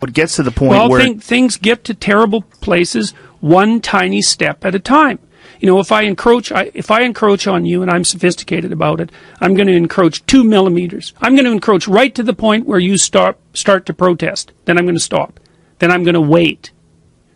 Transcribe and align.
But 0.00 0.10
it 0.10 0.14
gets 0.14 0.36
to 0.36 0.42
the 0.42 0.50
point 0.50 0.70
well, 0.70 0.88
where 0.88 1.00
thing, 1.00 1.20
things 1.20 1.56
get 1.56 1.84
to 1.84 1.94
terrible 1.94 2.42
places 2.42 3.12
one 3.40 3.80
tiny 3.80 4.22
step 4.22 4.64
at 4.64 4.74
a 4.74 4.78
time. 4.78 5.18
You 5.60 5.68
know, 5.68 5.80
if 5.80 5.90
I 5.90 6.02
encroach, 6.02 6.52
I, 6.52 6.70
if 6.74 6.90
I 6.90 7.02
encroach 7.02 7.46
on 7.46 7.64
you 7.64 7.82
and 7.82 7.90
I'm 7.90 8.04
sophisticated 8.04 8.72
about 8.72 9.00
it, 9.00 9.10
I'm 9.40 9.54
going 9.54 9.68
to 9.68 9.72
encroach 9.72 10.24
two 10.26 10.44
millimeters. 10.44 11.14
I'm 11.20 11.34
going 11.34 11.46
to 11.46 11.52
encroach 11.52 11.88
right 11.88 12.14
to 12.14 12.22
the 12.22 12.34
point 12.34 12.66
where 12.66 12.78
you 12.78 12.98
start 12.98 13.38
start 13.54 13.86
to 13.86 13.94
protest. 13.94 14.52
Then 14.66 14.78
I'm 14.78 14.84
going 14.84 14.96
to 14.96 15.00
stop. 15.00 15.40
Then 15.78 15.90
I'm 15.90 16.04
going 16.04 16.14
to 16.14 16.20
wait. 16.20 16.72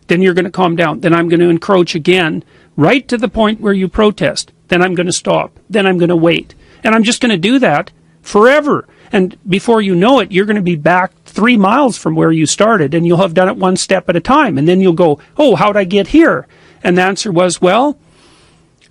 Then 0.07 0.21
you're 0.21 0.33
going 0.33 0.45
to 0.45 0.51
calm 0.51 0.75
down. 0.75 0.99
Then 0.99 1.13
I'm 1.13 1.29
going 1.29 1.39
to 1.39 1.49
encroach 1.49 1.95
again, 1.95 2.43
right 2.75 3.07
to 3.07 3.17
the 3.17 3.29
point 3.29 3.61
where 3.61 3.73
you 3.73 3.87
protest. 3.87 4.51
Then 4.67 4.81
I'm 4.81 4.93
going 4.93 5.07
to 5.07 5.13
stop. 5.13 5.59
Then 5.69 5.87
I'm 5.87 5.97
going 5.97 6.09
to 6.09 6.15
wait. 6.15 6.53
And 6.83 6.93
I'm 6.93 7.03
just 7.03 7.21
going 7.21 7.31
to 7.31 7.37
do 7.37 7.59
that 7.59 7.91
forever. 8.21 8.87
And 9.11 9.37
before 9.47 9.81
you 9.81 9.95
know 9.95 10.19
it, 10.19 10.31
you're 10.31 10.45
going 10.45 10.55
to 10.55 10.61
be 10.61 10.75
back 10.75 11.11
three 11.25 11.57
miles 11.57 11.97
from 11.97 12.15
where 12.15 12.31
you 12.31 12.45
started 12.45 12.93
and 12.93 13.05
you'll 13.05 13.17
have 13.17 13.33
done 13.33 13.49
it 13.49 13.57
one 13.57 13.75
step 13.75 14.07
at 14.09 14.15
a 14.15 14.21
time. 14.21 14.57
And 14.57 14.67
then 14.67 14.79
you'll 14.79 14.93
go, 14.93 15.19
Oh, 15.37 15.55
how'd 15.55 15.77
I 15.77 15.83
get 15.83 16.07
here? 16.07 16.47
And 16.83 16.97
the 16.97 17.03
answer 17.03 17.31
was, 17.31 17.61
Well, 17.61 17.97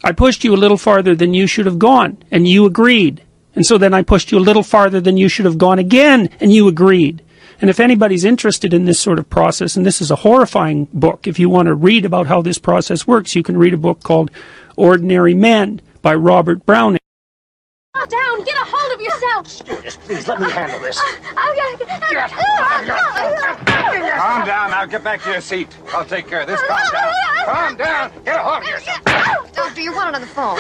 I 0.03 0.13
pushed 0.13 0.45
you 0.45 0.55
a 0.55 0.57
little 0.57 0.79
farther 0.79 1.15
than 1.15 1.35
you 1.35 1.47
should 1.47 1.67
have 1.67 1.79
gone, 1.79 2.19
and 2.31 2.49
you 2.49 2.65
agreed. 2.65 3.23
And 3.55 3.67
so 3.67 3.77
then 3.77 3.93
I 3.93 4.03
pushed 4.03 4.33
you 4.33 4.39
a 4.39 4.41
little 4.41 4.63
farther 4.63 5.01
than 5.01 5.17
you 5.17 5.29
should 5.29 5.45
have 5.45 5.59
gone 5.59 5.79
again, 5.79 6.31
and 6.41 6.53
you 6.53 6.69
agreed. 6.69 7.23
And 7.61 7.69
if 7.69 7.81
anybody's 7.81 8.25
interested 8.25 8.73
in 8.73 8.87
this 8.87 8.99
sort 8.99 9.19
of 9.19 9.29
process, 9.29 9.77
and 9.77 9.85
this 9.85 10.01
is 10.01 10.11
a 10.11 10.17
horrifying 10.17 10.87
book, 10.95 11.27
if 11.27 11.39
you 11.39 11.51
want 11.51 11.67
to 11.67 11.75
read 11.75 12.07
about 12.07 12.27
how 12.27 12.41
this 12.41 12.59
process 12.59 13.07
works, 13.07 13.37
you 13.37 13.43
can 13.43 13.59
read 13.59 13.75
a 13.75 13.79
book 13.79 14.03
called 14.03 14.31
Ordinary 14.77 15.35
Men 15.35 15.83
by 16.01 16.15
Robert 16.15 16.65
Browning. 16.65 17.01
Down, 18.09 18.43
get 18.45 18.57
a 18.57 18.65
hold 18.65 18.93
of 18.95 19.01
yourself. 19.01 19.65
Judas, 19.65 19.97
please 19.97 20.27
let 20.27 20.41
me 20.41 20.51
handle 20.51 20.81
this. 20.81 20.99
Uh, 20.99 21.03
oh, 21.37 21.55
oh, 21.57 22.87
oh. 22.89 24.13
Calm 24.17 24.47
down. 24.47 24.71
Now 24.71 24.87
get 24.87 25.05
back 25.05 25.23
to 25.23 25.31
your 25.31 25.41
seat. 25.41 25.69
I'll 25.93 26.05
take 26.05 26.27
care 26.27 26.41
of 26.41 26.47
this. 26.47 26.61
Calm 26.63 26.93
down. 26.93 27.13
Calm 27.45 27.77
down. 27.77 28.13
Get 28.25 28.37
a 28.37 28.43
hold 28.43 28.63
of 28.63 28.69
yourself. 28.69 29.53
Doctor, 29.53 29.81
you're 29.83 29.95
wanted 29.95 30.15
on 30.15 30.23
the 30.23 30.27
phone. 30.27 30.59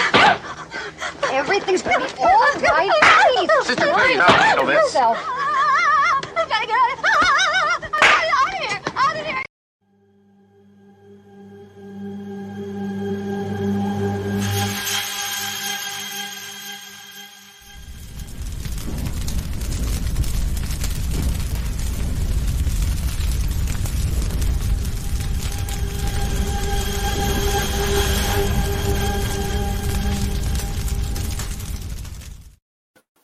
Everything's 1.32 1.82
gonna 1.82 2.06
be 2.06 2.12
all 2.18 2.26
right. 2.60 2.90
Please. 3.34 3.66
Sister, 3.66 3.86
please, 3.94 4.20
I'll 4.20 4.42
handle 4.42 4.66
this. 4.66 4.76
Yourself. 4.76 5.16
I 5.26 6.46
gotta 6.46 6.66
get 6.66 6.76
out 6.76 6.92
of 6.98 7.39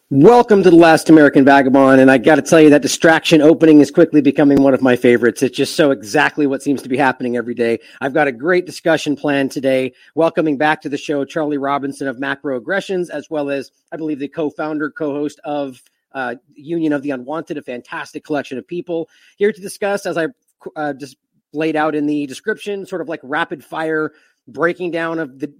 Welcome 0.08 0.62
to 0.62 0.70
The 0.70 0.76
Last 0.76 1.10
American 1.10 1.44
Vagabond. 1.44 2.00
And 2.00 2.12
I 2.12 2.18
got 2.18 2.36
to 2.36 2.42
tell 2.42 2.60
you, 2.60 2.70
that 2.70 2.80
distraction 2.80 3.42
opening 3.42 3.80
is 3.80 3.90
quickly 3.90 4.20
becoming 4.20 4.62
one 4.62 4.72
of 4.72 4.80
my 4.80 4.94
favorites. 4.94 5.42
It's 5.42 5.56
just 5.56 5.74
so 5.74 5.90
exactly 5.90 6.46
what 6.46 6.62
seems 6.62 6.80
to 6.82 6.88
be 6.88 6.96
happening 6.96 7.36
every 7.36 7.54
day. 7.54 7.80
I've 8.00 8.14
got 8.14 8.28
a 8.28 8.32
great 8.32 8.66
discussion 8.66 9.16
planned 9.16 9.50
today, 9.50 9.94
welcoming 10.14 10.58
back 10.58 10.80
to 10.82 10.88
the 10.88 10.96
show 10.96 11.24
Charlie 11.24 11.58
Robinson 11.58 12.06
of 12.06 12.18
Macroaggressions, 12.18 13.10
as 13.10 13.28
well 13.30 13.50
as, 13.50 13.72
I 13.90 13.96
believe, 13.96 14.20
the 14.20 14.28
co 14.28 14.48
founder, 14.48 14.92
co 14.92 15.12
host 15.12 15.40
of 15.42 15.82
uh, 16.12 16.36
Union 16.54 16.92
of 16.92 17.02
the 17.02 17.10
Unwanted, 17.10 17.58
a 17.58 17.62
fantastic 17.62 18.22
collection 18.22 18.58
of 18.58 18.66
people 18.68 19.08
here 19.38 19.50
to 19.50 19.60
discuss, 19.60 20.06
as 20.06 20.16
I 20.16 20.28
uh, 20.76 20.92
just 20.92 21.16
laid 21.52 21.74
out 21.74 21.96
in 21.96 22.06
the 22.06 22.26
description, 22.28 22.86
sort 22.86 23.00
of 23.00 23.08
like 23.08 23.20
rapid 23.24 23.64
fire 23.64 24.12
breaking 24.48 24.91
down 24.91 25.19
of 25.19 25.39
the 25.39 25.52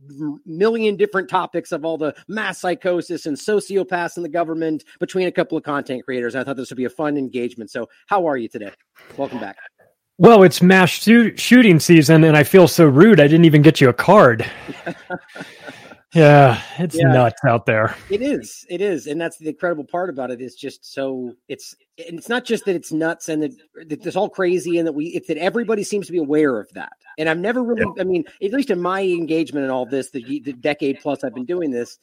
million 0.45 0.97
different 0.97 1.29
topics 1.29 1.72
of 1.72 1.84
all 1.84 1.99
the 1.99 2.15
mass 2.28 2.59
psychosis 2.59 3.27
and 3.27 3.37
sociopaths 3.37 4.16
in 4.16 4.22
the 4.22 4.28
government 4.28 4.84
between 5.00 5.27
a 5.27 5.33
couple 5.33 5.59
of 5.59 5.65
content 5.65 6.05
creators. 6.05 6.34
I 6.34 6.44
thought 6.44 6.56
this 6.56 6.71
would 6.71 6.77
be 6.77 6.84
a 6.84 6.91
fun 6.91 7.16
engagement. 7.16 7.71
So, 7.71 7.88
how 8.06 8.27
are 8.27 8.37
you 8.37 8.49
today? 8.49 8.72
Welcome 9.16 9.41
back. 9.41 9.56
Well, 10.19 10.44
it's 10.44 10.62
mass 10.62 10.91
shoot- 10.91 11.38
shooting 11.38 11.78
season, 11.78 12.25
and 12.25 12.37
I 12.37 12.43
feel 12.43 12.69
so 12.69 12.87
rude. 12.87 13.21
I 13.21 13.25
didn't 13.25 13.44
even 13.44 13.60
get 13.60 13.81
you 13.81 13.88
a 13.91 13.93
card. 13.93 14.47
yeah, 16.16 16.60
it's 16.78 16.97
Yeah. 16.97 17.12
nuts 17.12 17.41
out 17.44 17.66
there. 17.66 17.94
It 18.10 18.22
is. 18.22 18.66
It 18.69 18.81
is, 18.81 19.06
and 19.06 19.21
that's 19.21 19.37
the 19.38 19.49
incredible 19.49 19.84
part 19.84 20.10
about 20.10 20.31
it. 20.31 20.41
Is 20.41 20.56
just 20.56 20.84
so 20.93 21.34
it's 21.49 21.77
and 22.09 22.19
it's 22.19 22.28
not 22.28 22.44
just 22.44 22.65
that 22.65 22.75
it's 22.75 22.93
nuts 22.93 23.28
and 23.28 23.43
that, 23.43 23.53
that 23.88 24.06
it's 24.06 24.16
all 24.16 24.28
crazy 24.28 24.78
and 24.78 24.87
that 24.87 24.93
we 24.93 25.06
it's 25.06 25.28
that 25.28 25.37
everybody 25.37 25.82
seems 25.82 26.06
to 26.06 26.12
be 26.12 26.19
aware 26.19 26.59
of 26.59 26.72
that. 26.75 26.93
And 27.19 27.28
I've 27.28 27.38
never 27.38 27.62
really, 27.62 27.87
I 28.00 28.04
mean, 28.04 28.25
at 28.43 28.53
least 28.53 28.71
in 28.71 28.81
my 28.81 29.03
engagement 29.03 29.65
in 29.65 29.71
all 29.71 29.87
this, 29.87 30.10
the, 30.10 30.22
the 30.41 30.53
decade 30.53 30.99
plus 31.00 31.22
I've 31.25 31.34
been 31.34 31.47
doing 31.47 31.71
this, 31.71 31.99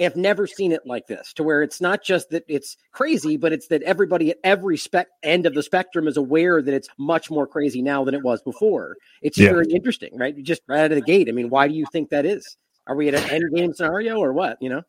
I've 0.00 0.16
never 0.16 0.46
seen 0.46 0.72
it 0.72 0.82
like 0.84 1.06
this, 1.06 1.32
to 1.34 1.42
where 1.42 1.62
it's 1.62 1.80
not 1.80 2.02
just 2.02 2.30
that 2.30 2.44
it's 2.48 2.76
crazy, 2.92 3.36
but 3.36 3.52
it's 3.52 3.68
that 3.68 3.82
everybody 3.82 4.30
at 4.30 4.38
every 4.44 4.76
spec 4.76 5.06
end 5.22 5.46
of 5.46 5.54
the 5.54 5.62
spectrum 5.62 6.06
is 6.08 6.16
aware 6.16 6.60
that 6.60 6.74
it's 6.74 6.88
much 6.98 7.30
more 7.30 7.46
crazy 7.46 7.80
now 7.80 8.04
than 8.04 8.14
it 8.14 8.22
was 8.22 8.42
before. 8.42 8.96
It's 9.22 9.38
Yeah. 9.38 9.50
very 9.50 9.70
interesting, 9.72 10.16
right? 10.18 10.36
Just 10.42 10.62
right 10.68 10.80
out 10.80 10.92
of 10.92 10.96
the 10.96 11.02
gate. 11.02 11.28
I 11.28 11.32
mean, 11.32 11.48
why 11.48 11.68
do 11.68 11.74
you 11.74 11.86
think 11.92 12.10
that 12.10 12.26
is? 12.26 12.56
Are 12.86 12.94
we 12.94 13.08
at 13.08 13.14
an 13.14 13.30
end 13.30 13.44
game 13.54 13.72
scenario 13.72 14.18
or 14.18 14.32
what? 14.32 14.58
You 14.60 14.70
know? 14.70 14.82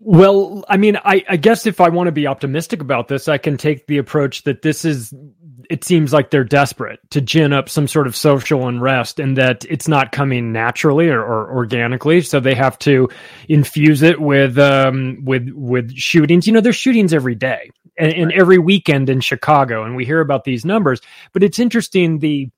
Well, 0.00 0.64
I 0.68 0.76
mean, 0.76 0.96
I, 0.96 1.24
I 1.28 1.36
guess 1.36 1.66
if 1.66 1.80
I 1.80 1.88
want 1.88 2.06
to 2.06 2.12
be 2.12 2.28
optimistic 2.28 2.80
about 2.80 3.08
this, 3.08 3.26
I 3.26 3.36
can 3.36 3.56
take 3.56 3.88
the 3.88 3.98
approach 3.98 4.44
that 4.44 4.62
this 4.62 4.84
is, 4.84 5.12
it 5.68 5.82
seems 5.82 6.12
like 6.12 6.30
they're 6.30 6.44
desperate 6.44 7.00
to 7.10 7.20
gin 7.20 7.52
up 7.52 7.68
some 7.68 7.88
sort 7.88 8.06
of 8.06 8.14
social 8.14 8.68
unrest 8.68 9.18
and 9.18 9.36
that 9.38 9.64
it's 9.68 9.88
not 9.88 10.12
coming 10.12 10.52
naturally 10.52 11.08
or, 11.08 11.20
or 11.20 11.50
organically. 11.50 12.20
So 12.20 12.38
they 12.38 12.54
have 12.54 12.78
to 12.80 13.08
infuse 13.48 14.02
it 14.02 14.20
with, 14.20 14.56
um, 14.56 15.24
with, 15.24 15.48
with 15.52 15.92
shootings. 15.96 16.46
You 16.46 16.52
know, 16.52 16.60
there's 16.60 16.76
shootings 16.76 17.12
every 17.12 17.34
day 17.34 17.68
and, 17.98 18.12
and 18.12 18.32
every 18.32 18.58
weekend 18.58 19.10
in 19.10 19.20
Chicago. 19.20 19.82
And 19.82 19.96
we 19.96 20.04
hear 20.04 20.20
about 20.20 20.44
these 20.44 20.64
numbers, 20.64 21.00
but 21.32 21.42
it's 21.42 21.58
interesting 21.58 22.20
the, 22.20 22.50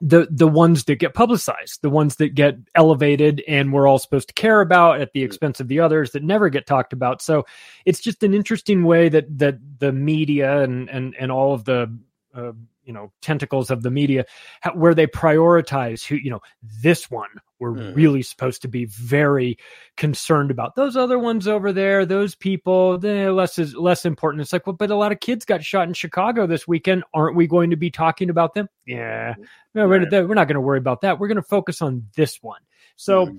the 0.00 0.28
the 0.30 0.48
ones 0.48 0.84
that 0.84 0.96
get 0.96 1.14
publicized, 1.14 1.82
the 1.82 1.90
ones 1.90 2.16
that 2.16 2.34
get 2.34 2.56
elevated 2.74 3.42
and 3.48 3.72
we're 3.72 3.86
all 3.86 3.98
supposed 3.98 4.28
to 4.28 4.34
care 4.34 4.60
about 4.60 5.00
at 5.00 5.12
the 5.12 5.22
expense 5.22 5.60
of 5.60 5.68
the 5.68 5.80
others 5.80 6.12
that 6.12 6.22
never 6.22 6.48
get 6.48 6.66
talked 6.66 6.92
about. 6.92 7.22
So 7.22 7.46
it's 7.84 8.00
just 8.00 8.22
an 8.22 8.34
interesting 8.34 8.84
way 8.84 9.08
that 9.08 9.38
that 9.38 9.58
the 9.78 9.92
media 9.92 10.62
and 10.62 10.88
and 10.90 11.14
and 11.18 11.32
all 11.32 11.54
of 11.54 11.64
the 11.64 11.96
uh, 12.34 12.52
you 12.90 12.94
know 12.94 13.12
tentacles 13.22 13.70
of 13.70 13.84
the 13.84 13.90
media 13.90 14.24
ha- 14.64 14.72
where 14.74 14.94
they 14.94 15.06
prioritize 15.06 16.04
who 16.04 16.16
you 16.16 16.28
know 16.28 16.40
this 16.82 17.08
one 17.08 17.28
we're 17.60 17.70
Mhm. 17.72 17.94
really 17.94 18.22
supposed 18.22 18.62
to 18.62 18.68
be 18.68 18.86
very 18.86 19.58
concerned 19.96 20.50
about. 20.50 20.74
Those 20.76 20.96
other 20.96 21.18
ones 21.18 21.46
over 21.46 21.72
there 21.72 22.04
those 22.04 22.34
people 22.34 22.98
they're 22.98 23.30
less 23.32 23.58
is 23.60 23.76
less 23.76 24.04
important. 24.04 24.40
It's 24.42 24.52
like 24.52 24.66
well 24.66 24.74
but 24.76 24.90
a 24.90 24.96
lot 24.96 25.12
of 25.12 25.20
kids 25.20 25.44
got 25.44 25.62
shot 25.62 25.86
in 25.86 25.94
chicago 25.94 26.46
this 26.48 26.66
weekend. 26.66 27.04
Aren't 27.14 27.36
we 27.36 27.46
going 27.46 27.70
to 27.70 27.76
be 27.76 27.90
talking 27.90 28.28
about 28.28 28.54
them? 28.54 28.66
Yeah. 28.86 29.34
No, 29.74 29.86
we're, 29.86 30.00
Right. 30.00 30.10
we're 30.26 30.34
not 30.34 30.48
going 30.48 30.54
to 30.56 30.60
worry 30.60 30.78
about 30.78 31.02
that. 31.02 31.20
We're 31.20 31.28
going 31.28 31.36
to 31.36 31.42
focus 31.42 31.80
on 31.82 32.06
this 32.16 32.38
one. 32.42 32.60
So 32.96 33.26
Mhm. 33.26 33.38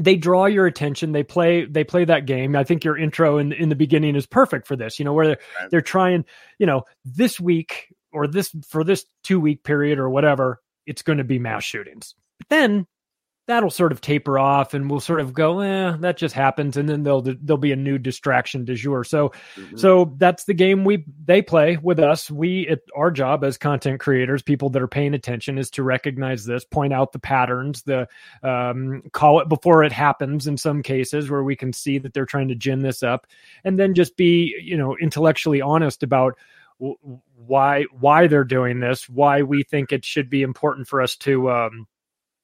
they 0.00 0.16
draw 0.16 0.46
your 0.46 0.64
attention. 0.66 1.12
They 1.12 1.22
play 1.22 1.66
they 1.66 1.84
play 1.84 2.06
that 2.06 2.24
game. 2.24 2.56
I 2.56 2.64
think 2.64 2.82
your 2.84 2.96
intro 2.96 3.36
in 3.36 3.52
in 3.52 3.68
the 3.68 3.76
beginning 3.76 4.16
is 4.16 4.24
perfect 4.26 4.66
for 4.66 4.74
this 4.76 4.98
you 4.98 5.04
know 5.04 5.12
where 5.12 5.26
they're, 5.26 5.40
they're 5.70 5.80
trying 5.82 6.24
you 6.58 6.64
know 6.66 6.84
this 7.04 7.38
week 7.38 7.94
or 8.12 8.26
this 8.26 8.54
for 8.68 8.84
this 8.84 9.04
two 9.24 9.40
week 9.40 9.64
period 9.64 9.98
or 9.98 10.08
whatever 10.10 10.60
it's 10.86 11.02
going 11.02 11.18
to 11.18 11.24
be 11.24 11.38
mass 11.38 11.64
shootings 11.64 12.14
but 12.38 12.48
then 12.48 12.86
that'll 13.48 13.70
sort 13.70 13.90
of 13.90 14.00
taper 14.00 14.38
off 14.38 14.72
and 14.72 14.88
we'll 14.88 15.00
sort 15.00 15.18
of 15.20 15.32
go 15.34 15.58
eh 15.60 15.96
that 15.98 16.16
just 16.16 16.32
happens 16.32 16.76
and 16.76 16.88
then 16.88 17.02
there'll 17.02 17.22
there'll 17.22 17.58
be 17.58 17.72
a 17.72 17.76
new 17.76 17.98
distraction 17.98 18.64
du 18.64 18.76
jour 18.76 19.02
so 19.02 19.32
Mhm. 19.56 19.78
so 19.80 20.14
that's 20.16 20.44
the 20.44 20.54
game 20.54 20.84
we 20.84 21.04
they 21.24 21.42
play 21.42 21.76
with 21.82 21.98
us. 21.98 22.30
We 22.30 22.68
it, 22.68 22.82
our 22.96 23.10
job 23.10 23.42
as 23.42 23.58
content 23.58 23.98
creators, 24.00 24.42
people 24.42 24.70
that 24.70 24.80
are 24.80 24.88
paying 24.88 25.12
attention, 25.12 25.58
is 25.58 25.70
to 25.70 25.82
recognize 25.82 26.44
this, 26.44 26.64
point 26.64 26.92
out 26.92 27.10
the 27.12 27.18
patterns, 27.18 27.82
the 27.82 28.06
um, 28.44 29.02
call 29.12 29.40
it 29.40 29.48
before 29.48 29.82
it 29.82 29.92
happens. 29.92 30.46
In 30.46 30.56
some 30.56 30.80
cases, 30.82 31.28
where 31.28 31.42
we 31.42 31.56
can 31.56 31.72
see 31.72 31.98
that 31.98 32.14
they're 32.14 32.24
trying 32.24 32.48
to 32.48 32.54
gin 32.54 32.78
this 32.80 33.02
up, 33.02 33.26
and 33.64 33.78
then 33.78 33.92
just 33.94 34.16
be 34.16 34.56
you 34.62 34.76
know 34.76 34.96
intellectually 34.98 35.60
honest 35.60 36.02
about 36.04 36.38
why 37.36 37.84
why 37.98 38.26
they're 38.26 38.44
doing 38.44 38.80
this, 38.80 39.08
why 39.08 39.42
we 39.42 39.62
think 39.62 39.92
it 39.92 40.04
should 40.04 40.28
be 40.30 40.42
important 40.42 40.88
for 40.88 41.00
us 41.00 41.16
to. 41.16 41.50
Um, 41.50 41.86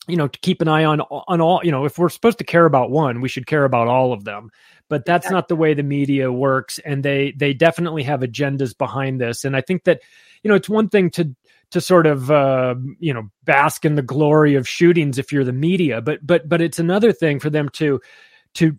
you 0.06 0.17
know, 0.17 0.26
to 0.26 0.38
keep 0.38 0.62
an 0.62 0.69
eye 0.69 0.85
on 0.85 1.02
on 1.02 1.43
all. 1.43 1.61
You 1.62 1.70
know, 1.70 1.85
if 1.85 1.99
we're 1.99 2.08
supposed 2.08 2.38
to 2.38 2.44
care 2.44 2.64
about 2.64 2.90
one, 2.90 3.20
we 3.20 3.29
should 3.29 3.46
care 3.46 3.64
about 3.64 3.88
all 3.88 4.14
of 4.14 4.25
them 4.25 4.50
but 4.88 5.05
that's 5.05 5.31
not 5.31 5.49
the 5.49 5.56
way 5.56 5.75
the 5.75 5.82
media 5.82 6.32
works 6.32 6.79
and 6.81 7.05
they 7.05 7.32
they 7.37 7.52
definitely 7.52 8.02
have 8.02 8.20
agendas 8.20 8.76
behind 8.76 9.20
this 9.20 9.44
and 9.44 9.56
i 9.56 9.61
think 9.61 9.85
that 9.85 10.00
you 10.43 10.49
know 10.49 10.55
it's 10.55 10.69
one 10.69 10.88
thing 10.88 11.11
to 11.11 11.34
to 11.70 11.81
sort 11.82 12.06
of 12.06 12.31
uh, 12.31 12.75
you 12.99 13.12
know 13.12 13.29
bask 13.44 13.84
in 13.84 13.94
the 13.94 14.02
glory 14.02 14.55
of 14.55 14.67
shootings 14.67 15.19
if 15.19 15.31
you're 15.31 15.44
the 15.44 15.52
media 15.52 16.00
but 16.00 16.26
but 16.26 16.49
but 16.49 16.62
it's 16.62 16.79
another 16.79 17.12
thing 17.12 17.38
for 17.38 17.50
them 17.50 17.69
to 17.69 18.00
to 18.55 18.76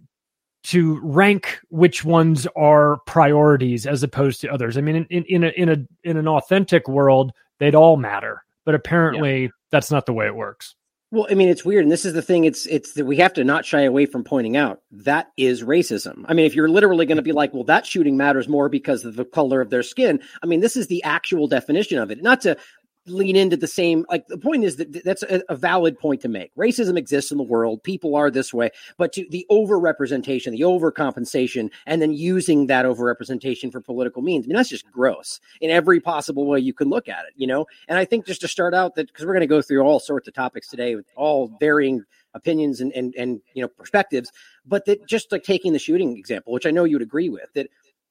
to 0.64 1.00
rank 1.02 1.60
which 1.70 2.04
ones 2.04 2.48
are 2.56 2.98
priorities 3.06 3.86
as 3.86 4.04
opposed 4.04 4.42
to 4.42 4.52
others. 4.52 4.78
I 4.78 4.82
mean, 4.82 4.96
in, 4.96 5.06
in, 5.06 5.24
in 5.24 5.44
a 5.44 5.48
in 5.50 5.70
a 5.70 6.10
in 6.10 6.18
an 6.18 6.28
authentic 6.28 6.88
world, 6.88 7.32
they'd 7.60 7.76
all 7.76 7.98
matter, 7.98 8.44
but 8.66 8.76
apparently 8.76 9.44
yeah. 9.44 9.50
that's 9.72 9.92
not 9.92 10.06
the 10.06 10.14
way 10.14 10.26
it 10.26 10.36
works. 10.36 10.76
Well, 11.12 11.26
I 11.28 11.34
mean, 11.34 11.50
it's 11.50 11.66
weird, 11.66 11.84
and 11.84 11.92
this 11.92 12.06
is 12.06 12.14
the 12.14 12.22
thing. 12.22 12.44
It's 12.44 12.68
it's 12.68 12.94
that 12.94 13.06
we 13.06 13.18
have 13.18 13.34
to 13.34 13.44
not 13.44 13.66
shy 13.66 13.82
away 13.82 14.06
from 14.06 14.24
pointing 14.24 14.56
out 14.56 14.82
that 14.92 15.32
is 15.38 15.64
racism. 15.64 16.24
I 16.28 16.36
mean, 16.36 16.46
if 16.46 16.54
you're 16.54 16.70
literally 16.70 17.08
going 17.08 17.16
to 17.16 17.24
be 17.24 17.32
like, 17.32 17.52
well, 17.52 17.64
that 17.64 17.88
shooting 17.88 18.16
matters 18.16 18.48
more 18.48 18.70
because 18.70 19.06
of 19.06 19.16
the 19.16 19.26
color 19.26 19.60
of 19.60 19.72
their 19.72 19.82
skin. 19.82 20.20
I 20.44 20.46
mean, 20.46 20.60
this 20.60 20.78
is 20.78 20.86
the 20.86 21.04
actual 21.04 21.48
definition 21.48 21.98
of 21.98 22.12
it. 22.12 22.22
Not 22.22 22.42
to 22.42 22.58
lean 23.10 23.36
into 23.36 23.58
the 23.58 23.68
same 23.68 24.06
like 24.10 24.28
the 24.28 24.38
point 24.38 24.64
is 24.64 24.78
that 24.78 25.04
that's 25.04 25.24
a, 25.24 25.42
a, 25.50 25.56
valid 25.56 25.98
point 26.00 26.22
to 26.22 26.30
make. 26.30 26.54
Racism 26.56 26.98
exists 26.98 27.32
in 27.32 27.38
the 27.38 27.44
world. 27.44 27.84
People 27.84 28.16
are 28.16 28.32
this 28.32 28.54
way. 28.54 28.70
But 28.98 29.14
to 29.14 29.26
the 29.30 29.46
overrepresentation 29.52 30.52
the 30.52 30.62
overcompensation 30.62 31.70
and 31.86 32.02
then 32.02 32.12
using 32.14 32.68
that 32.68 32.86
overrepresentation 32.86 33.72
for 33.72 33.82
political 33.82 34.22
means 34.22 34.46
i 34.46 34.48
mean 34.48 34.56
that's 34.56 34.70
just 34.70 34.90
gross 34.92 35.40
in 35.62 35.70
every 35.70 36.00
possible 36.00 36.46
way 36.46 36.60
you 36.60 36.74
can 36.74 36.90
look 36.90 37.08
at 37.08 37.26
it 37.26 37.34
you 37.36 37.48
know? 37.48 37.66
And 37.88 37.98
i 37.98 38.06
think 38.06 38.26
just 38.26 38.42
to 38.42 38.48
start 38.48 38.74
out 38.74 38.96
that 38.96 39.08
because 39.08 39.26
we're 39.26 39.34
going 39.34 39.42
to 39.42 39.48
go 39.48 39.62
through 39.62 39.82
all 39.82 40.00
sorts 40.00 40.28
of 40.28 40.34
topics 40.34 40.68
today 40.68 40.96
with 40.96 41.06
all 41.16 41.52
varying 41.60 42.04
opinions 42.34 42.80
and, 42.80 42.92
and 42.94 43.16
and 43.16 43.42
you 43.54 43.62
know 43.62 43.68
perspectives 43.68 44.32
but 44.66 44.86
that 44.86 45.06
just 45.08 45.32
like 45.32 45.44
taking 45.44 45.74
the 45.74 45.80
shooting 45.80 46.18
example 46.18 46.54
which 46.54 46.66
i 46.66 46.72
know 46.72 46.84
you'd 46.84 47.02
agree 47.02 47.30
with 47.30 47.52
that 47.54 47.68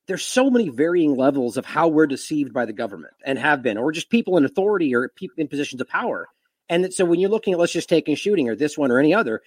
there's 0.08 0.25
so 0.25 0.50
many 0.50 0.70
varying 0.70 1.16
levels 1.16 1.56
of 1.56 1.64
how 1.64 1.87
we're 1.87 2.06
deceived 2.06 2.52
by 2.52 2.64
the 2.64 2.72
government 2.72 3.14
and 3.25 3.38
have 3.38 3.62
been, 3.62 3.78
or 3.78 3.93
just 3.93 4.10
people 4.10 4.37
in 4.37 4.44
authority 4.44 4.94
or 4.94 5.08
people 5.10 5.34
in 5.38 5.46
positions 5.46 5.81
of 5.81 5.88
power. 5.88 6.28
And 6.69 6.93
so 6.93 7.05
when 7.05 7.20
you're 7.20 7.31
looking 7.31 7.52
at 7.52 7.58
let's 7.58 7.72
just 7.72 7.88
take 7.88 8.08
a 8.08 8.14
shooting 8.14 8.49
or 8.49 8.56
this 8.56 8.76
one 8.76 8.90
or 8.90 8.99
any 8.99 9.14
other, 9.14 9.43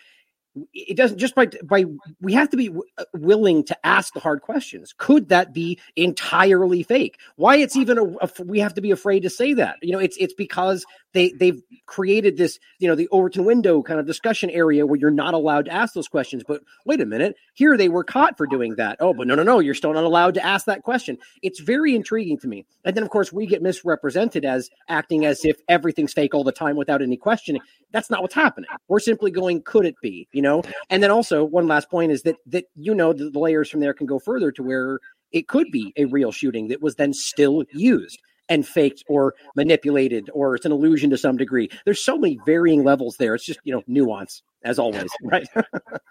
it 0.73 0.97
doesn't 0.97 1.17
just 1.17 1.33
by 1.33 1.47
by 1.63 1.85
we 2.19 2.33
have 2.33 2.49
to 2.49 2.57
be 2.57 2.67
w- 2.67 2.83
uh, 2.97 3.05
willing 3.13 3.63
to 3.63 3.85
ask 3.85 4.13
the 4.13 4.19
hard 4.19 4.41
questions. 4.41 4.93
Could 4.97 5.29
that 5.29 5.53
be 5.53 5.79
entirely 5.95 6.83
fake? 6.83 7.19
Why 7.37 7.57
it's 7.57 7.77
even 7.77 7.97
a, 7.97 8.03
a, 8.03 8.29
we 8.43 8.59
have 8.59 8.73
to 8.73 8.81
be 8.81 8.91
afraid 8.91 9.21
to 9.21 9.29
say 9.29 9.53
that. 9.53 9.77
You 9.81 9.93
know 9.93 9.99
it's 9.99 10.17
it's 10.17 10.33
because 10.33 10.85
they 11.13 11.31
they've 11.31 11.61
created 11.85 12.37
this 12.37 12.59
you 12.79 12.87
know 12.87 12.95
the 12.95 13.07
overton 13.09 13.45
window 13.45 13.81
kind 13.81 13.99
of 13.99 14.05
discussion 14.05 14.49
area 14.49 14.85
where 14.85 14.99
you're 14.99 15.11
not 15.11 15.33
allowed 15.33 15.65
to 15.65 15.73
ask 15.73 15.93
those 15.93 16.07
questions. 16.07 16.43
But 16.47 16.61
wait 16.85 17.01
a 17.01 17.05
minute 17.05 17.35
here 17.53 17.77
they 17.77 17.89
were 17.89 18.03
caught 18.03 18.37
for 18.37 18.47
doing 18.47 18.75
that. 18.75 18.97
Oh 18.99 19.13
but 19.13 19.27
no 19.27 19.35
no 19.35 19.43
no 19.43 19.59
you're 19.59 19.73
still 19.73 19.93
not 19.93 20.03
allowed 20.03 20.33
to 20.35 20.45
ask 20.45 20.65
that 20.65 20.83
question. 20.83 21.17
It's 21.41 21.59
very 21.59 21.95
intriguing 21.95 22.37
to 22.39 22.47
me. 22.47 22.65
And 22.85 22.95
then 22.95 23.03
of 23.03 23.09
course 23.09 23.33
we 23.33 23.45
get 23.45 23.61
misrepresented 23.61 24.45
as 24.45 24.69
acting 24.87 25.25
as 25.25 25.43
if 25.45 25.57
everything's 25.67 26.13
fake 26.13 26.33
all 26.33 26.43
the 26.43 26.51
time 26.51 26.75
without 26.75 27.01
any 27.01 27.17
questioning. 27.17 27.61
That's 27.91 28.09
not 28.09 28.21
what's 28.21 28.35
happening. 28.35 28.69
We're 28.87 28.99
simply 28.99 29.31
going 29.31 29.61
could 29.63 29.85
it 29.85 29.95
be 30.01 30.27
you 30.31 30.41
know? 30.41 30.63
And 30.89 31.03
then 31.03 31.11
also 31.11 31.43
one 31.43 31.67
last 31.67 31.89
point 31.89 32.11
is 32.11 32.23
that 32.23 32.37
that 32.47 32.65
you 32.75 32.93
know 32.95 33.13
the, 33.13 33.29
the 33.29 33.39
layers 33.39 33.69
from 33.69 33.79
there 33.79 33.93
can 33.93 34.07
go 34.07 34.19
further 34.19 34.51
to 34.53 34.63
where 34.63 34.99
it 35.31 35.47
could 35.47 35.71
be 35.71 35.93
a 35.97 36.05
real 36.05 36.31
shooting 36.31 36.67
that 36.67 36.81
was 36.81 36.95
then 36.95 37.13
still 37.13 37.63
used 37.73 38.21
and 38.49 38.67
faked 38.67 39.03
or 39.07 39.33
manipulated 39.55 40.29
or 40.33 40.55
it's 40.55 40.65
an 40.65 40.71
illusion 40.71 41.09
to 41.09 41.17
some 41.17 41.37
degree. 41.37 41.69
There's 41.85 42.03
so 42.03 42.17
many 42.17 42.39
varying 42.45 42.83
levels 42.83 43.17
there. 43.17 43.35
It's 43.35 43.45
just 43.45 43.59
you 43.63 43.73
know 43.73 43.83
nuance 43.87 44.43
as 44.63 44.77
always 44.77 45.09
right? 45.23 45.47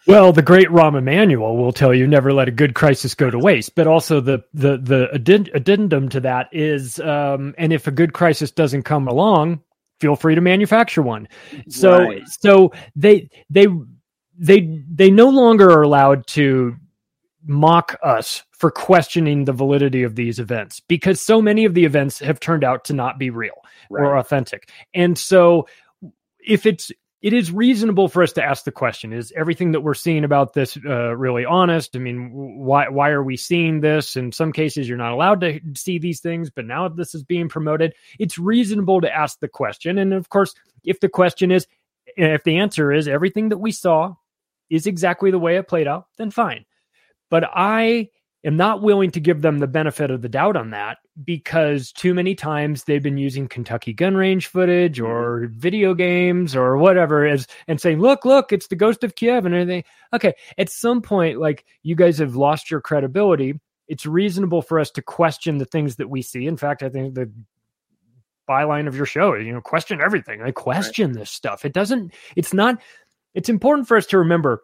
Well 0.06 0.32
the 0.32 0.42
great 0.42 0.68
rahm 0.68 0.96
emanuel 0.96 1.56
will 1.56 1.72
tell 1.72 1.94
you 1.94 2.06
never 2.06 2.32
let 2.32 2.48
a 2.48 2.52
good 2.52 2.74
crisis 2.74 3.14
go 3.14 3.30
to 3.30 3.38
waste. 3.38 3.74
But 3.74 3.86
also 3.86 4.20
the 4.20 4.42
the 4.54 4.78
the 4.78 5.50
addendum 5.54 6.08
to 6.10 6.20
that 6.20 6.48
is 6.52 7.00
um 7.00 7.54
and 7.58 7.72
if 7.72 7.86
a 7.86 7.92
good 7.92 8.12
crisis 8.12 8.50
doesn't 8.50 8.82
come 8.82 9.08
along 9.08 9.60
feel 10.00 10.16
free 10.16 10.34
to 10.34 10.40
manufacture 10.40 11.02
one. 11.02 11.28
So 11.68 11.98
right. 11.98 12.22
so 12.26 12.72
they 12.96 13.28
they 13.50 13.66
they 14.38 14.82
they 14.90 15.10
no 15.10 15.28
longer 15.28 15.70
are 15.70 15.82
allowed 15.82 16.26
to 16.28 16.76
mock 17.46 17.96
us 18.02 18.42
for 18.60 18.70
questioning 18.70 19.44
the 19.44 19.52
validity 19.52 20.02
of 20.02 20.14
these 20.14 20.38
events 20.38 20.80
because 20.80 21.20
so 21.20 21.40
many 21.40 21.64
of 21.64 21.74
the 21.74 21.84
events 21.84 22.18
have 22.18 22.38
turned 22.38 22.62
out 22.62 22.84
to 22.84 22.92
not 22.92 23.18
be 23.18 23.30
real 23.30 23.54
right. 23.88 24.02
or 24.02 24.16
authentic. 24.16 24.70
And 24.94 25.18
so 25.18 25.66
if 26.38 26.66
it's 26.66 26.92
it 27.22 27.34
is 27.34 27.52
reasonable 27.52 28.08
for 28.08 28.22
us 28.22 28.32
to 28.32 28.42
ask 28.42 28.64
the 28.64 28.72
question 28.72 29.12
is 29.12 29.30
everything 29.36 29.72
that 29.72 29.82
we're 29.82 29.92
seeing 29.92 30.24
about 30.24 30.54
this 30.54 30.78
uh, 30.86 31.14
really 31.14 31.44
honest 31.44 31.94
i 31.94 31.98
mean 31.98 32.30
why 32.32 32.88
why 32.88 33.10
are 33.10 33.22
we 33.22 33.36
seeing 33.36 33.82
this 33.82 34.16
in 34.16 34.32
some 34.32 34.52
cases 34.52 34.88
you're 34.88 34.96
not 34.96 35.12
allowed 35.12 35.42
to 35.42 35.60
see 35.76 35.98
these 35.98 36.20
things 36.20 36.48
but 36.48 36.64
now 36.64 36.88
this 36.88 37.14
is 37.14 37.22
being 37.22 37.46
promoted 37.46 37.92
it's 38.18 38.38
reasonable 38.38 39.02
to 39.02 39.14
ask 39.14 39.38
the 39.40 39.48
question 39.48 39.98
and 39.98 40.14
of 40.14 40.30
course 40.30 40.54
if 40.82 40.98
the 41.00 41.10
question 41.10 41.50
is 41.50 41.66
if 42.16 42.42
the 42.44 42.58
answer 42.58 42.92
is 42.92 43.06
everything 43.06 43.50
that 43.50 43.58
we 43.58 43.72
saw 43.72 44.14
is 44.68 44.86
exactly 44.86 45.30
the 45.30 45.38
way 45.38 45.56
it 45.56 45.68
played 45.68 45.88
out, 45.88 46.06
then 46.16 46.30
fine. 46.30 46.64
But 47.28 47.44
I 47.52 48.10
am 48.44 48.56
not 48.56 48.82
willing 48.82 49.10
to 49.12 49.20
give 49.20 49.42
them 49.42 49.58
the 49.58 49.66
benefit 49.66 50.10
of 50.10 50.22
the 50.22 50.28
doubt 50.28 50.56
on 50.56 50.70
that 50.70 50.98
because 51.22 51.92
too 51.92 52.14
many 52.14 52.34
times 52.34 52.84
they've 52.84 53.02
been 53.02 53.18
using 53.18 53.48
Kentucky 53.48 53.92
gun 53.92 54.16
range 54.16 54.46
footage 54.46 54.98
mm-hmm. 54.98 55.10
or 55.10 55.48
video 55.48 55.94
games 55.94 56.56
or 56.56 56.76
whatever 56.78 57.26
as 57.26 57.46
and 57.68 57.80
saying, 57.80 58.00
look, 58.00 58.24
look, 58.24 58.52
it's 58.52 58.68
the 58.68 58.76
ghost 58.76 59.04
of 59.04 59.14
Kiev 59.14 59.44
and 59.46 59.54
everything. 59.54 59.84
Okay. 60.12 60.34
At 60.56 60.70
some 60.70 61.02
point, 61.02 61.38
like 61.38 61.64
you 61.82 61.94
guys 61.94 62.18
have 62.18 62.36
lost 62.36 62.70
your 62.70 62.80
credibility. 62.80 63.60
It's 63.88 64.06
reasonable 64.06 64.62
for 64.62 64.78
us 64.78 64.90
to 64.92 65.02
question 65.02 65.58
the 65.58 65.64
things 65.64 65.96
that 65.96 66.08
we 66.08 66.22
see. 66.22 66.46
In 66.46 66.56
fact, 66.56 66.82
I 66.82 66.88
think 66.88 67.14
the 67.14 67.30
byline 68.48 68.86
of 68.86 68.96
your 68.96 69.06
show, 69.06 69.34
you 69.34 69.52
know, 69.52 69.60
question 69.60 70.00
everything. 70.00 70.42
I 70.42 70.52
question 70.52 71.10
right. 71.10 71.18
this 71.18 71.30
stuff. 71.30 71.64
It 71.64 71.72
doesn't, 71.72 72.14
it's 72.36 72.54
not 72.54 72.80
it's 73.34 73.48
important 73.48 73.88
for 73.88 73.96
us 73.96 74.06
to 74.06 74.18
remember 74.18 74.62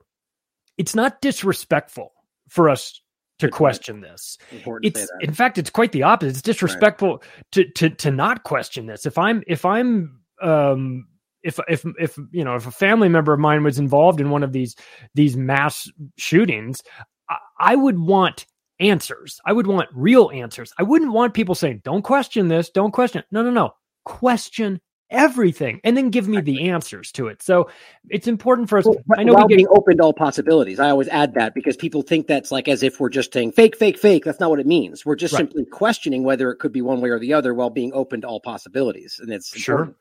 it's 0.76 0.94
not 0.94 1.20
disrespectful 1.20 2.12
for 2.48 2.68
us 2.68 3.00
to 3.38 3.48
question 3.48 4.00
this. 4.00 4.38
it's 4.82 5.08
in 5.20 5.32
fact 5.32 5.58
it's 5.58 5.70
quite 5.70 5.92
the 5.92 6.02
opposite. 6.02 6.30
It's 6.30 6.42
disrespectful 6.42 7.18
right. 7.18 7.44
to 7.52 7.70
to 7.72 7.90
to 7.90 8.10
not 8.10 8.44
question 8.44 8.86
this. 8.86 9.06
If 9.06 9.18
I'm 9.18 9.42
if 9.46 9.64
I'm 9.64 10.20
um 10.42 11.06
if 11.42 11.60
if 11.68 11.84
if 11.98 12.18
you 12.30 12.44
know 12.44 12.56
if 12.56 12.66
a 12.66 12.70
family 12.70 13.08
member 13.08 13.32
of 13.32 13.40
mine 13.40 13.62
was 13.62 13.78
involved 13.78 14.20
in 14.20 14.30
one 14.30 14.42
of 14.42 14.52
these 14.52 14.74
these 15.14 15.36
mass 15.36 15.88
shootings, 16.16 16.82
I, 17.28 17.36
I 17.58 17.76
would 17.76 17.98
want 17.98 18.46
answers. 18.80 19.40
I 19.46 19.52
would 19.52 19.66
want 19.66 19.88
real 19.92 20.30
answers. 20.32 20.72
I 20.78 20.82
wouldn't 20.82 21.12
want 21.12 21.34
people 21.34 21.54
saying, 21.54 21.82
"Don't 21.84 22.02
question 22.02 22.48
this. 22.48 22.70
Don't 22.70 22.92
question." 22.92 23.20
It. 23.20 23.26
No, 23.30 23.42
no, 23.42 23.50
no. 23.50 23.74
Question 24.04 24.80
everything 25.10 25.80
and 25.84 25.96
then 25.96 26.10
give 26.10 26.28
me 26.28 26.40
the 26.40 26.68
answers 26.68 27.12
to 27.12 27.28
it. 27.28 27.42
So 27.42 27.70
it's 28.08 28.26
important 28.26 28.68
for 28.68 28.78
us. 28.78 28.84
Well, 28.84 28.96
I 29.16 29.24
know 29.24 29.34
we 29.34 29.40
get, 29.48 29.56
being 29.56 29.68
open 29.70 29.96
to 29.98 30.02
all 30.02 30.12
possibilities. 30.12 30.80
I 30.80 30.90
always 30.90 31.08
add 31.08 31.34
that 31.34 31.54
because 31.54 31.76
people 31.76 32.02
think 32.02 32.26
that's 32.26 32.50
like 32.50 32.68
as 32.68 32.82
if 32.82 33.00
we're 33.00 33.08
just 33.08 33.32
saying 33.32 33.52
fake, 33.52 33.76
fake, 33.76 33.98
fake. 33.98 34.24
That's 34.24 34.40
not 34.40 34.50
what 34.50 34.60
it 34.60 34.66
means. 34.66 35.06
We're 35.06 35.16
just 35.16 35.32
right. 35.32 35.40
simply 35.40 35.64
questioning 35.64 36.24
whether 36.24 36.50
it 36.50 36.56
could 36.56 36.72
be 36.72 36.82
one 36.82 37.00
way 37.00 37.10
or 37.10 37.18
the 37.18 37.32
other 37.32 37.54
while 37.54 37.70
being 37.70 37.92
open 37.92 38.22
to 38.22 38.26
all 38.26 38.40
possibilities. 38.40 39.20
And 39.20 39.32
it's 39.32 39.56
sure. 39.56 39.74
Important. 39.74 39.96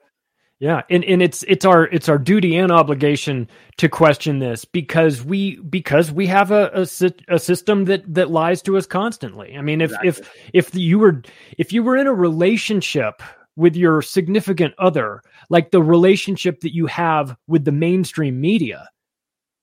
Yeah, 0.57 0.83
and, 0.90 1.04
and 1.04 1.21
it's 1.21 1.44
it's 1.44 1.66
our 1.66 1.83
it's 1.83 2.07
our 2.07 2.18
duty 2.18 2.56
and 2.56 2.71
obligation 2.71 3.50
to 3.76 3.90
question 3.90 4.40
this 4.40 4.64
because 4.64 5.21
we 5.21 5.57
because 5.57 6.14
we 6.14 6.28
have 6.28 6.50
a 6.50 6.71
a, 6.74 7.35
a 7.35 7.40
system 7.40 7.85
that 7.85 8.14
that 8.14 8.31
lies 8.31 8.62
to 8.62 8.78
us 8.78 8.85
constantly. 8.85 9.57
I 9.57 9.62
mean, 9.62 9.81
if 9.81 9.92
exactly. 9.92 10.09
if 10.54 10.69
if 10.69 10.76
you 10.76 10.97
were 10.97 11.24
if 11.57 11.74
you 11.74 11.83
were 11.83 11.97
in 11.97 12.07
a 12.07 12.14
relationship 12.14 13.21
with 13.56 13.76
your 13.76 14.02
significant 14.02 14.74
other, 14.78 15.21
like 15.50 15.71
the 15.71 15.81
relationship 15.81 16.59
that 16.62 16.74
you 16.74 16.85
have 16.88 17.35
with 17.47 17.66
the 17.66 17.71
mainstream 17.71 18.40
media, 18.40 18.90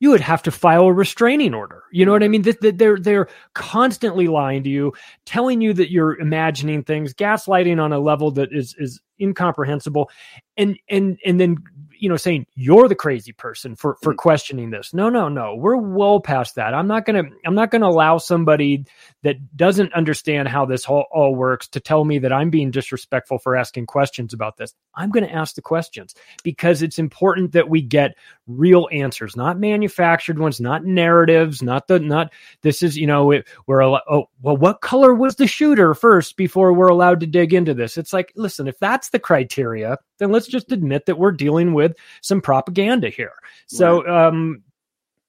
you 0.01 0.11
would 0.11 0.21
have 0.21 0.43
to 0.43 0.51
file 0.51 0.87
a 0.87 0.93
restraining 0.93 1.55
order. 1.55 1.85
You 1.93 2.05
know 2.05 2.11
what 2.11 2.25
I 2.25 2.29
mean? 2.29 2.43
They're 2.43 2.99
they're 2.99 3.29
constantly 3.55 4.27
lying 4.27 4.65
to 4.65 4.71
you, 4.71 4.93
telling 5.27 5.61
you 5.61 5.73
that 5.75 5.93
you're 5.93 6.19
imagining 6.19 6.83
things, 6.83 7.15
gaslighting 7.15 7.81
on 7.81 7.93
a 7.93 8.01
level 8.01 8.33
that 8.33 8.49
is 8.53 8.75
is 8.79 9.01
incomprehensible, 9.21 10.11
and 10.57 10.77
and 10.89 11.19
and 11.25 11.39
then 11.39 11.59
you 12.03 12.09
know 12.09 12.17
saying 12.17 12.45
you're 12.57 12.89
the 12.89 12.97
crazy 12.97 13.31
person 13.31 13.77
for 13.77 13.97
for 14.03 14.13
mm. 14.13 14.17
questioning 14.17 14.71
this. 14.71 14.93
No 14.93 15.09
no 15.09 15.29
no. 15.29 15.55
We're 15.55 15.77
well 15.77 16.19
past 16.19 16.57
that. 16.57 16.75
I'm 16.75 16.89
not 16.89 17.07
gonna 17.07 17.23
i'm 17.47 17.55
not 17.55 17.71
gonna 17.71 17.87
allow 17.87 18.19
somebody 18.19 18.85
that 19.23 19.37
doesn't 19.57 19.93
understand 19.93 20.49
how 20.49 20.65
this 20.67 20.85
all, 20.87 21.07
all 21.13 21.37
works 21.37 21.69
to 21.69 21.79
tell 21.79 22.05
me 22.05 22.19
that 22.19 22.33
i'm 22.33 22.51
being 22.51 22.73
disrespectful 22.73 23.39
for 23.39 23.55
asking 23.55 23.87
questions 23.87 24.33
about 24.33 24.57
this. 24.57 24.75
I'm 24.97 25.11
gonna 25.11 25.29
ask 25.29 25.55
the 25.55 25.63
questions 25.63 26.17
because 26.43 26.83
it's 26.83 26.99
important 26.99 27.53
that 27.53 27.69
we 27.69 27.81
get 27.81 28.17
real 28.47 28.89
answers 28.91 29.37
not 29.37 29.59
manufactured 29.59 30.39
ones 30.39 30.61
not 30.61 30.85
narratives 30.85 31.63
not 31.63 31.87
the 31.87 32.01
not 32.01 32.33
this 32.63 32.83
is 32.83 32.99
you 32.99 33.07
know 33.07 33.31
it, 33.31 33.47
we're 33.67 33.83
oh 33.83 34.29
well 34.41 34.57
what 34.57 34.81
color 34.81 35.15
was 35.15 35.37
the 35.37 35.47
shooter 35.47 35.95
first 35.95 36.37
before 36.37 36.73
we're 36.73 36.89
allowed 36.89 37.21
to 37.21 37.27
dig 37.27 37.55
into 37.55 37.73
this 37.73 37.97
it's 37.97 38.13
like 38.13 38.33
listen 38.35 38.67
if 38.67 38.79
that's 38.81 39.11
the 39.11 39.19
criteria 39.19 39.97
then 40.23 40.31
let's 40.31 40.47
just 40.47 40.71
admit 40.71 41.07
that 41.07 41.19
we're 41.19 41.33
dealing 41.33 41.75
with 41.75 41.97
some 42.21 42.41
propaganda 42.41 43.09
here. 43.09 43.33
So, 43.67 44.07
um, 44.07 44.63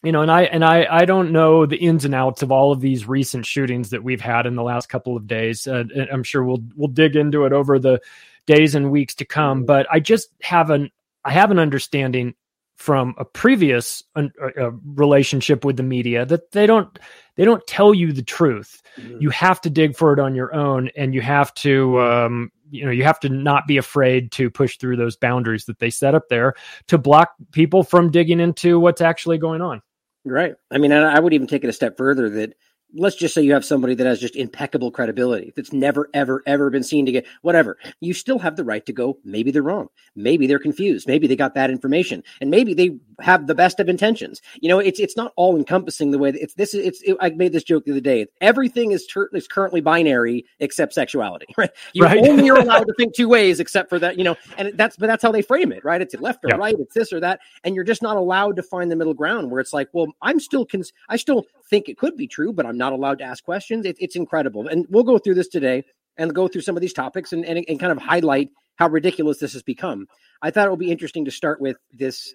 you 0.04 0.12
know, 0.12 0.22
and 0.22 0.32
I 0.32 0.44
and 0.44 0.64
I 0.64 0.86
I 0.90 1.06
don't 1.06 1.32
know 1.32 1.66
the 1.66 1.78
ins 1.78 2.06
and 2.06 2.14
outs 2.14 2.44
of 2.44 2.52
all 2.52 2.72
of 2.72 2.82
these 2.82 3.08
recent 3.08 3.46
shootings 3.46 3.90
that 3.90 4.04
we've 4.04 4.22
had 4.22 4.46
in 4.46 4.56
the 4.56 4.64
last 4.64 4.90
couple 4.90 5.18
of 5.18 5.28
days. 5.28 5.66
Uh, 5.66 5.86
I'm 6.12 6.24
sure 6.24 6.44
we'll 6.44 6.64
we'll 6.76 6.90
dig 6.90 7.16
into 7.16 7.46
it 7.46 7.54
over 7.54 7.80
the 7.80 8.02
days 8.46 8.76
and 8.76 8.92
weeks 8.92 9.16
to 9.16 9.26
come. 9.26 9.64
But 9.66 9.88
I 9.90 10.00
just 10.00 10.30
have 10.42 10.70
an 10.70 10.92
I 11.26 11.32
have 11.32 11.52
an 11.52 11.60
understanding 11.60 12.36
from 12.76 13.16
a 13.18 13.26
previous 13.26 14.04
uh, 14.16 14.28
uh, 14.58 14.72
relationship 14.96 15.64
with 15.64 15.78
the 15.78 15.84
media 15.84 16.26
that 16.26 16.52
they 16.52 16.66
don't 16.66 17.00
they 17.36 17.46
don't 17.46 17.66
tell 17.66 17.94
you 17.94 18.12
the 18.12 18.24
truth. 18.24 18.82
Mm-hmm. 18.98 19.22
You 19.22 19.30
have 19.30 19.62
to 19.62 19.70
dig 19.70 19.96
for 19.96 20.14
it 20.14 20.20
on 20.20 20.36
your 20.36 20.54
own, 20.54 20.90
and 20.96 21.14
you 21.14 21.22
have 21.22 21.54
to 21.56 22.00
um, 22.02 22.52
you 22.70 22.86
know 22.86 22.92
you 22.92 23.04
have 23.04 23.20
to 23.22 23.30
not 23.30 23.68
be 23.68 23.78
afraid 23.78 24.32
to 24.34 24.50
push 24.50 24.78
through 24.78 24.98
those 24.98 25.16
boundaries 25.16 25.66
that 25.66 25.80
they 25.80 25.90
set 25.90 26.16
up 26.16 26.30
there 26.30 26.54
to 26.88 26.98
block 26.98 27.34
people 27.52 27.84
from 27.84 28.12
digging 28.12 28.40
into 28.40 28.80
what's 28.80 29.02
actually 29.02 29.38
going 29.38 29.62
on. 29.62 29.82
Right. 30.26 30.56
I 30.72 30.78
mean, 30.78 30.94
I 30.94 31.20
would 31.20 31.34
even 31.34 31.48
take 31.48 31.64
it 31.66 31.70
a 31.70 31.74
step 31.74 31.98
further 31.98 32.30
that 32.30 32.54
let's 32.94 33.16
just 33.16 33.34
say 33.34 33.42
you 33.42 33.54
have 33.54 33.66
somebody 33.66 33.96
that 33.96 34.08
has 34.08 34.20
just 34.20 34.36
impeccable 34.36 34.92
credibility 34.92 35.54
that's 35.56 35.74
never 35.74 36.10
ever 36.14 36.44
ever 36.46 36.70
been 36.70 36.84
seen 36.84 37.06
to 37.06 37.12
get 37.12 37.26
whatever 37.42 37.78
you 38.00 38.14
still 38.14 38.40
have 38.40 38.56
the 38.56 38.64
right 38.64 38.86
to 38.86 38.94
go 38.94 39.18
maybe 39.24 39.52
they're 39.52 39.64
wrong. 39.64 39.90
Maybe 40.16 40.48
they're 40.48 40.60
confused. 40.60 41.08
Maybe 41.08 41.28
they 41.28 41.36
got 41.36 41.56
bad 41.56 41.72
information. 41.72 42.24
And 42.40 42.50
maybe 42.50 42.74
they 42.74 42.98
have 43.20 43.48
the 43.48 43.56
best 43.56 43.80
of 43.80 43.90
intentions 43.90 44.42
you 44.62 44.70
know 44.70 44.80
it's 44.80 45.00
it's 45.00 45.18
not 45.18 45.34
all 45.36 45.56
encompassing 45.56 46.12
the 46.12 46.18
way 46.18 46.32
that 46.32 46.42
it's 46.42 46.54
this 46.56 46.74
it's 46.74 47.02
it, 47.02 47.16
i 47.20 47.30
made 47.30 47.52
this 47.52 47.64
joke 47.64 47.86
the 47.86 47.92
other 47.92 48.00
day 48.00 48.26
everything 48.42 48.92
is, 48.92 49.06
ter- 49.06 49.30
is 49.34 49.48
currently 49.48 49.82
binary 49.82 50.46
except 50.60 50.94
sexuality 50.94 51.48
right 51.58 51.72
you 51.94 52.04
right. 52.04 52.18
only 52.28 52.50
are 52.50 52.60
allowed 52.60 52.86
to 52.86 52.94
think 52.98 53.16
two 53.16 53.30
ways 53.30 53.60
except 53.60 53.90
for 53.90 54.00
that 54.00 54.18
you 54.18 54.24
know 54.24 54.36
and 54.58 54.72
that's 54.76 54.98
but 54.98 55.08
that's 55.08 55.24
how 55.24 55.32
they 55.32 55.42
frame 55.42 55.72
it 55.72 55.84
right 55.84 56.02
it's 56.02 56.16
left 56.16 56.44
or 56.44 56.58
right 56.58 56.76
it's 56.80 56.94
this 56.94 57.12
or 57.12 57.20
that 57.20 57.40
and 57.64 57.76
you're 57.76 57.84
just 57.84 58.02
not 58.02 58.18
allowed 58.18 58.56
to 58.56 58.64
find 58.64 58.92
the 58.92 58.96
middle 58.96 59.14
ground 59.14 59.52
where 59.52 59.60
it's 59.60 59.74
like 59.74 59.90
well 59.94 60.08
i'm 60.22 60.40
still 60.40 60.66
cons- 60.66 60.94
i 61.10 61.16
still 61.16 61.46
think 61.70 61.90
it 61.90 61.98
could 61.98 62.16
be 62.16 62.28
true 62.28 62.54
but 62.54 62.66
i'm 62.66 62.78
not 62.78 62.94
allowed 62.94 63.20
to 63.20 63.24
ask 63.24 63.44
questions. 63.44 63.86
It, 63.86 63.98
it's 64.00 64.16
incredible. 64.16 64.68
And 64.68 64.86
we'll 64.90 65.04
go 65.04 65.18
through 65.18 65.36
this 65.36 65.48
today 65.48 65.84
and 66.18 66.34
go 66.34 66.48
through 66.48 66.62
some 66.62 66.76
of 66.76 66.82
these 66.82 66.94
topics 66.94 67.34
and, 67.34 67.46
and, 67.46 67.66
and 67.68 67.80
kind 67.80 67.92
of 67.92 67.98
highlight 67.98 68.50
how 68.76 68.88
ridiculous 68.90 69.40
this 69.40 69.54
has 69.54 69.64
become. 69.64 70.08
I 70.42 70.52
thought 70.52 70.68
it 70.68 70.72
would 70.72 70.80
be 70.80 70.92
interesting 70.92 71.26
to 71.26 71.32
start 71.32 71.62
with 71.62 71.78
this 71.92 72.34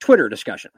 Twitter 0.00 0.28
discussion. 0.28 0.70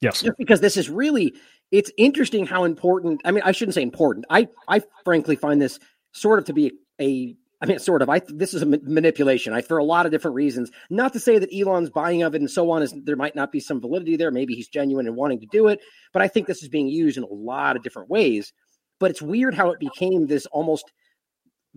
Yes. 0.00 0.22
Just 0.22 0.36
because 0.36 0.60
this 0.60 0.76
is 0.76 0.90
really 0.90 1.34
it's 1.70 1.90
interesting 1.96 2.46
how 2.46 2.64
important 2.64 3.20
I 3.24 3.30
mean 3.30 3.42
I 3.44 3.52
shouldn't 3.52 3.74
say 3.74 3.82
important. 3.82 4.26
I 4.30 4.48
I 4.68 4.82
frankly 5.04 5.36
find 5.36 5.60
this 5.60 5.78
sort 6.12 6.38
of 6.38 6.44
to 6.46 6.52
be 6.52 6.72
a 7.00 7.36
I 7.62 7.66
mean, 7.66 7.78
sort 7.78 8.02
of. 8.02 8.10
I 8.10 8.20
this 8.26 8.52
is 8.52 8.62
a 8.62 8.66
ma- 8.66 8.76
manipulation. 8.82 9.54
I 9.54 9.62
for 9.62 9.78
a 9.78 9.84
lot 9.84 10.04
of 10.04 10.12
different 10.12 10.34
reasons. 10.34 10.70
Not 10.90 11.12
to 11.14 11.20
say 11.20 11.38
that 11.38 11.54
Elon's 11.54 11.88
buying 11.88 12.22
of 12.22 12.34
it 12.34 12.40
and 12.40 12.50
so 12.50 12.70
on 12.70 12.82
is 12.82 12.94
there 13.04 13.16
might 13.16 13.34
not 13.34 13.50
be 13.50 13.60
some 13.60 13.80
validity 13.80 14.16
there. 14.16 14.30
Maybe 14.30 14.54
he's 14.54 14.68
genuine 14.68 15.06
and 15.06 15.16
wanting 15.16 15.40
to 15.40 15.46
do 15.46 15.68
it, 15.68 15.80
but 16.12 16.20
I 16.20 16.28
think 16.28 16.46
this 16.46 16.62
is 16.62 16.68
being 16.68 16.88
used 16.88 17.16
in 17.16 17.22
a 17.22 17.28
lot 17.28 17.76
of 17.76 17.82
different 17.82 18.10
ways. 18.10 18.52
But 18.98 19.10
it's 19.10 19.22
weird 19.22 19.54
how 19.54 19.70
it 19.70 19.80
became 19.80 20.26
this 20.26 20.46
almost 20.46 20.92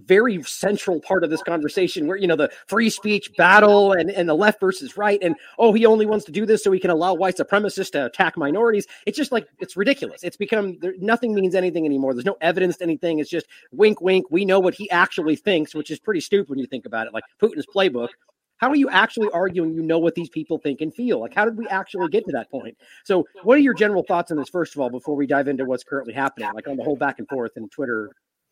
very 0.05 0.41
central 0.43 0.99
part 1.01 1.23
of 1.23 1.29
this 1.29 1.43
conversation 1.43 2.07
where 2.07 2.17
you 2.17 2.27
know 2.27 2.35
the 2.35 2.49
free 2.67 2.89
speech 2.89 3.31
battle 3.37 3.93
and, 3.93 4.09
and 4.11 4.27
the 4.27 4.33
left 4.33 4.59
versus 4.59 4.97
right 4.97 5.19
and 5.21 5.35
oh 5.57 5.73
he 5.73 5.85
only 5.85 6.05
wants 6.05 6.25
to 6.25 6.31
do 6.31 6.45
this 6.45 6.63
so 6.63 6.71
he 6.71 6.79
can 6.79 6.89
allow 6.89 7.13
white 7.13 7.37
supremacists 7.37 7.91
to 7.91 8.05
attack 8.05 8.37
minorities. 8.37 8.87
It's 9.05 9.17
just 9.17 9.31
like 9.31 9.47
it's 9.59 9.75
ridiculous. 9.75 10.23
It's 10.23 10.37
become 10.37 10.77
there, 10.79 10.93
nothing 10.99 11.33
means 11.33 11.55
anything 11.55 11.85
anymore. 11.85 12.13
There's 12.13 12.25
no 12.25 12.37
evidence 12.41 12.77
to 12.77 12.83
anything. 12.83 13.19
It's 13.19 13.29
just 13.29 13.47
wink 13.71 14.01
wink. 14.01 14.27
We 14.29 14.45
know 14.45 14.59
what 14.59 14.73
he 14.73 14.89
actually 14.91 15.35
thinks 15.35 15.75
which 15.75 15.91
is 15.91 15.99
pretty 15.99 16.21
stupid 16.21 16.49
when 16.49 16.59
you 16.59 16.67
think 16.67 16.85
about 16.85 17.07
it 17.07 17.13
like 17.13 17.23
putin's 17.41 17.65
playbook. 17.65 18.09
How 18.57 18.69
are 18.69 18.75
you 18.75 18.89
actually 18.89 19.29
arguing 19.33 19.73
you 19.73 19.81
know 19.81 19.99
what 19.99 20.15
these 20.15 20.29
people 20.29 20.57
think 20.57 20.81
and 20.81 20.93
feel? 20.93 21.19
Like 21.19 21.33
how 21.33 21.45
did 21.45 21.57
we 21.57 21.67
actually 21.67 22.09
get 22.09 22.25
to 22.25 22.31
that 22.33 22.51
point? 22.51 22.77
So 23.05 23.25
what 23.43 23.57
are 23.57 23.61
your 23.61 23.73
general 23.73 24.03
thoughts 24.03 24.31
on 24.31 24.37
this 24.37 24.49
first 24.49 24.75
of 24.75 24.81
all 24.81 24.89
before 24.89 25.15
we 25.15 25.27
dive 25.27 25.47
into 25.47 25.65
what's 25.65 25.83
currently 25.83 26.13
happening 26.13 26.49
like 26.53 26.67
on 26.67 26.77
the 26.77 26.83
whole 26.83 26.97
back 26.97 27.19
and 27.19 27.27
forth 27.27 27.51
in 27.55 27.69
twitter? 27.69 28.11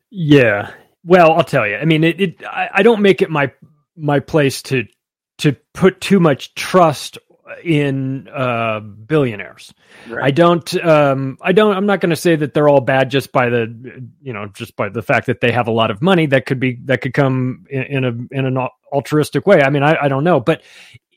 Yeah 0.09 0.71
well, 1.05 1.33
I'll 1.33 1.43
tell 1.43 1.67
you. 1.67 1.75
I 1.75 1.85
mean, 1.85 2.03
it, 2.03 2.21
it 2.21 2.43
I, 2.45 2.69
I 2.75 2.83
don't 2.83 3.01
make 3.01 3.21
it 3.21 3.29
my 3.29 3.51
my 3.95 4.19
place 4.19 4.61
to 4.63 4.85
to 5.39 5.55
put 5.73 6.01
too 6.01 6.19
much 6.19 6.55
trust 6.55 7.17
in 7.63 8.27
uh, 8.27 8.79
billionaires. 8.79 9.73
Right. 10.07 10.25
I 10.25 10.31
don't. 10.31 10.83
Um, 10.83 11.37
I 11.41 11.51
don't. 11.51 11.75
I'm 11.75 11.85
not 11.85 12.01
going 12.01 12.09
to 12.09 12.15
say 12.15 12.35
that 12.35 12.53
they're 12.53 12.69
all 12.69 12.81
bad 12.81 13.09
just 13.09 13.31
by 13.31 13.49
the 13.49 14.09
you 14.21 14.33
know 14.33 14.47
just 14.47 14.75
by 14.75 14.89
the 14.89 15.01
fact 15.01 15.27
that 15.27 15.41
they 15.41 15.51
have 15.51 15.67
a 15.67 15.71
lot 15.71 15.91
of 15.91 16.01
money 16.01 16.25
that 16.27 16.45
could 16.45 16.59
be 16.59 16.79
that 16.85 17.01
could 17.01 17.13
come 17.13 17.65
in, 17.69 17.83
in 17.83 18.03
a 18.03 18.09
in 18.31 18.45
an 18.45 18.67
altruistic 18.91 19.45
way. 19.47 19.61
I 19.61 19.69
mean, 19.69 19.83
I, 19.83 19.97
I 20.03 20.07
don't 20.07 20.23
know, 20.23 20.39
but 20.39 20.61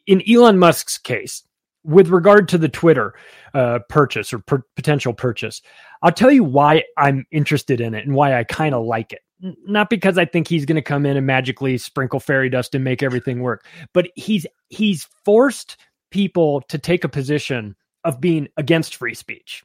in 0.07 0.23
Elon 0.29 0.59
Musk's 0.59 0.99
case, 0.99 1.43
with 1.85 2.09
regard 2.09 2.49
to 2.49 2.59
the 2.59 2.69
Twitter 2.69 3.15
uh, 3.55 3.81
purchase 3.89 4.33
or 4.33 4.39
per- 4.39 4.65
potential 4.77 5.13
purchase, 5.13 5.63
I'll 6.03 6.13
tell 6.13 6.31
you 6.31 6.45
why 6.45 6.85
I'm 6.97 7.27
interested 7.31 7.81
in 7.81 7.95
it 7.95 8.07
and 8.07 8.15
why 8.15 8.39
I 8.39 8.45
kind 8.45 8.75
of 8.75 8.85
like 8.85 9.13
it 9.13 9.21
not 9.41 9.91
because 9.91 10.19
I 10.19 10.25
think 10.25 10.49
he's 10.49 10.67
going 10.67 10.77
to 10.77 10.83
come 10.83 11.07
in 11.07 11.17
and 11.17 11.27
magically 11.27 11.79
sprinkle 11.79 12.21
fairy 12.21 12.51
dust 12.51 12.75
and 12.75 12.85
make 12.85 13.03
everything 13.03 13.41
work, 13.41 13.65
but 13.93 14.09
he's 14.15 14.47
he's 14.69 15.09
forced 15.25 15.77
people 16.11 16.63
to 16.69 16.79
take 16.79 17.05
a 17.05 17.09
position 17.09 17.77
of 18.05 18.21
being 18.21 18.49
against 18.57 18.97
free 18.97 19.15
speech 19.15 19.63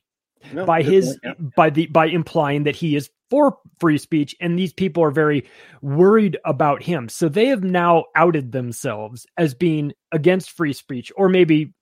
no, 0.54 0.66
by 0.66 0.82
his 0.82 1.18
yeah. 1.24 1.34
by 1.56 1.70
the 1.70 1.88
by 1.88 2.06
implying 2.06 2.64
that 2.64 2.76
he 2.76 2.96
is 2.96 3.10
for 3.30 3.58
free 3.80 3.98
speech 3.98 4.36
and 4.40 4.58
these 4.58 4.74
people 4.74 5.04
are 5.04 5.12
very 5.12 5.48
worried 5.82 6.38
about 6.46 6.84
him 6.84 7.10
so 7.10 7.28
they 7.28 7.48
have 7.48 7.64
now 7.64 8.06
outed 8.16 8.52
themselves 8.52 9.26
as 9.38 9.54
being 9.54 9.92
against 10.12 10.52
free 10.52 10.74
speech 10.74 11.12
or 11.16 11.28
maybe 11.30 11.74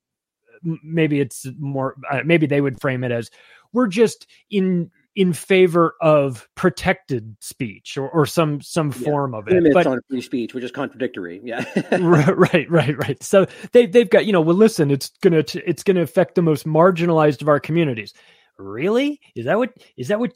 maybe 0.83 1.19
it's 1.19 1.45
more 1.59 1.95
uh, 2.11 2.21
maybe 2.25 2.45
they 2.45 2.61
would 2.61 2.79
frame 2.79 3.03
it 3.03 3.11
as 3.11 3.29
we're 3.73 3.87
just 3.87 4.25
in 4.49 4.89
in 5.15 5.33
favor 5.33 5.95
of 6.01 6.47
protected 6.55 7.35
speech 7.39 7.97
or, 7.97 8.09
or 8.09 8.25
some 8.25 8.61
some 8.61 8.91
yeah. 8.91 8.97
form 8.97 9.35
of 9.35 9.47
it. 9.47 9.53
Limits 9.53 9.73
but, 9.73 9.87
on 9.87 9.99
free 10.09 10.21
speech, 10.21 10.53
which 10.53 10.63
is 10.63 10.71
contradictory. 10.71 11.41
Yeah. 11.43 11.63
right, 11.99 12.69
right, 12.69 12.97
right. 12.97 13.21
So 13.21 13.45
they 13.71 13.85
they've 13.85 14.09
got, 14.09 14.25
you 14.25 14.33
know, 14.33 14.41
well 14.41 14.55
listen, 14.55 14.91
it's 14.91 15.09
gonna 15.21 15.43
it's 15.53 15.83
gonna 15.83 16.01
affect 16.01 16.35
the 16.35 16.41
most 16.41 16.65
marginalized 16.65 17.41
of 17.41 17.49
our 17.49 17.59
communities. 17.59 18.13
Really? 18.57 19.19
Is 19.35 19.45
that 19.45 19.57
what 19.57 19.73
is 19.97 20.07
that 20.07 20.19
what 20.19 20.31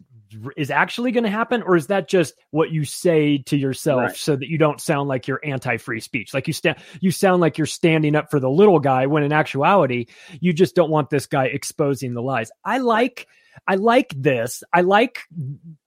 is 0.55 0.71
actually 0.71 1.11
going 1.11 1.23
to 1.23 1.29
happen 1.29 1.61
or 1.61 1.75
is 1.75 1.87
that 1.87 2.07
just 2.07 2.33
what 2.51 2.71
you 2.71 2.83
say 2.83 3.37
to 3.37 3.57
yourself 3.57 4.01
right. 4.01 4.15
so 4.15 4.35
that 4.35 4.49
you 4.49 4.57
don't 4.57 4.81
sound 4.81 5.07
like 5.07 5.27
you're 5.27 5.39
anti-free 5.43 6.01
speech 6.01 6.33
like 6.33 6.47
you 6.47 6.53
stand 6.53 6.77
you 6.99 7.11
sound 7.11 7.39
like 7.39 7.57
you're 7.57 7.65
standing 7.65 8.15
up 8.15 8.29
for 8.29 8.39
the 8.39 8.49
little 8.49 8.79
guy 8.79 9.05
when 9.05 9.23
in 9.23 9.31
actuality 9.31 10.05
you 10.41 10.51
just 10.51 10.75
don't 10.75 10.89
want 10.89 11.09
this 11.09 11.27
guy 11.27 11.45
exposing 11.45 12.13
the 12.13 12.21
lies 12.21 12.51
i 12.65 12.77
like 12.77 13.27
I 13.67 13.75
like 13.75 14.13
this. 14.15 14.63
I 14.73 14.81
like 14.81 15.19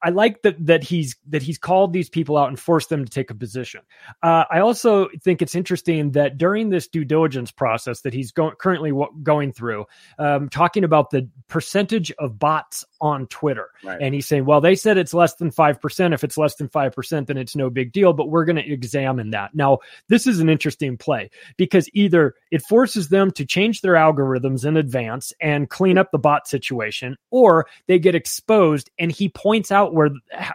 I 0.03 0.11
like 0.11 0.43
that 0.43 0.65
that 0.67 0.83
he's 0.83 1.17
that 1.29 1.43
he's 1.43 1.59
called 1.59 1.93
these 1.93 2.09
people 2.09 2.37
out 2.37 2.49
and 2.49 2.59
forced 2.59 2.89
them 2.89 3.05
to 3.05 3.11
take 3.11 3.31
a 3.31 3.35
position. 3.35 3.83
Uh, 4.23 4.45
I 4.51 4.61
also 4.61 5.09
think 5.23 5.43
it's 5.43 5.55
interesting 5.55 6.13
that 6.13 6.39
during 6.39 6.71
this 6.71 6.89
due 6.89 7.05
diligence 7.05 7.51
process 7.51 8.01
that 8.03 8.15
he's 8.15 8.33
go- 8.33 8.53
currently 8.53 8.91
w- 8.91 9.11
going 9.23 9.53
through, 9.53 9.87
um, 10.19 10.49
talking 10.49 10.85
about 10.85 11.11
the 11.11 11.29
percentage 11.49 12.11
of 12.13 12.39
bots 12.39 12.85
on 13.01 13.27
Twitter, 13.27 13.71
right. 13.85 13.99
and 14.01 14.15
he's 14.15 14.27
saying, 14.27 14.45
well, 14.45 14.61
they 14.61 14.75
said 14.75 14.97
it's 14.97 15.15
less 15.15 15.35
than 15.35 15.51
five 15.51 15.81
percent. 15.81 16.15
If 16.15 16.25
it's 16.25 16.39
less 16.39 16.55
than 16.57 16.69
five 16.69 16.93
percent, 16.93 17.27
then 17.27 17.37
it's 17.37 17.57
no 17.57 17.71
big 17.71 17.93
deal. 17.93 18.13
But 18.13 18.31
we're 18.31 18.45
going 18.45 18.57
to 18.57 18.73
examine 18.73 19.31
that. 19.31 19.55
Now, 19.55 19.79
this 20.09 20.27
is 20.27 20.41
an 20.41 20.49
interesting 20.49 20.97
play 20.97 21.31
because 21.57 21.89
either 21.93 22.35
it 22.51 22.63
forces 22.63 23.09
them 23.09 23.31
to 23.33 23.45
change 23.45 23.81
their 23.81 23.95
algorithms 23.95 24.65
in 24.65 24.77
advance 24.77 25.33
and 25.41 25.69
clean 25.69 25.99
up 25.99 26.11
the 26.11 26.19
bot 26.19 26.49
situation, 26.49 27.17
or 27.31 27.67
they 27.87 27.99
get 27.99 28.15
exposed 28.15 28.91
and 28.99 29.13
he 29.13 29.29
points 29.29 29.71
out 29.71 29.90
where 29.93 30.11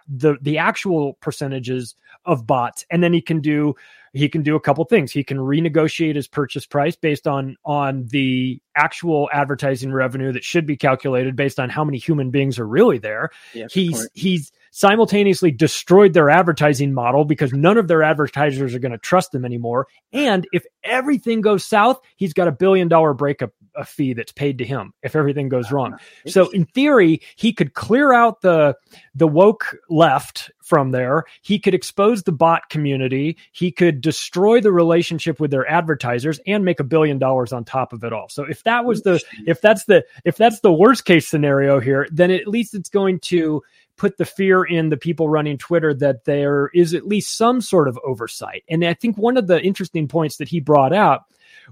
the 0.08 0.38
the 0.42 0.58
actual 0.58 1.14
percentages 1.22 1.96
of 2.26 2.48
bots 2.48 2.86
and 2.90 3.04
then 3.04 3.14
he 3.14 3.22
can 3.22 3.42
do 3.42 3.76
he 4.16 4.30
can 4.30 4.44
do 4.44 4.56
a 4.56 4.62
couple 4.62 4.86
things. 4.86 5.12
He 5.12 5.26
can 5.26 5.38
renegotiate 5.38 6.16
his 6.16 6.28
purchase 6.28 6.66
price 6.66 6.96
based 6.96 7.28
on 7.28 7.58
on 7.66 8.06
the 8.08 8.62
actual 8.78 9.30
advertising 9.34 9.92
revenue 9.92 10.32
that 10.32 10.44
should 10.44 10.66
be 10.66 10.78
calculated 10.78 11.36
based 11.36 11.60
on 11.60 11.70
how 11.70 11.84
many 11.84 11.98
human 11.98 12.32
beings 12.32 12.58
are 12.58 12.68
really 12.68 12.98
there. 12.98 13.30
Yeah, 13.54 13.68
he's 13.70 14.08
he's 14.14 14.52
simultaneously 14.72 15.52
destroyed 15.52 16.14
their 16.14 16.30
advertising 16.30 16.94
model 16.94 17.26
because 17.26 17.52
none 17.52 17.78
of 17.78 17.88
their 17.90 18.04
advertisers 18.04 18.74
are 18.74 18.80
going 18.80 18.94
to 18.94 18.98
trust 18.98 19.34
them 19.34 19.44
anymore. 19.44 19.88
And 20.14 20.48
if 20.54 20.66
everything 20.84 21.42
goes 21.42 21.66
south, 21.66 22.00
he's 22.16 22.34
got 22.34 22.48
a 22.48 22.54
billion 22.54 22.88
dollar 22.88 23.14
breakup 23.14 23.52
a 23.76 23.86
fee 23.86 24.14
that's 24.14 24.32
paid 24.32 24.58
to 24.60 24.66
him 24.66 24.94
if 25.04 25.16
everything 25.16 25.50
goes 25.50 25.72
wrong. 25.72 25.94
Ah, 25.94 26.00
so 26.28 26.50
in 26.50 26.66
theory, 26.66 27.22
he 27.36 27.54
could 27.54 27.74
clear 27.74 28.14
out 28.14 28.42
the 28.42 28.76
the 29.14 29.28
woke 29.28 29.78
left 29.90 30.52
from 30.62 30.92
there. 30.92 31.24
He 31.42 31.60
could 31.60 31.74
expose 31.74 32.24
the 32.24 32.32
bot 32.32 32.70
community. 32.70 33.38
He 33.52 33.72
could 33.72 34.02
destroy 34.02 34.62
the 34.62 34.72
relationship 34.72 35.40
with 35.40 35.52
their 35.52 35.70
advertisers 35.70 36.40
and 36.48 36.66
make 36.66 36.80
a 36.80 36.84
billion 36.84 37.20
dollars 37.20 37.54
on 37.54 37.64
top 37.64 37.94
of 37.94 38.04
it 38.04 38.14
all. 38.14 38.30
So 38.30 38.44
if 38.44 38.64
that 38.64 38.86
was 38.86 39.04
the 39.04 39.22
if 39.46 39.62
that's 39.62 39.86
the 39.86 40.04
if 40.24 40.38
that's 40.38 40.62
the 40.62 40.74
worst 40.74 41.06
case 41.06 41.28
scenario 41.28 41.80
here, 41.80 42.08
then 42.12 42.32
at 42.32 42.48
least 42.48 42.74
it's 42.74 42.90
going 42.90 43.20
to 43.22 43.62
put 43.98 44.18
the 44.18 44.26
fear 44.26 44.64
in 44.64 44.90
the 44.90 44.98
people 44.98 45.30
running 45.30 45.58
Twitter 45.58 45.94
that 45.94 46.26
there 46.26 46.70
is 46.74 46.94
at 46.94 47.08
least 47.08 47.38
some 47.38 47.62
sort 47.62 47.88
of 47.88 48.00
oversight. 48.06 48.64
And 48.70 48.84
I 48.84 48.94
think 48.94 49.18
one 49.18 49.38
of 49.38 49.48
the 49.48 49.62
interesting 49.62 50.08
points 50.08 50.38
that 50.38 50.50
he 50.50 50.60
brought 50.60 50.94
out 50.94 51.26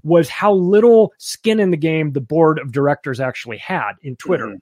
was 0.04 0.30
how 0.30 0.54
little 0.54 1.13
skin 1.18 1.60
in 1.60 1.72
the 1.72 1.78
game 1.78 2.12
the 2.12 2.22
board 2.22 2.60
of 2.60 2.72
directors 2.72 3.20
actually 3.20 3.58
had 3.58 3.94
in 4.02 4.16
Twitter. 4.16 4.48
Mm-hmm. 4.48 4.58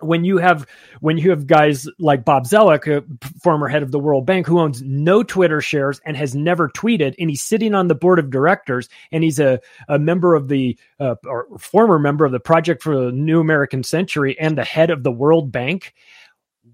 when 0.00 0.24
you 0.24 0.38
have 0.38 0.66
when 1.00 1.18
you 1.18 1.30
have 1.30 1.46
guys 1.46 1.88
like 1.98 2.24
Bob 2.24 2.44
Zoellick, 2.44 2.86
a 2.88 3.04
former 3.40 3.68
head 3.68 3.82
of 3.82 3.92
the 3.92 3.98
World 3.98 4.26
Bank, 4.26 4.46
who 4.46 4.58
owns 4.58 4.82
no 4.82 5.22
Twitter 5.22 5.60
shares 5.60 6.00
and 6.04 6.16
has 6.16 6.34
never 6.34 6.68
tweeted, 6.68 7.14
and 7.18 7.30
he's 7.30 7.42
sitting 7.42 7.74
on 7.74 7.88
the 7.88 7.94
board 7.94 8.18
of 8.18 8.30
directors, 8.30 8.88
and 9.12 9.22
he's 9.22 9.38
a, 9.38 9.60
a 9.88 9.98
member 9.98 10.34
of 10.34 10.48
the 10.48 10.76
uh, 10.98 11.14
or 11.26 11.46
former 11.58 11.98
member 11.98 12.24
of 12.24 12.32
the 12.32 12.40
Project 12.40 12.82
for 12.82 12.96
the 12.96 13.12
New 13.12 13.40
American 13.40 13.82
Century 13.82 14.38
and 14.38 14.58
the 14.58 14.64
head 14.64 14.90
of 14.90 15.02
the 15.02 15.12
World 15.12 15.52
Bank. 15.52 15.94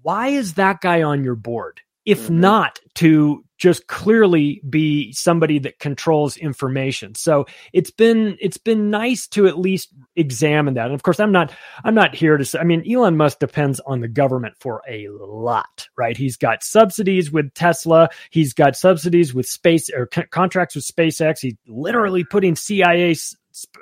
Why 0.01 0.29
is 0.29 0.55
that 0.55 0.81
guy 0.81 1.03
on 1.03 1.23
your 1.23 1.35
board? 1.35 1.81
If 2.05 2.23
mm-hmm. 2.23 2.39
not 2.39 2.79
to 2.95 3.45
just 3.61 3.85
clearly 3.85 4.59
be 4.67 5.13
somebody 5.13 5.59
that 5.59 5.77
controls 5.77 6.35
information. 6.35 7.13
So 7.13 7.45
it's 7.73 7.91
been 7.91 8.35
it's 8.41 8.57
been 8.57 8.89
nice 8.89 9.27
to 9.27 9.45
at 9.45 9.59
least 9.59 9.93
examine 10.15 10.73
that. 10.73 10.87
And 10.87 10.95
of 10.95 11.03
course, 11.03 11.19
I'm 11.19 11.31
not 11.31 11.53
I'm 11.83 11.93
not 11.93 12.15
here 12.15 12.37
to 12.37 12.43
say. 12.43 12.57
I 12.57 12.63
mean, 12.63 12.83
Elon 12.91 13.17
Musk 13.17 13.37
depends 13.37 13.79
on 13.81 14.01
the 14.01 14.07
government 14.07 14.55
for 14.59 14.81
a 14.89 15.09
lot, 15.09 15.87
right? 15.95 16.17
He's 16.17 16.37
got 16.37 16.63
subsidies 16.63 17.31
with 17.31 17.53
Tesla. 17.53 18.09
He's 18.31 18.55
got 18.55 18.75
subsidies 18.75 19.31
with 19.31 19.45
space 19.45 19.91
or 19.91 20.09
c- 20.11 20.23
contracts 20.31 20.73
with 20.73 20.83
SpaceX. 20.83 21.41
He's 21.41 21.55
literally 21.67 22.23
putting 22.23 22.55
CIA 22.55 23.15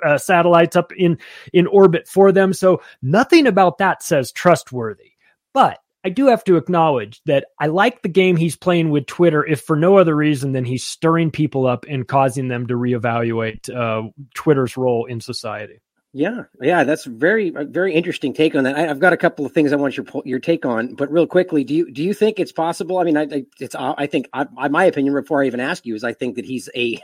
uh, 0.04 0.18
satellites 0.18 0.76
up 0.76 0.92
in 0.92 1.18
in 1.54 1.66
orbit 1.66 2.06
for 2.06 2.32
them. 2.32 2.52
So 2.52 2.82
nothing 3.00 3.46
about 3.46 3.78
that 3.78 4.02
says 4.02 4.30
trustworthy. 4.30 5.12
But 5.54 5.78
I 6.04 6.08
do 6.08 6.28
have 6.28 6.44
to 6.44 6.56
acknowledge 6.56 7.20
that 7.26 7.46
I 7.58 7.66
like 7.66 8.02
the 8.02 8.08
game 8.08 8.36
he's 8.36 8.56
playing 8.56 8.90
with 8.90 9.06
Twitter, 9.06 9.44
if 9.44 9.60
for 9.60 9.76
no 9.76 9.98
other 9.98 10.16
reason 10.16 10.52
than 10.52 10.64
he's 10.64 10.84
stirring 10.84 11.30
people 11.30 11.66
up 11.66 11.84
and 11.88 12.08
causing 12.08 12.48
them 12.48 12.66
to 12.68 12.74
reevaluate 12.74 13.68
uh, 13.74 14.08
Twitter's 14.34 14.76
role 14.76 15.04
in 15.04 15.20
society. 15.20 15.80
Yeah, 16.12 16.44
yeah, 16.60 16.82
that's 16.82 17.04
very 17.04 17.50
very 17.50 17.94
interesting 17.94 18.32
take 18.32 18.56
on 18.56 18.64
that. 18.64 18.76
I, 18.76 18.80
have 18.80 18.98
got 18.98 19.12
a 19.12 19.16
couple 19.16 19.46
of 19.46 19.52
things 19.52 19.72
I 19.72 19.76
want 19.76 19.96
your 19.96 20.06
your 20.24 20.40
take 20.40 20.66
on, 20.66 20.94
but 20.94 21.12
real 21.12 21.26
quickly, 21.26 21.62
do 21.62 21.72
you 21.72 21.92
do 21.92 22.02
you 22.02 22.14
think 22.14 22.40
it's 22.40 22.50
possible? 22.50 22.98
I 22.98 23.04
mean, 23.04 23.16
I, 23.16 23.44
it's 23.60 23.76
I 23.76 24.08
think 24.08 24.28
I, 24.32 24.46
my 24.68 24.84
opinion 24.86 25.14
before 25.14 25.42
I 25.42 25.46
even 25.46 25.60
ask 25.60 25.86
you 25.86 25.94
is 25.94 26.02
I 26.02 26.12
think 26.12 26.34
that 26.34 26.44
he's 26.44 26.68
a 26.74 27.00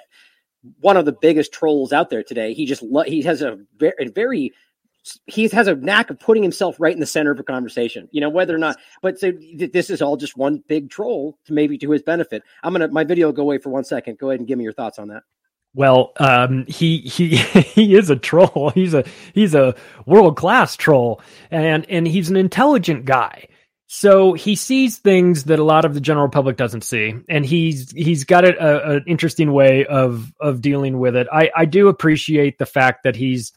one 0.81 0.97
of 0.97 1.05
the 1.05 1.13
biggest 1.13 1.53
trolls 1.53 1.93
out 1.93 2.11
there 2.11 2.25
today. 2.25 2.53
He 2.53 2.67
just 2.67 2.83
he 3.07 3.23
has 3.23 3.43
a 3.43 3.59
very, 3.77 4.09
very 4.13 4.53
he 5.27 5.49
has 5.49 5.67
a 5.67 5.75
knack 5.75 6.11
of 6.11 6.19
putting 6.19 6.43
himself 6.43 6.77
right 6.79 6.95
in 6.95 7.01
the 7.01 7.07
center 7.07 7.31
of 7.31 7.41
a 7.41 7.45
conversation. 7.45 8.09
You 8.13 8.21
know, 8.21 8.31
whether 8.31 8.55
or 8.55 8.59
not, 8.59 8.77
but 9.03 9.19
so 9.19 9.33
this 9.55 9.91
is 9.91 10.03
all 10.03 10.17
just 10.17 10.37
one 10.37 10.63
big 10.69 10.91
troll 10.91 11.39
to 11.47 11.53
maybe 11.53 11.79
to 11.79 11.91
his 11.91 12.03
benefit. 12.03 12.43
I'm 12.63 12.73
gonna 12.73 12.89
my 12.89 13.05
video 13.05 13.29
will 13.29 13.33
go 13.33 13.43
away 13.43 13.59
for 13.59 13.71
one 13.71 13.85
second. 13.85 14.19
Go 14.19 14.31
ahead 14.31 14.41
and 14.41 14.49
give 14.49 14.59
me 14.59 14.65
your 14.65 14.73
thoughts 14.73 14.99
on 14.99 15.09
that. 15.09 15.23
Well, 15.75 16.13
um, 16.17 16.65
he 16.67 16.99
he 17.01 17.37
he 17.37 17.95
is 17.95 18.11
a 18.11 18.17
troll. 18.17 18.71
He's 18.75 18.95
a 18.95 19.05
he's 19.35 19.55
a 19.55 19.75
world 20.07 20.37
class 20.37 20.77
troll, 20.77 21.21
and 21.51 21.89
and 21.91 22.09
he's 22.09 22.31
an 22.31 22.37
intelligent 22.37 23.05
guy. 23.05 23.49
So 23.89 24.33
he 24.33 24.57
sees 24.57 24.99
things 24.99 25.45
that 25.45 25.61
a 25.61 25.65
lot 25.65 25.85
of 25.85 25.95
the 25.95 26.01
general 26.01 26.29
public 26.29 26.57
doesn't 26.57 26.83
see, 26.83 27.15
and 27.29 27.47
he's 27.47 27.93
he's 27.93 28.25
got 28.25 28.45
an 28.45 29.05
interesting 29.07 29.53
way 29.53 29.87
of 29.87 30.33
of 30.41 30.61
dealing 30.61 30.99
with 30.99 31.15
it. 31.15 31.29
I 31.33 31.51
I 31.55 31.65
do 31.67 31.89
appreciate 31.89 32.59
the 32.59 32.67
fact 32.67 33.05
that 33.05 33.15
he's 33.15 33.53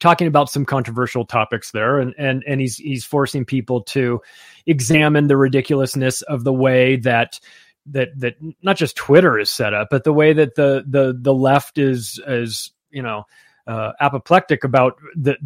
talking 0.00 0.26
about 0.26 0.50
some 0.50 0.64
controversial 0.64 1.24
topics 1.24 1.70
there 1.70 2.00
and 2.00 2.14
and 2.18 2.42
and 2.46 2.60
he's 2.60 2.76
he's 2.76 3.04
forcing 3.04 3.44
people 3.44 3.82
to 3.82 4.20
examine 4.66 5.28
the 5.28 5.36
ridiculousness 5.36 6.22
of 6.22 6.44
the 6.44 6.52
way 6.52 6.96
that 6.96 7.38
that 7.86 8.08
that 8.18 8.34
not 8.62 8.76
just 8.76 8.96
Twitter 8.96 9.38
is 9.38 9.50
set 9.50 9.74
up, 9.74 9.88
but 9.90 10.04
the 10.04 10.12
way 10.12 10.32
that 10.32 10.54
the 10.54 10.84
the 10.86 11.16
the 11.18 11.34
left 11.34 11.78
is 11.78 12.20
is 12.26 12.72
you 12.90 13.02
know 13.02 13.24
uh, 13.66 13.92
apoplectic 14.00 14.64
about 14.64 14.98
the 15.14 15.36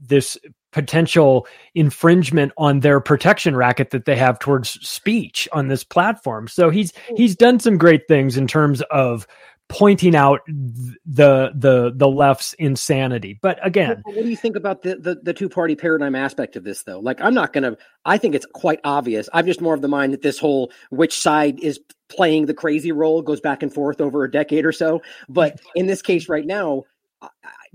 this 0.00 0.38
potential 0.72 1.46
infringement 1.74 2.52
on 2.58 2.80
their 2.80 3.00
protection 3.00 3.56
racket 3.56 3.90
that 3.90 4.06
they 4.06 4.16
have 4.16 4.38
towards 4.38 4.70
speech 4.86 5.48
on 5.52 5.68
this 5.68 5.84
platform. 5.84 6.48
So 6.48 6.70
he's 6.70 6.92
he's 7.16 7.36
done 7.36 7.60
some 7.60 7.78
great 7.78 8.08
things 8.08 8.36
in 8.36 8.46
terms 8.46 8.82
of 8.90 9.26
pointing 9.68 10.14
out 10.14 10.40
the 10.46 11.52
the 11.54 11.92
the 11.94 12.08
left's 12.08 12.52
insanity. 12.54 13.38
But 13.40 13.64
again, 13.66 14.02
what, 14.04 14.14
do 14.14 14.28
you 14.28 14.36
think 14.36 14.56
about 14.56 14.82
the, 14.82 14.96
the, 14.96 15.14
the 15.22 15.32
two 15.32 15.48
party 15.48 15.74
paradigm 15.74 16.14
aspect 16.14 16.56
of 16.56 16.64
this 16.64 16.82
though? 16.82 17.00
Like 17.00 17.20
I'm 17.20 17.34
not 17.34 17.52
to 17.52 17.76
I 18.04 18.18
think 18.18 18.34
it's 18.34 18.46
quite 18.46 18.80
obvious. 18.84 19.28
I'm 19.32 19.46
just 19.46 19.60
more 19.60 19.74
of 19.74 19.82
the 19.82 19.88
mind 19.88 20.12
that 20.12 20.22
this 20.22 20.38
whole 20.38 20.70
which 20.90 21.18
side 21.18 21.60
is 21.60 21.80
playing 22.08 22.46
the 22.46 22.54
crazy 22.54 22.92
role 22.92 23.22
goes 23.22 23.40
back 23.40 23.62
and 23.62 23.72
forth 23.72 24.00
over 24.00 24.24
a 24.24 24.30
decade 24.30 24.64
or 24.64 24.72
so. 24.72 25.02
But 25.28 25.60
in 25.74 25.86
this 25.86 26.02
case 26.02 26.28
right 26.28 26.46
now, 26.46 26.84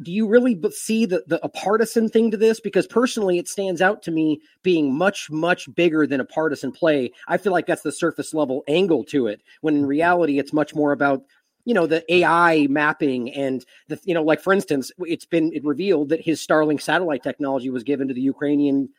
do 0.01 0.11
you 0.11 0.27
really 0.27 0.59
see 0.71 1.05
the, 1.05 1.23
the 1.27 1.43
a 1.43 1.49
partisan 1.49 2.09
thing 2.09 2.31
to 2.31 2.37
this? 2.37 2.59
Because 2.59 2.87
personally, 2.87 3.37
it 3.37 3.47
stands 3.47 3.81
out 3.81 4.01
to 4.03 4.11
me 4.11 4.41
being 4.63 4.95
much 4.95 5.29
much 5.29 5.73
bigger 5.75 6.07
than 6.07 6.21
a 6.21 6.25
partisan 6.25 6.71
play. 6.71 7.11
I 7.27 7.37
feel 7.37 7.51
like 7.51 7.65
that's 7.65 7.81
the 7.81 7.91
surface 7.91 8.33
level 8.33 8.63
angle 8.67 9.03
to 9.05 9.27
it. 9.27 9.41
When 9.61 9.75
in 9.75 9.85
reality, 9.85 10.39
it's 10.39 10.53
much 10.53 10.73
more 10.73 10.91
about 10.91 11.23
you 11.65 11.73
know 11.73 11.87
the 11.87 12.03
AI 12.13 12.67
mapping 12.67 13.31
and 13.33 13.65
the 13.87 13.99
you 14.03 14.13
know 14.13 14.23
like 14.23 14.41
for 14.41 14.53
instance 14.53 14.91
it's 14.99 15.25
been 15.25 15.51
it 15.53 15.63
revealed 15.63 16.09
that 16.09 16.21
his 16.21 16.45
Starlink 16.45 16.81
satellite 16.81 17.23
technology 17.23 17.69
was 17.69 17.83
given 17.83 18.07
to 18.07 18.13
the 18.13 18.21
Ukrainian 18.21 18.89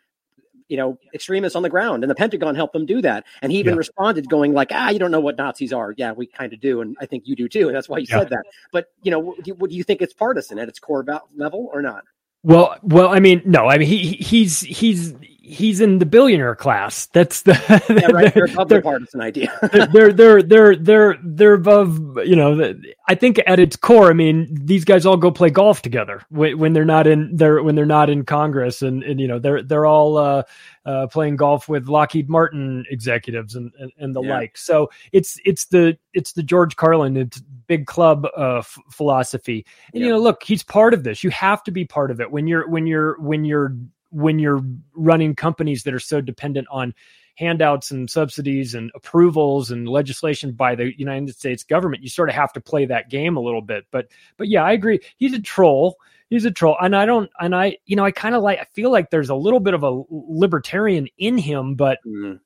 you 0.68 0.77
know 0.77 0.99
extremists 1.14 1.57
on 1.57 1.62
the 1.62 1.68
ground 1.68 2.05
and 2.05 2.11
the 2.11 2.14
Pentagon 2.14 2.55
helped 2.55 2.73
them 2.73 2.87
do 2.87 3.03
that. 3.03 3.25
And 3.42 3.51
he 3.51 3.59
even 3.59 3.75
yeah. 3.75 3.79
responded 3.79 4.29
going 4.29 4.53
like 4.53 4.70
ah 4.73 4.90
you 4.90 4.99
don't 4.99 5.11
know 5.11 5.20
what 5.20 5.37
Nazis 5.37 5.73
are. 5.73 5.94
Yeah 5.96 6.12
we 6.12 6.27
kind 6.27 6.53
of 6.53 6.61
do 6.61 6.81
and 6.81 6.96
I 7.01 7.07
think 7.07 7.27
you 7.27 7.35
do 7.35 7.49
too. 7.49 7.66
And 7.68 7.77
that's 7.77 7.88
why 7.88 7.99
you 7.99 8.07
yeah. 8.09 8.18
said 8.20 8.31
that. 8.31 8.44
But 8.73 8.87
you 9.03 9.11
know 9.11 9.35
do, 9.42 9.55
what 9.55 9.70
do 9.70 9.77
you 9.77 9.85
think 9.85 10.03
it's 10.03 10.14
partisan 10.14 10.59
at 10.59 10.68
its 10.68 10.79
core 10.79 11.05
level 11.37 11.70
or 11.73 11.83
not? 11.83 12.05
Well, 12.42 12.77
well, 12.83 13.09
I 13.09 13.20
mean, 13.20 13.42
no, 13.44 13.66
I 13.66 13.77
mean, 13.77 13.87
he 13.87 14.12
he's 14.12 14.61
he's 14.61 15.14
he's 15.51 15.81
in 15.81 15.99
the 15.99 16.07
billionaire 16.07 16.55
class. 16.55 17.07
That's 17.07 17.43
the 17.43 17.53
yeah, 18.01 18.07
right. 18.07 18.33
They're 18.33 18.45
above 18.45 18.69
the 18.69 18.81
partisan 18.81 19.21
idea. 19.21 19.53
they're 19.93 20.13
they're 20.13 20.43
they're 20.43 20.77
they're 20.77 21.19
they're 21.23 21.55
above. 21.55 22.19
You 22.25 22.37
know, 22.37 22.75
I 23.09 23.15
think 23.15 23.41
at 23.47 23.59
its 23.59 23.77
core, 23.77 24.11
I 24.11 24.13
mean, 24.13 24.49
these 24.53 24.85
guys 24.85 25.05
all 25.05 25.17
go 25.17 25.31
play 25.31 25.51
golf 25.51 25.83
together 25.83 26.23
when, 26.31 26.59
when 26.59 26.73
they're 26.73 26.85
not 26.85 27.07
in 27.07 27.35
they're 27.37 27.63
when 27.63 27.75
they're 27.75 27.87
not 27.87 28.09
in 28.09 28.25
Congress, 28.25 28.83
and 28.83 29.03
and 29.03 29.21
you 29.21 29.27
know 29.27 29.39
they're 29.39 29.63
they're 29.63 29.87
all 29.87 30.17
uh, 30.17 30.43
uh, 30.87 31.07
playing 31.09 31.37
golf 31.37 31.69
with 31.69 31.89
Lockheed 31.89 32.29
Martin 32.29 32.85
executives 32.91 33.57
and 33.57 33.73
and, 33.79 33.93
and 33.99 34.15
the 34.15 34.23
yeah. 34.23 34.35
like. 34.37 34.57
So 34.57 34.91
it's 35.13 35.39
it's 35.45 35.67
the 35.67 35.99
it's 36.15 36.33
the 36.33 36.43
George 36.43 36.77
Carlin 36.77 37.17
it's 37.17 37.43
big 37.67 37.87
club 37.87 38.27
uh, 38.37 38.59
f- 38.59 38.79
philosophy, 38.91 39.67
and 39.93 40.01
yeah. 40.01 40.07
you 40.07 40.13
know, 40.13 40.21
look, 40.21 40.43
he's 40.43 40.63
part 40.63 40.95
of 40.95 41.05
this. 41.05 41.25
You 41.25 41.31
have 41.31 41.63
to 41.65 41.71
be 41.71 41.85
part 41.85 42.11
of 42.11 42.21
it 42.21 42.31
when 42.31 42.47
you're 42.47 42.69
when 42.69 42.87
you're 42.87 43.21
when 43.21 43.45
you're 43.45 43.75
when 44.11 44.38
you're 44.38 44.62
running 44.94 45.35
companies 45.35 45.85
that 45.85 45.94
are 45.94 46.01
so 46.01 46.20
dependent 46.20 46.68
on 46.70 46.94
handouts 47.37 47.90
and 47.90 48.11
subsidies 48.11 48.75
and 48.75 48.90
approvals 48.94 49.70
and 49.70 49.88
legislation 49.88 50.53
by 50.53 50.75
the 50.75 50.92
United 50.99 51.35
States 51.35 51.62
government, 51.64 52.03
you 52.03 52.09
sort 52.09 52.29
of 52.29 52.35
have 52.35 52.53
to 52.53 52.61
play 52.61 52.85
that 52.85 53.09
game 53.09 53.37
a 53.37 53.40
little 53.40 53.62
bit. 53.62 53.87
But 53.90 54.09
but 54.37 54.49
yeah, 54.49 54.62
I 54.62 54.73
agree. 54.73 55.01
He's 55.16 55.33
a 55.33 55.40
troll. 55.40 55.96
He's 56.29 56.44
a 56.44 56.51
troll. 56.51 56.77
And 56.81 56.94
I 56.94 57.07
don't 57.07 57.31
and 57.40 57.55
I 57.55 57.79
you 57.87 57.96
know, 57.96 58.05
I 58.05 58.11
kind 58.11 58.35
of 58.35 58.42
like 58.42 58.59
I 58.59 58.64
feel 58.64 58.90
like 58.90 59.11
there's 59.11 59.31
a 59.31 59.35
little 59.35 59.61
bit 59.61 59.75
of 59.75 59.83
a 59.83 60.03
libertarian 60.11 61.09
in 61.18 61.38
him, 61.38 61.75
but 61.75 61.99
mm. 62.07 62.38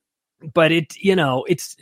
but 0.52 0.70
it 0.70 0.96
you 0.96 1.16
know, 1.16 1.44
it's 1.48 1.76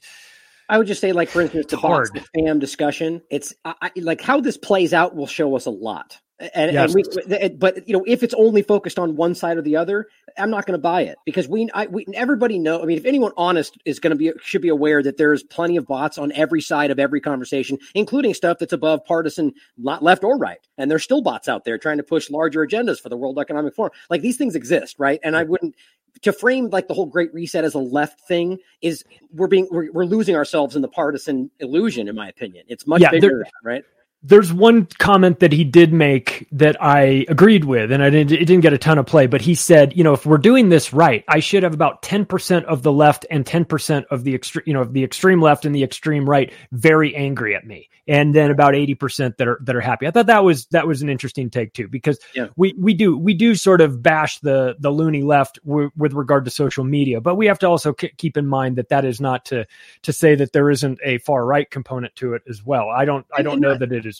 I 0.68 0.78
would 0.78 0.86
just 0.86 1.02
say, 1.02 1.12
like 1.12 1.28
for 1.28 1.42
instance, 1.42 1.66
the 1.66 1.76
bots, 1.76 2.10
the 2.12 2.20
spam 2.20 2.58
discussion. 2.58 3.20
It's 3.30 3.52
I, 3.64 3.90
like 3.96 4.22
how 4.22 4.40
this 4.40 4.56
plays 4.56 4.94
out 4.94 5.14
will 5.14 5.26
show 5.26 5.54
us 5.54 5.66
a 5.66 5.70
lot. 5.70 6.18
And, 6.54 6.72
yes. 6.72 6.94
and 6.94 7.04
we, 7.28 7.48
but 7.50 7.86
you 7.86 7.96
know, 7.96 8.04
if 8.06 8.22
it's 8.22 8.34
only 8.34 8.62
focused 8.62 8.98
on 8.98 9.16
one 9.16 9.34
side 9.34 9.56
or 9.56 9.62
the 9.62 9.76
other, 9.76 10.08
I'm 10.36 10.50
not 10.50 10.66
going 10.66 10.76
to 10.76 10.82
buy 10.82 11.02
it 11.02 11.18
because 11.24 11.46
we, 11.46 11.70
I, 11.72 11.86
we, 11.86 12.04
everybody 12.14 12.58
know. 12.58 12.82
I 12.82 12.86
mean, 12.86 12.98
if 12.98 13.04
anyone 13.04 13.32
honest 13.36 13.78
is 13.84 14.00
going 14.00 14.10
to 14.10 14.16
be, 14.16 14.32
should 14.42 14.62
be 14.62 14.68
aware 14.68 15.02
that 15.02 15.16
there's 15.16 15.42
plenty 15.42 15.76
of 15.76 15.86
bots 15.86 16.18
on 16.18 16.32
every 16.32 16.60
side 16.60 16.90
of 16.90 16.98
every 16.98 17.20
conversation, 17.20 17.78
including 17.94 18.34
stuff 18.34 18.58
that's 18.58 18.72
above 18.72 19.04
partisan, 19.04 19.52
not 19.78 20.02
left 20.02 20.24
or 20.24 20.36
right. 20.36 20.58
And 20.76 20.90
there's 20.90 21.04
still 21.04 21.22
bots 21.22 21.48
out 21.48 21.64
there 21.64 21.78
trying 21.78 21.98
to 21.98 22.02
push 22.02 22.28
larger 22.28 22.66
agendas 22.66 23.00
for 23.00 23.08
the 23.08 23.16
World 23.16 23.38
Economic 23.38 23.74
Forum. 23.74 23.92
Like 24.10 24.22
these 24.22 24.36
things 24.36 24.56
exist, 24.56 24.96
right? 24.98 25.20
And 25.22 25.36
I 25.36 25.44
wouldn't 25.44 25.76
to 26.22 26.32
frame 26.32 26.68
like 26.68 26.88
the 26.88 26.94
whole 26.94 27.06
Great 27.06 27.32
Reset 27.32 27.64
as 27.64 27.74
a 27.74 27.78
left 27.78 28.20
thing 28.20 28.58
is 28.80 29.04
we're 29.32 29.48
being 29.48 29.68
we're, 29.70 29.90
we're 29.92 30.04
losing 30.04 30.36
ourselves 30.36 30.76
in 30.76 30.82
the 30.82 30.88
partisan 30.88 31.50
illusion, 31.58 32.08
in 32.08 32.14
my 32.14 32.28
opinion. 32.28 32.64
It's 32.68 32.86
much 32.86 33.00
yeah, 33.00 33.10
bigger, 33.10 33.46
right? 33.64 33.84
There's 34.24 34.52
one 34.52 34.86
comment 34.98 35.40
that 35.40 35.52
he 35.52 35.64
did 35.64 35.92
make 35.92 36.46
that 36.52 36.80
I 36.80 37.26
agreed 37.28 37.64
with, 37.64 37.90
and 37.90 38.04
I 38.04 38.10
didn't, 38.10 38.30
it 38.32 38.44
didn't 38.44 38.60
get 38.60 38.72
a 38.72 38.78
ton 38.78 38.98
of 38.98 39.06
play, 39.06 39.26
but 39.26 39.40
he 39.40 39.54
said, 39.54 39.96
you 39.96 40.04
know, 40.04 40.12
if 40.12 40.24
we're 40.24 40.38
doing 40.38 40.68
this 40.68 40.92
right, 40.92 41.24
I 41.28 41.40
should 41.40 41.64
have 41.64 41.74
about 41.74 42.02
10% 42.02 42.64
of 42.64 42.82
the 42.82 42.92
left 42.92 43.26
and 43.30 43.44
10% 43.44 44.04
of 44.10 44.22
the 44.22 44.34
extreme, 44.34 44.62
you 44.66 44.74
know, 44.74 44.84
the 44.84 45.02
extreme 45.02 45.40
left 45.40 45.64
and 45.64 45.74
the 45.74 45.82
extreme 45.82 46.28
right 46.28 46.52
very 46.70 47.16
angry 47.16 47.56
at 47.56 47.66
me. 47.66 47.88
And 48.08 48.34
then 48.34 48.50
about 48.50 48.74
80% 48.74 49.36
that 49.36 49.46
are, 49.46 49.60
that 49.62 49.76
are 49.76 49.80
happy. 49.80 50.08
I 50.08 50.10
thought 50.10 50.26
that 50.26 50.42
was, 50.42 50.66
that 50.66 50.88
was 50.88 51.02
an 51.02 51.08
interesting 51.08 51.50
take 51.50 51.72
too, 51.72 51.86
because 51.88 52.18
yeah. 52.34 52.48
we, 52.56 52.74
we 52.78 52.94
do, 52.94 53.16
we 53.16 53.32
do 53.32 53.54
sort 53.54 53.80
of 53.80 54.02
bash 54.02 54.40
the, 54.40 54.74
the 54.80 54.90
loony 54.90 55.22
left 55.22 55.60
w- 55.64 55.90
with 55.96 56.12
regard 56.12 56.44
to 56.44 56.50
social 56.50 56.82
media, 56.82 57.20
but 57.20 57.36
we 57.36 57.46
have 57.46 57.60
to 57.60 57.66
also 57.68 57.92
k- 57.92 58.12
keep 58.18 58.36
in 58.36 58.46
mind 58.46 58.76
that 58.76 58.88
that 58.88 59.04
is 59.04 59.20
not 59.20 59.44
to, 59.46 59.66
to 60.02 60.12
say 60.12 60.34
that 60.34 60.52
there 60.52 60.68
isn't 60.68 60.98
a 61.04 61.18
far 61.18 61.46
right 61.46 61.70
component 61.70 62.14
to 62.16 62.34
it 62.34 62.42
as 62.48 62.64
well. 62.64 62.88
I 62.88 63.04
don't, 63.04 63.24
I 63.36 63.42
don't 63.42 63.60
know 63.60 63.76
that 63.78 63.92
it 63.92 64.04
is 64.04 64.11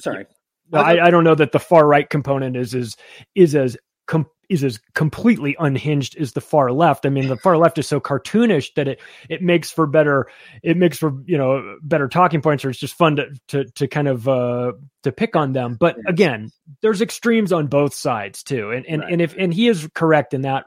Sorry. 0.00 0.26
I, 0.72 1.00
I 1.00 1.10
don't 1.10 1.24
know 1.24 1.34
that 1.34 1.52
the 1.52 1.58
far 1.58 1.86
right 1.86 2.08
component 2.08 2.56
is 2.56 2.74
is 2.74 2.96
is 3.34 3.54
as 3.54 3.76
com- 4.06 4.26
is 4.48 4.62
as 4.64 4.78
completely 4.94 5.56
unhinged 5.58 6.16
as 6.16 6.32
the 6.32 6.40
far 6.40 6.72
left. 6.72 7.06
I 7.06 7.08
mean, 7.08 7.28
the 7.28 7.36
far 7.36 7.56
left 7.56 7.78
is 7.78 7.86
so 7.88 8.00
cartoonish 8.00 8.74
that 8.74 8.86
it 8.88 9.00
it 9.28 9.42
makes 9.42 9.70
for 9.70 9.86
better 9.86 10.28
it 10.62 10.76
makes 10.76 10.98
for 10.98 11.12
you 11.24 11.36
know 11.38 11.76
better 11.82 12.08
talking 12.08 12.40
points, 12.40 12.64
or 12.64 12.70
it's 12.70 12.78
just 12.78 12.94
fun 12.94 13.16
to 13.16 13.30
to 13.48 13.64
to 13.64 13.88
kind 13.88 14.08
of 14.08 14.28
uh, 14.28 14.72
to 15.02 15.12
pick 15.12 15.34
on 15.34 15.52
them. 15.52 15.76
But 15.78 15.96
again, 16.06 16.50
there's 16.82 17.00
extremes 17.00 17.52
on 17.52 17.66
both 17.66 17.94
sides 17.94 18.42
too, 18.42 18.70
and 18.70 18.86
and 18.86 19.02
Right. 19.02 19.12
and 19.12 19.22
if 19.22 19.34
and 19.36 19.52
he 19.52 19.68
is 19.68 19.88
correct 19.94 20.34
in 20.34 20.42
that 20.42 20.66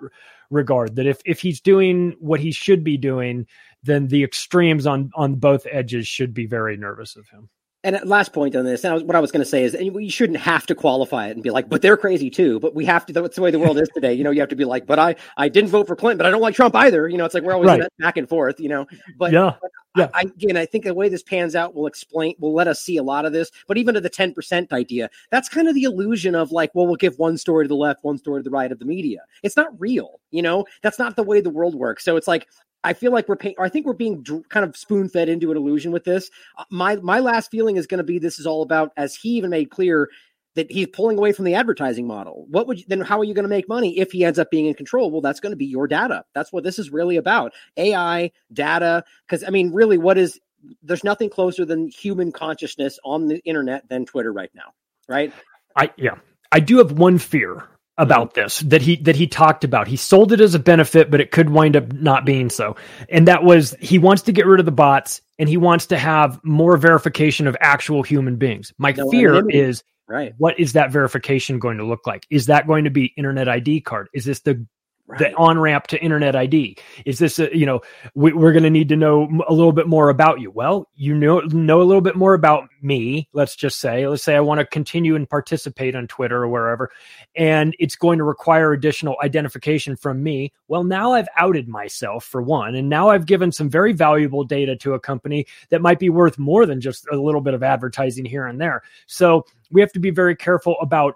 regard 0.49 0.97
that 0.97 1.05
if 1.07 1.21
if 1.25 1.39
he's 1.39 1.61
doing 1.61 2.15
what 2.19 2.39
he 2.39 2.51
should 2.51 2.83
be 2.83 2.97
doing, 2.97 3.47
then 3.83 4.07
the 4.07 4.23
extremes 4.23 4.85
on 4.85 5.11
on 5.15 5.35
both 5.35 5.65
edges 5.71 6.07
should 6.07 6.33
be 6.33 6.45
very 6.45 6.75
nervous 6.77 7.15
of 7.15 7.27
him. 7.29 7.49
And 7.85 7.97
at 7.97 8.07
last 8.07 8.31
point 8.31 8.55
on 8.55 8.63
this, 8.63 8.85
and 8.85 8.91
I 8.91 8.93
was, 8.93 9.03
what 9.03 9.15
I 9.15 9.19
was 9.19 9.31
going 9.31 9.43
to 9.43 9.49
say 9.49 9.63
is, 9.63 9.75
and 9.75 9.93
we 9.93 10.07
shouldn't 10.07 10.39
have 10.39 10.65
to 10.67 10.75
qualify 10.75 11.27
it 11.27 11.31
and 11.31 11.43
be 11.43 11.49
like, 11.49 11.67
but 11.67 11.81
they're 11.81 11.97
crazy 11.97 12.29
too. 12.29 12.59
But 12.61 12.73
we 12.73 12.85
have 12.85 13.05
to. 13.07 13.13
That's 13.13 13.35
the 13.35 13.41
way 13.41 13.51
the 13.51 13.59
world 13.59 13.77
is 13.77 13.89
today. 13.93 14.13
You 14.13 14.23
know, 14.23 14.31
you 14.31 14.39
have 14.39 14.49
to 14.49 14.55
be 14.55 14.63
like, 14.63 14.85
but 14.85 14.99
I, 14.99 15.15
I 15.35 15.49
didn't 15.49 15.69
vote 15.69 15.87
for 15.87 15.95
Clinton, 15.95 16.17
but 16.17 16.25
I 16.25 16.29
don't 16.29 16.41
like 16.41 16.55
Trump 16.55 16.75
either. 16.75 17.09
You 17.09 17.17
know, 17.17 17.25
it's 17.25 17.33
like 17.33 17.43
we're 17.43 17.53
always 17.53 17.67
Right. 17.67 17.83
back 17.99 18.15
and 18.15 18.29
forth. 18.29 18.59
You 18.59 18.69
know, 18.69 18.87
but 19.17 19.33
yeah, 19.33 19.55
yeah. 19.97 20.09
I, 20.13 20.21
again, 20.21 20.55
I 20.55 20.65
think 20.65 20.85
the 20.85 20.93
way 20.93 21.09
this 21.09 21.23
pans 21.23 21.55
out 21.55 21.75
will 21.75 21.87
explain, 21.87 22.35
will 22.39 22.53
let 22.53 22.67
us 22.67 22.81
see 22.81 22.97
a 22.97 23.03
lot 23.03 23.25
of 23.25 23.33
this. 23.33 23.51
But 23.67 23.77
even 23.77 23.95
to 23.95 24.01
the 24.01 24.09
10% 24.09 24.71
idea, 24.71 25.09
that's 25.29 25.49
kind 25.49 25.67
of 25.67 25.75
the 25.75 25.83
illusion 25.83 26.35
of 26.35 26.51
like, 26.51 26.71
well, 26.73 26.87
we'll 26.87 26.95
give 26.95 27.19
one 27.19 27.37
story 27.37 27.65
to 27.65 27.67
the 27.67 27.75
left, 27.75 28.03
one 28.03 28.17
story 28.17 28.39
to 28.39 28.43
the 28.43 28.49
right 28.49 28.71
of 28.71 28.79
the 28.79 28.85
media. 28.85 29.19
It's 29.43 29.57
not 29.57 29.79
real, 29.79 30.19
you 30.31 30.41
know, 30.41 30.65
that's 30.81 30.99
not 30.99 31.15
the 31.15 31.23
way 31.23 31.41
the 31.41 31.49
world 31.49 31.75
works. 31.75 32.05
So 32.05 32.15
it's 32.15 32.27
like, 32.27 32.47
I 32.83 32.93
feel 32.93 33.11
like 33.11 33.27
we're 33.27 33.35
paying, 33.35 33.55
I 33.59 33.69
think 33.69 33.85
we're 33.85 33.93
being 33.93 34.25
kind 34.49 34.65
of 34.65 34.75
spoon 34.75 35.09
fed 35.09 35.29
into 35.29 35.51
an 35.51 35.57
illusion 35.57 35.91
with 35.91 36.03
this. 36.03 36.29
Uh, 36.57 36.65
My, 36.69 36.95
my 36.97 37.19
last 37.19 37.49
feeling 37.49 37.77
is 37.77 37.87
going 37.87 37.99
to 37.99 38.03
be 38.03 38.19
this 38.19 38.39
is 38.39 38.45
all 38.45 38.61
about, 38.61 38.91
as 38.97 39.15
he 39.15 39.29
even 39.29 39.49
made 39.49 39.69
clear, 39.69 40.09
that 40.55 40.71
he's 40.71 40.87
pulling 40.87 41.17
away 41.17 41.31
from 41.31 41.45
the 41.45 41.55
advertising 41.55 42.05
model. 42.05 42.45
What 42.49 42.67
would 42.67 42.79
you, 42.79 42.85
then? 42.87 43.01
How 43.01 43.19
are 43.19 43.23
you 43.23 43.33
going 43.33 43.43
to 43.43 43.49
make 43.49 43.67
money 43.67 43.97
if 43.97 44.11
he 44.11 44.23
ends 44.23 44.37
up 44.37 44.51
being 44.51 44.67
in 44.67 44.75
control? 44.75 45.09
Well, 45.09 45.21
that's 45.21 45.39
going 45.39 45.51
to 45.51 45.57
be 45.57 45.65
your 45.65 45.87
data. 45.87 46.25
That's 46.35 46.53
what 46.53 46.63
this 46.63 46.77
is 46.77 46.91
really 46.91 47.17
about. 47.17 47.53
AI, 47.77 48.31
data. 48.51 49.03
Because 49.25 49.43
I 49.43 49.49
mean, 49.49 49.73
really, 49.73 49.97
what 49.97 50.17
is 50.17 50.39
there's 50.83 51.03
nothing 51.03 51.29
closer 51.29 51.65
than 51.65 51.87
human 51.87 52.31
consciousness 52.31 52.99
on 53.03 53.27
the 53.27 53.39
internet 53.45 53.89
than 53.89 54.05
Twitter 54.05 54.31
right 54.31 54.51
now, 54.53 54.73
right? 55.07 55.33
I 55.75 55.91
yeah. 55.97 56.15
I 56.51 56.59
do 56.59 56.77
have 56.77 56.91
one 56.91 57.17
fear 57.17 57.67
about 57.97 58.33
mm-hmm. 58.33 58.41
this 58.41 58.59
that 58.59 58.81
he 58.81 58.97
that 58.97 59.15
he 59.15 59.27
talked 59.27 59.63
about. 59.63 59.87
He 59.87 59.97
sold 59.97 60.31
it 60.31 60.41
as 60.41 60.55
a 60.55 60.59
benefit, 60.59 61.11
but 61.11 61.21
it 61.21 61.31
could 61.31 61.49
wind 61.49 61.75
up 61.75 61.91
not 61.93 62.25
being 62.25 62.49
so. 62.49 62.75
And 63.09 63.27
that 63.27 63.43
was 63.43 63.75
he 63.79 63.99
wants 63.99 64.23
to 64.23 64.31
get 64.31 64.45
rid 64.45 64.59
of 64.59 64.65
the 64.65 64.71
bots 64.71 65.21
and 65.37 65.47
he 65.47 65.57
wants 65.57 65.87
to 65.87 65.97
have 65.97 66.39
more 66.43 66.77
verification 66.77 67.47
of 67.47 67.57
actual 67.59 68.03
human 68.03 68.37
beings. 68.37 68.73
My 68.77 68.91
No 68.91 69.09
fear 69.09 69.47
is 69.49 69.83
Right. 70.05 70.33
what 70.37 70.59
is 70.59 70.73
that 70.73 70.91
verification 70.91 71.59
going 71.59 71.77
to 71.77 71.85
look 71.85 72.05
like? 72.05 72.27
Is 72.29 72.47
that 72.47 72.67
going 72.67 72.83
to 72.83 72.89
be 72.89 73.13
internet 73.15 73.47
ID 73.47 73.81
card? 73.81 74.09
Is 74.13 74.25
this 74.25 74.41
the 74.41 74.65
Right. 75.05 75.19
the 75.19 75.35
on 75.35 75.59
ramp 75.59 75.87
to 75.87 76.01
internet 76.01 76.33
ID? 76.33 76.77
Is 77.05 77.19
this 77.19 77.37
a, 77.37 77.55
you 77.55 77.65
know 77.65 77.81
we, 78.15 78.31
we're 78.31 78.53
going 78.53 78.63
to 78.63 78.69
need 78.69 78.87
to 78.87 78.95
know 78.95 79.27
a 79.49 79.53
little 79.53 79.73
bit 79.73 79.85
more 79.85 80.07
about 80.07 80.39
you? 80.39 80.49
Well, 80.49 80.87
you 80.95 81.13
know 81.13 81.41
know 81.41 81.81
a 81.81 81.83
little 81.83 82.01
bit 82.01 82.15
more 82.15 82.33
about 82.33 82.69
me. 82.81 83.27
Let's 83.33 83.57
just 83.57 83.81
say, 83.81 84.07
let's 84.07 84.23
say 84.23 84.35
I 84.37 84.39
want 84.39 84.59
to 84.59 84.65
continue 84.65 85.15
and 85.15 85.29
participate 85.29 85.93
on 85.93 86.07
Twitter 86.07 86.43
or 86.43 86.47
wherever, 86.47 86.89
and 87.35 87.75
it's 87.79 87.97
going 87.97 88.17
to 88.19 88.23
require 88.23 88.71
additional 88.71 89.17
identification 89.21 89.97
from 89.97 90.23
me. 90.23 90.53
Well, 90.69 90.85
now 90.85 91.11
I've 91.11 91.27
outed 91.37 91.67
myself 91.67 92.23
for 92.23 92.41
one, 92.41 92.73
and 92.73 92.87
now 92.87 93.09
I've 93.09 93.25
given 93.25 93.51
some 93.51 93.69
very 93.69 93.91
valuable 93.91 94.45
data 94.45 94.77
to 94.77 94.93
a 94.93 94.99
company 95.01 95.45
that 95.69 95.81
might 95.81 95.99
be 95.99 96.09
worth 96.09 96.39
more 96.39 96.65
than 96.65 96.79
just 96.79 97.07
a 97.11 97.17
little 97.17 97.41
bit 97.41 97.53
of 97.53 97.61
advertising 97.61 98.23
here 98.23 98.47
and 98.47 98.59
there. 98.59 98.83
So 99.07 99.45
we 99.69 99.81
have 99.81 99.91
to 99.91 99.99
be 99.99 100.11
very 100.11 100.35
careful 100.35 100.77
about 100.81 101.15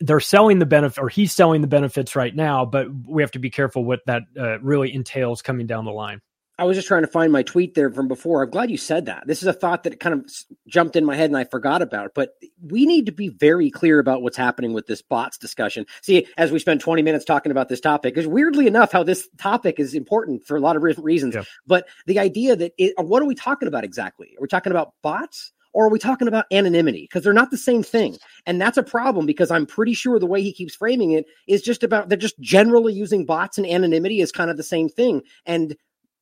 they're 0.00 0.20
selling 0.20 0.58
the 0.58 0.66
benefit 0.66 1.00
or 1.00 1.08
he's 1.08 1.32
selling 1.32 1.60
the 1.60 1.66
benefits 1.66 2.16
right 2.16 2.34
now 2.34 2.64
but 2.64 2.88
we 3.06 3.22
have 3.22 3.30
to 3.30 3.38
be 3.38 3.50
careful 3.50 3.84
what 3.84 4.00
that 4.06 4.22
uh, 4.38 4.58
really 4.60 4.92
entails 4.92 5.42
coming 5.42 5.66
down 5.66 5.84
the 5.84 5.92
line 5.92 6.20
I 6.56 6.64
was 6.64 6.76
just 6.76 6.86
trying 6.86 7.02
to 7.02 7.08
find 7.08 7.32
my 7.32 7.42
tweet 7.42 7.74
there 7.74 7.90
from 7.90 8.06
before. 8.06 8.42
I'm 8.42 8.50
glad 8.50 8.70
you 8.70 8.76
said 8.76 9.06
that. 9.06 9.24
This 9.26 9.42
is 9.42 9.48
a 9.48 9.52
thought 9.52 9.82
that 9.84 9.98
kind 9.98 10.14
of 10.14 10.30
jumped 10.68 10.94
in 10.94 11.04
my 11.04 11.16
head 11.16 11.30
and 11.30 11.36
I 11.36 11.44
forgot 11.44 11.82
about. 11.82 12.06
It. 12.06 12.12
But 12.14 12.34
we 12.62 12.86
need 12.86 13.06
to 13.06 13.12
be 13.12 13.28
very 13.28 13.70
clear 13.70 13.98
about 13.98 14.22
what's 14.22 14.36
happening 14.36 14.72
with 14.72 14.86
this 14.86 15.02
bots 15.02 15.36
discussion. 15.36 15.84
See, 16.02 16.28
as 16.36 16.52
we 16.52 16.60
spend 16.60 16.80
20 16.80 17.02
minutes 17.02 17.24
talking 17.24 17.50
about 17.50 17.68
this 17.68 17.80
topic, 17.80 18.16
is 18.16 18.26
weirdly 18.26 18.68
enough 18.68 18.92
how 18.92 19.02
this 19.02 19.28
topic 19.36 19.80
is 19.80 19.94
important 19.94 20.44
for 20.44 20.56
a 20.56 20.60
lot 20.60 20.76
of 20.76 20.82
different 20.82 21.04
reasons. 21.04 21.34
Yeah. 21.34 21.42
But 21.66 21.88
the 22.06 22.20
idea 22.20 22.54
that 22.54 22.72
it, 22.78 22.94
what 22.98 23.20
are 23.20 23.26
we 23.26 23.34
talking 23.34 23.66
about 23.66 23.82
exactly? 23.82 24.28
Are 24.38 24.42
we 24.42 24.48
talking 24.48 24.70
about 24.70 24.92
bots? 25.02 25.52
Or 25.74 25.86
are 25.86 25.90
we 25.90 25.98
talking 25.98 26.28
about 26.28 26.46
anonymity? 26.52 27.02
Because 27.02 27.24
they're 27.24 27.32
not 27.32 27.50
the 27.50 27.58
same 27.58 27.82
thing. 27.82 28.16
And 28.46 28.60
that's 28.60 28.78
a 28.78 28.82
problem 28.82 29.26
because 29.26 29.50
I'm 29.50 29.66
pretty 29.66 29.92
sure 29.92 30.18
the 30.18 30.26
way 30.26 30.40
he 30.40 30.52
keeps 30.52 30.76
framing 30.76 31.12
it 31.12 31.26
is 31.46 31.60
just 31.62 31.82
about 31.82 32.08
they're 32.08 32.16
just 32.16 32.38
generally 32.40 32.94
using 32.94 33.26
bots 33.26 33.58
and 33.58 33.66
anonymity 33.66 34.22
as 34.22 34.32
kind 34.32 34.50
of 34.50 34.56
the 34.56 34.62
same 34.62 34.88
thing. 34.88 35.22
And 35.44 35.76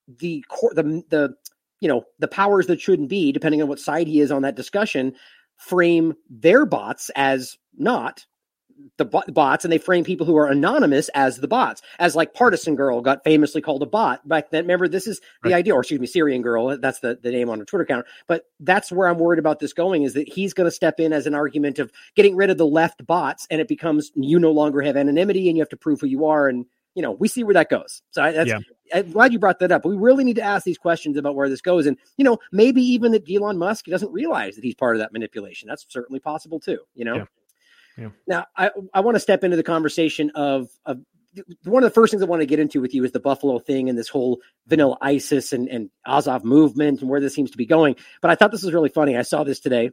the 0.08 0.44
core 0.48 0.72
the 0.74 1.02
the 1.10 1.34
you 1.80 1.88
know 1.88 2.04
the 2.18 2.28
powers 2.28 2.66
that 2.66 2.80
shouldn't 2.80 3.08
be 3.08 3.30
depending 3.30 3.62
on 3.62 3.68
what 3.68 3.78
side 3.78 4.08
he 4.08 4.20
is 4.20 4.32
on 4.32 4.42
that 4.42 4.56
discussion 4.56 5.14
frame 5.56 6.14
their 6.28 6.66
bots 6.66 7.10
as 7.14 7.56
not 7.76 8.26
the 8.98 9.04
bots 9.04 9.64
and 9.64 9.72
they 9.72 9.78
frame 9.78 10.04
people 10.04 10.26
who 10.26 10.36
are 10.36 10.46
anonymous 10.46 11.08
as 11.14 11.38
the 11.38 11.48
bots 11.48 11.82
as 11.98 12.14
like 12.16 12.34
partisan 12.34 12.74
girl 12.76 13.00
got 13.00 13.24
famously 13.24 13.60
called 13.60 13.82
a 13.82 13.86
bot 13.86 14.26
back 14.28 14.50
then 14.50 14.64
remember 14.64 14.88
this 14.88 15.06
is 15.06 15.20
the 15.42 15.50
Right. 15.50 15.54
idea 15.54 15.74
or 15.74 15.80
excuse 15.80 16.00
me 16.00 16.06
syrian 16.06 16.42
girl 16.42 16.76
that's 16.78 17.00
the, 17.00 17.18
the 17.22 17.30
name 17.30 17.48
on 17.48 17.58
her 17.58 17.64
twitter 17.64 17.84
account 17.84 18.06
but 18.26 18.44
that's 18.60 18.90
where 18.92 19.08
i'm 19.08 19.18
worried 19.18 19.38
about 19.38 19.58
this 19.60 19.72
going 19.72 20.02
is 20.02 20.14
that 20.14 20.28
he's 20.28 20.54
going 20.54 20.66
to 20.66 20.70
step 20.70 21.00
in 21.00 21.12
as 21.12 21.26
an 21.26 21.34
argument 21.34 21.78
of 21.78 21.90
getting 22.16 22.36
rid 22.36 22.50
of 22.50 22.58
the 22.58 22.66
left 22.66 23.06
bots 23.06 23.46
and 23.50 23.60
it 23.60 23.68
becomes 23.68 24.10
you 24.14 24.38
no 24.38 24.50
longer 24.52 24.80
have 24.82 24.96
anonymity 24.96 25.48
and 25.48 25.56
you 25.56 25.62
have 25.62 25.68
to 25.68 25.76
prove 25.76 26.00
who 26.00 26.06
you 26.06 26.26
are 26.26 26.48
and 26.48 26.64
you 26.94 27.02
know 27.02 27.12
we 27.12 27.28
see 27.28 27.42
where 27.44 27.54
that 27.54 27.70
goes 27.70 28.02
so 28.10 28.22
I, 28.22 28.32
that's 28.32 28.48
Yeah. 28.48 28.58
I'm 28.94 29.10
glad 29.10 29.32
you 29.32 29.38
brought 29.38 29.58
that 29.60 29.72
up. 29.72 29.86
We 29.86 29.96
really 29.96 30.22
need 30.22 30.36
to 30.36 30.42
ask 30.42 30.66
these 30.66 30.76
questions 30.76 31.16
about 31.16 31.34
where 31.34 31.48
this 31.48 31.62
goes. 31.62 31.86
And, 31.86 31.96
you 32.18 32.24
know, 32.26 32.36
maybe 32.52 32.82
even 32.82 33.12
that 33.12 33.22
Elon 33.26 33.56
Musk 33.56 33.86
doesn't 33.86 34.12
realize 34.12 34.54
that 34.56 34.64
he's 34.64 34.74
part 34.74 34.96
of 34.96 35.00
that 35.00 35.14
manipulation. 35.14 35.66
That's 35.66 35.86
certainly 35.88 36.20
possible 36.20 36.60
too, 36.60 36.76
you 36.94 37.06
know? 37.06 37.14
Yeah. 37.16 37.24
Yeah. 37.96 38.10
Now, 38.26 38.46
I, 38.56 38.70
I 38.94 39.00
want 39.00 39.16
to 39.16 39.20
step 39.20 39.44
into 39.44 39.56
the 39.56 39.62
conversation 39.62 40.30
of, 40.34 40.68
of 40.86 41.00
one 41.64 41.82
of 41.82 41.90
the 41.90 41.94
first 41.94 42.10
things 42.10 42.22
I 42.22 42.26
want 42.26 42.40
to 42.40 42.46
get 42.46 42.58
into 42.58 42.80
with 42.80 42.94
you 42.94 43.04
is 43.04 43.12
the 43.12 43.20
Buffalo 43.20 43.58
thing 43.58 43.88
and 43.88 43.98
this 43.98 44.08
whole 44.08 44.40
vanilla 44.66 44.98
ISIS 45.00 45.52
and, 45.52 45.68
and 45.68 45.90
Azov 46.06 46.44
movement 46.44 47.00
and 47.00 47.08
where 47.08 47.20
this 47.20 47.34
seems 47.34 47.50
to 47.52 47.56
be 47.56 47.66
going. 47.66 47.96
But 48.20 48.30
I 48.30 48.34
thought 48.34 48.50
this 48.50 48.62
was 48.62 48.74
really 48.74 48.90
funny. 48.90 49.16
I 49.16 49.22
saw 49.22 49.44
this 49.44 49.60
today. 49.60 49.90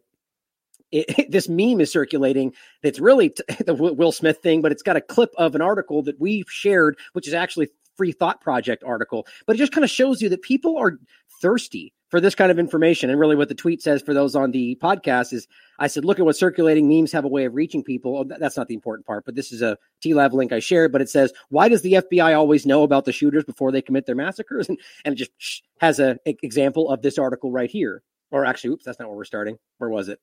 It, 0.91 1.29
this 1.31 1.47
meme 1.47 1.81
is 1.81 1.91
circulating 1.91 2.53
that's 2.83 2.99
really 2.99 3.29
t- 3.29 3.43
the 3.65 3.73
Will 3.73 4.11
Smith 4.11 4.39
thing, 4.39 4.61
but 4.61 4.71
it's 4.71 4.83
got 4.83 4.97
a 4.97 5.01
clip 5.01 5.31
of 5.37 5.55
an 5.55 5.61
article 5.61 6.03
that 6.03 6.19
we've 6.19 6.49
shared, 6.49 6.97
which 7.13 7.27
is 7.27 7.33
actually 7.33 7.69
Free 7.95 8.11
Thought 8.11 8.41
Project 8.41 8.83
article. 8.83 9.25
But 9.45 9.55
it 9.55 9.59
just 9.59 9.71
kind 9.71 9.83
of 9.83 9.89
shows 9.89 10.21
you 10.21 10.29
that 10.29 10.41
people 10.41 10.77
are 10.77 10.99
thirsty 11.41 11.93
for 12.09 12.19
this 12.19 12.35
kind 12.35 12.51
of 12.51 12.59
information. 12.59 13.09
And 13.09 13.19
really, 13.19 13.35
what 13.35 13.49
the 13.49 13.55
tweet 13.55 13.81
says 13.81 14.01
for 14.01 14.13
those 14.13 14.35
on 14.35 14.51
the 14.51 14.77
podcast 14.81 15.33
is 15.33 15.47
I 15.77 15.87
said, 15.87 16.05
look 16.05 16.19
at 16.19 16.25
what 16.25 16.35
circulating 16.35 16.87
memes 16.87 17.11
have 17.11 17.25
a 17.25 17.29
way 17.29 17.45
of 17.45 17.55
reaching 17.55 17.83
people. 17.83 18.17
Oh, 18.17 18.23
that's 18.23 18.57
not 18.57 18.67
the 18.67 18.73
important 18.73 19.05
part, 19.05 19.25
but 19.25 19.35
this 19.35 19.51
is 19.51 19.61
a 19.61 19.77
TLAV 20.03 20.33
link 20.33 20.51
I 20.51 20.59
shared. 20.59 20.91
But 20.91 21.01
it 21.01 21.09
says, 21.09 21.31
why 21.49 21.69
does 21.69 21.81
the 21.81 21.93
FBI 21.93 22.37
always 22.37 22.65
know 22.65 22.83
about 22.83 23.05
the 23.05 23.13
shooters 23.13 23.45
before 23.45 23.71
they 23.71 23.81
commit 23.81 24.05
their 24.05 24.15
massacres? 24.15 24.67
And, 24.69 24.79
and 25.05 25.13
it 25.13 25.17
just 25.17 25.63
has 25.79 25.99
an 25.99 26.19
example 26.25 26.89
of 26.89 27.01
this 27.01 27.17
article 27.17 27.51
right 27.51 27.69
here. 27.69 28.03
Or 28.31 28.45
actually, 28.45 28.71
oops, 28.71 28.85
that's 28.85 28.99
not 28.99 29.07
where 29.07 29.17
we're 29.17 29.23
starting. 29.23 29.57
Where 29.77 29.89
was 29.89 30.09
it? 30.09 30.19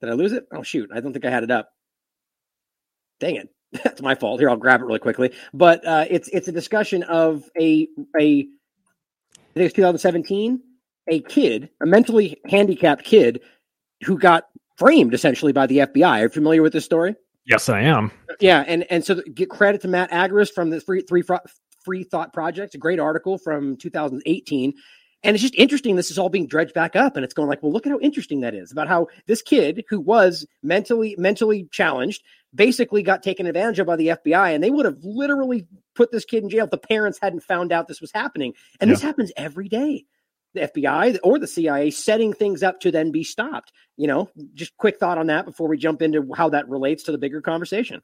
Did 0.00 0.10
I 0.10 0.14
lose 0.14 0.32
it? 0.32 0.46
Oh, 0.52 0.62
shoot. 0.62 0.90
I 0.92 1.00
don't 1.00 1.12
think 1.12 1.24
I 1.24 1.30
had 1.30 1.44
it 1.44 1.50
up. 1.50 1.70
Dang 3.20 3.36
it. 3.36 3.48
That's 3.84 4.02
my 4.02 4.14
fault. 4.14 4.40
Here, 4.40 4.50
I'll 4.50 4.56
grab 4.56 4.80
it 4.80 4.84
really 4.84 4.98
quickly. 4.98 5.32
But 5.52 5.86
uh, 5.86 6.04
it's 6.08 6.28
it's 6.28 6.46
a 6.46 6.52
discussion 6.52 7.02
of 7.04 7.48
a 7.58 7.88
a 8.20 8.46
I 9.54 9.54
think 9.54 9.66
it's 9.66 9.74
2017, 9.74 10.60
a 11.08 11.20
kid, 11.20 11.70
a 11.82 11.86
mentally 11.86 12.40
handicapped 12.46 13.04
kid, 13.04 13.40
who 14.04 14.18
got 14.18 14.44
framed 14.76 15.14
essentially 15.14 15.52
by 15.52 15.66
the 15.66 15.78
FBI. 15.78 16.18
Are 16.18 16.22
you 16.22 16.28
familiar 16.28 16.62
with 16.62 16.72
this 16.72 16.84
story? 16.84 17.14
yes 17.46 17.68
i 17.68 17.80
am 17.80 18.10
Yeah, 18.40 18.64
and 18.66 18.84
and 18.90 19.04
so 19.04 19.20
get 19.34 19.50
credit 19.50 19.80
to 19.82 19.88
Matt 19.88 20.10
Agorist 20.10 20.52
from 20.52 20.70
the 20.70 20.80
Free 20.80 21.22
Fro- 21.22 21.38
Free 21.84 22.04
Thought 22.04 22.32
Project, 22.32 22.74
a 22.74 22.78
great 22.78 22.98
article 22.98 23.38
from 23.38 23.76
2018. 23.76 24.72
And 25.22 25.34
it's 25.34 25.42
just 25.42 25.54
interesting. 25.54 25.96
This 25.96 26.10
is 26.10 26.18
all 26.18 26.28
being 26.28 26.46
dredged 26.46 26.74
back 26.74 26.96
up, 26.96 27.16
and 27.16 27.24
it's 27.24 27.32
going 27.32 27.48
like, 27.48 27.62
well, 27.62 27.72
look 27.72 27.86
at 27.86 27.92
how 27.92 27.98
interesting 28.00 28.40
that 28.40 28.54
is 28.54 28.70
about 28.70 28.88
how 28.88 29.06
this 29.26 29.40
kid 29.40 29.84
who 29.88 30.00
was 30.00 30.46
mentally 30.62 31.14
mentally 31.18 31.66
challenged 31.72 32.22
basically 32.54 33.02
got 33.02 33.22
taken 33.22 33.46
advantage 33.46 33.78
of 33.78 33.86
by 33.86 33.96
the 33.96 34.08
FBI, 34.08 34.54
and 34.54 34.62
they 34.62 34.70
would 34.70 34.84
have 34.84 34.98
literally 35.02 35.66
put 35.94 36.12
this 36.12 36.24
kid 36.24 36.42
in 36.42 36.50
jail 36.50 36.64
if 36.64 36.70
the 36.70 36.78
parents 36.78 37.18
hadn't 37.20 37.42
found 37.42 37.72
out 37.72 37.88
this 37.88 38.00
was 38.00 38.12
happening. 38.12 38.52
And 38.80 38.90
this 38.90 39.02
happens 39.02 39.32
every 39.36 39.68
day. 39.68 40.04
The 40.54 40.60
FBI 40.60 41.18
or 41.22 41.38
the 41.38 41.46
CIA 41.46 41.90
setting 41.90 42.32
things 42.32 42.62
up 42.62 42.80
to 42.80 42.90
then 42.90 43.10
be 43.10 43.24
stopped. 43.24 43.72
You 43.96 44.06
know, 44.06 44.30
just 44.54 44.76
quick 44.76 44.98
thought 44.98 45.18
on 45.18 45.26
that 45.26 45.44
before 45.44 45.68
we 45.68 45.76
jump 45.76 46.02
into 46.02 46.32
how 46.34 46.48
that 46.50 46.68
relates 46.68 47.04
to 47.04 47.12
the 47.12 47.18
bigger 47.18 47.40
conversation. 47.40 48.02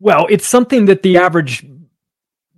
well 0.00 0.26
it's 0.30 0.46
something 0.46 0.86
that 0.86 1.02
the 1.02 1.16
average 1.16 1.66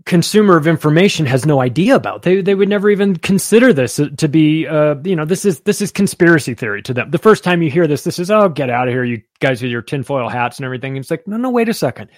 consumer 0.04 0.56
of 0.56 0.66
information 0.66 1.26
has 1.26 1.44
no 1.44 1.60
idea 1.60 1.94
about 1.94 2.22
they 2.22 2.40
they 2.40 2.54
would 2.54 2.68
never 2.68 2.88
even 2.88 3.14
consider 3.16 3.72
this 3.74 4.00
to 4.16 4.28
be 4.28 4.66
uh 4.66 4.94
you 5.04 5.14
know 5.14 5.26
this 5.26 5.44
is 5.44 5.60
this 5.60 5.82
is 5.82 5.92
conspiracy 5.92 6.54
theory 6.54 6.82
to 6.82 6.94
them 6.94 7.10
the 7.10 7.18
first 7.18 7.44
time 7.44 7.60
you 7.60 7.70
hear 7.70 7.86
this 7.86 8.04
this 8.04 8.18
is 8.18 8.30
oh 8.30 8.48
get 8.48 8.70
out 8.70 8.88
of 8.88 8.94
here 8.94 9.04
you 9.04 9.20
guys 9.40 9.60
with 9.60 9.70
your 9.70 9.82
tinfoil 9.82 10.28
hats 10.28 10.56
and 10.58 10.64
everything 10.64 10.96
it's 10.96 11.10
like 11.10 11.26
no 11.28 11.36
no 11.36 11.50
wait 11.50 11.68
a 11.68 11.74
second 11.74 12.08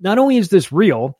not 0.00 0.18
only 0.18 0.36
is 0.36 0.48
this 0.48 0.72
real, 0.72 1.18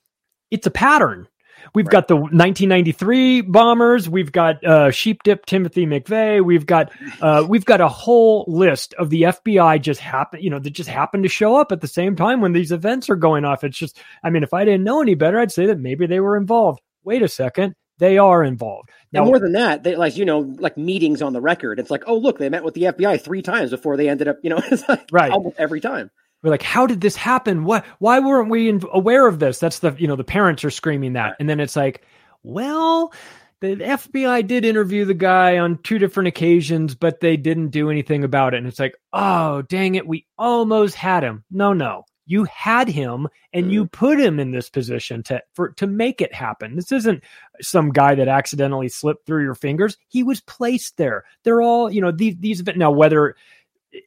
it's 0.51 0.67
a 0.67 0.71
pattern. 0.71 1.29
We've 1.75 1.87
right. 1.87 1.93
got 1.93 2.09
the 2.09 2.17
1993 2.17 3.43
bombers. 3.43 4.09
We've 4.09 4.33
got 4.33 4.65
uh, 4.65 4.91
sheep 4.91 5.23
dip 5.23 5.47
Timothy 5.47 5.87
McVeigh. 5.87 6.45
We've 6.45 6.67
got 6.67 6.93
uh, 7.21 7.47
we've 7.49 7.65
got 7.65 7.81
a 7.81 7.89
whole 7.89 8.45
list 8.49 8.95
of 8.95 9.11
the 9.11 9.23
FBI 9.23 9.81
just 9.81 10.01
happen, 10.01 10.43
you 10.43 10.51
know, 10.51 10.59
that 10.59 10.71
just 10.71 10.89
happened 10.89 11.25
to 11.25 11.29
show 11.29 11.57
up 11.57 11.73
at 11.73 11.81
the 11.81 11.89
same 11.89 12.17
time 12.17 12.41
when 12.41 12.53
these 12.53 12.73
events 12.73 13.11
are 13.11 13.17
going 13.17 13.45
off. 13.45 13.65
It's 13.65 13.79
just, 13.79 13.99
I 14.23 14.31
mean, 14.31 14.43
if 14.43 14.55
I 14.55 14.65
didn't 14.65 14.85
know 14.85 15.03
any 15.03 15.15
better, 15.15 15.39
I'd 15.39 15.53
say 15.53 15.67
that 15.67 15.79
maybe 15.79 16.07
they 16.07 16.21
were 16.21 16.37
involved. 16.37 16.81
Wait 17.05 17.23
a 17.23 17.29
second, 17.29 17.75
they 17.99 18.19
are 18.19 18.43
involved. 18.43 18.91
Now, 19.13 19.23
and 19.23 19.29
more 19.29 19.39
than 19.39 19.53
that, 19.53 19.83
they 19.83 19.97
like 19.97 20.17
you 20.17 20.25
know 20.25 20.41
like 20.59 20.77
meetings 20.77 21.23
on 21.23 21.33
the 21.33 21.41
record. 21.41 21.79
It's 21.79 21.91
like, 21.91 22.05
oh 22.07 22.17
look, 22.17 22.39
they 22.39 22.49
met 22.49 22.65
with 22.65 22.75
the 22.75 22.83
FBI 22.83 23.21
three 23.21 23.43
times 23.43 23.71
before 23.71 23.97
they 23.97 24.09
ended 24.09 24.29
up, 24.29 24.37
you 24.43 24.51
know, 24.51 24.61
like 24.89 25.09
right 25.13 25.31
almost 25.31 25.57
every 25.59 25.81
time. 25.81 26.11
We're 26.43 26.51
like, 26.51 26.63
how 26.63 26.87
did 26.87 27.01
this 27.01 27.17
happen? 27.17 27.65
What? 27.65 27.85
Why 27.99 28.21
weren't 28.21 28.51
we 28.51 28.81
aware 28.93 29.27
of 29.27 29.39
this? 29.39 29.59
That's 29.59 29.81
the 29.81 29.95
you 29.99 30.07
know 30.07 30.17
the 30.17 30.25
parents 30.25 30.65
are 30.65 30.71
screaming 30.71 31.15
that, 31.15 31.37
and 31.41 31.49
then 31.49 31.61
it's 31.61 31.77
like, 31.77 32.05
well, 32.43 33.13
the 33.61 33.77
FBI 33.77 34.47
did 34.47 34.65
interview 34.65 35.05
the 35.05 35.15
guy 35.15 35.59
on 35.59 35.79
two 35.83 35.99
different 35.99 36.29
occasions, 36.29 36.95
but 36.95 37.21
they 37.21 37.37
didn't 37.37 37.71
do 37.71 37.91
anything 37.91 38.23
about 38.23 38.55
it. 38.55 38.59
And 38.59 38.67
it's 38.67 38.79
like, 38.79 38.95
oh 39.13 39.63
dang 39.63 39.97
it, 39.97 40.07
we 40.07 40.27
almost 40.39 40.95
had 40.95 41.25
him. 41.25 41.45
No, 41.51 41.73
no, 41.73 42.05
you 42.29 42.45
had 42.45 42.89
him 42.89 43.27
and 43.53 43.73
you 43.73 43.87
mm. 43.87 43.93
put 43.93 44.21
him 44.21 44.39
in 44.39 44.53
this 44.53 44.69
position 44.69 45.23
to 45.25 45.43
for 45.55 45.71
to 45.71 45.87
make 45.87 46.21
it 46.21 46.33
happen. 46.33 46.77
This 46.77 46.93
isn't 46.93 47.25
some 47.61 47.91
guy 47.91 48.15
that 48.15 48.29
accidentally 48.29 48.89
slipped 48.89 49.27
through 49.27 49.43
your 49.43 49.55
fingers. 49.55 49.97
He 50.09 50.23
was 50.23 50.41
placed 50.43 50.99
there. 50.99 51.25
They're 51.43 51.63
all, 51.63 51.91
you 51.91 52.01
know, 52.01 52.13
these 52.13 52.37
these 52.39 52.65
now 52.77 52.91
whether 52.91 53.35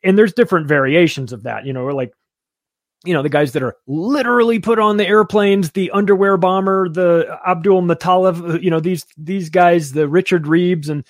and 0.04 0.18
there's 0.18 0.34
different 0.34 0.68
variations 0.68 1.34
of 1.34 1.44
that, 1.44 1.66
you 1.66 1.74
know, 1.74 1.86
like 1.88 2.14
you 3.04 3.14
know 3.14 3.24
the 3.24 3.30
guys 3.30 3.54
that 3.54 3.64
are 3.64 3.76
literally 3.88 4.60
put 4.60 4.80
on 4.80 4.98
the 4.98 5.08
airplanes 5.08 5.72
the 5.72 5.90
underwear 5.92 6.38
bomber 6.38 6.88
the 6.90 7.40
abdul 7.46 7.82
muttalib 7.82 8.62
you 8.62 8.70
know 8.70 8.80
these 8.80 9.06
these 9.18 9.50
guys 9.50 9.94
the 9.94 10.08
richard 10.08 10.48
reeves 10.48 10.90
and 10.90 11.04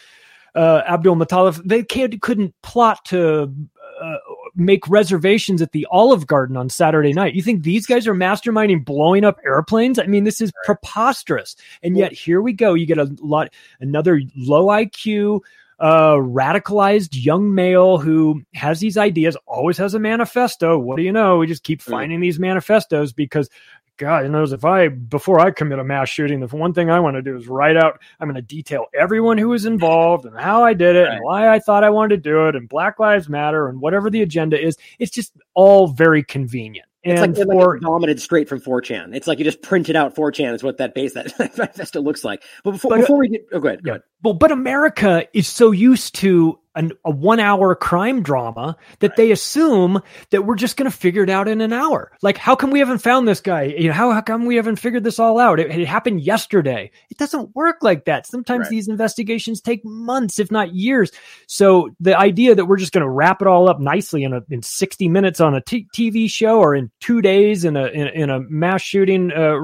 uh, 0.55 0.81
abdul 0.87 1.15
muttalib 1.15 1.61
they 1.65 1.83
can't, 1.83 2.21
couldn't 2.21 2.53
plot 2.61 3.03
to 3.05 3.53
uh, 4.01 4.17
make 4.55 4.87
reservations 4.89 5.61
at 5.61 5.71
the 5.73 5.87
olive 5.91 6.25
garden 6.27 6.57
on 6.57 6.69
saturday 6.69 7.13
night. 7.13 7.35
You 7.35 7.41
think 7.41 7.63
these 7.63 7.85
guys 7.85 8.07
are 8.07 8.15
masterminding 8.15 8.83
blowing 8.83 9.23
up 9.23 9.37
airplanes? 9.45 9.99
I 9.99 10.07
mean 10.07 10.23
this 10.23 10.41
is 10.41 10.51
preposterous. 10.65 11.55
And 11.83 11.95
yet 11.95 12.11
here 12.11 12.41
we 12.41 12.51
go. 12.51 12.73
You 12.73 12.85
get 12.85 12.97
a 12.97 13.15
lot 13.21 13.53
another 13.79 14.21
low 14.35 14.65
iq 14.65 15.39
uh, 15.81 16.13
radicalized 16.13 17.09
young 17.11 17.55
male 17.55 17.97
who 17.97 18.43
has 18.53 18.79
these 18.79 18.97
ideas, 18.97 19.35
always 19.47 19.77
has 19.77 19.95
a 19.95 19.99
manifesto. 19.99 20.77
What 20.77 20.97
do 20.97 21.03
you 21.03 21.11
know? 21.11 21.39
We 21.39 21.47
just 21.47 21.63
keep 21.63 21.81
finding 21.81 22.21
these 22.21 22.39
manifestos 22.39 23.13
because 23.13 23.49
God 23.97 24.29
knows 24.29 24.53
if 24.53 24.63
I, 24.63 24.89
before 24.89 25.39
I 25.39 25.49
commit 25.49 25.79
a 25.79 25.83
mass 25.83 26.07
shooting, 26.07 26.39
the 26.39 26.55
one 26.55 26.73
thing 26.73 26.91
I 26.91 26.99
want 26.99 27.15
to 27.15 27.23
do 27.23 27.35
is 27.35 27.47
write 27.47 27.77
out, 27.77 27.99
I'm 28.19 28.27
going 28.27 28.35
to 28.35 28.43
detail 28.43 28.85
everyone 28.93 29.39
who 29.39 29.49
was 29.49 29.65
involved 29.65 30.25
and 30.25 30.39
how 30.39 30.63
I 30.63 30.75
did 30.75 30.95
it 30.95 31.05
right. 31.05 31.13
and 31.13 31.23
why 31.23 31.49
I 31.49 31.57
thought 31.57 31.83
I 31.83 31.89
wanted 31.89 32.23
to 32.23 32.29
do 32.29 32.47
it 32.47 32.55
and 32.55 32.69
Black 32.69 32.99
Lives 32.99 33.27
Matter 33.27 33.67
and 33.67 33.81
whatever 33.81 34.11
the 34.11 34.21
agenda 34.21 34.63
is. 34.63 34.77
It's 34.99 35.11
just 35.11 35.33
all 35.55 35.87
very 35.87 36.23
convenient. 36.23 36.87
It's 37.03 37.19
like, 37.19 37.31
it's 37.31 37.39
for, 37.39 37.73
like 37.73 37.81
dominated 37.81 38.21
straight 38.21 38.47
from 38.47 38.61
4chan. 38.61 39.15
It's 39.15 39.25
like 39.25 39.39
you 39.39 39.45
just 39.45 39.61
printed 39.63 39.95
out 39.95 40.15
4chan 40.15 40.53
is 40.53 40.63
what 40.63 40.77
that 40.77 40.93
base 40.93 41.15
that 41.15 41.33
manifesto 41.57 41.99
looks 41.99 42.23
like. 42.23 42.43
But 42.63 42.71
before, 42.71 42.89
but, 42.91 42.99
uh, 42.99 43.01
before 43.01 43.17
we 43.17 43.29
get, 43.29 43.45
oh, 43.51 43.59
go 43.59 43.69
ahead, 43.69 43.83
go 43.83 43.91
ahead. 43.91 44.03
Well, 44.21 44.35
but 44.35 44.51
America 44.51 45.27
is 45.33 45.47
so 45.47 45.71
used 45.71 46.13
to 46.15 46.59
an, 46.75 46.93
a 47.03 47.11
one 47.11 47.39
hour 47.39 47.75
crime 47.75 48.23
drama 48.23 48.77
that 48.99 49.09
right. 49.09 49.17
they 49.17 49.31
assume 49.31 50.01
that 50.29 50.45
we're 50.45 50.55
just 50.55 50.77
going 50.77 50.89
to 50.89 50.95
figure 50.95 51.23
it 51.23 51.29
out 51.29 51.47
in 51.47 51.61
an 51.61 51.73
hour. 51.73 52.11
Like, 52.21 52.37
how 52.37 52.55
come 52.55 52.71
we 52.71 52.79
haven't 52.79 52.99
found 52.99 53.27
this 53.27 53.41
guy? 53.41 53.63
You 53.63 53.89
know, 53.89 53.93
how, 53.93 54.11
how 54.11 54.21
come 54.21 54.45
we 54.45 54.55
haven't 54.55 54.77
figured 54.77 55.03
this 55.03 55.19
all 55.19 55.39
out? 55.39 55.59
It, 55.59 55.69
it 55.71 55.87
happened 55.87 56.21
yesterday. 56.21 56.91
It 57.09 57.17
doesn't 57.17 57.55
work 57.55 57.77
like 57.81 58.05
that. 58.05 58.25
Sometimes 58.27 58.61
right. 58.61 58.69
these 58.69 58.87
investigations 58.87 59.61
take 59.61 59.83
months, 59.83 60.39
if 60.39 60.51
not 60.51 60.73
years. 60.73 61.11
So 61.47 61.89
the 61.99 62.17
idea 62.17 62.55
that 62.55 62.65
we're 62.65 62.77
just 62.77 62.93
going 62.93 63.03
to 63.03 63.09
wrap 63.09 63.41
it 63.41 63.47
all 63.47 63.69
up 63.69 63.79
nicely 63.79 64.23
in 64.23 64.33
a, 64.33 64.41
in 64.49 64.61
60 64.61 65.09
minutes 65.09 65.41
on 65.41 65.55
a 65.55 65.61
t- 65.61 65.87
TV 65.93 66.29
show 66.29 66.59
or 66.59 66.75
in 66.75 66.89
two 66.99 67.21
days 67.21 67.65
in 67.65 67.75
a, 67.75 67.87
in, 67.87 68.07
in 68.07 68.29
a 68.29 68.39
mass 68.39 68.81
shooting, 68.81 69.31
uh, 69.31 69.57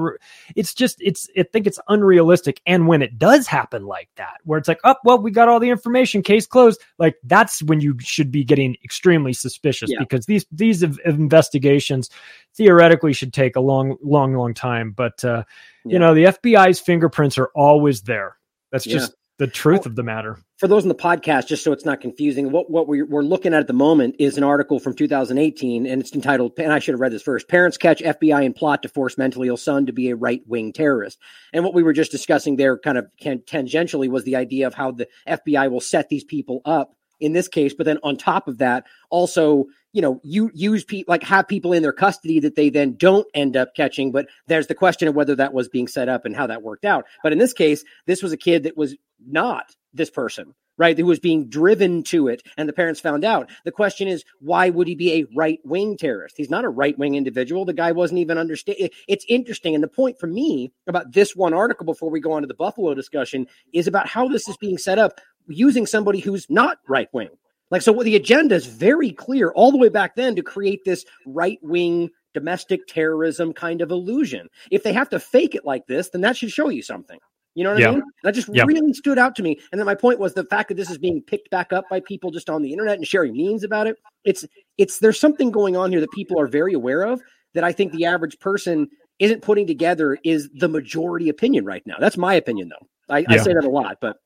it's 0.54 0.74
just, 0.74 0.96
it's, 1.00 1.28
I 1.36 1.44
think 1.44 1.66
it's 1.66 1.80
unrealistic. 1.88 2.60
And 2.66 2.86
when 2.86 3.00
it 3.00 3.18
does 3.18 3.46
happen 3.46 3.86
like 3.86 4.10
that, 4.16 4.38
where 4.44 4.58
it's 4.58 4.68
like, 4.68 4.80
oh, 4.84 4.96
well, 5.04 5.18
we 5.18 5.30
got 5.30 5.48
all 5.48 5.60
the 5.60 5.70
information, 5.70 6.22
case 6.22 6.46
closed 6.46 6.80
like 6.98 7.16
that's 7.24 7.62
when 7.62 7.80
you 7.80 7.96
should 8.00 8.30
be 8.30 8.44
getting 8.44 8.76
extremely 8.84 9.32
suspicious 9.32 9.90
yeah. 9.90 9.98
because 10.00 10.26
these 10.26 10.46
these 10.50 10.82
investigations 10.82 12.10
theoretically 12.54 13.12
should 13.12 13.32
take 13.32 13.56
a 13.56 13.60
long 13.60 13.96
long 14.02 14.34
long 14.34 14.54
time 14.54 14.92
but 14.92 15.24
uh, 15.24 15.42
yeah. 15.84 15.92
you 15.92 15.98
know 15.98 16.14
the 16.14 16.24
FBI's 16.24 16.80
fingerprints 16.80 17.38
are 17.38 17.50
always 17.54 18.02
there 18.02 18.36
that's 18.70 18.84
just 18.84 19.14
the 19.38 19.46
truth 19.46 19.80
well, 19.80 19.88
of 19.88 19.96
the 19.96 20.02
matter. 20.02 20.36
For 20.56 20.66
those 20.66 20.82
in 20.82 20.88
the 20.88 20.94
podcast, 20.94 21.46
just 21.46 21.62
so 21.62 21.72
it's 21.72 21.84
not 21.84 22.00
confusing, 22.00 22.50
what 22.50 22.70
what 22.70 22.88
we're, 22.88 23.06
we're 23.06 23.22
looking 23.22 23.54
at 23.54 23.60
at 23.60 23.66
the 23.68 23.72
moment 23.72 24.16
is 24.18 24.36
an 24.36 24.42
article 24.42 24.80
from 24.80 24.94
2018, 24.94 25.86
and 25.86 26.00
it's 26.02 26.12
entitled, 26.12 26.52
and 26.58 26.72
I 26.72 26.80
should 26.80 26.94
have 26.94 27.00
read 27.00 27.12
this 27.12 27.22
first 27.22 27.48
Parents 27.48 27.76
Catch 27.76 28.02
FBI 28.02 28.44
in 28.44 28.52
Plot 28.52 28.82
to 28.82 28.88
Force 28.88 29.16
Mentally 29.16 29.48
Ill 29.48 29.56
Son 29.56 29.86
to 29.86 29.92
Be 29.92 30.10
a 30.10 30.16
Right 30.16 30.42
Wing 30.46 30.72
Terrorist. 30.72 31.18
And 31.52 31.64
what 31.64 31.74
we 31.74 31.84
were 31.84 31.92
just 31.92 32.10
discussing 32.10 32.56
there, 32.56 32.76
kind 32.78 32.98
of 32.98 33.06
tangentially, 33.20 34.08
was 34.08 34.24
the 34.24 34.36
idea 34.36 34.66
of 34.66 34.74
how 34.74 34.90
the 34.90 35.08
FBI 35.26 35.70
will 35.70 35.80
set 35.80 36.08
these 36.08 36.24
people 36.24 36.60
up 36.64 36.94
in 37.20 37.32
this 37.32 37.48
case, 37.48 37.74
but 37.74 37.84
then 37.84 37.98
on 38.02 38.16
top 38.16 38.48
of 38.48 38.58
that, 38.58 38.84
also, 39.10 39.66
you 39.98 40.02
know, 40.02 40.20
you 40.22 40.48
use 40.54 40.84
people 40.84 41.10
like 41.10 41.24
have 41.24 41.48
people 41.48 41.72
in 41.72 41.82
their 41.82 41.92
custody 41.92 42.38
that 42.38 42.54
they 42.54 42.70
then 42.70 42.94
don't 42.94 43.26
end 43.34 43.56
up 43.56 43.74
catching. 43.74 44.12
But 44.12 44.28
there's 44.46 44.68
the 44.68 44.74
question 44.76 45.08
of 45.08 45.16
whether 45.16 45.34
that 45.34 45.52
was 45.52 45.68
being 45.68 45.88
set 45.88 46.08
up 46.08 46.24
and 46.24 46.36
how 46.36 46.46
that 46.46 46.62
worked 46.62 46.84
out. 46.84 47.04
But 47.20 47.32
in 47.32 47.38
this 47.38 47.52
case, 47.52 47.82
this 48.06 48.22
was 48.22 48.30
a 48.30 48.36
kid 48.36 48.62
that 48.62 48.76
was 48.76 48.94
not 49.26 49.74
this 49.92 50.08
person, 50.08 50.54
right? 50.76 50.96
Who 50.96 51.04
was 51.04 51.18
being 51.18 51.48
driven 51.48 52.04
to 52.04 52.28
it, 52.28 52.44
and 52.56 52.68
the 52.68 52.72
parents 52.72 53.00
found 53.00 53.24
out. 53.24 53.50
The 53.64 53.72
question 53.72 54.06
is, 54.06 54.22
why 54.38 54.70
would 54.70 54.86
he 54.86 54.94
be 54.94 55.14
a 55.14 55.26
right 55.34 55.58
wing 55.64 55.96
terrorist? 55.96 56.36
He's 56.36 56.48
not 56.48 56.64
a 56.64 56.68
right 56.68 56.96
wing 56.96 57.16
individual. 57.16 57.64
The 57.64 57.72
guy 57.72 57.90
wasn't 57.90 58.20
even 58.20 58.38
understand. 58.38 58.90
It's 59.08 59.26
interesting, 59.28 59.74
and 59.74 59.82
the 59.82 59.88
point 59.88 60.20
for 60.20 60.28
me 60.28 60.70
about 60.86 61.12
this 61.12 61.34
one 61.34 61.54
article 61.54 61.86
before 61.86 62.10
we 62.10 62.20
go 62.20 62.30
on 62.30 62.42
to 62.42 62.46
the 62.46 62.54
Buffalo 62.54 62.94
discussion 62.94 63.48
is 63.72 63.88
about 63.88 64.06
how 64.06 64.28
this 64.28 64.48
is 64.48 64.56
being 64.58 64.78
set 64.78 65.00
up 65.00 65.18
using 65.48 65.86
somebody 65.86 66.20
who's 66.20 66.46
not 66.48 66.78
right 66.86 67.08
wing. 67.12 67.30
Like, 67.70 67.82
so 67.82 67.92
the 67.92 68.16
agenda 68.16 68.54
is 68.54 68.66
very 68.66 69.10
clear 69.10 69.50
all 69.50 69.70
the 69.70 69.78
way 69.78 69.88
back 69.88 70.16
then 70.16 70.34
to 70.36 70.42
create 70.42 70.84
this 70.84 71.04
right 71.26 71.58
wing 71.62 72.10
domestic 72.34 72.86
terrorism 72.86 73.52
kind 73.52 73.80
of 73.82 73.90
illusion. 73.90 74.48
If 74.70 74.82
they 74.82 74.92
have 74.92 75.08
to 75.10 75.20
fake 75.20 75.54
it 75.54 75.64
like 75.64 75.86
this, 75.86 76.10
then 76.10 76.20
that 76.22 76.36
should 76.36 76.50
show 76.50 76.68
you 76.68 76.82
something. 76.82 77.18
You 77.54 77.64
know 77.64 77.72
what 77.72 77.80
yeah. 77.80 77.88
I 77.88 77.92
mean? 77.92 78.02
That 78.22 78.34
just 78.34 78.48
yeah. 78.52 78.64
really 78.64 78.92
stood 78.92 79.18
out 79.18 79.34
to 79.36 79.42
me. 79.42 79.58
And 79.72 79.80
then 79.80 79.86
my 79.86 79.96
point 79.96 80.20
was 80.20 80.34
the 80.34 80.44
fact 80.44 80.68
that 80.68 80.76
this 80.76 80.90
is 80.90 80.98
being 80.98 81.20
picked 81.20 81.50
back 81.50 81.72
up 81.72 81.84
by 81.90 82.00
people 82.00 82.30
just 82.30 82.48
on 82.48 82.62
the 82.62 82.70
internet 82.70 82.96
and 82.96 83.06
sharing 83.06 83.36
memes 83.36 83.64
about 83.64 83.88
it. 83.88 83.96
It's 84.24 84.44
it's 84.76 85.00
there's 85.00 85.18
something 85.18 85.50
going 85.50 85.76
on 85.76 85.90
here 85.90 86.00
that 86.00 86.12
people 86.12 86.38
are 86.38 86.46
very 86.46 86.72
aware 86.72 87.02
of 87.02 87.20
that 87.54 87.64
I 87.64 87.72
think 87.72 87.92
the 87.92 88.04
average 88.04 88.38
person 88.38 88.88
isn't 89.18 89.42
putting 89.42 89.66
together 89.66 90.16
is 90.22 90.48
the 90.54 90.68
majority 90.68 91.28
opinion 91.28 91.64
right 91.64 91.84
now. 91.84 91.96
That's 91.98 92.16
my 92.16 92.34
opinion 92.34 92.68
though. 92.68 92.86
I, 93.12 93.18
yeah. 93.20 93.26
I 93.30 93.36
say 93.38 93.54
that 93.54 93.64
a 93.64 93.70
lot, 93.70 93.96
but 94.00 94.18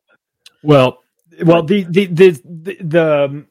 well, 0.62 1.01
well, 1.44 1.62
the 1.62 1.84
the 1.84 2.06
the 2.06 2.30
the, 2.44 2.76
the 2.80 3.24
um, 3.24 3.46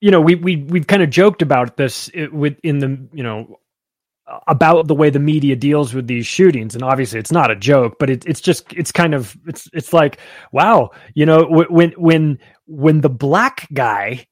you 0.00 0.10
know 0.10 0.20
we 0.20 0.34
we 0.34 0.56
we've 0.56 0.86
kind 0.86 1.02
of 1.02 1.10
joked 1.10 1.42
about 1.42 1.76
this 1.76 2.10
with 2.32 2.58
in 2.62 2.78
the 2.78 3.08
you 3.12 3.22
know 3.22 3.58
about 4.46 4.86
the 4.86 4.94
way 4.94 5.10
the 5.10 5.18
media 5.18 5.56
deals 5.56 5.92
with 5.92 6.06
these 6.06 6.26
shootings 6.26 6.74
and 6.74 6.84
obviously 6.84 7.18
it's 7.18 7.32
not 7.32 7.50
a 7.50 7.56
joke 7.56 7.96
but 7.98 8.08
it, 8.08 8.24
it's 8.26 8.40
just 8.40 8.72
it's 8.72 8.92
kind 8.92 9.14
of 9.14 9.36
it's 9.46 9.68
it's 9.72 9.92
like 9.92 10.20
wow 10.52 10.90
you 11.14 11.26
know 11.26 11.44
when 11.48 11.90
when 11.92 12.38
when 12.66 13.00
the 13.00 13.10
black 13.10 13.66
guy 13.72 14.24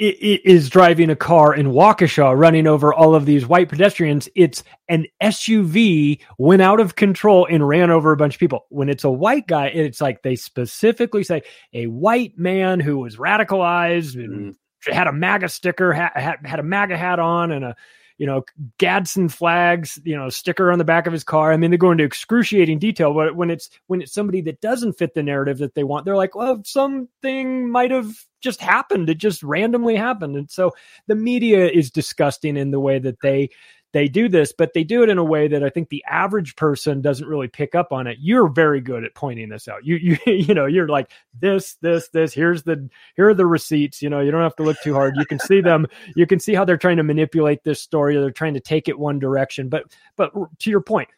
is 0.00 0.70
driving 0.70 1.10
a 1.10 1.16
car 1.16 1.54
in 1.54 1.68
Waukesha 1.68 2.36
running 2.36 2.66
over 2.66 2.92
all 2.94 3.14
of 3.14 3.26
these 3.26 3.46
white 3.46 3.68
pedestrians. 3.68 4.30
It's 4.34 4.64
an 4.88 5.06
SUV 5.22 6.20
went 6.38 6.62
out 6.62 6.80
of 6.80 6.96
control 6.96 7.46
and 7.50 7.68
ran 7.68 7.90
over 7.90 8.10
a 8.10 8.16
bunch 8.16 8.34
of 8.34 8.40
people. 8.40 8.64
When 8.70 8.88
it's 8.88 9.04
a 9.04 9.10
white 9.10 9.46
guy, 9.46 9.66
it's 9.66 10.00
like 10.00 10.22
they 10.22 10.36
specifically 10.36 11.22
say 11.22 11.42
a 11.74 11.86
white 11.86 12.38
man 12.38 12.80
who 12.80 12.98
was 12.98 13.16
radicalized 13.16 14.14
and 14.14 14.54
mm. 14.54 14.92
had 14.92 15.06
a 15.06 15.12
MAGA 15.12 15.50
sticker, 15.50 15.92
had, 15.92 16.12
had, 16.14 16.36
had 16.46 16.60
a 16.60 16.64
MAGA 16.64 16.96
hat 16.96 17.18
on 17.18 17.52
and 17.52 17.64
a 17.66 17.76
you 18.20 18.26
know, 18.26 18.44
Gadsden 18.76 19.30
flags, 19.30 19.98
you 20.04 20.14
know, 20.14 20.28
sticker 20.28 20.70
on 20.70 20.78
the 20.78 20.84
back 20.84 21.06
of 21.06 21.12
his 21.12 21.24
car. 21.24 21.54
I 21.54 21.56
mean, 21.56 21.70
they 21.70 21.78
go 21.78 21.90
into 21.90 22.04
excruciating 22.04 22.78
detail, 22.78 23.14
but 23.14 23.34
when 23.34 23.50
it's 23.50 23.70
when 23.86 24.02
it's 24.02 24.12
somebody 24.12 24.42
that 24.42 24.60
doesn't 24.60 24.98
fit 24.98 25.14
the 25.14 25.22
narrative 25.22 25.56
that 25.56 25.74
they 25.74 25.84
want, 25.84 26.04
they're 26.04 26.16
like, 26.16 26.34
well, 26.34 26.60
something 26.66 27.70
might 27.70 27.90
have 27.90 28.14
just 28.42 28.60
happened. 28.60 29.08
It 29.08 29.16
just 29.16 29.42
randomly 29.42 29.96
happened. 29.96 30.36
And 30.36 30.50
so 30.50 30.72
the 31.06 31.14
media 31.14 31.66
is 31.66 31.90
disgusting 31.90 32.58
in 32.58 32.72
the 32.72 32.80
way 32.80 32.98
that 32.98 33.22
they 33.22 33.48
they 33.92 34.08
do 34.08 34.28
this, 34.28 34.52
but 34.52 34.72
they 34.72 34.84
do 34.84 35.02
it 35.02 35.08
in 35.08 35.18
a 35.18 35.24
way 35.24 35.48
that 35.48 35.64
I 35.64 35.70
think 35.70 35.88
the 35.88 36.04
average 36.08 36.54
person 36.56 37.00
doesn't 37.00 37.26
really 37.26 37.48
pick 37.48 37.74
up 37.74 37.92
on 37.92 38.06
it. 38.06 38.18
You're 38.20 38.48
very 38.48 38.80
good 38.80 39.04
at 39.04 39.14
pointing 39.14 39.48
this 39.48 39.66
out. 39.68 39.84
You 39.84 39.96
you 40.26 40.32
you 40.32 40.54
know, 40.54 40.66
you're 40.66 40.88
like 40.88 41.10
this 41.38 41.74
this 41.80 42.08
this 42.08 42.32
here's 42.32 42.62
the 42.62 42.88
here 43.16 43.28
are 43.28 43.34
the 43.34 43.46
receipts, 43.46 44.02
you 44.02 44.10
know, 44.10 44.20
you 44.20 44.30
don't 44.30 44.42
have 44.42 44.56
to 44.56 44.62
look 44.62 44.80
too 44.82 44.94
hard. 44.94 45.14
You 45.16 45.26
can 45.26 45.38
see 45.38 45.60
them. 45.60 45.86
You 46.16 46.26
can 46.26 46.40
see 46.40 46.54
how 46.54 46.64
they're 46.64 46.76
trying 46.76 46.96
to 46.96 47.02
manipulate 47.02 47.62
this 47.62 47.80
story. 47.80 48.16
They're 48.16 48.30
trying 48.30 48.54
to 48.54 48.60
take 48.60 48.88
it 48.88 48.98
one 48.98 49.18
direction. 49.18 49.68
But 49.68 49.84
but 50.16 50.32
to 50.60 50.70
your 50.70 50.80
point, 50.80 51.08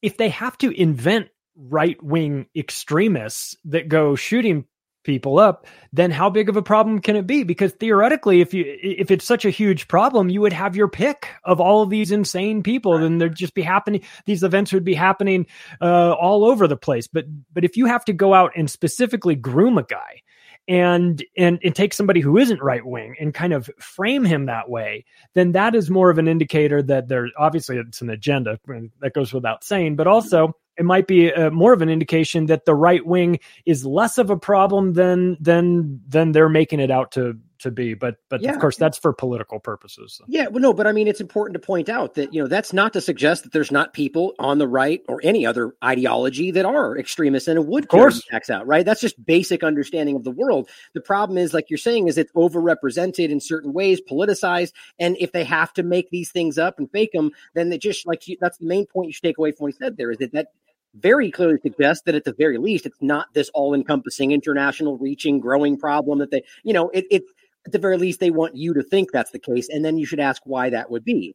if 0.00 0.16
they 0.16 0.28
have 0.28 0.56
to 0.58 0.70
invent 0.70 1.28
right 1.56 2.02
wing 2.02 2.46
extremists 2.54 3.56
that 3.64 3.88
go 3.88 4.16
shooting 4.16 4.66
people 5.04 5.38
up, 5.38 5.66
then 5.92 6.10
how 6.10 6.28
big 6.28 6.48
of 6.48 6.56
a 6.56 6.62
problem 6.62 7.00
can 7.00 7.14
it 7.14 7.26
be? 7.26 7.44
Because 7.44 7.72
theoretically, 7.72 8.40
if 8.40 8.52
you 8.52 8.64
if 8.66 9.10
it's 9.10 9.24
such 9.24 9.44
a 9.44 9.50
huge 9.50 9.86
problem, 9.86 10.30
you 10.30 10.40
would 10.40 10.52
have 10.52 10.74
your 10.74 10.88
pick 10.88 11.28
of 11.44 11.60
all 11.60 11.82
of 11.82 11.90
these 11.90 12.10
insane 12.10 12.62
people, 12.62 12.98
then 12.98 13.18
there'd 13.18 13.36
just 13.36 13.54
be 13.54 13.62
happening. 13.62 14.02
These 14.26 14.42
events 14.42 14.72
would 14.72 14.84
be 14.84 14.94
happening 14.94 15.46
uh, 15.80 16.12
all 16.12 16.44
over 16.44 16.66
the 16.66 16.76
place. 16.76 17.06
But 17.06 17.26
but 17.52 17.64
if 17.64 17.76
you 17.76 17.86
have 17.86 18.04
to 18.06 18.12
go 18.12 18.34
out 18.34 18.52
and 18.56 18.70
specifically 18.70 19.36
groom 19.36 19.78
a 19.78 19.84
guy. 19.84 20.22
And, 20.66 21.22
and 21.36 21.58
and 21.62 21.76
take 21.76 21.92
somebody 21.92 22.20
who 22.20 22.38
isn't 22.38 22.62
right 22.62 22.82
wing 22.82 23.16
and 23.20 23.34
kind 23.34 23.52
of 23.52 23.68
frame 23.78 24.24
him 24.24 24.46
that 24.46 24.70
way, 24.70 25.04
then 25.34 25.52
that 25.52 25.74
is 25.74 25.90
more 25.90 26.08
of 26.08 26.16
an 26.16 26.26
indicator 26.26 26.82
that 26.84 27.06
there 27.06 27.28
obviously 27.36 27.76
it's 27.76 28.00
an 28.00 28.08
agenda 28.08 28.58
that 29.02 29.12
goes 29.12 29.30
without 29.34 29.62
saying, 29.62 29.96
but 29.96 30.06
also 30.06 30.56
it 30.76 30.84
might 30.84 31.06
be 31.06 31.32
uh, 31.32 31.50
more 31.50 31.72
of 31.72 31.82
an 31.82 31.88
indication 31.88 32.46
that 32.46 32.64
the 32.64 32.74
right 32.74 33.04
wing 33.04 33.38
is 33.66 33.84
less 33.84 34.18
of 34.18 34.30
a 34.30 34.36
problem 34.36 34.94
than 34.94 35.36
than 35.40 36.00
than 36.08 36.32
they're 36.32 36.48
making 36.48 36.80
it 36.80 36.90
out 36.90 37.12
to 37.12 37.38
to 37.64 37.70
be 37.70 37.94
but 37.94 38.16
but 38.28 38.42
yeah. 38.42 38.52
of 38.52 38.58
course 38.60 38.76
that's 38.76 38.98
for 38.98 39.12
political 39.12 39.58
purposes 39.58 40.14
so. 40.18 40.24
yeah 40.28 40.48
well 40.48 40.60
no 40.60 40.72
but 40.74 40.86
i 40.86 40.92
mean 40.92 41.08
it's 41.08 41.20
important 41.20 41.54
to 41.54 41.64
point 41.64 41.88
out 41.88 42.14
that 42.14 42.32
you 42.34 42.42
know 42.42 42.46
that's 42.46 42.72
not 42.72 42.92
to 42.92 43.00
suggest 43.00 43.42
that 43.42 43.52
there's 43.52 43.70
not 43.70 43.94
people 43.94 44.34
on 44.38 44.58
the 44.58 44.68
right 44.68 45.00
or 45.08 45.20
any 45.24 45.46
other 45.46 45.74
ideology 45.82 46.50
that 46.50 46.66
are 46.66 46.98
extremists 46.98 47.48
and 47.48 47.58
it 47.58 47.64
would 47.64 47.84
of 47.84 47.88
course 47.88 48.22
tax 48.30 48.50
out 48.50 48.66
right 48.66 48.84
that's 48.84 49.00
just 49.00 49.24
basic 49.24 49.64
understanding 49.64 50.14
of 50.14 50.24
the 50.24 50.30
world 50.30 50.68
the 50.92 51.00
problem 51.00 51.38
is 51.38 51.54
like 51.54 51.70
you're 51.70 51.78
saying 51.78 52.06
is 52.06 52.18
it's 52.18 52.32
overrepresented 52.32 53.30
in 53.30 53.40
certain 53.40 53.72
ways 53.72 54.00
politicized 54.10 54.72
and 54.98 55.16
if 55.18 55.32
they 55.32 55.44
have 55.44 55.72
to 55.72 55.82
make 55.82 56.10
these 56.10 56.30
things 56.30 56.58
up 56.58 56.78
and 56.78 56.90
fake 56.90 57.12
them 57.12 57.30
then 57.54 57.70
they 57.70 57.78
just 57.78 58.06
like 58.06 58.22
that's 58.40 58.58
the 58.58 58.66
main 58.66 58.84
point 58.84 59.06
you 59.06 59.12
should 59.12 59.22
take 59.22 59.38
away 59.38 59.52
from 59.52 59.64
what 59.64 59.72
he 59.72 59.78
said 59.78 59.96
there 59.96 60.10
is 60.10 60.18
that 60.18 60.32
that 60.32 60.48
very 60.94 61.30
clearly 61.30 61.58
suggests 61.62 62.04
that 62.04 62.14
at 62.14 62.24
the 62.24 62.32
very 62.34 62.58
least 62.58 62.86
it's 62.86 63.00
not 63.00 63.26
this 63.34 63.50
all-encompassing 63.54 64.30
international 64.30 64.96
reaching 64.98 65.40
growing 65.40 65.76
problem 65.76 66.18
that 66.18 66.30
they 66.30 66.42
you 66.62 66.72
know 66.72 66.88
it, 66.90 67.04
it 67.10 67.22
at 67.66 67.72
the 67.72 67.78
very 67.78 67.96
least 67.96 68.20
they 68.20 68.30
want 68.30 68.56
you 68.56 68.74
to 68.74 68.82
think 68.82 69.10
that's 69.10 69.30
the 69.32 69.38
case 69.38 69.68
and 69.68 69.84
then 69.84 69.98
you 69.98 70.06
should 70.06 70.20
ask 70.20 70.42
why 70.44 70.70
that 70.70 70.90
would 70.90 71.04
be 71.04 71.34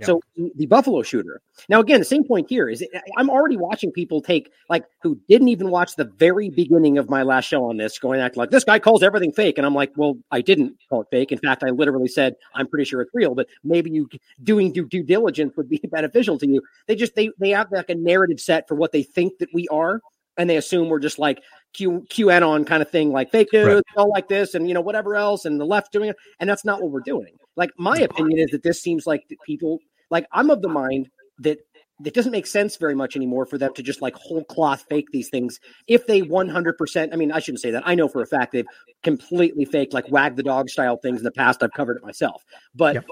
so 0.00 0.20
the 0.56 0.66
Buffalo 0.66 1.02
shooter. 1.02 1.40
Now, 1.68 1.80
again, 1.80 2.00
the 2.00 2.06
same 2.06 2.24
point 2.24 2.48
here 2.48 2.68
is 2.68 2.80
eh, 2.80 2.86
eh, 2.94 3.00
I'm 3.16 3.28
already 3.28 3.56
watching 3.56 3.92
people 3.92 4.22
take 4.22 4.50
like 4.70 4.84
who 5.02 5.18
didn't 5.28 5.48
even 5.48 5.70
watch 5.70 5.96
the 5.96 6.04
very 6.04 6.48
beginning 6.48 6.96
of 6.96 7.10
my 7.10 7.22
last 7.22 7.46
show 7.46 7.68
on 7.68 7.76
this, 7.76 7.98
going 7.98 8.20
act 8.20 8.36
like 8.36 8.50
this 8.50 8.64
guy 8.64 8.78
calls 8.78 9.02
everything 9.02 9.32
fake, 9.32 9.58
and 9.58 9.66
I'm 9.66 9.74
like, 9.74 9.92
well, 9.96 10.16
I 10.30 10.40
didn't 10.40 10.76
call 10.88 11.02
it 11.02 11.08
fake. 11.10 11.30
In 11.30 11.38
fact, 11.38 11.62
I 11.62 11.70
literally 11.70 12.08
said 12.08 12.36
I'm 12.54 12.66
pretty 12.66 12.86
sure 12.86 13.02
it's 13.02 13.10
real, 13.14 13.34
but 13.34 13.48
maybe 13.64 13.90
you 13.90 14.08
doing 14.42 14.72
due, 14.72 14.86
due 14.86 15.02
diligence 15.02 15.56
would 15.56 15.68
be 15.68 15.80
beneficial 15.90 16.38
to 16.38 16.46
you. 16.46 16.62
They 16.86 16.96
just 16.96 17.14
they 17.14 17.30
they 17.38 17.50
have 17.50 17.70
like 17.70 17.90
a 17.90 17.94
narrative 17.94 18.40
set 18.40 18.68
for 18.68 18.74
what 18.74 18.92
they 18.92 19.02
think 19.02 19.38
that 19.38 19.48
we 19.52 19.68
are, 19.68 20.00
and 20.36 20.48
they 20.48 20.56
assume 20.56 20.88
we're 20.88 20.98
just 20.98 21.18
like 21.18 21.42
Q 21.74 22.04
QAnon 22.10 22.66
kind 22.66 22.82
of 22.82 22.90
thing, 22.90 23.12
like 23.12 23.30
fake 23.30 23.52
news, 23.52 23.66
right. 23.66 23.82
all 23.96 24.10
like 24.10 24.28
this, 24.28 24.54
and 24.54 24.68
you 24.68 24.74
know 24.74 24.80
whatever 24.80 25.16
else, 25.16 25.44
and 25.44 25.60
the 25.60 25.64
left 25.64 25.92
doing 25.92 26.10
it, 26.10 26.16
and 26.40 26.48
that's 26.48 26.64
not 26.64 26.82
what 26.82 26.90
we're 26.90 27.00
doing. 27.00 27.34
Like 27.56 27.70
my 27.78 27.98
opinion 27.98 28.38
is 28.38 28.50
that 28.50 28.62
this 28.62 28.80
seems 28.80 29.06
like 29.06 29.24
people 29.46 29.78
like 30.10 30.26
I'm 30.32 30.50
of 30.50 30.62
the 30.62 30.68
mind 30.68 31.08
that 31.38 31.58
it 32.04 32.14
doesn't 32.14 32.32
make 32.32 32.46
sense 32.46 32.76
very 32.76 32.94
much 32.94 33.16
anymore 33.16 33.46
for 33.46 33.58
them 33.58 33.72
to 33.74 33.82
just 33.82 34.02
like 34.02 34.14
whole 34.16 34.44
cloth 34.44 34.84
fake 34.88 35.06
these 35.12 35.28
things 35.28 35.60
if 35.86 36.06
they 36.06 36.22
100% 36.22 37.12
i 37.12 37.16
mean 37.16 37.30
i 37.30 37.38
shouldn't 37.38 37.60
say 37.60 37.70
that 37.70 37.82
i 37.86 37.94
know 37.94 38.08
for 38.08 38.22
a 38.22 38.26
fact 38.26 38.52
they've 38.52 38.66
completely 39.02 39.64
faked 39.64 39.92
like 39.92 40.10
wag 40.10 40.36
the 40.36 40.42
dog 40.42 40.68
style 40.68 40.96
things 40.96 41.18
in 41.18 41.24
the 41.24 41.32
past 41.32 41.62
i've 41.62 41.72
covered 41.72 41.96
it 41.96 42.02
myself 42.02 42.44
but 42.74 42.94
yep. 42.94 43.04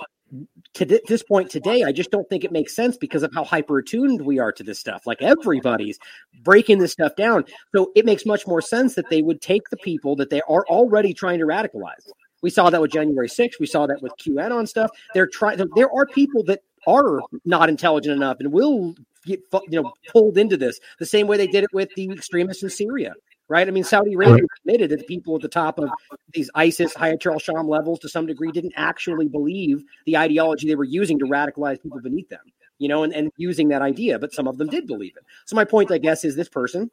To 0.75 0.85
th- 0.87 1.03
this 1.09 1.23
point 1.23 1.51
today 1.51 1.83
i 1.85 1.93
just 1.93 2.11
don't 2.11 2.29
think 2.29 2.45
it 2.45 2.53
makes 2.53 2.75
sense 2.75 2.97
because 2.97 3.23
of 3.23 3.33
how 3.35 3.45
hyper 3.45 3.79
attuned 3.79 4.21
we 4.23 4.39
are 4.39 4.53
to 4.53 4.63
this 4.63 4.79
stuff 4.79 5.07
like 5.07 5.21
everybody's 5.23 5.99
breaking 6.43 6.79
this 6.79 6.93
stuff 6.93 7.15
down 7.17 7.45
so 7.75 7.91
it 7.95 8.05
makes 8.05 8.25
much 8.25 8.47
more 8.47 8.61
sense 8.61 8.95
that 8.95 9.09
they 9.11 9.23
would 9.23 9.41
take 9.41 9.69
the 9.71 9.77
people 9.79 10.17
that 10.17 10.31
they 10.31 10.41
are 10.43 10.65
already 10.69 11.13
trying 11.13 11.39
to 11.39 11.45
radicalize 11.45 12.07
we 12.43 12.51
saw 12.51 12.71
that 12.71 12.81
with 12.81 12.91
January 12.91 13.29
6th. 13.29 13.61
We 13.61 13.67
saw 13.67 13.87
that 13.87 14.03
with 14.03 14.13
QAnon 14.17 14.67
stuff. 14.67 14.91
They're 15.15 15.27
trying. 15.27 15.59
There 15.77 15.93
are 15.95 16.07
people 16.07 16.43
that 16.45 16.61
are 16.87 17.21
not 17.45 17.69
intelligent 17.69 18.17
enough 18.17 18.39
and 18.41 18.53
will 18.53 18.95
get 19.27 19.41
you 19.69 19.83
know 19.83 19.93
pulled 20.09 20.39
into 20.39 20.57
this 20.57 20.81
the 20.99 21.07
same 21.07 21.27
way 21.27 21.37
they 21.37 21.47
did 21.47 21.65
it 21.65 21.71
with 21.73 21.91
the 21.97 22.11
extremists 22.11 22.63
in 22.63 22.71
Syria. 22.71 23.15
Right? 23.51 23.67
I 23.67 23.73
mean, 23.73 23.83
Saudi 23.83 24.15
Arabia 24.15 24.45
admitted 24.61 24.91
that 24.91 25.01
the 25.01 25.05
people 25.05 25.35
at 25.35 25.43
the 25.43 25.49
top 25.49 25.81
of 25.81 25.91
these 26.33 26.49
ISIS, 26.55 26.95
Hayat 26.95 27.27
al-Sham 27.27 27.69
levels, 27.69 27.99
to 27.99 28.09
some 28.09 28.25
degree, 28.25 28.53
didn't 28.53 28.75
actually 28.77 29.27
believe 29.27 29.83
the 30.07 30.17
ideology 30.17 30.69
they 30.69 30.77
were 30.77 30.85
using 30.85 31.19
to 31.19 31.25
radicalize 31.25 31.83
people 31.83 32.01
beneath 32.01 32.29
them. 32.29 32.41
You 32.79 32.89
know, 32.89 33.03
and, 33.03 33.13
and 33.13 33.33
using 33.37 33.69
that 33.69 33.83
idea, 33.83 34.21
but 34.21 34.33
some 34.33 34.47
of 34.47 34.57
them 34.57 34.69
did 34.69 34.87
believe 34.87 35.15
it. 35.17 35.25
So 35.47 35.57
my 35.57 35.65
point, 35.65 35.91
I 35.91 35.99
guess, 35.99 36.25
is 36.25 36.37
this 36.37 36.49
person 36.49 36.89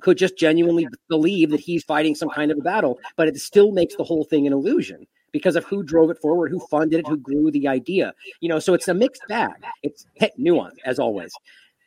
could 0.00 0.16
just 0.16 0.38
genuinely 0.38 0.86
believe 1.08 1.50
that 1.50 1.60
he's 1.60 1.82
fighting 1.82 2.14
some 2.14 2.30
kind 2.30 2.52
of 2.52 2.58
a 2.58 2.62
battle, 2.62 3.00
but 3.16 3.26
it 3.26 3.36
still 3.36 3.72
makes 3.72 3.96
the 3.96 4.04
whole 4.04 4.24
thing 4.24 4.46
an 4.46 4.52
illusion 4.52 5.04
because 5.32 5.56
of 5.56 5.64
who 5.64 5.82
drove 5.82 6.10
it 6.10 6.18
forward, 6.18 6.50
who 6.50 6.60
funded 6.60 7.00
it, 7.00 7.08
who 7.08 7.16
grew 7.16 7.50
the 7.50 7.66
idea. 7.66 8.14
You 8.40 8.48
know, 8.48 8.60
so 8.60 8.72
it's 8.72 8.88
a 8.88 8.94
mixed 8.94 9.22
bag. 9.28 9.64
It's 9.82 10.06
hit 10.14 10.32
nuance 10.38 10.78
as 10.84 10.98
always. 11.00 11.32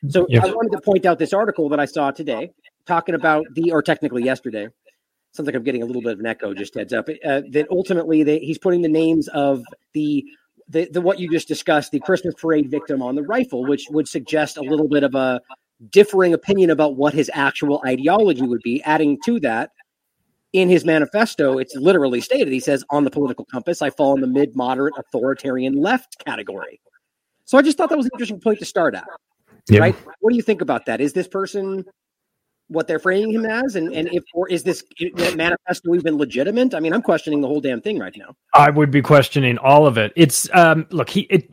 So. 0.10 0.28
I 0.34 0.52
wanted 0.52 0.74
to 0.74 0.82
point 0.82 1.06
out 1.06 1.18
this 1.18 1.34
article 1.34 1.70
that 1.70 1.80
I 1.80 1.86
saw 1.86 2.12
today 2.12 2.52
talking 2.86 3.16
about 3.16 3.46
the, 3.54 3.72
or 3.72 3.82
technically 3.82 4.24
yesterday. 4.24 4.68
Sounds 5.34 5.48
like 5.48 5.56
I'm 5.56 5.64
getting 5.64 5.82
a 5.82 5.86
little 5.86 6.02
bit 6.02 6.14
of 6.14 6.20
an 6.20 6.26
echo. 6.26 6.54
Just 6.54 6.76
heads 6.76 6.94
up. 6.94 7.08
Uh, 7.10 7.42
that 7.52 7.68
ultimately 7.72 8.24
they, 8.24 8.40
he's 8.40 8.58
putting 8.58 8.82
the 8.82 8.90
names 8.90 9.28
of 9.30 9.64
the, 9.94 10.26
the 10.68 10.90
the 10.92 11.02
what 11.02 11.20
you 11.20 11.30
just 11.30 11.48
discussed, 11.48 11.92
the 11.92 12.00
Christmas 12.02 12.34
parade 12.36 12.70
victim 12.70 13.02
on 13.02 13.16
the 13.16 13.24
rifle, 13.24 13.66
which 13.66 13.88
would 13.92 14.08
suggest 14.08 14.58
a 14.58 14.62
little 14.62 14.90
bit 14.90 15.04
of 15.04 15.16
a 15.16 15.40
differing 15.90 16.34
opinion 16.34 16.70
about 16.70 16.96
what 16.96 17.14
his 17.14 17.32
actual 17.34 17.82
ideology 17.86 18.46
would 18.46 18.62
be. 18.62 18.84
Adding 18.84 19.20
to 19.26 19.40
that, 19.40 19.72
in 20.54 20.70
his 20.70 20.84
manifesto, 20.84 21.58
it's 21.58 21.76
literally 21.76 22.20
stated. 22.20 22.50
He 22.50 22.60
says, 22.60 22.84
on 22.90 23.06
the 23.06 23.10
political 23.10 23.46
compass, 23.46 23.82
I 23.82 23.90
fall 23.90 24.14
in 24.16 24.22
the 24.22 24.28
mid 24.28 24.56
moderate 24.56 24.94
authoritarian 24.98 25.76
left 25.76 26.24
category. 26.26 26.82
So 27.46 27.58
I 27.58 27.62
just 27.62 27.78
thought 27.78 27.90
that 27.90 27.98
was 27.98 28.06
an 28.06 28.12
interesting 28.14 28.40
point 28.40 28.60
to 28.60 28.66
start 28.66 28.96
at. 28.96 29.08
Yeah. 29.70 29.80
Right? 29.80 29.96
What 30.20 30.32
do 30.32 30.36
you 30.36 30.42
think 30.42 30.62
about 30.62 30.86
that? 30.88 31.00
Is 31.02 31.14
this 31.14 31.28
person 31.28 31.86
what 32.72 32.88
they're 32.88 33.00
framing 33.00 33.34
him 33.34 33.46
as? 33.46 33.76
And, 33.76 33.94
and 33.94 34.08
if, 34.14 34.24
or 34.34 34.50
is 34.50 34.64
this 34.64 34.84
manifesto 35.36 35.94
even 35.94 36.18
legitimate? 36.18 36.74
I 36.74 36.80
mean, 36.80 36.94
I'm 36.94 37.02
questioning 37.02 37.42
the 37.42 37.48
whole 37.48 37.60
damn 37.60 37.82
thing 37.82 38.00
right 38.00 38.16
now. 38.18 38.36
I 38.54 38.70
would 38.70 38.92
be 38.92 39.02
questioning 39.02 39.58
all 39.58 39.86
of 39.86 39.98
it. 39.98 40.14
It's, 40.16 40.50
um, 40.54 40.88
look, 40.90 41.10
he, 41.10 41.22
it, 41.22 41.52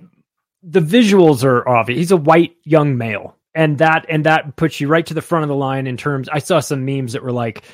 the 0.62 0.80
visuals 0.80 1.44
are 1.44 1.68
obvious. 1.68 1.98
He's 1.98 2.12
a 2.12 2.16
white 2.16 2.54
young 2.62 2.96
male. 2.96 3.36
And 3.54 3.78
that, 3.78 4.06
and 4.08 4.24
that 4.24 4.54
puts 4.54 4.80
you 4.80 4.86
right 4.86 5.04
to 5.06 5.14
the 5.14 5.22
front 5.22 5.42
of 5.42 5.48
the 5.48 5.56
line 5.56 5.88
in 5.88 5.96
terms, 5.96 6.28
I 6.28 6.38
saw 6.38 6.60
some 6.60 6.84
memes 6.84 7.14
that 7.14 7.24
were 7.24 7.32
like, 7.32 7.64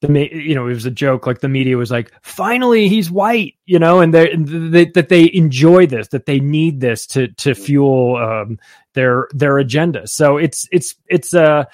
the 0.00 0.34
you 0.34 0.54
know 0.54 0.66
it 0.66 0.72
was 0.72 0.86
a 0.86 0.90
joke 0.90 1.26
like 1.26 1.40
the 1.40 1.48
media 1.48 1.76
was 1.76 1.90
like 1.90 2.10
finally 2.22 2.88
he's 2.88 3.10
white 3.10 3.56
you 3.66 3.78
know 3.78 4.00
and 4.00 4.14
they, 4.14 4.34
they 4.34 4.86
that 4.86 5.10
they 5.10 5.30
enjoy 5.34 5.86
this 5.86 6.08
that 6.08 6.24
they 6.24 6.40
need 6.40 6.80
this 6.80 7.06
to 7.06 7.28
to 7.34 7.54
fuel 7.54 8.16
um, 8.16 8.58
their 8.94 9.28
their 9.32 9.58
agenda 9.58 10.06
so 10.06 10.38
it's 10.38 10.66
it's 10.72 10.94
it's 11.06 11.34
uh 11.34 11.64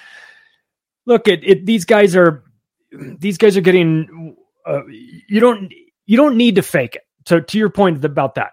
look 1.07 1.29
it, 1.29 1.43
it 1.45 1.67
these 1.67 1.85
guys 1.85 2.15
are 2.15 2.45
these 2.91 3.39
guys 3.39 3.57
are 3.57 3.63
getting 3.63 4.37
uh, 4.67 4.83
you 4.87 5.41
don't 5.41 5.73
you 6.05 6.17
don't 6.17 6.37
need 6.37 6.57
to 6.57 6.63
fake 6.63 6.97
it 6.97 7.03
so 7.27 7.41
to 7.41 7.59
your 7.59 7.71
point 7.71 8.05
about 8.05 8.35
that 8.35 8.53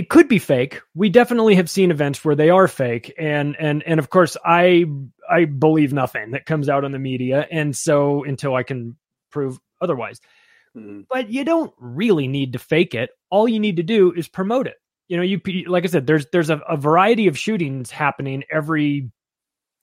it 0.00 0.08
could 0.08 0.28
be 0.28 0.38
fake. 0.38 0.80
We 0.94 1.10
definitely 1.10 1.56
have 1.56 1.68
seen 1.68 1.90
events 1.90 2.24
where 2.24 2.34
they 2.34 2.48
are 2.48 2.66
fake, 2.68 3.12
and 3.18 3.54
and 3.58 3.82
and 3.82 4.00
of 4.00 4.08
course, 4.08 4.34
I 4.42 4.86
I 5.28 5.44
believe 5.44 5.92
nothing 5.92 6.30
that 6.30 6.46
comes 6.46 6.70
out 6.70 6.86
on 6.86 6.92
the 6.92 6.98
media, 6.98 7.46
and 7.50 7.76
so 7.76 8.24
until 8.24 8.54
I 8.54 8.62
can 8.62 8.96
prove 9.30 9.58
otherwise. 9.78 10.18
Mm-hmm. 10.74 11.02
But 11.10 11.30
you 11.30 11.44
don't 11.44 11.74
really 11.78 12.28
need 12.28 12.54
to 12.54 12.58
fake 12.58 12.94
it. 12.94 13.10
All 13.28 13.46
you 13.46 13.60
need 13.60 13.76
to 13.76 13.82
do 13.82 14.10
is 14.10 14.26
promote 14.26 14.68
it. 14.68 14.76
You 15.08 15.18
know, 15.18 15.22
you 15.22 15.38
like 15.66 15.84
I 15.84 15.88
said, 15.88 16.06
there's 16.06 16.24
there's 16.32 16.48
a, 16.48 16.56
a 16.66 16.78
variety 16.78 17.26
of 17.26 17.38
shootings 17.38 17.90
happening 17.90 18.44
every 18.50 19.10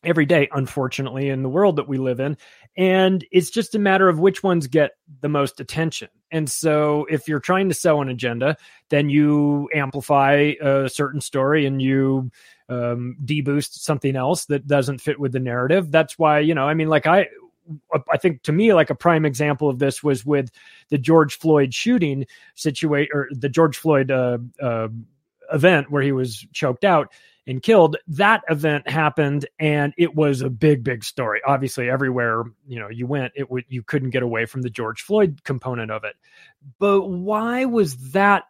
every 0.08 0.26
day, 0.26 0.48
unfortunately, 0.54 1.30
in 1.30 1.44
the 1.44 1.50
world 1.50 1.76
that 1.76 1.88
we 1.88 1.98
live 1.98 2.20
in. 2.20 2.38
And 2.78 3.26
it's 3.32 3.50
just 3.50 3.76
a 3.76 3.80
matter 3.80 4.08
of 4.08 4.20
which 4.20 4.42
ones 4.42 4.66
get 4.66 4.92
the 5.22 5.30
most 5.30 5.60
attention. 5.60 6.08
And 6.32 6.50
so 6.50 7.06
if 7.10 7.28
you're 7.28 7.40
trying 7.40 7.68
to 7.70 7.76
sell 7.76 8.02
an 8.02 8.10
agenda, 8.10 8.56
then 8.90 9.10
you 9.10 9.70
amplify 9.76 10.54
a 10.62 10.90
certain 10.90 11.22
story 11.22 11.66
and 11.66 11.82
you 11.82 12.32
um, 12.70 13.18
deboost 13.24 13.74
something 13.74 14.16
else 14.16 14.46
that 14.46 14.66
doesn't 14.66 15.02
fit 15.02 15.20
with 15.20 15.34
the 15.34 15.40
narrative. 15.40 15.92
That's 15.92 16.18
why, 16.18 16.40
you 16.40 16.56
know, 16.56 16.68
I 16.68 16.74
mean, 16.74 16.88
like 16.88 17.06
I, 17.06 17.28
I 18.12 18.18
think 18.18 18.44
to 18.44 18.54
me, 18.54 18.74
like 18.74 18.90
a 18.90 18.96
prime 18.96 19.26
example 19.26 19.70
of 19.70 19.80
this 19.80 20.02
was 20.02 20.26
with 20.26 20.52
the 20.90 20.98
George 20.98 21.38
Floyd 21.38 21.74
shooting 21.74 22.26
situation, 22.56 23.12
or 23.14 23.28
the 23.32 23.50
George 23.50 23.78
Floyd 23.78 24.10
uh, 24.10 24.38
uh, 24.62 24.88
event 25.52 25.92
where 25.92 26.04
he 26.04 26.14
was 26.14 26.46
choked 26.54 26.86
out 26.86 27.12
and 27.48 27.64
killed. 27.64 27.96
That 28.08 28.44
event 28.50 28.90
happened, 28.90 29.48
and 29.58 29.94
it 29.98 30.14
was 30.14 30.42
a 30.42 30.50
big, 30.50 30.84
big 30.84 31.04
story. 31.04 31.42
Obviously, 31.48 31.90
everywhere 31.90 32.44
you 32.68 32.80
know 32.80 32.90
you 32.90 33.08
went, 33.08 33.34
it 33.36 33.50
would 33.50 33.66
you 33.70 33.82
couldn't 33.82 34.12
get 34.12 34.24
away 34.24 34.46
from 34.46 34.62
the 34.62 34.70
George 34.70 35.02
Floyd 35.02 35.42
component 35.44 35.90
of 35.90 36.04
it. 36.04 36.16
But 36.78 37.08
why 37.08 37.66
was 37.66 38.12
that 38.12 38.44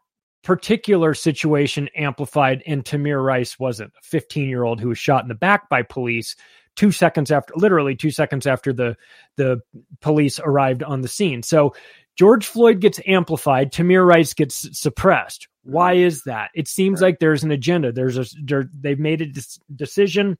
particular 0.44 1.14
situation 1.14 1.90
amplified 1.96 2.64
and 2.66 2.86
Tamir 2.86 3.24
Rice 3.24 3.60
wasn't 3.60 3.92
a 4.00 4.04
15 4.04 4.48
year 4.48 4.64
old 4.64 4.80
who 4.80 4.88
was 4.90 4.98
shot 4.98 5.22
in 5.22 5.28
the 5.28 5.36
back 5.36 5.68
by 5.68 5.82
police 5.82 6.38
two 6.78 6.92
seconds 6.92 7.32
after 7.32 7.54
literally 7.58 7.96
two 7.96 8.12
seconds 8.12 8.48
after 8.48 8.72
the 8.72 8.96
the 9.36 9.60
police 10.00 10.40
arrived 10.40 10.84
on 10.84 11.02
the 11.02 11.08
scene 11.10 11.44
so 11.44 11.76
George 12.16 12.46
Floyd 12.46 12.80
gets 12.80 13.02
amplified 13.06 13.74
Tamir 13.74 14.08
Rice 14.08 14.34
gets 14.34 14.80
suppressed 14.80 15.50
why 15.68 15.94
is 15.94 16.24
that 16.24 16.50
it 16.56 16.68
seems 16.68 17.02
like 17.02 17.20
there's 17.20 17.44
an 17.44 17.52
agenda 17.52 17.92
there's 17.92 18.18
a 18.18 18.26
there, 18.44 18.70
they've 18.80 19.00
made 19.00 19.22
a 19.22 19.28
decision 19.76 20.38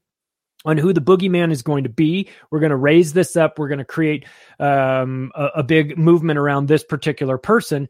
on 0.66 0.78
who 0.78 0.92
the 0.92 1.02
boogeyman 1.02 1.52
is 1.52 1.62
going 1.62 1.84
to 1.84 1.90
be. 1.90 2.30
We're 2.50 2.60
going 2.60 2.72
to 2.72 2.76
raise 2.76 3.14
this 3.14 3.36
up. 3.36 3.60
We're 3.60 3.68
going 3.68 3.78
to 3.78 3.86
create 3.86 4.26
um, 4.60 5.32
a, 5.36 5.46
a, 5.58 5.64
big 5.64 5.98
movement 5.98 6.40
around 6.40 6.68
this 6.68 6.84
particular 6.84 7.38
person 7.38 7.88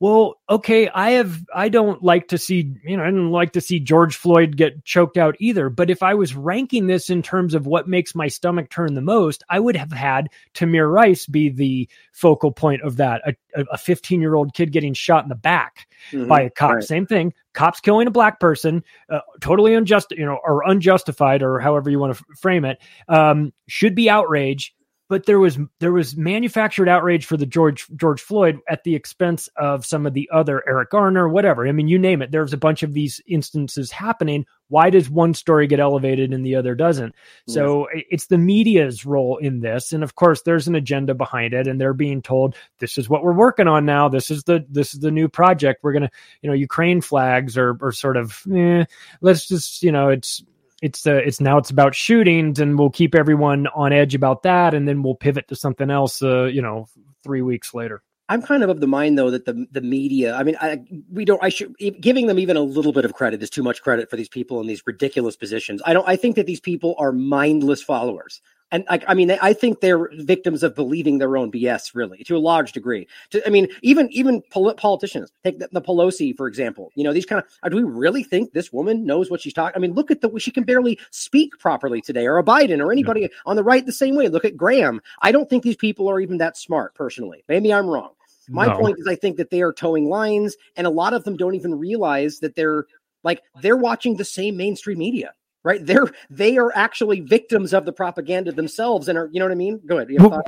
well, 0.00 0.40
okay, 0.48 0.88
I 0.88 1.10
have 1.12 1.44
I 1.54 1.68
don't 1.68 2.02
like 2.02 2.28
to 2.28 2.38
see, 2.38 2.74
you 2.82 2.96
know, 2.96 3.02
I 3.02 3.10
don't 3.10 3.30
like 3.30 3.52
to 3.52 3.60
see 3.60 3.80
George 3.80 4.16
Floyd 4.16 4.56
get 4.56 4.82
choked 4.82 5.18
out 5.18 5.36
either, 5.38 5.68
but 5.68 5.90
if 5.90 6.02
I 6.02 6.14
was 6.14 6.34
ranking 6.34 6.86
this 6.86 7.10
in 7.10 7.20
terms 7.20 7.54
of 7.54 7.66
what 7.66 7.86
makes 7.86 8.14
my 8.14 8.28
stomach 8.28 8.70
turn 8.70 8.94
the 8.94 9.02
most, 9.02 9.44
I 9.50 9.60
would 9.60 9.76
have 9.76 9.92
had 9.92 10.30
Tamir 10.54 10.90
Rice 10.90 11.26
be 11.26 11.50
the 11.50 11.86
focal 12.12 12.50
point 12.50 12.80
of 12.80 12.96
that. 12.96 13.20
A 13.54 13.76
15-year-old 13.76 14.54
kid 14.54 14.72
getting 14.72 14.94
shot 14.94 15.24
in 15.24 15.28
the 15.28 15.34
back 15.34 15.86
mm-hmm, 16.12 16.28
by 16.28 16.42
a 16.42 16.50
cop. 16.50 16.76
Right. 16.76 16.84
Same 16.84 17.04
thing. 17.04 17.34
Cops 17.52 17.80
killing 17.80 18.06
a 18.06 18.12
black 18.12 18.40
person, 18.40 18.82
uh, 19.10 19.20
totally 19.42 19.74
unjust, 19.74 20.12
you 20.12 20.24
know, 20.24 20.38
or 20.42 20.62
unjustified 20.66 21.42
or 21.42 21.60
however 21.60 21.90
you 21.90 21.98
want 21.98 22.16
to 22.16 22.24
f- 22.30 22.38
frame 22.38 22.64
it, 22.64 22.78
um, 23.08 23.52
should 23.66 23.94
be 23.94 24.08
outrage 24.08 24.74
but 25.10 25.26
there 25.26 25.40
was 25.40 25.58
there 25.80 25.90
was 25.90 26.16
manufactured 26.16 26.88
outrage 26.88 27.26
for 27.26 27.36
the 27.36 27.44
George 27.44 27.88
George 27.96 28.22
Floyd 28.22 28.60
at 28.68 28.84
the 28.84 28.94
expense 28.94 29.48
of 29.56 29.84
some 29.84 30.06
of 30.06 30.14
the 30.14 30.30
other 30.32 30.62
Eric 30.68 30.90
Garner, 30.90 31.28
whatever. 31.28 31.66
I 31.66 31.72
mean, 31.72 31.88
you 31.88 31.98
name 31.98 32.22
it. 32.22 32.30
There's 32.30 32.52
a 32.52 32.56
bunch 32.56 32.84
of 32.84 32.94
these 32.94 33.20
instances 33.26 33.90
happening. 33.90 34.46
Why 34.68 34.88
does 34.88 35.10
one 35.10 35.34
story 35.34 35.66
get 35.66 35.80
elevated 35.80 36.32
and 36.32 36.46
the 36.46 36.54
other 36.54 36.76
doesn't? 36.76 37.12
Yes. 37.46 37.54
So 37.54 37.88
it's 37.92 38.26
the 38.26 38.38
media's 38.38 39.04
role 39.04 39.36
in 39.38 39.58
this, 39.58 39.92
and 39.92 40.04
of 40.04 40.14
course, 40.14 40.42
there's 40.42 40.68
an 40.68 40.76
agenda 40.76 41.12
behind 41.12 41.54
it, 41.54 41.66
and 41.66 41.80
they're 41.80 41.92
being 41.92 42.22
told 42.22 42.54
this 42.78 42.96
is 42.96 43.08
what 43.08 43.24
we're 43.24 43.32
working 43.32 43.66
on 43.66 43.84
now. 43.84 44.08
This 44.08 44.30
is 44.30 44.44
the 44.44 44.64
this 44.70 44.94
is 44.94 45.00
the 45.00 45.10
new 45.10 45.28
project. 45.28 45.80
We're 45.82 45.94
gonna, 45.94 46.10
you 46.40 46.48
know, 46.48 46.54
Ukraine 46.54 47.00
flags 47.00 47.58
or 47.58 47.76
or 47.80 47.90
sort 47.90 48.16
of, 48.16 48.40
eh, 48.54 48.84
let's 49.20 49.48
just, 49.48 49.82
you 49.82 49.90
know, 49.90 50.10
it's 50.10 50.40
it's 50.80 51.06
uh, 51.06 51.14
it's 51.14 51.40
now 51.40 51.58
it's 51.58 51.70
about 51.70 51.94
shootings 51.94 52.58
and 52.58 52.78
we'll 52.78 52.90
keep 52.90 53.14
everyone 53.14 53.66
on 53.68 53.92
edge 53.92 54.14
about 54.14 54.42
that 54.42 54.74
and 54.74 54.88
then 54.88 55.02
we'll 55.02 55.14
pivot 55.14 55.48
to 55.48 55.56
something 55.56 55.90
else 55.90 56.22
uh, 56.22 56.44
you 56.44 56.62
know 56.62 56.86
3 57.24 57.42
weeks 57.42 57.74
later 57.74 58.02
I'm 58.30 58.42
kind 58.42 58.62
of 58.62 58.70
of 58.70 58.78
the 58.78 58.86
mind 58.86 59.18
though 59.18 59.32
that 59.32 59.44
the 59.44 59.66
the 59.72 59.80
media. 59.80 60.36
I 60.36 60.44
mean, 60.44 60.56
I, 60.60 60.84
we 61.10 61.24
don't. 61.24 61.42
I 61.42 61.48
should 61.48 61.74
giving 62.00 62.28
them 62.28 62.38
even 62.38 62.56
a 62.56 62.62
little 62.62 62.92
bit 62.92 63.04
of 63.04 63.12
credit 63.12 63.42
is 63.42 63.50
too 63.50 63.64
much 63.64 63.82
credit 63.82 64.08
for 64.08 64.14
these 64.14 64.28
people 64.28 64.60
in 64.60 64.68
these 64.68 64.84
ridiculous 64.86 65.34
positions. 65.34 65.82
I 65.84 65.92
don't. 65.92 66.06
I 66.08 66.14
think 66.14 66.36
that 66.36 66.46
these 66.46 66.60
people 66.60 66.94
are 66.96 67.10
mindless 67.10 67.82
followers 67.82 68.40
and 68.72 68.84
like 68.88 69.04
I 69.08 69.14
mean, 69.14 69.30
I 69.42 69.52
think 69.52 69.80
they're 69.80 70.10
victims 70.12 70.62
of 70.62 70.74
believing 70.74 71.18
their 71.18 71.36
own 71.36 71.50
BS, 71.50 71.94
really, 71.94 72.22
to 72.24 72.36
a 72.36 72.38
large 72.38 72.72
degree. 72.72 73.08
To, 73.30 73.46
I 73.46 73.50
mean, 73.50 73.68
even 73.82 74.08
even 74.12 74.42
politicians, 74.50 75.32
take 75.42 75.58
the, 75.58 75.68
the, 75.72 75.82
Pelosi 75.82 76.36
for 76.36 76.46
example. 76.46 76.92
You 76.94 77.04
know, 77.04 77.12
these 77.12 77.26
kind 77.26 77.42
of 77.42 77.48
uh, 77.62 77.68
do 77.68 77.76
we 77.76 77.82
really 77.82 78.22
think 78.22 78.52
this 78.52 78.72
woman 78.72 79.04
knows 79.04 79.30
what 79.30 79.40
she's 79.40 79.52
talking? 79.52 79.74
I 79.76 79.80
mean, 79.80 79.94
look 79.94 80.10
at 80.10 80.20
the 80.20 80.30
she 80.38 80.50
can 80.50 80.64
barely 80.64 80.98
speak 81.10 81.58
properly 81.58 82.00
today, 82.00 82.26
or 82.26 82.38
a 82.38 82.44
Biden, 82.44 82.80
or 82.80 82.92
anybody 82.92 83.22
yeah. 83.22 83.28
on 83.46 83.56
the 83.56 83.64
right 83.64 83.84
the 83.84 83.92
same 83.92 84.14
way. 84.14 84.28
Look 84.28 84.44
at 84.44 84.56
Graham. 84.56 85.00
I 85.22 85.32
don't 85.32 85.50
think 85.50 85.62
these 85.62 85.76
people 85.76 86.08
are 86.08 86.20
even 86.20 86.38
that 86.38 86.56
smart, 86.56 86.94
personally. 86.94 87.44
Maybe 87.48 87.72
I'm 87.72 87.86
wrong. 87.86 88.10
My 88.48 88.66
no. 88.66 88.78
point 88.78 88.98
is, 88.98 89.06
I 89.06 89.14
think 89.14 89.36
that 89.36 89.50
they 89.50 89.62
are 89.62 89.72
toeing 89.72 90.08
lines, 90.08 90.56
and 90.76 90.86
a 90.86 90.90
lot 90.90 91.12
of 91.12 91.24
them 91.24 91.36
don't 91.36 91.54
even 91.54 91.78
realize 91.78 92.38
that 92.40 92.54
they're 92.54 92.86
like 93.22 93.42
they're 93.62 93.76
watching 93.76 94.16
the 94.16 94.24
same 94.24 94.56
mainstream 94.56 94.98
media 94.98 95.32
right? 95.64 95.84
They're 95.84 96.06
they 96.28 96.56
are 96.56 96.72
actually 96.74 97.20
victims 97.20 97.72
of 97.72 97.84
the 97.84 97.92
propaganda 97.92 98.52
themselves, 98.52 99.08
and 99.08 99.18
are 99.18 99.28
you 99.32 99.38
know 99.38 99.46
what 99.46 99.52
I 99.52 99.56
mean? 99.56 99.80
Go 99.86 99.96
ahead. 99.96 100.08
You 100.10 100.18
have 100.20 100.30
well, 100.30 100.42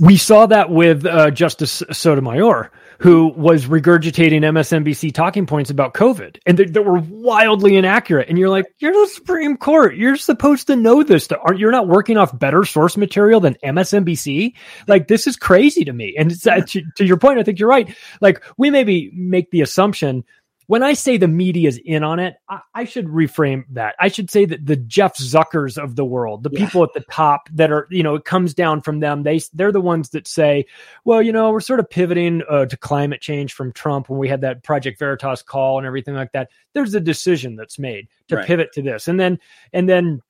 we 0.00 0.16
saw 0.16 0.46
that 0.46 0.70
with 0.70 1.06
uh, 1.06 1.30
Justice 1.30 1.82
Sotomayor, 1.92 2.72
who 2.98 3.28
was 3.36 3.66
regurgitating 3.66 4.40
MSNBC 4.40 5.14
talking 5.14 5.46
points 5.46 5.70
about 5.70 5.94
COVID, 5.94 6.38
and 6.46 6.58
that 6.58 6.72
they, 6.72 6.80
were 6.80 6.98
wildly 6.98 7.76
inaccurate. 7.76 8.28
And 8.28 8.36
you're 8.36 8.48
like, 8.48 8.66
you're 8.78 8.92
the 8.92 9.12
Supreme 9.12 9.56
Court. 9.56 9.94
You're 9.94 10.16
supposed 10.16 10.66
to 10.66 10.76
know 10.76 11.04
this. 11.04 11.28
Aren't 11.30 11.60
you're 11.60 11.70
not 11.70 11.86
working 11.86 12.16
off 12.16 12.36
better 12.36 12.64
source 12.64 12.96
material 12.96 13.38
than 13.38 13.56
MSNBC? 13.64 14.54
Like 14.88 15.06
this 15.06 15.28
is 15.28 15.36
crazy 15.36 15.84
to 15.84 15.92
me. 15.92 16.14
And 16.18 16.32
uh, 16.46 16.62
to, 16.62 16.82
to 16.96 17.04
your 17.04 17.16
point, 17.16 17.38
I 17.38 17.44
think 17.44 17.60
you're 17.60 17.68
right. 17.68 17.94
Like 18.20 18.42
we 18.56 18.70
maybe 18.70 19.12
make 19.14 19.50
the 19.52 19.60
assumption 19.60 20.24
when 20.66 20.82
I 20.82 20.94
say 20.94 21.16
the 21.16 21.28
media's 21.28 21.78
in 21.84 22.02
on 22.02 22.18
it, 22.18 22.36
I, 22.48 22.60
I, 22.74 22.84
should 22.84 23.06
reframe 23.06 23.64
that. 23.70 23.94
I 24.00 24.08
should 24.08 24.30
say 24.30 24.44
that 24.46 24.64
the 24.64 24.76
Jeff 24.76 25.16
Zuckers 25.16 25.76
of 25.76 25.96
the 25.96 26.04
world, 26.04 26.42
the 26.42 26.50
yeah. 26.52 26.64
people 26.64 26.82
at 26.82 26.92
the 26.94 27.04
top 27.10 27.48
that 27.52 27.70
are, 27.70 27.86
you 27.90 28.02
know, 28.02 28.14
it 28.14 28.24
comes 28.24 28.54
down 28.54 28.80
from 28.80 29.00
them. 29.00 29.22
They 29.22 29.40
they're 29.52 29.72
the 29.72 29.80
ones 29.80 30.10
that 30.10 30.26
say, 30.26 30.66
well, 31.04 31.20
you 31.20 31.32
know, 31.32 31.50
we're 31.50 31.60
sort 31.60 31.80
of 31.80 31.90
pivoting 31.90 32.42
uh, 32.48 32.66
to 32.66 32.76
climate 32.76 33.20
change 33.20 33.52
from 33.52 33.72
Trump 33.72 34.08
when 34.08 34.18
we 34.18 34.28
had 34.28 34.40
that 34.40 34.62
Project 34.62 34.98
Veritas 34.98 35.42
call 35.42 35.78
and 35.78 35.86
everything 35.86 36.14
like 36.14 36.32
that. 36.32 36.50
There's 36.72 36.94
a 36.94 37.00
decision 37.00 37.56
that's 37.56 37.78
made 37.78 38.08
to 38.28 38.36
right. 38.36 38.46
pivot 38.46 38.72
to 38.72 38.82
this, 38.82 39.06
and 39.06 39.20
then 39.20 39.38
and 39.72 39.88
then 39.88 40.22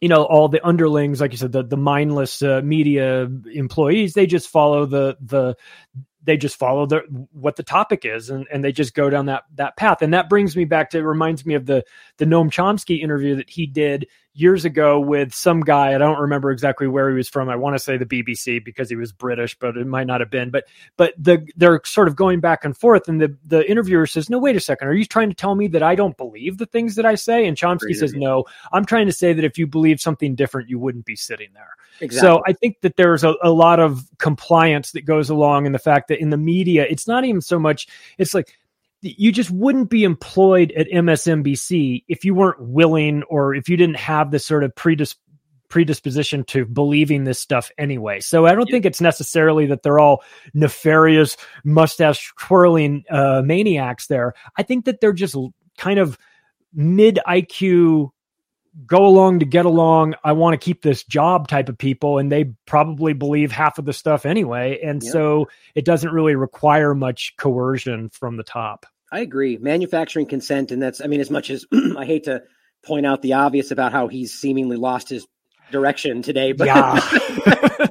you 0.00 0.08
know 0.08 0.24
all 0.24 0.48
the 0.48 0.64
underlings 0.66 1.20
like 1.20 1.32
you 1.32 1.38
said 1.38 1.50
the 1.50 1.64
the 1.64 1.76
mindless 1.76 2.40
uh, 2.40 2.60
media 2.62 3.28
employees 3.52 4.14
they 4.14 4.26
just 4.26 4.48
follow 4.48 4.86
the 4.86 5.16
the 5.20 5.56
they 6.28 6.36
just 6.36 6.56
follow 6.56 6.84
the 6.84 7.00
what 7.32 7.56
the 7.56 7.62
topic 7.62 8.04
is 8.04 8.28
and, 8.28 8.46
and 8.52 8.62
they 8.62 8.70
just 8.70 8.94
go 8.94 9.08
down 9.08 9.26
that 9.26 9.44
that 9.54 9.78
path. 9.78 10.02
And 10.02 10.12
that 10.12 10.28
brings 10.28 10.54
me 10.54 10.66
back 10.66 10.90
to 10.90 11.02
reminds 11.02 11.46
me 11.46 11.54
of 11.54 11.64
the 11.64 11.84
the 12.18 12.26
Noam 12.26 12.50
Chomsky 12.50 13.00
interview 13.00 13.36
that 13.36 13.48
he 13.48 13.66
did 13.66 14.06
years 14.38 14.64
ago 14.64 15.00
with 15.00 15.34
some 15.34 15.60
guy. 15.60 15.94
I 15.94 15.98
don't 15.98 16.18
remember 16.18 16.50
exactly 16.50 16.86
where 16.86 17.10
he 17.10 17.16
was 17.16 17.28
from. 17.28 17.48
I 17.48 17.56
want 17.56 17.74
to 17.74 17.78
say 17.78 17.96
the 17.96 18.06
BBC 18.06 18.64
because 18.64 18.88
he 18.88 18.96
was 18.96 19.12
British, 19.12 19.58
but 19.58 19.76
it 19.76 19.86
might 19.86 20.06
not 20.06 20.20
have 20.20 20.30
been. 20.30 20.50
But 20.50 20.64
but 20.96 21.12
the 21.18 21.46
they're 21.56 21.80
sort 21.84 22.08
of 22.08 22.16
going 22.16 22.40
back 22.40 22.64
and 22.64 22.76
forth, 22.76 23.08
and 23.08 23.20
the 23.20 23.36
the 23.44 23.68
interviewer 23.68 24.06
says, 24.06 24.30
"No, 24.30 24.38
wait 24.38 24.56
a 24.56 24.60
second. 24.60 24.88
Are 24.88 24.94
you 24.94 25.04
trying 25.04 25.28
to 25.28 25.34
tell 25.34 25.54
me 25.54 25.66
that 25.68 25.82
I 25.82 25.94
don't 25.94 26.16
believe 26.16 26.58
the 26.58 26.66
things 26.66 26.94
that 26.94 27.04
I 27.04 27.16
say?" 27.16 27.46
And 27.46 27.56
Chomsky 27.56 27.94
says, 27.94 28.14
"No, 28.14 28.44
I'm 28.72 28.84
trying 28.84 29.06
to 29.06 29.12
say 29.12 29.32
that 29.32 29.44
if 29.44 29.58
you 29.58 29.66
believe 29.66 30.00
something 30.00 30.34
different, 30.34 30.68
you 30.68 30.78
wouldn't 30.78 31.04
be 31.04 31.16
sitting 31.16 31.48
there." 31.54 31.74
Exactly. 32.00 32.28
So 32.28 32.42
I 32.46 32.52
think 32.52 32.80
that 32.82 32.96
there's 32.96 33.24
a, 33.24 33.34
a 33.42 33.50
lot 33.50 33.80
of 33.80 34.04
compliance 34.18 34.92
that 34.92 35.04
goes 35.04 35.30
along 35.30 35.66
in 35.66 35.72
the 35.72 35.78
fact 35.78 36.08
that 36.08 36.20
in 36.20 36.30
the 36.30 36.36
media, 36.36 36.86
it's 36.88 37.08
not 37.08 37.24
even 37.24 37.40
so 37.40 37.58
much. 37.58 37.88
It's 38.18 38.34
like 38.34 38.56
you 39.00 39.30
just 39.30 39.50
wouldn't 39.50 39.90
be 39.90 40.04
employed 40.04 40.72
at 40.72 40.88
MSNBC 40.88 42.04
if 42.08 42.24
you 42.24 42.34
weren't 42.34 42.60
willing 42.60 43.22
or 43.24 43.54
if 43.54 43.68
you 43.68 43.76
didn't 43.76 43.96
have 43.96 44.30
this 44.30 44.44
sort 44.44 44.64
of 44.64 44.74
predis- 44.74 45.14
predisposition 45.68 46.44
to 46.44 46.64
believing 46.64 47.24
this 47.24 47.38
stuff 47.38 47.70
anyway. 47.78 48.20
So 48.20 48.46
I 48.46 48.54
don't 48.54 48.68
yeah. 48.68 48.72
think 48.72 48.86
it's 48.86 49.00
necessarily 49.00 49.66
that 49.66 49.82
they're 49.82 50.00
all 50.00 50.24
nefarious, 50.54 51.36
mustache 51.64 52.32
twirling 52.38 53.04
uh, 53.10 53.42
maniacs 53.44 54.08
there. 54.08 54.34
I 54.56 54.62
think 54.62 54.86
that 54.86 55.00
they're 55.00 55.12
just 55.12 55.36
kind 55.76 55.98
of 55.98 56.18
mid 56.74 57.20
IQ 57.26 58.10
go 58.86 59.06
along 59.06 59.40
to 59.40 59.46
get 59.46 59.66
along. 59.66 60.14
I 60.24 60.32
want 60.32 60.54
to 60.54 60.64
keep 60.64 60.82
this 60.82 61.04
job 61.04 61.48
type 61.48 61.68
of 61.68 61.78
people. 61.78 62.18
And 62.18 62.30
they 62.30 62.44
probably 62.66 63.12
believe 63.12 63.52
half 63.52 63.78
of 63.78 63.84
the 63.84 63.92
stuff 63.92 64.26
anyway. 64.26 64.80
And 64.82 65.02
yeah. 65.02 65.10
so 65.10 65.48
it 65.74 65.84
doesn't 65.84 66.12
really 66.12 66.36
require 66.36 66.94
much 66.94 67.34
coercion 67.36 68.10
from 68.10 68.36
the 68.36 68.44
top. 68.44 68.86
I 69.10 69.20
agree. 69.20 69.56
Manufacturing 69.56 70.26
consent. 70.26 70.70
And 70.70 70.82
that's, 70.82 71.00
I 71.00 71.06
mean, 71.06 71.20
as 71.20 71.30
much 71.30 71.50
as 71.50 71.66
I 71.96 72.04
hate 72.04 72.24
to 72.24 72.42
point 72.84 73.06
out 73.06 73.22
the 73.22 73.34
obvious 73.34 73.70
about 73.70 73.92
how 73.92 74.08
he's 74.08 74.32
seemingly 74.32 74.76
lost 74.76 75.08
his 75.08 75.26
direction 75.70 76.22
today, 76.22 76.52
but 76.52 76.66
yeah. 76.66 77.00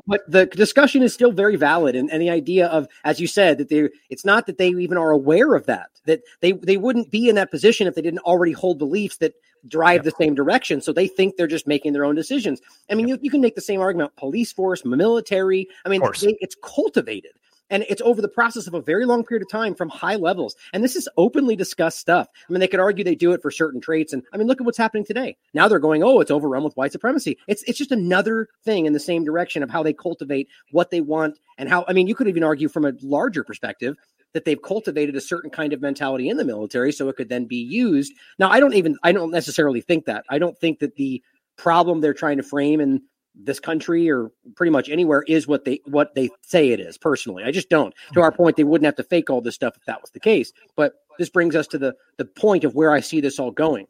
but 0.08 0.22
the 0.30 0.46
discussion 0.48 1.04
is 1.04 1.14
still 1.14 1.32
very 1.32 1.56
valid, 1.56 1.96
and, 1.96 2.12
and 2.12 2.22
the 2.22 2.30
idea 2.30 2.68
of, 2.68 2.88
as 3.04 3.20
you 3.20 3.28
said, 3.28 3.58
that 3.58 3.70
they 3.70 3.90
it's 4.10 4.26
not 4.26 4.46
that 4.48 4.58
they 4.58 4.70
even 4.70 4.98
are 4.98 5.12
aware 5.12 5.56
of 5.56 5.66
that 5.66 5.90
that 6.08 6.22
they 6.40 6.54
they 6.54 6.78
wouldn't 6.78 7.12
be 7.12 7.30
in 7.30 7.36
that 7.36 7.52
position 7.52 7.86
if 7.86 7.94
they 7.94 8.02
didn't 8.02 8.20
already 8.20 8.54
hold 8.54 8.80
beliefs 8.80 9.18
that 9.18 9.34
drive 9.68 10.04
the 10.04 10.12
same 10.12 10.34
direction. 10.34 10.82
So 10.82 10.92
they 10.92 11.08
think 11.08 11.36
they're 11.36 11.46
just 11.46 11.68
making 11.68 11.94
their 11.94 12.06
own 12.06 12.16
decisions. 12.16 12.62
I 12.90 12.96
mean, 12.96 13.08
you, 13.08 13.20
you 13.22 13.30
can 13.30 13.42
make 13.42 13.56
the 13.56 13.62
same 13.62 13.80
argument: 13.80 14.16
police 14.16 14.52
force, 14.52 14.84
military. 14.84 15.68
I 15.86 15.90
mean, 15.90 16.02
they, 16.22 16.38
it's 16.42 16.56
cultivated. 16.62 17.34
And 17.70 17.86
it's 17.90 18.02
over 18.02 18.22
the 18.22 18.28
process 18.28 18.68
of 18.68 18.74
a 18.74 18.82
very 18.82 19.06
long 19.06 19.24
period 19.24 19.44
of 19.44 19.50
time 19.50 19.76
from 19.76 19.90
high 19.90 20.16
levels. 20.16 20.56
And 20.74 20.84
this 20.84 20.96
is 20.96 21.10
openly 21.18 21.56
discussed 21.56 22.00
stuff. 22.00 22.28
I 22.48 22.52
mean, 22.52 22.60
they 22.60 22.68
could 22.68 22.80
argue 22.80 23.04
they 23.04 23.16
do 23.16 23.34
it 23.34 23.42
for 23.42 23.52
certain 23.52 23.82
traits. 23.82 24.14
And 24.14 24.24
I 24.34 24.38
mean, 24.38 24.48
look 24.48 24.62
at 24.62 24.66
what's 24.66 24.78
happening 24.78 25.06
today. 25.06 25.38
Now 25.54 25.68
they're 25.68 25.80
going, 25.80 26.04
oh, 26.04 26.20
it's 26.20 26.32
overrun 26.32 26.64
with 26.64 26.78
white 26.78 26.92
supremacy. 26.92 27.38
It's 27.48 27.64
it's 27.64 27.78
just 27.78 27.92
another 27.92 28.48
thing 28.64 28.86
in 28.86 28.94
the 28.94 29.00
same 29.00 29.24
direction 29.24 29.64
of 29.64 29.70
how 29.70 29.84
they 29.84 29.94
cultivate 29.94 30.48
what 30.72 30.92
they 30.92 31.02
want 31.02 31.40
and 31.58 31.70
how 31.70 31.86
I 31.88 31.94
mean, 31.94 32.08
you 32.08 32.16
could 32.16 32.28
even 32.28 32.44
argue 32.44 32.70
from 32.70 32.86
a 32.86 32.94
larger 33.02 33.44
perspective 33.44 33.96
that 34.34 34.46
they've 34.46 34.62
cultivated 34.62 35.16
a 35.16 35.22
certain 35.22 35.50
kind 35.50 35.74
of 35.74 35.82
mentality 35.82 36.30
in 36.30 36.38
the 36.38 36.46
military 36.46 36.92
so 36.92 37.10
it 37.10 37.16
could 37.16 37.30
then 37.30 37.46
be 37.46 37.56
used. 37.56 38.14
Now, 38.40 38.50
I 38.50 38.60
don't 38.60 38.76
even 38.76 38.98
I 39.04 39.12
don't 39.12 39.32
necessarily 39.32 39.82
think 39.82 40.06
that. 40.06 40.26
I 40.30 40.40
don't 40.40 40.58
think 40.58 40.80
that 40.80 40.96
the 40.96 41.24
problem 41.58 42.02
they're 42.02 42.14
trying 42.14 42.38
to 42.38 42.44
frame 42.44 42.80
in 42.80 43.02
this 43.44 43.60
country 43.60 44.10
or 44.10 44.32
pretty 44.56 44.72
much 44.72 44.90
anywhere 44.90 45.24
is 45.28 45.48
what 45.48 45.66
they 45.66 45.80
what 45.86 46.16
they 46.16 46.30
say 46.42 46.70
it 46.70 46.80
is 46.80 46.98
personally. 46.98 47.44
I 47.44 47.52
just 47.52 47.70
don't. 47.70 47.94
To 48.14 48.22
our 48.22 48.32
point 48.32 48.58
they 48.58 48.64
wouldn't 48.64 48.86
have 48.86 48.96
to 48.96 49.04
fake 49.04 49.30
all 49.30 49.42
this 49.42 49.56
stuff 49.56 49.76
if 49.78 49.86
that 49.86 50.02
was 50.02 50.12
the 50.12 50.20
case. 50.20 50.52
But 50.76 50.94
this 51.18 51.30
brings 51.30 51.56
us 51.56 51.68
to 51.68 51.78
the 51.78 51.96
the 52.18 52.26
point 52.26 52.64
of 52.64 52.76
where 52.76 52.92
i 52.92 53.00
see 53.00 53.22
this 53.22 53.40
all 53.40 53.52
going. 53.52 53.88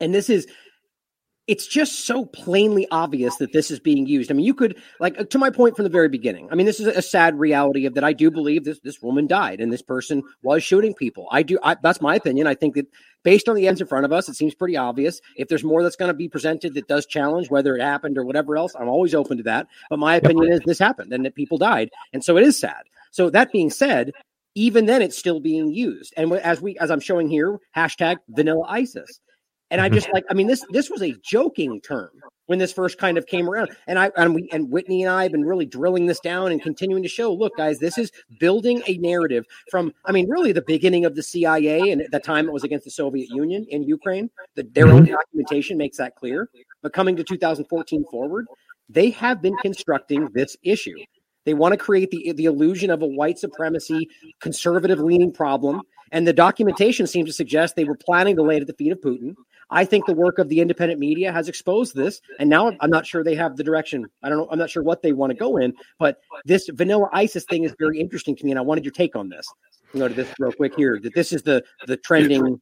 And 0.00 0.12
this 0.12 0.28
is 0.28 0.46
it's 1.46 1.66
just 1.66 2.06
so 2.06 2.24
plainly 2.24 2.86
obvious 2.90 3.36
that 3.36 3.52
this 3.52 3.70
is 3.70 3.78
being 3.78 4.06
used. 4.06 4.30
I 4.30 4.34
mean, 4.34 4.46
you 4.46 4.54
could 4.54 4.76
like 4.98 5.28
to 5.28 5.38
my 5.38 5.50
point 5.50 5.76
from 5.76 5.82
the 5.82 5.90
very 5.90 6.08
beginning. 6.08 6.48
I 6.50 6.54
mean, 6.54 6.64
this 6.64 6.80
is 6.80 6.86
a 6.86 7.02
sad 7.02 7.38
reality 7.38 7.84
of 7.84 7.94
that. 7.94 8.04
I 8.04 8.14
do 8.14 8.30
believe 8.30 8.64
this 8.64 8.80
this 8.80 9.02
woman 9.02 9.26
died 9.26 9.60
and 9.60 9.70
this 9.70 9.82
person 9.82 10.22
was 10.42 10.62
shooting 10.62 10.94
people. 10.94 11.28
I 11.30 11.42
do. 11.42 11.58
I, 11.62 11.76
that's 11.82 12.00
my 12.00 12.14
opinion. 12.14 12.46
I 12.46 12.54
think 12.54 12.74
that 12.76 12.86
based 13.24 13.48
on 13.48 13.56
the 13.56 13.68
ends 13.68 13.80
in 13.80 13.86
front 13.86 14.06
of 14.06 14.12
us, 14.12 14.28
it 14.28 14.36
seems 14.36 14.54
pretty 14.54 14.76
obvious. 14.76 15.20
If 15.36 15.48
there's 15.48 15.64
more 15.64 15.82
that's 15.82 15.96
going 15.96 16.10
to 16.10 16.14
be 16.14 16.28
presented 16.28 16.74
that 16.74 16.88
does 16.88 17.04
challenge 17.04 17.50
whether 17.50 17.76
it 17.76 17.82
happened 17.82 18.16
or 18.16 18.24
whatever 18.24 18.56
else, 18.56 18.74
I'm 18.74 18.88
always 18.88 19.14
open 19.14 19.36
to 19.36 19.42
that. 19.44 19.66
But 19.90 19.98
my 19.98 20.16
opinion 20.16 20.50
is 20.50 20.60
this 20.64 20.78
happened 20.78 21.12
and 21.12 21.26
that 21.26 21.34
people 21.34 21.58
died, 21.58 21.90
and 22.14 22.24
so 22.24 22.38
it 22.38 22.44
is 22.44 22.58
sad. 22.58 22.84
So 23.10 23.28
that 23.30 23.52
being 23.52 23.70
said, 23.70 24.12
even 24.54 24.86
then, 24.86 25.02
it's 25.02 25.18
still 25.18 25.40
being 25.40 25.72
used. 25.72 26.14
And 26.16 26.32
as 26.32 26.62
we 26.62 26.78
as 26.78 26.90
I'm 26.90 27.00
showing 27.00 27.28
here, 27.28 27.58
hashtag 27.76 28.16
Vanilla 28.30 28.66
ISIS. 28.66 29.20
And 29.74 29.80
I 29.80 29.88
just 29.88 30.08
like, 30.12 30.24
I 30.30 30.34
mean, 30.34 30.46
this 30.46 30.64
this 30.70 30.88
was 30.88 31.02
a 31.02 31.12
joking 31.24 31.80
term 31.80 32.10
when 32.46 32.60
this 32.60 32.72
first 32.72 32.96
kind 32.96 33.18
of 33.18 33.26
came 33.26 33.50
around. 33.50 33.70
And 33.88 33.98
I 33.98 34.12
and 34.16 34.32
we 34.32 34.48
and 34.52 34.70
Whitney 34.70 35.02
and 35.02 35.10
I 35.10 35.24
have 35.24 35.32
been 35.32 35.44
really 35.44 35.66
drilling 35.66 36.06
this 36.06 36.20
down 36.20 36.52
and 36.52 36.62
continuing 36.62 37.02
to 37.02 37.08
show, 37.08 37.32
look, 37.34 37.56
guys, 37.56 37.80
this 37.80 37.98
is 37.98 38.12
building 38.38 38.84
a 38.86 38.98
narrative 38.98 39.44
from, 39.72 39.92
I 40.04 40.12
mean, 40.12 40.30
really 40.30 40.52
the 40.52 40.62
beginning 40.62 41.04
of 41.04 41.16
the 41.16 41.24
CIA 41.24 41.90
and 41.90 42.00
at 42.00 42.12
the 42.12 42.20
time 42.20 42.46
it 42.46 42.52
was 42.52 42.62
against 42.62 42.84
the 42.84 42.92
Soviet 42.92 43.28
Union 43.30 43.66
in 43.68 43.82
Ukraine. 43.82 44.30
The, 44.54 44.62
their 44.62 44.86
own 44.86 45.06
mm-hmm. 45.06 45.14
documentation 45.14 45.76
makes 45.76 45.96
that 45.96 46.14
clear. 46.14 46.48
But 46.80 46.92
coming 46.92 47.16
to 47.16 47.24
2014 47.24 48.04
forward, 48.12 48.46
they 48.88 49.10
have 49.10 49.42
been 49.42 49.56
constructing 49.56 50.28
this 50.34 50.56
issue. 50.62 50.94
They 51.46 51.54
want 51.54 51.72
to 51.72 51.78
create 51.78 52.12
the 52.12 52.32
the 52.32 52.44
illusion 52.44 52.90
of 52.90 53.02
a 53.02 53.06
white 53.06 53.40
supremacy, 53.40 54.08
conservative 54.40 55.00
leaning 55.00 55.32
problem. 55.32 55.82
And 56.12 56.28
the 56.28 56.32
documentation 56.32 57.08
seems 57.08 57.28
to 57.28 57.32
suggest 57.32 57.74
they 57.74 57.84
were 57.84 57.96
planning 57.96 58.36
to 58.36 58.42
lay 58.42 58.58
at 58.58 58.68
the 58.68 58.72
feet 58.74 58.92
of 58.92 59.00
Putin. 59.00 59.34
I 59.70 59.84
think 59.84 60.06
the 60.06 60.14
work 60.14 60.38
of 60.38 60.48
the 60.48 60.60
independent 60.60 61.00
media 61.00 61.32
has 61.32 61.48
exposed 61.48 61.94
this, 61.94 62.20
and 62.38 62.48
now 62.48 62.72
I'm 62.80 62.90
not 62.90 63.06
sure 63.06 63.24
they 63.24 63.34
have 63.34 63.56
the 63.56 63.64
direction. 63.64 64.06
I 64.22 64.28
don't 64.28 64.38
know. 64.38 64.48
I'm 64.50 64.58
not 64.58 64.70
sure 64.70 64.82
what 64.82 65.02
they 65.02 65.12
want 65.12 65.30
to 65.30 65.36
go 65.36 65.56
in, 65.56 65.74
but 65.98 66.18
this 66.44 66.68
vanilla 66.72 67.08
ISIS 67.12 67.44
thing 67.44 67.64
is 67.64 67.74
very 67.78 68.00
interesting 68.00 68.36
to 68.36 68.44
me, 68.44 68.52
and 68.52 68.58
I 68.58 68.62
wanted 68.62 68.84
your 68.84 68.92
take 68.92 69.16
on 69.16 69.28
this. 69.28 69.46
You 69.92 70.00
know, 70.00 70.08
to 70.08 70.14
this 70.14 70.32
real 70.38 70.52
quick 70.52 70.74
here. 70.74 70.98
That 71.02 71.14
this 71.14 71.32
is 71.32 71.42
the 71.42 71.64
the 71.86 71.96
trending. 71.96 72.60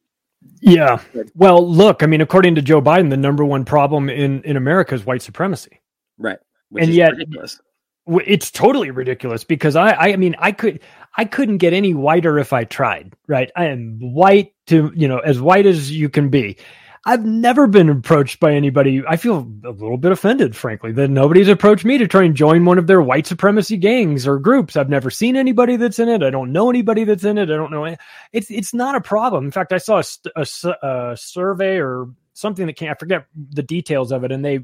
Yeah. 0.61 1.01
Well, 1.35 1.67
look. 1.67 2.03
I 2.03 2.05
mean, 2.05 2.21
according 2.21 2.55
to 2.55 2.61
Joe 2.61 2.81
Biden, 2.81 3.09
the 3.09 3.17
number 3.17 3.43
one 3.43 3.65
problem 3.65 4.09
in 4.09 4.41
in 4.43 4.57
America 4.57 4.95
is 4.95 5.05
white 5.05 5.21
supremacy. 5.21 5.79
Right. 6.17 6.39
and 6.77 6.89
yet, 6.89 7.11
ridiculous. 7.11 7.59
it's 8.07 8.51
totally 8.51 8.91
ridiculous 8.91 9.43
because 9.43 9.75
I, 9.75 9.93
I 9.93 10.15
mean, 10.15 10.35
I 10.37 10.51
could, 10.51 10.79
I 11.17 11.25
couldn't 11.25 11.57
get 11.57 11.73
any 11.73 11.93
whiter 11.93 12.37
if 12.37 12.53
I 12.53 12.65
tried. 12.65 13.13
Right. 13.27 13.51
I 13.55 13.65
am 13.65 13.97
white 13.99 14.53
to 14.67 14.91
you 14.95 15.07
know 15.07 15.19
as 15.19 15.41
white 15.41 15.65
as 15.65 15.91
you 15.91 16.09
can 16.09 16.29
be 16.29 16.57
I've 17.05 17.25
never 17.25 17.67
been 17.67 17.89
approached 17.89 18.39
by 18.39 18.53
anybody. 18.53 19.03
I 19.05 19.17
feel 19.17 19.45
a 19.65 19.71
little 19.71 19.97
bit 19.97 20.13
offended, 20.13 20.55
frankly, 20.55 20.93
that 20.93 21.09
nobody's 21.09 21.49
approached 21.49 21.83
me 21.83 21.97
to 21.97 22.07
try 22.07 22.23
and 22.23 22.33
join 22.33 22.63
one 22.63 22.77
of 22.77 22.87
their 22.87 23.01
white 23.01 23.27
supremacy 23.27 23.75
gangs 23.75 24.25
or 24.25 24.39
groups. 24.39 24.77
I've 24.77 24.89
never 24.89 25.09
seen 25.09 25.35
anybody 25.35 25.75
that's 25.75 25.99
in 25.99 26.07
it. 26.07 26.23
I 26.23 26.29
don't 26.29 26.53
know 26.53 26.69
anybody 26.69 27.03
that's 27.03 27.25
in 27.25 27.37
it. 27.37 27.49
I 27.49 27.55
don't 27.57 27.71
know. 27.71 27.97
It's 28.31 28.49
it's 28.49 28.73
not 28.73 28.95
a 28.95 29.01
problem. 29.01 29.43
In 29.43 29.51
fact, 29.51 29.73
I 29.73 29.79
saw 29.79 30.01
a, 30.01 30.41
a, 30.41 30.87
a 30.87 31.17
survey 31.17 31.81
or 31.81 32.07
something 32.31 32.67
that 32.67 32.77
came. 32.77 32.89
I 32.89 32.95
forget 32.95 33.25
the 33.35 33.63
details 33.63 34.13
of 34.13 34.23
it, 34.23 34.31
and 34.31 34.43
they 34.43 34.59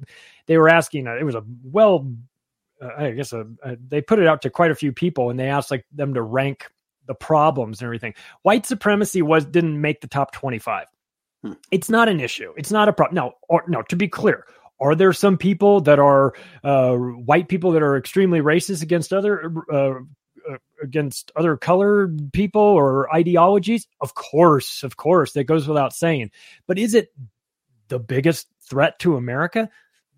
they 0.46 0.58
were 0.58 0.70
asking. 0.70 1.08
Uh, 1.08 1.18
it 1.20 1.26
was 1.26 1.36
a 1.36 1.44
well, 1.64 2.10
uh, 2.82 2.90
I 2.98 3.12
guess 3.12 3.34
a, 3.34 3.48
a, 3.64 3.76
they 3.86 4.02
put 4.02 4.20
it 4.20 4.28
out 4.28 4.44
to 4.44 4.50
quite 4.50 4.72
a 4.72 4.76
few 4.76 4.94
people, 4.94 5.30
and 5.30 5.38
they 5.38 5.50
asked 5.50 5.72
like 5.72 5.86
them 5.92 6.14
to 6.14 6.22
rank 6.22 6.72
the 7.06 7.16
problems 7.16 7.82
and 7.82 7.88
everything. 7.88 8.14
White 8.44 8.66
supremacy 8.66 9.22
was 9.22 9.44
didn't 9.44 9.82
make 9.82 10.00
the 10.00 10.08
top 10.08 10.32
twenty 10.32 10.60
five. 10.60 10.86
Hmm. 11.44 11.54
It's 11.72 11.90
not 11.90 12.10
an 12.10 12.20
issue. 12.20 12.54
It's 12.58 12.72
not 12.72 12.90
a 12.90 12.94
problem. 12.94 13.16
No, 13.16 13.34
or, 13.48 13.64
no. 13.68 13.82
To 13.84 13.96
be 13.96 14.08
clear, 14.08 14.46
are 14.80 14.96
there 14.96 15.14
some 15.14 15.38
people 15.38 15.82
that 15.82 16.00
are 16.00 16.34
uh, 16.64 16.96
white 16.96 17.48
people 17.48 17.72
that 17.72 17.84
are 17.84 17.98
extremely 17.98 18.42
racist 18.42 18.82
against 18.82 19.14
other 19.14 19.54
uh, 19.72 19.94
uh, 20.50 20.58
against 20.82 21.32
other 21.36 21.58
colored 21.58 22.32
people 22.34 22.62
or 22.62 23.14
ideologies? 23.14 23.88
Of 24.02 24.16
course, 24.16 24.84
of 24.84 24.98
course, 24.98 25.34
that 25.34 25.46
goes 25.46 25.68
without 25.68 25.94
saying. 25.94 26.32
But 26.68 26.78
is 26.78 26.94
it 26.94 27.14
the 27.88 28.00
biggest 28.00 28.48
threat 28.62 29.00
to 29.00 29.16
America? 29.16 29.70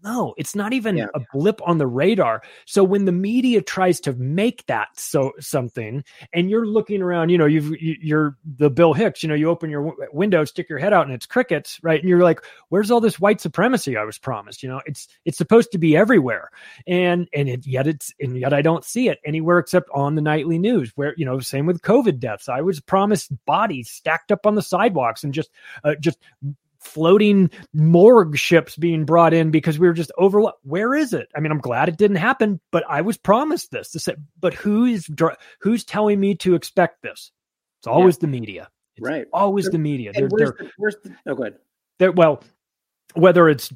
No, 0.04 0.34
it's 0.38 0.56
not 0.56 0.74
even 0.74 0.98
yeah. 0.98 1.08
a 1.14 1.20
blip 1.32 1.62
on 1.66 1.78
the 1.78 1.88
radar. 1.88 2.42
So 2.66 2.84
when 2.84 3.06
the 3.06 3.12
media 3.12 3.62
tries 3.62 4.00
to 4.02 4.14
make 4.14 4.66
that 4.66 4.88
so 4.96 5.32
something, 5.40 6.04
and 6.34 6.50
you're 6.50 6.66
looking 6.66 7.02
around, 7.02 7.30
you 7.30 7.38
know, 7.38 7.46
you've 7.46 7.72
you're 7.80 8.38
the 8.44 8.70
Bill 8.70 8.94
Hicks, 8.94 9.22
you 9.22 9.30
know, 9.30 9.36
you 9.36 9.50
open 9.50 9.70
your 9.70 9.86
w- 9.86 10.10
window, 10.12 10.44
stick 10.46 10.70
your 10.70 10.80
head 10.80 10.94
out, 10.94 11.06
and 11.06 11.14
it's 11.14 11.26
crickets, 11.26 11.80
right? 11.84 12.00
And 12.00 12.10
you're 12.10 12.24
like, 12.24 12.42
"Where's 12.70 12.90
all 12.90 13.00
this 13.00 13.20
white 13.20 13.42
supremacy 13.42 13.96
I 13.96 14.04
was 14.04 14.18
promised?" 14.18 14.64
You 14.64 14.70
know, 14.70 14.82
it's 14.86 15.08
it's 15.26 15.38
supposed 15.38 15.72
to 15.74 15.78
be 15.78 15.96
everywhere, 15.96 16.50
and 16.88 17.28
and 17.34 17.48
it, 17.48 17.68
yet 17.68 17.88
it's 17.88 18.14
and 18.20 18.38
yet 18.38 18.54
I 18.54 18.62
don't 18.62 18.84
see 18.84 19.08
it 19.10 19.20
anywhere 19.24 19.60
except 19.60 19.90
on 19.94 20.16
the 20.16 20.22
nightly 20.22 20.58
news. 20.58 20.92
Where 20.96 21.14
you 21.18 21.26
know, 21.26 21.40
same 21.40 21.68
with 21.68 21.82
COVID 21.82 22.20
deaths, 22.20 22.50
I 22.50 22.62
was 22.62 22.80
promised 22.80 23.32
bodies 23.46 23.90
stacked 23.90 24.32
up 24.32 24.46
on 24.46 24.56
the 24.56 24.62
sidewalks 24.62 25.24
and 25.24 25.34
just 25.34 25.52
uh, 25.84 25.96
just 26.00 26.18
floating 26.82 27.50
morgue 27.74 28.38
ships 28.38 28.76
being 28.76 29.06
brought 29.06 29.34
in 29.34 29.52
because 29.52 29.80
we 29.80 29.88
were 29.88 29.94
just 29.94 30.12
overlooked. 30.18 30.60
Where 30.64 30.94
is 30.94 31.14
it? 31.14 31.30
I 31.36 31.40
mean, 31.40 31.52
I'm 31.52 31.60
glad 31.60 31.90
it 31.90 31.98
didn't 31.98 32.18
happen, 32.18 32.60
but 32.72 32.84
I 32.90 33.02
was 33.02 33.18
promised 33.18 33.72
this. 33.72 33.92
To 33.92 34.00
say, 34.00 34.16
but 34.40 34.54
who 34.54 34.86
is 34.86 35.10
who's 35.62 35.86
telling 35.86 36.20
me 36.20 36.36
to 36.36 36.56
expect 36.56 37.02
this? 37.02 37.32
It's 37.80 37.88
always 37.88 38.18
yeah. 38.18 38.22
the 38.22 38.28
media. 38.28 38.70
It's 38.98 39.08
right. 39.08 39.26
Always 39.32 39.70
the 39.70 39.78
media. 39.78 40.12
They're, 40.14 40.28
where's, 40.28 40.52
they're, 40.52 40.68
the, 40.68 40.72
where's 40.78 40.96
the, 41.04 41.16
oh, 41.28 41.36
go 41.36 41.44
ahead. 41.44 41.56
They're, 42.00 42.12
well, 42.12 42.44
whether 43.14 43.48
it's 43.48 43.72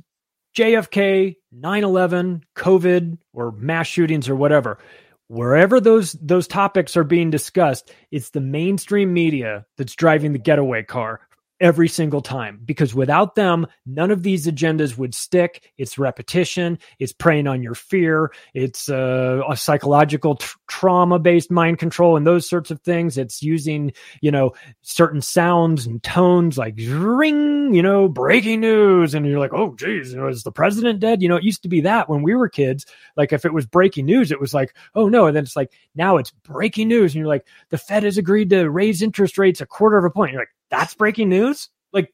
JFK, 0.57 1.35
9/11, 1.55 2.43
COVID, 2.55 3.17
or 3.33 3.51
mass 3.51 3.87
shootings 3.87 4.29
or 4.29 4.35
whatever, 4.35 4.79
wherever 5.27 5.79
those 5.79 6.13
those 6.13 6.47
topics 6.47 6.95
are 6.97 7.03
being 7.03 7.29
discussed, 7.29 7.91
it's 8.11 8.29
the 8.29 8.41
mainstream 8.41 9.13
media 9.13 9.65
that's 9.77 9.95
driving 9.95 10.33
the 10.33 10.39
getaway 10.39 10.83
car 10.83 11.21
every 11.59 11.87
single 11.87 12.21
time 12.21 12.59
because 12.65 12.93
without 12.93 13.35
them 13.35 13.65
none 13.85 14.11
of 14.11 14.23
these 14.23 14.45
agendas 14.45 14.97
would 14.97 15.15
stick. 15.15 15.71
It's 15.77 15.97
repetition. 15.97 16.79
It's 16.99 17.13
preying 17.13 17.47
on 17.47 17.63
your 17.63 17.75
fear. 17.75 18.31
It's 18.53 18.89
uh, 18.89 19.41
a 19.49 19.55
psychological 19.55 20.35
tr- 20.35 20.57
trauma 20.67 21.19
based 21.19 21.51
mind 21.51 21.79
control 21.79 22.17
and 22.17 22.27
those 22.27 22.49
sorts 22.49 22.71
of 22.71 22.81
things. 22.81 23.17
It's 23.17 23.41
using 23.41 23.93
you 24.21 24.31
know 24.31 24.53
certain 24.81 25.21
sounds 25.21 25.85
and 25.85 26.03
tones 26.03 26.57
like 26.57 26.75
ring 26.77 27.73
you 27.73 27.81
know 27.81 28.07
breaking 28.07 28.59
news. 28.59 29.13
And 29.13 29.25
you're 29.25 29.39
like 29.39 29.53
oh 29.53 29.75
geez 29.75 30.11
you 30.11 30.19
know, 30.19 30.27
is 30.27 30.43
the 30.43 30.51
president 30.51 30.99
dead? 30.99 31.21
You 31.21 31.29
know 31.29 31.37
it 31.37 31.43
used 31.43 31.63
to 31.63 31.69
be 31.69 31.81
that 31.81 32.09
when 32.09 32.21
we 32.21 32.35
were 32.35 32.49
kids 32.49 32.85
like 33.15 33.31
if 33.31 33.45
it 33.45 33.53
was 33.53 33.65
breaking 33.65 34.05
news 34.05 34.31
it 34.31 34.41
was 34.41 34.53
like 34.53 34.75
oh 34.93 35.07
no. 35.07 35.27
And 35.27 35.35
then 35.35 35.43
it's 35.43 35.55
like 35.55 35.71
now 35.95 36.17
it's 36.17 36.31
breaking 36.31 36.89
news. 36.89 37.13
And 37.13 37.19
you're 37.19 37.27
like 37.27 37.47
the 37.69 37.77
fed 37.77 38.03
has 38.03 38.17
agreed 38.17 38.49
to 38.49 38.69
raise 38.69 39.01
interest 39.01 39.37
rates 39.37 39.61
a 39.61 39.65
quarter 39.65 39.97
of 39.97 40.03
a 40.03 40.09
point. 40.09 40.33
You're 40.33 40.41
like 40.41 40.54
that's 40.69 40.93
breaking 40.95 41.29
news. 41.29 41.69
Like, 41.93 42.13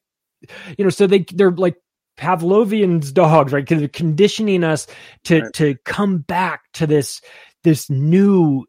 you 0.78 0.84
know, 0.84 0.90
so 0.90 1.08
they 1.08 1.26
they're 1.34 1.52
like 1.52 1.76
Pavlovian's 2.18 3.12
dogs, 3.12 3.54
right? 3.54 3.64
Because 3.64 3.80
they're 3.80 3.88
conditioning 3.88 4.64
us 4.64 4.88
to 5.26 5.42
right. 5.42 5.54
to 5.54 5.76
come 5.86 6.20
back 6.20 6.64
to 6.74 6.88
this 6.88 7.22
this 7.64 7.90
new 7.90 8.66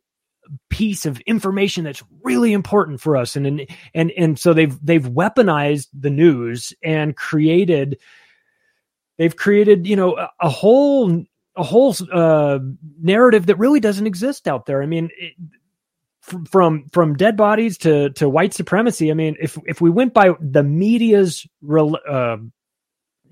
piece 0.70 1.06
of 1.06 1.20
information 1.20 1.84
that's 1.84 2.02
really 2.22 2.52
important 2.52 3.00
for 3.00 3.16
us 3.16 3.36
and 3.36 3.46
and 3.46 3.66
and, 3.94 4.10
and 4.12 4.38
so 4.38 4.52
they've 4.52 4.78
they've 4.84 5.04
weaponized 5.04 5.88
the 5.98 6.10
news 6.10 6.72
and 6.82 7.16
created 7.16 7.98
they've 9.18 9.36
created 9.36 9.86
you 9.86 9.96
know 9.96 10.16
a, 10.16 10.30
a 10.40 10.48
whole 10.48 11.24
a 11.56 11.62
whole 11.62 11.94
uh, 12.12 12.58
narrative 13.00 13.46
that 13.46 13.56
really 13.56 13.80
doesn't 13.80 14.06
exist 14.06 14.48
out 14.48 14.66
there 14.66 14.82
i 14.82 14.86
mean 14.86 15.10
it, 15.16 15.34
from 16.22 16.86
from 16.92 17.14
dead 17.14 17.36
bodies 17.36 17.78
to 17.78 18.10
to 18.10 18.28
white 18.28 18.54
supremacy. 18.54 19.10
I 19.10 19.14
mean, 19.14 19.36
if 19.40 19.58
if 19.66 19.80
we 19.80 19.90
went 19.90 20.14
by 20.14 20.30
the 20.40 20.62
media's 20.62 21.46
uh, 21.68 22.36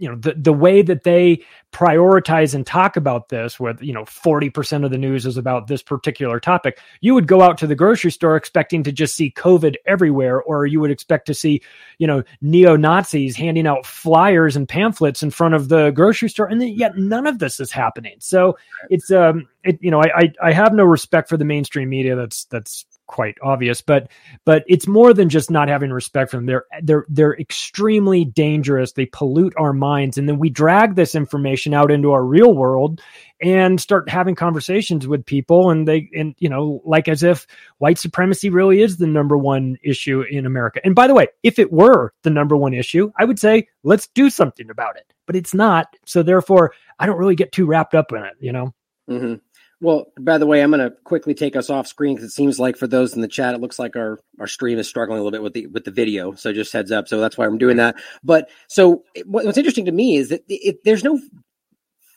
you 0.00 0.08
know 0.08 0.16
the 0.16 0.34
the 0.34 0.52
way 0.52 0.82
that 0.82 1.04
they 1.04 1.42
prioritize 1.72 2.54
and 2.54 2.66
talk 2.66 2.96
about 2.96 3.28
this 3.28 3.60
with 3.60 3.80
you 3.80 3.92
know 3.92 4.02
40% 4.02 4.84
of 4.84 4.90
the 4.90 4.98
news 4.98 5.24
is 5.24 5.36
about 5.36 5.68
this 5.68 5.82
particular 5.82 6.40
topic 6.40 6.80
you 7.00 7.14
would 7.14 7.28
go 7.28 7.42
out 7.42 7.58
to 7.58 7.66
the 7.66 7.76
grocery 7.76 8.10
store 8.10 8.34
expecting 8.34 8.82
to 8.82 8.90
just 8.90 9.14
see 9.14 9.30
covid 9.30 9.76
everywhere 9.86 10.42
or 10.42 10.66
you 10.66 10.80
would 10.80 10.90
expect 10.90 11.26
to 11.26 11.34
see 11.34 11.62
you 11.98 12.06
know 12.06 12.24
neo-nazis 12.40 13.36
handing 13.36 13.66
out 13.66 13.86
flyers 13.86 14.56
and 14.56 14.68
pamphlets 14.68 15.22
in 15.22 15.30
front 15.30 15.54
of 15.54 15.68
the 15.68 15.90
grocery 15.90 16.28
store 16.28 16.46
and 16.46 16.60
yet 16.76 16.96
none 16.96 17.26
of 17.26 17.38
this 17.38 17.60
is 17.60 17.70
happening. 17.70 18.16
So 18.18 18.56
it's 18.88 19.10
um 19.10 19.48
it 19.64 19.78
you 19.82 19.90
know 19.90 20.00
I, 20.00 20.08
I 20.16 20.32
i 20.42 20.52
have 20.52 20.72
no 20.72 20.84
respect 20.84 21.28
for 21.28 21.36
the 21.36 21.44
mainstream 21.44 21.88
media 21.88 22.16
that's 22.16 22.44
that's 22.44 22.86
quite 23.10 23.36
obvious. 23.42 23.80
But 23.80 24.10
but 24.44 24.64
it's 24.68 24.86
more 24.86 25.12
than 25.12 25.28
just 25.28 25.50
not 25.50 25.68
having 25.68 25.90
respect 25.90 26.30
for 26.30 26.36
them. 26.36 26.46
They're 26.46 26.64
they're 26.82 27.04
they're 27.08 27.34
extremely 27.38 28.24
dangerous. 28.24 28.92
They 28.92 29.06
pollute 29.06 29.52
our 29.58 29.72
minds, 29.72 30.16
and 30.16 30.28
then 30.28 30.38
we 30.38 30.48
drag 30.48 30.94
this 30.94 31.16
information 31.16 31.74
out 31.74 31.90
into 31.90 32.12
our 32.12 32.24
real 32.24 32.54
world 32.54 33.00
and 33.42 33.80
start 33.80 34.08
having 34.08 34.34
conversations 34.34 35.08
with 35.08 35.24
people 35.24 35.70
and 35.70 35.88
they 35.88 36.08
and 36.14 36.34
you 36.38 36.48
know 36.48 36.82
like 36.84 37.08
as 37.08 37.22
if 37.22 37.46
white 37.78 37.98
supremacy 37.98 38.50
really 38.50 38.80
is 38.80 38.98
the 38.98 39.06
number 39.06 39.36
one 39.36 39.76
issue 39.82 40.22
in 40.30 40.46
america 40.46 40.80
and 40.84 40.94
by 40.94 41.06
the 41.06 41.14
way 41.14 41.26
if 41.42 41.58
it 41.58 41.72
were 41.72 42.12
the 42.22 42.30
number 42.30 42.56
one 42.56 42.74
issue 42.74 43.10
i 43.16 43.24
would 43.24 43.38
say 43.38 43.66
let's 43.82 44.08
do 44.08 44.28
something 44.28 44.68
about 44.70 44.96
it 44.96 45.12
but 45.26 45.36
it's 45.36 45.54
not 45.54 45.86
so 46.04 46.22
therefore 46.22 46.72
i 46.98 47.06
don't 47.06 47.18
really 47.18 47.34
get 47.34 47.50
too 47.52 47.64
wrapped 47.66 47.94
up 47.94 48.12
in 48.12 48.22
it 48.22 48.34
you 48.40 48.52
know 48.52 48.74
mm-hmm. 49.08 49.34
Well, 49.82 50.12
by 50.20 50.36
the 50.36 50.46
way, 50.46 50.62
I'm 50.62 50.70
going 50.70 50.80
to 50.80 50.94
quickly 51.04 51.32
take 51.32 51.56
us 51.56 51.70
off 51.70 51.86
screen 51.86 52.14
because 52.14 52.28
it 52.28 52.34
seems 52.34 52.58
like 52.58 52.76
for 52.76 52.86
those 52.86 53.14
in 53.14 53.22
the 53.22 53.28
chat, 53.28 53.54
it 53.54 53.62
looks 53.62 53.78
like 53.78 53.96
our, 53.96 54.18
our 54.38 54.46
stream 54.46 54.78
is 54.78 54.86
struggling 54.86 55.18
a 55.18 55.22
little 55.22 55.30
bit 55.30 55.42
with 55.42 55.54
the 55.54 55.66
with 55.68 55.84
the 55.84 55.90
video. 55.90 56.34
So 56.34 56.52
just 56.52 56.72
heads 56.72 56.92
up. 56.92 57.08
So 57.08 57.18
that's 57.18 57.38
why 57.38 57.46
I'm 57.46 57.56
doing 57.56 57.78
that. 57.78 57.96
But 58.22 58.50
so 58.68 59.04
what's 59.24 59.56
interesting 59.56 59.86
to 59.86 59.92
me 59.92 60.16
is 60.16 60.28
that 60.28 60.42
it, 60.48 60.84
there's 60.84 61.02
no 61.02 61.18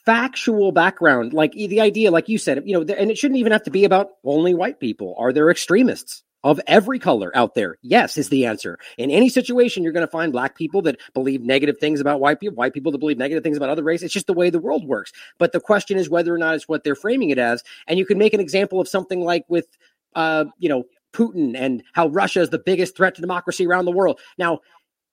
factual 0.04 0.72
background, 0.72 1.32
like 1.32 1.52
the 1.52 1.80
idea, 1.80 2.10
like 2.10 2.28
you 2.28 2.36
said, 2.36 2.62
you 2.66 2.74
know, 2.74 2.94
and 2.94 3.10
it 3.10 3.16
shouldn't 3.16 3.40
even 3.40 3.52
have 3.52 3.62
to 3.62 3.70
be 3.70 3.84
about 3.84 4.10
only 4.24 4.54
white 4.54 4.78
people. 4.78 5.14
Are 5.18 5.32
there 5.32 5.50
extremists? 5.50 6.22
Of 6.44 6.60
every 6.68 7.00
color 7.00 7.32
out 7.34 7.54
there? 7.54 7.78
Yes, 7.82 8.16
is 8.16 8.28
the 8.28 8.46
answer. 8.46 8.78
In 8.96 9.10
any 9.10 9.28
situation, 9.28 9.82
you're 9.82 9.92
going 9.92 10.06
to 10.06 10.10
find 10.10 10.30
black 10.30 10.54
people 10.54 10.82
that 10.82 11.00
believe 11.14 11.42
negative 11.42 11.78
things 11.80 12.00
about 12.00 12.20
white 12.20 12.38
people, 12.38 12.54
white 12.54 12.74
people 12.74 12.92
that 12.92 12.98
believe 12.98 13.18
negative 13.18 13.42
things 13.42 13.56
about 13.56 13.70
other 13.70 13.82
races. 13.82 14.04
It's 14.04 14.14
just 14.14 14.28
the 14.28 14.32
way 14.34 14.50
the 14.50 14.60
world 14.60 14.86
works. 14.86 15.12
But 15.38 15.50
the 15.50 15.60
question 15.60 15.98
is 15.98 16.08
whether 16.08 16.32
or 16.32 16.38
not 16.38 16.54
it's 16.54 16.68
what 16.68 16.84
they're 16.84 16.94
framing 16.94 17.30
it 17.30 17.38
as. 17.38 17.64
And 17.88 17.98
you 17.98 18.06
can 18.06 18.18
make 18.18 18.34
an 18.34 18.40
example 18.40 18.80
of 18.80 18.86
something 18.86 19.20
like 19.20 19.44
with, 19.48 19.66
uh, 20.14 20.44
you 20.58 20.68
know, 20.68 20.84
Putin 21.12 21.56
and 21.56 21.82
how 21.94 22.08
Russia 22.08 22.40
is 22.40 22.50
the 22.50 22.58
biggest 22.58 22.96
threat 22.96 23.14
to 23.14 23.20
democracy 23.20 23.66
around 23.66 23.86
the 23.86 23.92
world. 23.92 24.20
Now, 24.36 24.60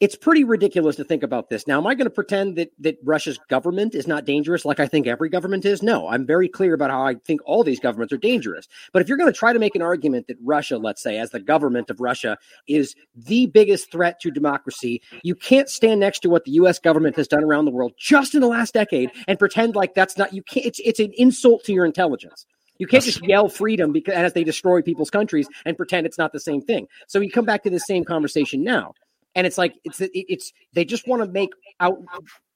it's 0.02 0.16
pretty 0.16 0.44
ridiculous 0.44 0.96
to 0.96 1.04
think 1.04 1.22
about 1.22 1.50
this. 1.50 1.68
Now, 1.68 1.78
am 1.78 1.86
I 1.86 1.94
going 1.94 2.08
to 2.08 2.10
pretend 2.10 2.58
that 2.58 2.72
that 2.80 2.98
Russia's 3.04 3.38
government 3.50 3.94
is 3.94 4.08
not 4.08 4.26
dangerous 4.26 4.66
like 4.66 4.80
I 4.80 4.88
think 4.88 5.06
every 5.06 5.30
government 5.30 5.64
is? 5.64 5.84
No, 5.84 6.10
I'm 6.10 6.26
very 6.26 6.50
clear 6.50 6.74
about 6.74 6.90
how 6.90 7.06
I 7.06 7.14
think 7.14 7.40
all 7.46 7.64
these 7.64 7.80
governments 7.80 8.12
are 8.12 8.18
dangerous. 8.18 8.68
But 8.92 9.04
if 9.04 9.08
you're 9.08 9.18
going 9.18 9.32
to 9.32 9.38
try 9.38 9.54
to 9.54 9.60
make 9.60 9.76
an 9.76 9.84
argument 9.84 10.28
that 10.28 10.38
Russia, 10.44 10.80
let's 10.80 11.04
say, 11.04 11.20
as 11.20 11.30
the 11.30 11.40
government 11.40 11.92
of 11.92 12.02
Russia, 12.02 12.40
is 12.68 12.96
the 13.16 13.46
biggest 13.46 13.92
threat 13.92 14.20
to 14.22 14.32
democracy, 14.32 15.04
you 15.22 15.36
can't 15.36 15.70
stand 15.70 16.00
next 16.00 16.20
to 16.22 16.30
what 16.30 16.46
the 16.46 16.52
U.S. 16.54 16.80
government 16.80 17.16
has 17.16 17.28
done 17.28 17.44
around 17.44 17.66
the 17.66 17.72
world 17.72 17.94
just 17.96 18.34
in 18.34 18.42
the 18.42 18.48
last 18.48 18.74
decade 18.74 19.12
and 19.28 19.38
pretend 19.38 19.76
like 19.76 19.94
that's 19.94 20.18
not. 20.18 20.34
You 20.34 20.42
can't. 20.42 20.66
It's 20.66 20.80
it's 20.84 21.00
an 21.00 21.12
insult 21.16 21.64
to 21.66 21.74
your 21.74 21.86
intelligence. 21.86 22.48
You 22.80 22.88
can't 22.88 23.04
just 23.04 23.24
yell 23.24 23.50
freedom 23.50 23.92
because 23.92 24.16
as 24.16 24.34
they 24.34 24.44
destroy 24.44 24.82
people's 24.82 25.12
countries 25.12 25.48
and 25.64 25.78
pretend 25.78 26.08
it's 26.08 26.18
not 26.18 26.34
the 26.34 26.40
same 26.40 26.62
thing. 26.62 26.88
So 27.06 27.20
you 27.20 27.30
come 27.30 27.46
back 27.46 27.62
to 27.64 27.70
the 27.70 27.80
same 27.80 28.04
conversation 28.04 28.64
now 28.64 28.96
and 29.36 29.48
it's 29.48 29.58
like 29.58 29.76
it's 29.84 30.02
it's 30.02 30.52
they 30.74 30.86
just 30.86 31.08
want 31.08 31.22
to 31.24 31.32
make 31.32 31.52
out 31.80 31.98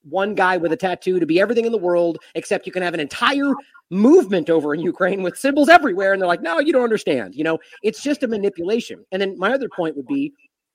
one 0.08 0.34
guy 0.34 0.56
with 0.56 0.72
a 0.72 0.76
tattoo 0.76 1.18
to 1.18 1.26
be 1.26 1.40
everything 1.40 1.64
in 1.64 1.72
the 1.72 1.78
world 1.78 2.18
except 2.34 2.66
you 2.66 2.72
can 2.72 2.82
have 2.82 2.94
an 2.94 3.00
entire 3.00 3.52
movement 3.90 4.50
over 4.50 4.74
in 4.74 4.80
Ukraine 4.80 5.22
with 5.22 5.36
symbols 5.36 5.68
everywhere 5.68 6.12
and 6.12 6.20
they're 6.20 6.28
like 6.28 6.42
no 6.42 6.58
you 6.58 6.72
don't 6.72 6.84
understand 6.84 7.34
you 7.34 7.44
know? 7.44 7.58
It's 7.82 8.02
just 8.02 8.22
a 8.22 8.28
manipulation. 8.28 9.04
And 9.12 9.20
then 9.20 9.38
my 9.38 9.52
other 9.52 9.68
point 9.74 9.96
would 9.96 10.06
be 10.06 10.32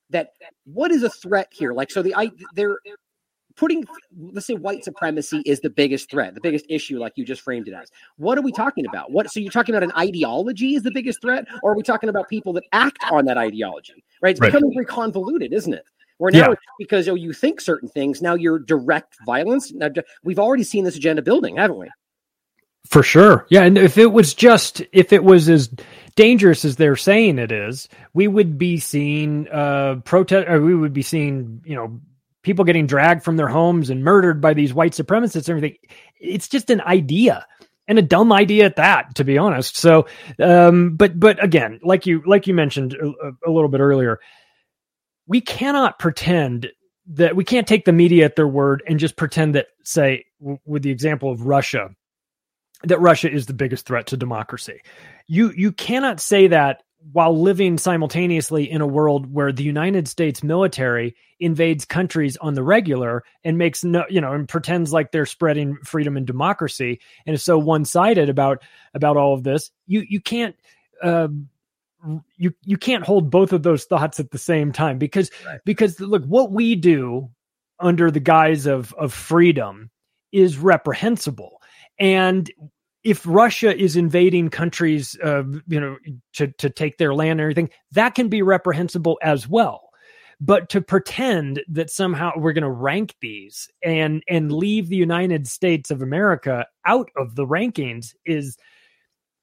that 0.09 0.29
what 0.65 0.91
is 0.91 1.03
a 1.03 1.09
threat 1.09 1.47
here? 1.51 1.73
Like 1.73 1.91
so 1.91 2.01
the 2.01 2.15
I 2.15 2.31
they're 2.55 2.79
putting 3.61 3.85
let's 4.33 4.47
say 4.47 4.55
white 4.55 4.83
supremacy 4.83 5.43
is 5.45 5.59
the 5.59 5.69
biggest 5.69 6.09
threat 6.09 6.33
the 6.33 6.41
biggest 6.41 6.65
issue 6.67 6.97
like 6.97 7.13
you 7.15 7.23
just 7.23 7.43
framed 7.43 7.67
it 7.67 7.75
as. 7.75 7.91
What 8.17 8.35
are 8.35 8.41
we 8.41 8.51
talking 8.51 8.87
about? 8.87 9.11
What 9.11 9.29
so 9.29 9.39
you're 9.39 9.51
talking 9.51 9.75
about 9.75 9.83
an 9.83 9.95
ideology 9.95 10.73
is 10.73 10.81
the 10.81 10.89
biggest 10.89 11.21
threat 11.21 11.45
or 11.61 11.73
are 11.73 11.75
we 11.75 11.83
talking 11.83 12.09
about 12.09 12.27
people 12.27 12.53
that 12.53 12.63
act 12.73 12.97
on 13.11 13.25
that 13.25 13.37
ideology 13.37 14.03
right? 14.19 14.31
It's 14.31 14.41
right. 14.41 14.47
becoming 14.47 14.73
very 14.73 14.85
convoluted 14.85 15.53
isn't 15.53 15.75
it? 15.75 15.85
Where 16.17 16.31
now 16.31 16.49
yeah. 16.49 16.55
because 16.79 17.07
oh 17.07 17.13
you 17.13 17.33
think 17.33 17.61
certain 17.61 17.87
things 17.87 18.19
now 18.19 18.33
you're 18.33 18.57
direct 18.57 19.15
violence. 19.27 19.71
Now, 19.71 19.89
we've 20.23 20.39
already 20.39 20.63
seen 20.63 20.83
this 20.83 20.95
agenda 20.95 21.21
building 21.21 21.57
haven't 21.57 21.77
we? 21.77 21.89
For 22.87 23.03
sure. 23.03 23.45
Yeah 23.51 23.61
and 23.61 23.77
if 23.77 23.99
it 23.99 24.11
was 24.11 24.33
just 24.33 24.81
if 24.91 25.13
it 25.13 25.23
was 25.23 25.49
as 25.49 25.69
dangerous 26.15 26.65
as 26.65 26.77
they're 26.77 26.95
saying 26.95 27.37
it 27.37 27.51
is 27.51 27.87
we 28.15 28.27
would 28.27 28.57
be 28.57 28.79
seeing 28.79 29.47
uh 29.49 29.97
protest 30.03 30.49
or 30.49 30.59
we 30.61 30.73
would 30.73 30.93
be 30.93 31.03
seeing 31.03 31.61
you 31.63 31.75
know 31.75 32.01
people 32.43 32.65
getting 32.65 32.87
dragged 32.87 33.23
from 33.23 33.37
their 33.37 33.47
homes 33.47 33.89
and 33.89 34.03
murdered 34.03 34.41
by 34.41 34.53
these 34.53 34.73
white 34.73 34.93
supremacists 34.93 35.47
and 35.47 35.57
everything. 35.57 35.77
It's 36.19 36.47
just 36.47 36.69
an 36.69 36.81
idea 36.81 37.45
and 37.87 37.99
a 37.99 38.03
dumb 38.03 38.31
idea 38.31 38.65
at 38.65 38.77
that, 38.77 39.15
to 39.15 39.23
be 39.23 39.37
honest. 39.37 39.75
So, 39.77 40.07
um, 40.39 40.95
but 40.95 41.19
but 41.19 41.43
again, 41.43 41.79
like 41.83 42.05
you 42.05 42.23
like 42.25 42.47
you 42.47 42.53
mentioned 42.53 42.93
a, 42.93 43.49
a 43.49 43.51
little 43.51 43.69
bit 43.69 43.81
earlier, 43.81 44.19
we 45.27 45.41
cannot 45.41 45.99
pretend 45.99 46.71
that 47.07 47.35
we 47.35 47.43
can't 47.43 47.67
take 47.67 47.85
the 47.85 47.91
media 47.91 48.25
at 48.25 48.35
their 48.35 48.47
word 48.47 48.83
and 48.87 48.99
just 48.99 49.15
pretend 49.15 49.55
that, 49.55 49.67
say, 49.83 50.25
w- 50.39 50.59
with 50.65 50.83
the 50.83 50.91
example 50.91 51.31
of 51.31 51.45
Russia, 51.45 51.89
that 52.83 52.99
Russia 53.01 53.29
is 53.29 53.47
the 53.47 53.53
biggest 53.53 53.85
threat 53.85 54.07
to 54.07 54.17
democracy. 54.17 54.81
You 55.27 55.51
you 55.51 55.71
cannot 55.71 56.19
say 56.19 56.47
that 56.47 56.83
while 57.11 57.39
living 57.39 57.77
simultaneously 57.77 58.69
in 58.69 58.81
a 58.81 58.87
world 58.87 59.33
where 59.33 59.51
the 59.51 59.63
United 59.63 60.07
States 60.07 60.43
military 60.43 61.15
invades 61.39 61.83
countries 61.83 62.37
on 62.37 62.53
the 62.53 62.63
regular 62.63 63.23
and 63.43 63.57
makes 63.57 63.83
no, 63.83 64.05
you 64.09 64.21
know, 64.21 64.33
and 64.33 64.47
pretends 64.47 64.93
like 64.93 65.11
they're 65.11 65.25
spreading 65.25 65.77
freedom 65.83 66.15
and 66.15 66.27
democracy 66.27 66.99
and 67.25 67.33
is 67.33 67.43
so 67.43 67.57
one-sided 67.57 68.29
about 68.29 68.63
about 68.93 69.17
all 69.17 69.33
of 69.33 69.43
this, 69.43 69.71
you 69.87 70.05
you 70.07 70.21
can't 70.21 70.55
uh, 71.01 71.27
you 72.37 72.53
you 72.63 72.77
can't 72.77 73.03
hold 73.03 73.29
both 73.29 73.53
of 73.53 73.63
those 73.63 73.85
thoughts 73.85 74.19
at 74.19 74.31
the 74.31 74.37
same 74.37 74.71
time 74.71 74.97
because 74.97 75.31
right. 75.45 75.59
because 75.65 75.99
look 75.99 76.23
what 76.25 76.51
we 76.51 76.75
do 76.75 77.29
under 77.79 78.11
the 78.11 78.19
guise 78.19 78.65
of 78.65 78.93
of 78.93 79.13
freedom 79.13 79.89
is 80.31 80.57
reprehensible 80.57 81.61
and 81.99 82.51
if 83.03 83.25
Russia 83.25 83.75
is 83.75 83.95
invading 83.95 84.49
countries, 84.49 85.17
uh, 85.23 85.43
you 85.67 85.79
know, 85.79 85.97
to 86.33 86.47
to 86.47 86.69
take 86.69 86.97
their 86.97 87.13
land 87.13 87.31
and 87.31 87.41
everything, 87.41 87.69
that 87.91 88.15
can 88.15 88.27
be 88.27 88.41
reprehensible 88.41 89.17
as 89.21 89.47
well. 89.47 89.89
But 90.39 90.69
to 90.69 90.81
pretend 90.81 91.61
that 91.69 91.91
somehow 91.91 92.31
we're 92.35 92.53
going 92.53 92.63
to 92.63 92.69
rank 92.69 93.15
these 93.21 93.69
and 93.83 94.23
and 94.27 94.51
leave 94.51 94.89
the 94.89 94.95
United 94.95 95.47
States 95.47 95.91
of 95.91 96.01
America 96.01 96.65
out 96.85 97.09
of 97.15 97.35
the 97.35 97.45
rankings 97.45 98.13
is 98.25 98.57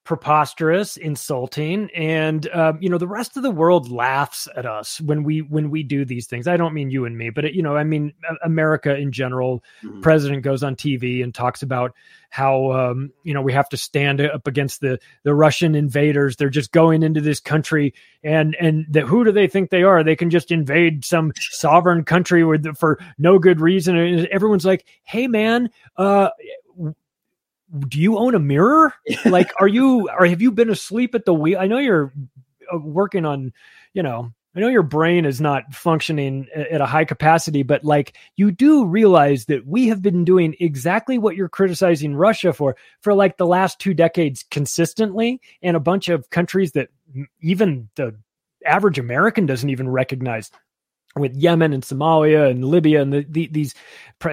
preposterous, 0.08 0.96
insulting, 0.96 1.90
and 1.94 2.48
um, 2.54 2.78
you 2.80 2.88
know 2.88 2.96
the 2.96 3.06
rest 3.06 3.36
of 3.36 3.42
the 3.42 3.50
world 3.50 3.90
laughs 3.90 4.48
at 4.56 4.64
us 4.64 5.02
when 5.02 5.22
we 5.22 5.42
when 5.42 5.68
we 5.68 5.82
do 5.82 6.02
these 6.02 6.26
things. 6.26 6.48
I 6.48 6.56
don't 6.56 6.72
mean 6.72 6.90
you 6.90 7.04
and 7.04 7.18
me, 7.18 7.28
but 7.28 7.44
it, 7.44 7.52
you 7.52 7.62
know, 7.62 7.76
I 7.76 7.84
mean 7.84 8.14
America 8.42 8.96
in 8.96 9.12
general. 9.12 9.62
Mm-hmm. 9.84 10.00
President 10.00 10.42
goes 10.42 10.62
on 10.62 10.76
TV 10.76 11.22
and 11.22 11.34
talks 11.34 11.60
about 11.60 11.94
how 12.30 12.72
um, 12.72 13.12
you 13.22 13.34
know 13.34 13.42
we 13.42 13.52
have 13.52 13.68
to 13.68 13.76
stand 13.76 14.22
up 14.22 14.46
against 14.46 14.80
the 14.80 14.98
the 15.24 15.34
Russian 15.34 15.74
invaders. 15.74 16.36
They're 16.36 16.48
just 16.48 16.72
going 16.72 17.02
into 17.02 17.20
this 17.20 17.38
country, 17.38 17.92
and 18.24 18.56
and 18.58 18.86
the, 18.88 19.02
who 19.02 19.26
do 19.26 19.30
they 19.30 19.46
think 19.46 19.68
they 19.68 19.82
are? 19.82 20.02
They 20.02 20.16
can 20.16 20.30
just 20.30 20.50
invade 20.50 21.04
some 21.04 21.34
sovereign 21.36 22.02
country 22.04 22.44
with 22.44 22.78
for 22.78 22.98
no 23.18 23.38
good 23.38 23.60
reason. 23.60 23.94
And 23.94 24.26
everyone's 24.28 24.64
like, 24.64 24.86
"Hey, 25.02 25.26
man, 25.26 25.68
uh, 25.98 26.30
do 27.88 28.00
you 28.00 28.18
own 28.18 28.34
a 28.34 28.38
mirror? 28.38 28.94
like, 29.24 29.50
are 29.60 29.68
you 29.68 30.08
or 30.10 30.26
have 30.26 30.42
you 30.42 30.50
been 30.52 30.70
asleep 30.70 31.14
at 31.14 31.24
the 31.24 31.34
wheel? 31.34 31.58
I 31.58 31.66
know 31.66 31.78
you're 31.78 32.12
uh, 32.72 32.78
working 32.78 33.24
on, 33.24 33.52
you 33.94 34.02
know, 34.02 34.32
I 34.56 34.60
know 34.60 34.68
your 34.68 34.82
brain 34.82 35.24
is 35.24 35.40
not 35.40 35.72
functioning 35.72 36.48
at 36.54 36.80
a 36.80 36.86
high 36.86 37.04
capacity, 37.04 37.62
but 37.62 37.84
like 37.84 38.16
you 38.34 38.50
do 38.50 38.84
realize 38.86 39.44
that 39.44 39.66
we 39.66 39.88
have 39.88 40.02
been 40.02 40.24
doing 40.24 40.56
exactly 40.58 41.18
what 41.18 41.36
you're 41.36 41.48
criticizing 41.48 42.16
Russia 42.16 42.52
for 42.52 42.74
for 43.00 43.14
like 43.14 43.36
the 43.36 43.46
last 43.46 43.78
two 43.78 43.94
decades 43.94 44.44
consistently, 44.50 45.40
and 45.62 45.76
a 45.76 45.80
bunch 45.80 46.08
of 46.08 46.30
countries 46.30 46.72
that 46.72 46.88
even 47.40 47.88
the 47.94 48.16
average 48.66 48.98
American 48.98 49.46
doesn't 49.46 49.70
even 49.70 49.88
recognize 49.88 50.50
with 51.16 51.34
Yemen 51.36 51.72
and 51.72 51.82
Somalia 51.82 52.50
and 52.50 52.64
Libya 52.64 53.02
and 53.02 53.12
the, 53.12 53.26
the, 53.28 53.48
these 53.48 53.74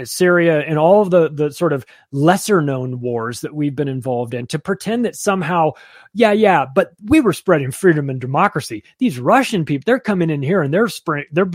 Syria 0.03 0.61
and 0.61 0.77
all 0.77 1.01
of 1.01 1.11
the 1.11 1.29
the 1.29 1.51
sort 1.51 1.73
of 1.73 1.85
lesser 2.11 2.61
known 2.61 3.01
wars 3.01 3.41
that 3.41 3.53
we've 3.53 3.75
been 3.75 3.87
involved 3.87 4.33
in 4.33 4.47
to 4.47 4.59
pretend 4.59 5.05
that 5.05 5.15
somehow 5.15 5.71
yeah 6.13 6.31
yeah 6.31 6.65
but 6.65 6.93
we 7.05 7.21
were 7.21 7.33
spreading 7.33 7.71
freedom 7.71 8.09
and 8.09 8.19
democracy. 8.19 8.83
These 8.99 9.19
Russian 9.19 9.65
people 9.65 9.83
they're 9.85 9.99
coming 9.99 10.29
in 10.29 10.41
here 10.41 10.61
and 10.61 10.73
they're 10.73 10.87
spreading 10.87 11.27
they're 11.31 11.51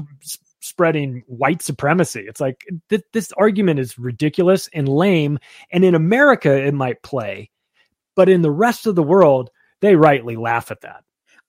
spreading 0.61 1.23
white 1.27 1.63
supremacy. 1.63 2.25
It's 2.27 2.41
like 2.41 2.65
th- 2.89 3.03
this 3.13 3.33
argument 3.33 3.81
is 3.81 3.99
ridiculous 3.99 4.69
and 4.73 4.89
lame 4.89 5.39
and 5.73 5.85
in 5.85 5.95
America 5.95 6.53
it 6.53 6.75
might 6.75 7.03
play 7.03 7.51
but 8.15 8.29
in 8.29 8.43
the 8.43 8.51
rest 8.51 8.87
of 8.87 8.95
the 8.95 9.03
world 9.03 9.51
they 9.81 9.97
rightly 9.97 10.37
laugh 10.37 10.71
at 10.71 10.83
that 10.83 11.03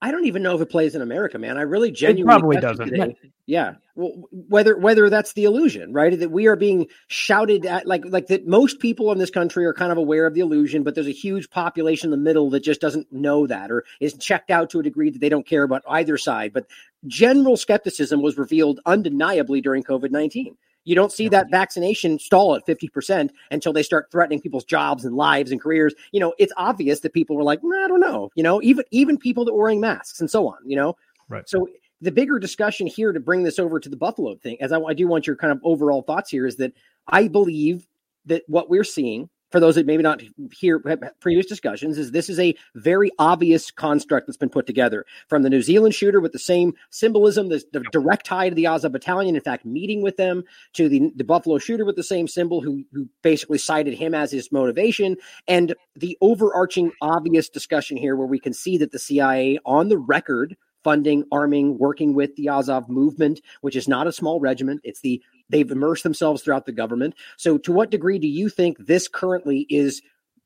I 0.04 0.10
don't 0.10 0.26
even 0.26 0.42
know 0.42 0.56
if 0.56 0.62
it 0.62 0.70
plays 0.70 0.96
in 0.96 1.02
America, 1.02 1.38
man. 1.38 1.58
I 1.58 1.62
really 1.62 1.92
genuinely 1.92 2.22
It 2.22 2.26
probably 2.26 2.58
doesn't. 2.58 2.90
today. 2.90 3.16
Yeah, 3.46 3.76
well, 3.96 4.14
whether 4.32 4.78
whether 4.78 5.10
that's 5.10 5.34
the 5.34 5.44
illusion, 5.44 5.94
right? 5.94 6.18
That 6.18 6.32
we 6.32 6.48
are 6.48 6.56
being 6.56 6.88
shouted 7.08 7.66
at, 7.66 7.86
like 7.86 8.04
like 8.06 8.28
that. 8.28 8.48
Most 8.48 8.80
people 8.80 9.12
in 9.12 9.20
this 9.20 9.30
country 9.30 9.66
are 9.66 9.74
kind 9.74 9.92
of 9.92 9.98
aware 9.98 10.26
of 10.26 10.34
the 10.34 10.40
illusion, 10.40 10.84
but 10.84 10.96
there's 10.96 11.08
a 11.08 11.12
huge 11.12 11.50
population 11.50 12.08
in 12.08 12.12
the 12.12 12.18
middle 12.24 12.50
that 12.52 12.62
just 12.64 12.82
doesn't 12.82 13.12
know 13.12 13.46
that 13.48 13.70
or 13.72 13.84
is 14.00 14.14
checked 14.16 14.50
out 14.50 14.70
to 14.72 14.80
a 14.80 14.84
degree 14.84 15.10
that 15.10 15.20
they 15.20 15.30
don't 15.30 15.46
care 15.46 15.64
about 15.64 15.84
either 15.88 16.18
side. 16.18 16.54
But 16.54 16.66
general 17.06 17.58
skepticism 17.58 18.22
was 18.22 18.38
revealed 18.38 18.80
undeniably 18.86 19.62
during 19.62 19.84
COVID 19.84 20.12
nineteen. 20.12 20.56
You 20.84 20.96
don't 20.96 21.12
see 21.12 21.30
that 21.30 21.52
vaccination 21.52 22.18
stall 22.18 22.56
at 22.56 22.66
50% 22.66 23.30
until 23.52 23.74
they 23.74 23.84
start 23.84 24.10
threatening 24.12 24.42
people's 24.42 24.64
jobs 24.64 25.06
and 25.06 25.16
lives 25.16 25.52
and 25.52 25.62
careers. 25.62 25.94
You 26.12 26.20
know, 26.20 26.34
it's 26.40 26.54
obvious 26.58 27.02
that 27.02 27.14
people 27.14 27.36
were 27.36 27.44
like, 27.44 27.60
nah, 27.64 27.86
I 27.86 27.88
don't 27.88 28.00
know, 28.00 28.32
you 28.36 28.44
know, 28.44 28.62
even 28.62 28.84
even 28.92 29.18
people 29.18 29.46
that 29.46 29.54
were 29.54 29.64
wearing 29.64 29.80
masks 29.80 30.20
and 30.20 30.30
so 30.30 30.48
on, 30.48 30.58
you 30.66 30.76
know. 30.76 30.96
Right. 31.30 31.48
So 31.48 31.68
the 32.02 32.12
bigger 32.12 32.40
discussion 32.40 32.88
here 32.88 33.12
to 33.12 33.20
bring 33.20 33.44
this 33.44 33.60
over 33.60 33.80
to 33.80 33.90
the 33.90 33.96
Buffalo 33.96 34.36
thing, 34.36 34.58
as 34.60 34.72
I, 34.72 34.80
I 34.82 34.94
do 34.94 35.08
want 35.08 35.28
your 35.28 35.36
kind 35.36 35.52
of 35.52 35.60
overall 35.64 36.02
thoughts 36.02 36.32
here, 36.32 36.48
is 36.48 36.56
that 36.58 36.74
I 37.08 37.28
believe 37.28 37.88
that 38.26 38.44
what 38.48 38.70
we're 38.70 38.84
seeing, 38.84 39.30
for 39.52 39.60
those 39.60 39.76
that 39.76 39.86
maybe 39.86 40.04
not 40.04 40.22
hear 40.52 40.80
previous 41.20 41.46
discussions, 41.46 41.98
is 41.98 42.12
this 42.12 42.30
is 42.30 42.40
a 42.40 42.56
very 42.76 43.12
obvious 43.20 43.70
construct 43.70 44.28
that's 44.28 44.38
been 44.38 44.50
put 44.50 44.66
together 44.66 45.06
from 45.28 45.44
the 45.44 45.50
New 45.50 45.62
Zealand 45.62 45.94
shooter 45.94 46.20
with 46.20 46.32
the 46.32 46.40
same 46.40 46.74
symbolism, 46.90 47.50
the, 47.50 47.64
the 47.72 47.82
direct 47.92 48.26
tie 48.26 48.50
to 48.50 48.56
the 48.56 48.68
Azov 48.68 48.94
Battalion, 48.94 49.36
in 49.36 49.42
fact, 49.42 49.66
meeting 49.66 50.02
with 50.02 50.18
them, 50.18 50.44
to 50.74 50.88
the, 50.90 51.12
the 51.16 51.24
Buffalo 51.24 51.58
shooter 51.58 51.86
with 51.86 51.96
the 51.96 52.04
same 52.04 52.28
symbol, 52.28 52.62
who 52.62 52.84
who 52.94 53.08
basically 53.22 53.58
cited 53.58 53.94
him 53.94 54.14
as 54.14 54.32
his 54.32 54.52
motivation, 54.52 55.18
and 55.48 55.76
the 55.96 56.18
overarching 56.22 56.92
obvious 57.02 57.50
discussion 57.50 57.98
here, 57.98 58.16
where 58.16 58.28
we 58.28 58.40
can 58.40 58.54
see 58.54 58.78
that 58.78 58.92
the 58.92 59.00
CIA 59.00 59.60
on 59.66 59.90
the 59.90 59.98
record 59.98 60.56
funding, 60.84 61.26
arming, 61.32 61.78
working 61.78 62.14
with 62.14 62.36
the 62.36 62.50
Azov 62.50 62.90
movement, 62.90 63.42
which 63.62 63.76
is 63.76 63.88
not 63.88 64.08
a 64.08 64.12
small 64.12 64.40
regiment. 64.40 64.82
It's 64.84 65.02
the 65.02 65.22
they've 65.52 65.70
immersed 65.70 66.04
themselves 66.04 66.42
throughout 66.42 66.66
the 66.66 66.72
government. 66.72 67.16
So, 67.38 67.58
to 67.60 67.72
what 67.72 67.92
degree 67.92 68.20
do 68.20 68.28
you 68.28 68.50
think 68.50 68.78
this 68.80 69.08
currently 69.08 69.66
is? 69.70 70.02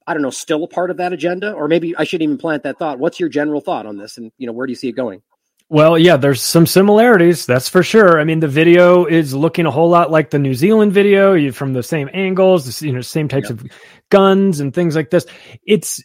I 0.07 0.13
don't 0.13 0.21
know, 0.21 0.29
still 0.29 0.63
a 0.63 0.67
part 0.67 0.91
of 0.91 0.97
that 0.97 1.13
agenda, 1.13 1.51
or 1.51 1.67
maybe 1.67 1.95
I 1.95 2.03
shouldn't 2.03 2.23
even 2.23 2.37
plant 2.37 2.63
that 2.63 2.77
thought. 2.77 2.99
What's 2.99 3.19
your 3.19 3.29
general 3.29 3.61
thought 3.61 3.85
on 3.85 3.97
this, 3.97 4.17
and 4.17 4.31
you 4.37 4.47
know, 4.47 4.53
where 4.53 4.67
do 4.67 4.71
you 4.71 4.77
see 4.77 4.89
it 4.89 4.95
going? 4.95 5.21
Well, 5.67 5.97
yeah, 5.97 6.15
there's 6.15 6.43
some 6.43 6.67
similarities, 6.67 7.47
that's 7.47 7.69
for 7.69 7.81
sure. 7.81 8.19
I 8.19 8.23
mean, 8.23 8.39
the 8.39 8.47
video 8.47 9.05
is 9.05 9.33
looking 9.33 9.65
a 9.65 9.71
whole 9.71 9.89
lot 9.89 10.11
like 10.11 10.29
the 10.29 10.37
New 10.37 10.53
Zealand 10.53 10.93
video, 10.93 11.33
you 11.33 11.51
from 11.51 11.73
the 11.73 11.81
same 11.81 12.07
angles, 12.13 12.83
you 12.83 12.91
know, 12.91 13.01
same 13.01 13.27
types 13.27 13.49
of 13.49 13.65
guns 14.09 14.59
and 14.59 14.75
things 14.75 14.95
like 14.95 15.09
this. 15.09 15.25
It's 15.65 16.03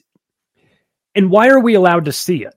and 1.15 1.31
why 1.31 1.49
are 1.49 1.61
we 1.61 1.75
allowed 1.75 2.07
to 2.07 2.13
see 2.13 2.45
it? 2.45 2.55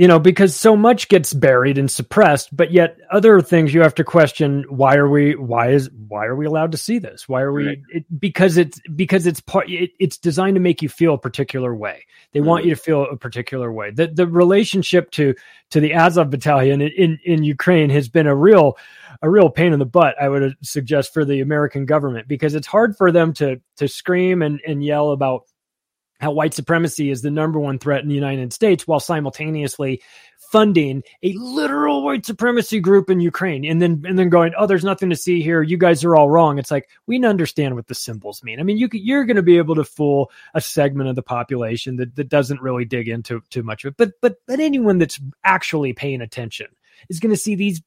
You 0.00 0.08
know, 0.08 0.18
because 0.18 0.56
so 0.56 0.76
much 0.76 1.08
gets 1.08 1.34
buried 1.34 1.76
and 1.76 1.90
suppressed, 1.90 2.56
but 2.56 2.72
yet 2.72 2.96
other 3.10 3.42
things 3.42 3.74
you 3.74 3.82
have 3.82 3.94
to 3.96 4.02
question. 4.02 4.64
Why 4.70 4.96
are 4.96 5.10
we? 5.10 5.34
Why 5.34 5.72
is? 5.72 5.90
Why 6.08 6.24
are 6.24 6.34
we 6.34 6.46
allowed 6.46 6.72
to 6.72 6.78
see 6.78 6.98
this? 6.98 7.28
Why 7.28 7.42
are 7.42 7.52
we? 7.52 7.66
Right. 7.66 7.82
It, 7.90 8.18
because 8.18 8.56
it's 8.56 8.80
because 8.96 9.26
it's 9.26 9.42
part. 9.42 9.68
It, 9.68 9.90
it's 9.98 10.16
designed 10.16 10.54
to 10.54 10.60
make 10.60 10.80
you 10.80 10.88
feel 10.88 11.12
a 11.12 11.18
particular 11.18 11.74
way. 11.74 12.06
They 12.32 12.40
want 12.40 12.62
mm-hmm. 12.62 12.70
you 12.70 12.74
to 12.76 12.80
feel 12.80 13.02
a 13.10 13.16
particular 13.18 13.70
way. 13.70 13.90
The 13.90 14.06
the 14.06 14.26
relationship 14.26 15.10
to 15.10 15.34
to 15.68 15.80
the 15.80 15.92
Azov 15.92 16.30
battalion 16.30 16.80
in, 16.80 16.92
in 16.96 17.18
in 17.26 17.44
Ukraine 17.44 17.90
has 17.90 18.08
been 18.08 18.26
a 18.26 18.34
real 18.34 18.78
a 19.20 19.28
real 19.28 19.50
pain 19.50 19.74
in 19.74 19.78
the 19.80 19.84
butt. 19.84 20.16
I 20.18 20.30
would 20.30 20.56
suggest 20.62 21.12
for 21.12 21.26
the 21.26 21.42
American 21.42 21.84
government 21.84 22.26
because 22.26 22.54
it's 22.54 22.66
hard 22.66 22.96
for 22.96 23.12
them 23.12 23.34
to 23.34 23.60
to 23.76 23.86
scream 23.86 24.40
and 24.40 24.62
and 24.66 24.82
yell 24.82 25.10
about 25.10 25.42
how 26.20 26.32
white 26.32 26.54
supremacy 26.54 27.10
is 27.10 27.22
the 27.22 27.30
number 27.30 27.58
one 27.58 27.78
threat 27.78 28.02
in 28.02 28.08
the 28.08 28.14
United 28.14 28.52
States 28.52 28.86
while 28.86 29.00
simultaneously 29.00 30.02
funding 30.50 31.02
a 31.22 31.32
literal 31.34 32.02
white 32.02 32.26
supremacy 32.26 32.80
group 32.80 33.08
in 33.08 33.20
Ukraine 33.20 33.64
and 33.64 33.80
then 33.80 34.02
and 34.04 34.18
then 34.18 34.28
going 34.28 34.52
oh 34.58 34.66
there's 34.66 34.84
nothing 34.84 35.10
to 35.10 35.16
see 35.16 35.42
here. 35.42 35.62
You 35.62 35.78
guys 35.78 36.04
are 36.04 36.16
all 36.16 36.28
wrong. 36.28 36.58
It's 36.58 36.70
like 36.70 36.88
we 37.06 37.24
understand 37.24 37.76
what 37.76 37.86
the 37.86 37.94
symbols 37.94 38.42
mean. 38.42 38.58
I 38.58 38.62
mean 38.64 38.76
you 38.76 38.88
you're 38.92 39.24
going 39.24 39.36
to 39.36 39.42
be 39.42 39.58
able 39.58 39.76
to 39.76 39.84
fool 39.84 40.30
a 40.54 40.60
segment 40.60 41.08
of 41.08 41.16
the 41.16 41.22
population 41.22 41.96
that, 41.96 42.16
that 42.16 42.28
doesn't 42.28 42.60
really 42.60 42.84
dig 42.84 43.08
into 43.08 43.42
too 43.50 43.62
much 43.62 43.84
of 43.84 43.92
it. 43.92 43.96
But 43.96 44.12
but 44.20 44.36
but 44.46 44.60
anyone 44.60 44.98
that's 44.98 45.20
actually 45.44 45.92
paying 45.92 46.20
attention 46.20 46.66
is 47.08 47.20
going 47.20 47.30
to 47.30 47.40
see 47.40 47.54
these 47.54 47.80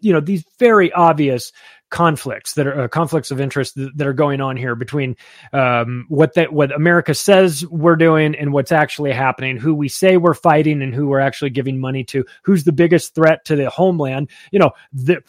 you 0.00 0.12
know 0.12 0.20
these 0.20 0.44
very 0.58 0.92
obvious 0.92 1.52
conflicts 1.90 2.54
that 2.54 2.66
are 2.66 2.82
uh, 2.82 2.88
conflicts 2.88 3.30
of 3.30 3.40
interest 3.40 3.74
th- 3.74 3.90
that 3.96 4.06
are 4.06 4.12
going 4.12 4.40
on 4.40 4.56
here 4.56 4.74
between 4.74 5.16
um, 5.52 6.06
what 6.08 6.34
that 6.34 6.52
what 6.52 6.74
America 6.74 7.14
says 7.14 7.66
we're 7.66 7.96
doing 7.96 8.34
and 8.34 8.52
what's 8.52 8.72
actually 8.72 9.12
happening, 9.12 9.56
who 9.56 9.74
we 9.74 9.88
say 9.88 10.16
we're 10.16 10.34
fighting 10.34 10.82
and 10.82 10.94
who 10.94 11.06
we're 11.06 11.20
actually 11.20 11.50
giving 11.50 11.80
money 11.80 12.04
to, 12.04 12.24
who's 12.42 12.64
the 12.64 12.72
biggest 12.72 13.14
threat 13.14 13.44
to 13.44 13.56
the 13.56 13.70
homeland. 13.70 14.30
You 14.50 14.58
know, 14.58 14.70
the 14.92 15.22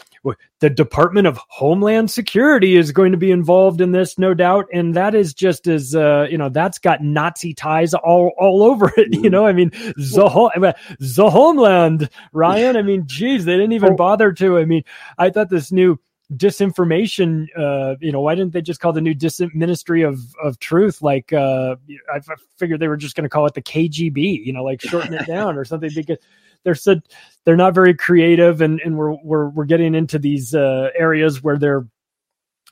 the 0.59 0.69
Department 0.69 1.25
of 1.25 1.39
Homeland 1.47 2.11
Security 2.11 2.75
is 2.75 2.91
going 2.91 3.13
to 3.13 3.17
be 3.17 3.31
involved 3.31 3.79
in 3.79 3.91
this, 3.91 4.17
no 4.17 4.33
doubt, 4.33 4.65
and 4.73 4.93
that 4.95 5.15
is 5.15 5.33
just 5.33 5.67
as 5.67 5.95
uh, 5.95 6.27
you 6.29 6.37
know 6.37 6.49
that's 6.49 6.79
got 6.79 7.01
Nazi 7.01 7.53
ties 7.53 7.93
all 7.93 8.33
all 8.37 8.63
over 8.63 8.91
it. 8.97 9.09
You 9.19 9.29
know, 9.29 9.45
I 9.45 9.51
mean, 9.51 9.71
the, 9.97 10.75
the 10.97 11.29
homeland, 11.29 12.09
Ryan. 12.31 12.77
I 12.77 12.83
mean, 12.83 13.03
geez, 13.05 13.43
they 13.43 13.57
didn't 13.57 13.73
even 13.73 13.97
bother 13.97 14.31
to. 14.31 14.57
I 14.57 14.63
mean, 14.63 14.83
I 15.17 15.29
thought 15.29 15.49
this 15.49 15.73
new 15.73 15.99
disinformation 16.35 17.47
uh 17.57 17.95
you 17.99 18.11
know 18.11 18.21
why 18.21 18.35
didn't 18.35 18.53
they 18.53 18.61
just 18.61 18.79
call 18.79 18.93
the 18.93 19.01
new 19.01 19.15
dis- 19.15 19.41
ministry 19.55 20.03
of 20.03 20.19
of 20.43 20.59
truth 20.59 21.01
like 21.01 21.33
uh 21.33 21.75
i, 22.13 22.19
figured 22.57 22.79
they 22.79 22.87
were 22.87 22.97
just 22.97 23.15
going 23.15 23.23
to 23.23 23.29
call 23.29 23.47
it 23.47 23.55
the 23.55 23.61
kgb 23.63 24.45
you 24.45 24.53
know 24.53 24.63
like 24.63 24.79
shorten 24.79 25.13
it 25.13 25.25
down 25.25 25.57
or 25.57 25.65
something 25.65 25.89
because 25.95 26.17
they're 26.63 26.75
said 26.75 27.01
they're 27.45 27.57
not 27.57 27.73
very 27.73 27.95
creative 27.95 28.61
and 28.61 28.79
and 28.81 28.95
we're 28.95 29.15
we're 29.23 29.49
we're 29.49 29.65
getting 29.65 29.95
into 29.95 30.19
these 30.19 30.53
uh 30.53 30.89
areas 30.95 31.41
where 31.41 31.57
they're 31.57 31.87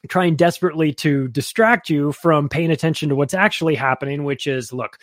trying 0.07 0.35
desperately 0.35 0.93
to 0.93 1.27
distract 1.29 1.89
you 1.89 2.11
from 2.11 2.49
paying 2.49 2.69
attention 2.69 3.09
to 3.09 3.15
what's 3.15 3.33
actually 3.33 3.73
happening 3.73 4.23
which 4.23 4.45
is 4.45 4.71
look 4.71 4.99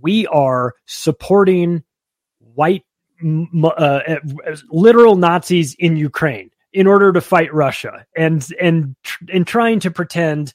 we 0.00 0.26
are 0.28 0.72
supporting 0.86 1.82
white 2.54 2.84
uh, 3.22 4.00
literal 4.70 5.16
nazis 5.16 5.74
in 5.74 5.96
ukraine 5.96 6.50
in 6.72 6.86
order 6.86 7.12
to 7.12 7.20
fight 7.20 7.52
Russia 7.52 8.06
and 8.16 8.46
and 8.60 8.96
and 9.32 9.46
trying 9.46 9.80
to 9.80 9.90
pretend 9.90 10.54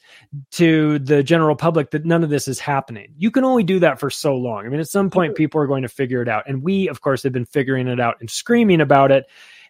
to 0.52 1.00
the 1.00 1.22
general 1.22 1.56
public 1.56 1.92
that 1.92 2.06
none 2.06 2.24
of 2.24 2.30
this 2.30 2.48
is 2.48 2.60
happening. 2.60 3.14
You 3.18 3.30
can 3.30 3.44
only 3.44 3.64
do 3.64 3.80
that 3.80 4.00
for 4.00 4.10
so 4.10 4.36
long. 4.36 4.66
I 4.66 4.70
mean, 4.70 4.80
at 4.80 4.90
some 4.90 5.10
point, 5.10 5.36
people 5.36 5.62
are 5.62 5.68
going 5.68 5.84
to 5.84 5.90
figure 5.90 6.22
it 6.22 6.28
out, 6.28 6.44
and 6.48 6.64
we, 6.64 6.88
of 6.88 7.02
course, 7.02 7.24
have 7.24 7.34
been 7.34 7.46
figuring 7.46 7.88
it 7.88 8.00
out 8.00 8.18
and 8.20 8.30
screaming 8.30 8.82
about 8.82 9.12
it. 9.12 9.26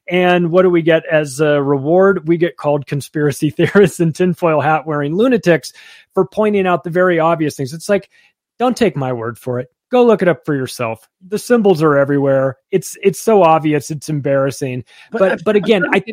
And 0.09 0.51
what 0.51 0.61
do 0.61 0.69
we 0.69 0.81
get 0.81 1.03
as 1.11 1.41
a 1.41 1.61
reward? 1.61 2.29
We 2.29 2.37
get 2.37 2.55
called 2.55 2.87
conspiracy 2.87 3.49
theorists 3.49 3.99
and 3.99 4.15
tinfoil 4.15 4.61
hat 4.61 4.87
wearing 4.87 5.15
lunatics 5.15 5.73
for 6.13 6.25
pointing 6.25 6.65
out 6.65 6.85
the 6.85 6.89
very 6.89 7.19
obvious 7.19 7.57
things. 7.57 7.73
It's 7.73 7.89
like, 7.89 8.09
don't 8.57 8.77
take 8.77 8.95
my 8.95 9.11
word 9.11 9.37
for 9.37 9.59
it 9.59 9.69
go 9.89 10.05
look 10.05 10.21
it 10.21 10.27
up 10.27 10.45
for 10.45 10.55
yourself 10.55 11.07
the 11.25 11.39
symbols 11.39 11.81
are 11.81 11.97
everywhere 11.97 12.57
it's 12.71 12.97
it's 13.01 13.19
so 13.19 13.43
obvious 13.43 13.89
it's 13.89 14.09
embarrassing 14.09 14.83
but 15.11 15.19
but, 15.19 15.43
but 15.45 15.55
again 15.55 15.83
i 15.93 16.03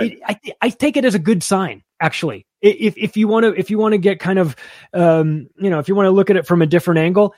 it, 0.00 0.20
I, 0.26 0.38
I 0.60 0.68
take 0.70 0.96
it 0.96 1.04
as 1.04 1.14
a 1.14 1.18
good 1.18 1.42
sign 1.42 1.82
actually. 2.00 2.46
If 2.60 2.96
if 2.96 3.16
you 3.16 3.28
want 3.28 3.44
to 3.44 3.54
if 3.58 3.70
you 3.70 3.78
want 3.78 3.92
to 3.92 3.98
get 3.98 4.20
kind 4.20 4.38
of 4.38 4.56
um 4.92 5.48
you 5.58 5.70
know 5.70 5.78
if 5.78 5.88
you 5.88 5.94
want 5.94 6.06
to 6.06 6.10
look 6.10 6.30
at 6.30 6.36
it 6.36 6.46
from 6.46 6.62
a 6.62 6.66
different 6.66 6.98
angle 6.98 7.34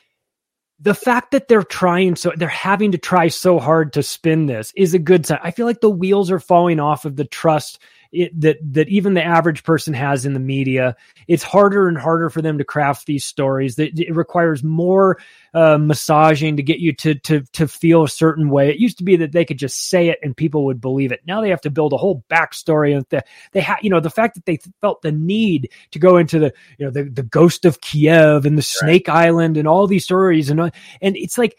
the 0.78 0.94
fact 0.94 1.30
that 1.30 1.48
they're 1.48 1.62
trying 1.62 2.16
so 2.16 2.32
they're 2.36 2.48
having 2.48 2.92
to 2.92 2.98
try 2.98 3.28
so 3.28 3.58
hard 3.58 3.92
to 3.94 4.02
spin 4.02 4.46
this 4.46 4.72
is 4.76 4.94
a 4.94 4.98
good 4.98 5.26
sign. 5.26 5.38
I 5.42 5.50
feel 5.50 5.66
like 5.66 5.80
the 5.80 5.90
wheels 5.90 6.30
are 6.30 6.40
falling 6.40 6.80
off 6.80 7.04
of 7.04 7.16
the 7.16 7.24
trust 7.24 7.80
it, 8.12 8.40
that 8.40 8.58
that 8.72 8.88
even 8.88 9.14
the 9.14 9.22
average 9.22 9.64
person 9.64 9.94
has 9.94 10.26
in 10.26 10.34
the 10.34 10.40
media. 10.40 10.96
It's 11.28 11.42
harder 11.42 11.88
and 11.88 11.98
harder 11.98 12.30
for 12.30 12.42
them 12.42 12.58
to 12.58 12.64
craft 12.64 13.06
these 13.06 13.24
stories. 13.24 13.76
That 13.76 13.98
it 13.98 14.14
requires 14.14 14.62
more 14.62 15.18
uh, 15.54 15.78
massaging 15.78 16.56
to 16.56 16.62
get 16.62 16.78
you 16.78 16.92
to 16.94 17.14
to 17.14 17.40
to 17.52 17.68
feel 17.68 18.04
a 18.04 18.08
certain 18.08 18.50
way. 18.50 18.70
It 18.70 18.78
used 18.78 18.98
to 18.98 19.04
be 19.04 19.16
that 19.16 19.32
they 19.32 19.44
could 19.44 19.58
just 19.58 19.88
say 19.88 20.08
it 20.08 20.18
and 20.22 20.36
people 20.36 20.64
would 20.66 20.80
believe 20.80 21.12
it. 21.12 21.20
Now 21.26 21.40
they 21.40 21.50
have 21.50 21.60
to 21.62 21.70
build 21.70 21.92
a 21.92 21.96
whole 21.96 22.24
backstory, 22.30 22.94
and 22.96 23.06
the, 23.10 23.24
they 23.52 23.60
have 23.60 23.78
you 23.82 23.90
know 23.90 24.00
the 24.00 24.10
fact 24.10 24.34
that 24.34 24.46
they 24.46 24.58
felt 24.80 25.02
the 25.02 25.12
need 25.12 25.70
to 25.90 25.98
go 25.98 26.16
into 26.16 26.38
the 26.38 26.52
you 26.78 26.84
know 26.84 26.90
the 26.90 27.04
the 27.04 27.22
ghost 27.22 27.64
of 27.64 27.80
Kiev 27.80 28.46
and 28.46 28.56
the 28.56 28.62
Snake 28.62 29.08
right. 29.08 29.26
Island 29.26 29.56
and 29.56 29.66
all 29.66 29.86
these 29.86 30.04
stories 30.04 30.50
and 30.50 30.60
and 30.60 31.16
it's 31.16 31.38
like 31.38 31.56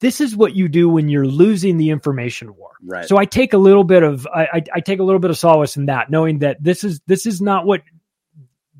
this 0.00 0.20
is 0.20 0.36
what 0.36 0.54
you 0.54 0.68
do 0.68 0.88
when 0.88 1.08
you're 1.08 1.26
losing 1.26 1.76
the 1.76 1.90
information 1.90 2.54
war. 2.56 2.72
Right. 2.82 3.08
So 3.08 3.16
I 3.16 3.24
take 3.24 3.52
a 3.52 3.58
little 3.58 3.84
bit 3.84 4.02
of 4.02 4.26
I, 4.26 4.44
I, 4.44 4.62
I 4.74 4.80
take 4.80 4.98
a 4.98 5.02
little 5.02 5.20
bit 5.20 5.30
of 5.30 5.38
solace 5.38 5.76
in 5.76 5.86
that, 5.86 6.10
knowing 6.10 6.40
that 6.40 6.62
this 6.62 6.84
is 6.84 7.00
this 7.06 7.26
is 7.26 7.40
not 7.40 7.66
what 7.66 7.82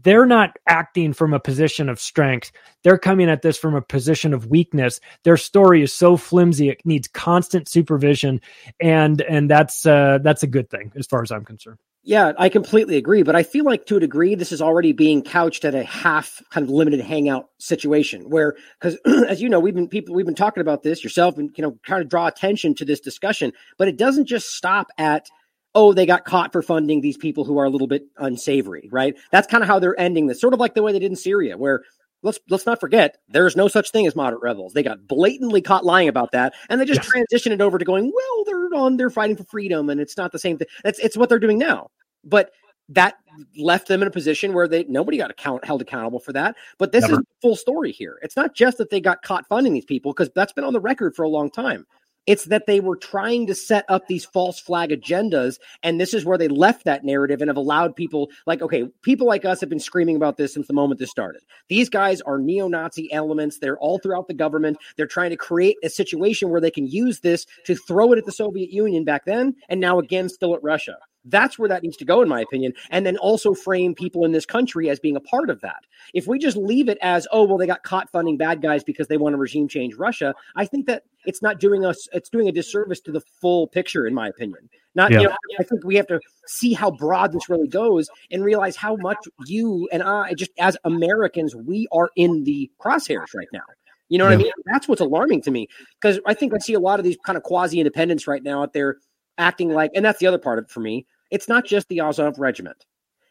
they're 0.02 0.26
not 0.26 0.56
acting 0.68 1.14
from 1.14 1.32
a 1.32 1.40
position 1.40 1.88
of 1.88 1.98
strength. 1.98 2.52
They're 2.82 2.98
coming 2.98 3.30
at 3.30 3.40
this 3.40 3.56
from 3.56 3.74
a 3.74 3.80
position 3.80 4.34
of 4.34 4.46
weakness. 4.46 5.00
Their 5.24 5.38
story 5.38 5.82
is 5.82 5.92
so 5.92 6.16
flimsy; 6.16 6.68
it 6.68 6.82
needs 6.84 7.08
constant 7.08 7.68
supervision, 7.68 8.40
and 8.80 9.20
and 9.22 9.50
that's 9.50 9.86
uh, 9.86 10.18
that's 10.22 10.42
a 10.42 10.46
good 10.48 10.68
thing 10.68 10.92
as 10.94 11.06
far 11.06 11.22
as 11.22 11.32
I'm 11.32 11.44
concerned. 11.44 11.78
Yeah, 12.06 12.32
I 12.38 12.50
completely 12.50 12.98
agree. 12.98 13.22
But 13.22 13.34
I 13.34 13.42
feel 13.42 13.64
like 13.64 13.86
to 13.86 13.96
a 13.96 14.00
degree, 14.00 14.34
this 14.34 14.52
is 14.52 14.60
already 14.60 14.92
being 14.92 15.22
couched 15.22 15.64
at 15.64 15.74
a 15.74 15.84
half 15.84 16.42
kind 16.50 16.62
of 16.62 16.68
limited 16.70 17.00
hangout 17.00 17.48
situation 17.58 18.28
where, 18.28 18.54
because 18.78 18.98
as 19.28 19.40
you 19.40 19.48
know, 19.48 19.58
we've 19.58 19.74
been 19.74 19.88
people, 19.88 20.14
we've 20.14 20.26
been 20.26 20.34
talking 20.34 20.60
about 20.60 20.82
this 20.82 21.02
yourself 21.02 21.38
and, 21.38 21.50
you 21.56 21.62
know, 21.62 21.78
trying 21.82 22.02
to 22.02 22.08
draw 22.08 22.26
attention 22.26 22.74
to 22.74 22.84
this 22.84 23.00
discussion, 23.00 23.52
but 23.78 23.88
it 23.88 23.96
doesn't 23.96 24.26
just 24.26 24.54
stop 24.54 24.88
at, 24.98 25.28
oh, 25.74 25.94
they 25.94 26.04
got 26.04 26.26
caught 26.26 26.52
for 26.52 26.60
funding 26.62 27.00
these 27.00 27.16
people 27.16 27.44
who 27.44 27.58
are 27.58 27.64
a 27.64 27.70
little 27.70 27.88
bit 27.88 28.02
unsavory, 28.18 28.86
right? 28.92 29.16
That's 29.32 29.46
kind 29.46 29.62
of 29.62 29.68
how 29.68 29.78
they're 29.78 29.98
ending 29.98 30.26
this, 30.26 30.42
sort 30.42 30.52
of 30.52 30.60
like 30.60 30.74
the 30.74 30.82
way 30.82 30.92
they 30.92 30.98
did 30.98 31.10
in 31.10 31.16
Syria, 31.16 31.56
where 31.56 31.84
let's 32.24 32.40
let's 32.48 32.66
not 32.66 32.80
forget 32.80 33.18
there's 33.28 33.54
no 33.54 33.68
such 33.68 33.90
thing 33.90 34.06
as 34.06 34.16
moderate 34.16 34.42
rebels. 34.42 34.72
They 34.72 34.82
got 34.82 35.06
blatantly 35.06 35.62
caught 35.62 35.84
lying 35.84 36.08
about 36.08 36.32
that, 36.32 36.54
and 36.68 36.80
they 36.80 36.84
just 36.84 37.02
yes. 37.02 37.12
transitioned 37.12 37.52
it 37.52 37.60
over 37.60 37.78
to 37.78 37.84
going, 37.84 38.10
well, 38.12 38.44
they're 38.44 38.78
on, 38.78 38.96
they're 38.96 39.10
fighting 39.10 39.36
for 39.36 39.44
freedom, 39.44 39.90
and 39.90 40.00
it's 40.00 40.16
not 40.16 40.32
the 40.32 40.38
same 40.38 40.58
thing. 40.58 40.66
It's 40.84 40.98
it's 40.98 41.16
what 41.16 41.28
they're 41.28 41.38
doing 41.38 41.58
now, 41.58 41.90
but 42.24 42.50
that 42.90 43.14
left 43.56 43.88
them 43.88 44.02
in 44.02 44.08
a 44.08 44.10
position 44.10 44.52
where 44.52 44.68
they 44.68 44.84
nobody 44.84 45.16
got 45.16 45.30
account 45.30 45.64
held 45.64 45.82
accountable 45.82 46.20
for 46.20 46.32
that. 46.32 46.56
But 46.78 46.92
this 46.92 47.02
Never. 47.02 47.14
is 47.14 47.18
the 47.20 47.26
full 47.42 47.56
story 47.56 47.92
here. 47.92 48.18
It's 48.22 48.36
not 48.36 48.54
just 48.54 48.78
that 48.78 48.90
they 48.90 49.00
got 49.00 49.22
caught 49.22 49.46
funding 49.48 49.72
these 49.72 49.84
people 49.84 50.12
because 50.12 50.30
that's 50.34 50.52
been 50.52 50.64
on 50.64 50.72
the 50.72 50.80
record 50.80 51.14
for 51.14 51.22
a 51.22 51.28
long 51.28 51.50
time. 51.50 51.86
It's 52.26 52.46
that 52.46 52.66
they 52.66 52.80
were 52.80 52.96
trying 52.96 53.46
to 53.48 53.54
set 53.54 53.84
up 53.88 54.06
these 54.06 54.24
false 54.24 54.58
flag 54.58 54.90
agendas. 54.90 55.58
And 55.82 56.00
this 56.00 56.14
is 56.14 56.24
where 56.24 56.38
they 56.38 56.48
left 56.48 56.84
that 56.84 57.04
narrative 57.04 57.40
and 57.40 57.48
have 57.48 57.56
allowed 57.56 57.96
people 57.96 58.30
like, 58.46 58.62
okay, 58.62 58.84
people 59.02 59.26
like 59.26 59.44
us 59.44 59.60
have 59.60 59.68
been 59.68 59.80
screaming 59.80 60.16
about 60.16 60.36
this 60.36 60.54
since 60.54 60.66
the 60.66 60.72
moment 60.72 61.00
this 61.00 61.10
started. 61.10 61.42
These 61.68 61.88
guys 61.88 62.20
are 62.22 62.38
neo 62.38 62.68
Nazi 62.68 63.12
elements. 63.12 63.58
They're 63.58 63.78
all 63.78 63.98
throughout 63.98 64.28
the 64.28 64.34
government. 64.34 64.78
They're 64.96 65.06
trying 65.06 65.30
to 65.30 65.36
create 65.36 65.76
a 65.82 65.90
situation 65.90 66.50
where 66.50 66.60
they 66.60 66.70
can 66.70 66.86
use 66.86 67.20
this 67.20 67.46
to 67.66 67.74
throw 67.74 68.12
it 68.12 68.18
at 68.18 68.24
the 68.24 68.32
Soviet 68.32 68.70
Union 68.70 69.04
back 69.04 69.24
then 69.24 69.54
and 69.68 69.80
now 69.80 69.98
again 69.98 70.28
still 70.28 70.54
at 70.54 70.62
Russia. 70.62 70.96
That's 71.24 71.58
where 71.58 71.68
that 71.68 71.82
needs 71.82 71.96
to 71.98 72.04
go, 72.04 72.22
in 72.22 72.28
my 72.28 72.40
opinion. 72.40 72.72
And 72.90 73.06
then 73.06 73.16
also 73.16 73.54
frame 73.54 73.94
people 73.94 74.24
in 74.24 74.32
this 74.32 74.46
country 74.46 74.90
as 74.90 75.00
being 75.00 75.16
a 75.16 75.20
part 75.20 75.50
of 75.50 75.60
that. 75.62 75.84
If 76.12 76.26
we 76.26 76.38
just 76.38 76.56
leave 76.56 76.88
it 76.88 76.98
as, 77.00 77.26
oh, 77.32 77.44
well, 77.44 77.58
they 77.58 77.66
got 77.66 77.82
caught 77.82 78.10
funding 78.10 78.36
bad 78.36 78.60
guys 78.60 78.84
because 78.84 79.08
they 79.08 79.16
want 79.16 79.32
to 79.34 79.38
regime 79.38 79.68
change 79.68 79.94
Russia, 79.94 80.34
I 80.56 80.66
think 80.66 80.86
that 80.86 81.04
it's 81.24 81.42
not 81.42 81.60
doing 81.60 81.84
us, 81.84 82.08
it's 82.12 82.28
doing 82.28 82.48
a 82.48 82.52
disservice 82.52 83.00
to 83.00 83.12
the 83.12 83.20
full 83.20 83.66
picture, 83.68 84.06
in 84.06 84.14
my 84.14 84.28
opinion. 84.28 84.68
Not, 84.94 85.10
yeah. 85.10 85.20
you 85.20 85.28
know, 85.28 85.36
I 85.58 85.64
think 85.64 85.84
we 85.84 85.96
have 85.96 86.06
to 86.08 86.20
see 86.46 86.72
how 86.72 86.90
broad 86.90 87.32
this 87.32 87.48
really 87.48 87.66
goes 87.66 88.08
and 88.30 88.44
realize 88.44 88.76
how 88.76 88.96
much 88.96 89.18
you 89.46 89.88
and 89.92 90.02
I, 90.02 90.34
just 90.34 90.52
as 90.58 90.76
Americans, 90.84 91.54
we 91.56 91.88
are 91.90 92.10
in 92.16 92.44
the 92.44 92.70
crosshairs 92.80 93.34
right 93.34 93.48
now. 93.52 93.64
You 94.08 94.18
know 94.18 94.24
what 94.24 94.32
yeah. 94.32 94.36
I 94.36 94.42
mean? 94.42 94.52
That's 94.66 94.86
what's 94.86 95.00
alarming 95.00 95.42
to 95.42 95.50
me 95.50 95.68
because 96.00 96.20
I 96.26 96.34
think 96.34 96.52
I 96.54 96.58
see 96.58 96.74
a 96.74 96.80
lot 96.80 97.00
of 97.00 97.04
these 97.04 97.16
kind 97.24 97.36
of 97.36 97.42
quasi 97.42 97.80
independents 97.80 98.28
right 98.28 98.42
now 98.42 98.62
out 98.62 98.72
there 98.72 98.98
acting 99.38 99.70
like, 99.70 99.90
and 99.94 100.04
that's 100.04 100.20
the 100.20 100.26
other 100.26 100.38
part 100.38 100.58
of 100.58 100.66
it 100.66 100.70
for 100.70 100.80
me. 100.80 101.06
It's 101.34 101.48
not 101.48 101.64
just 101.66 101.88
the 101.88 102.00
Azov 102.00 102.38
regiment. 102.38 102.86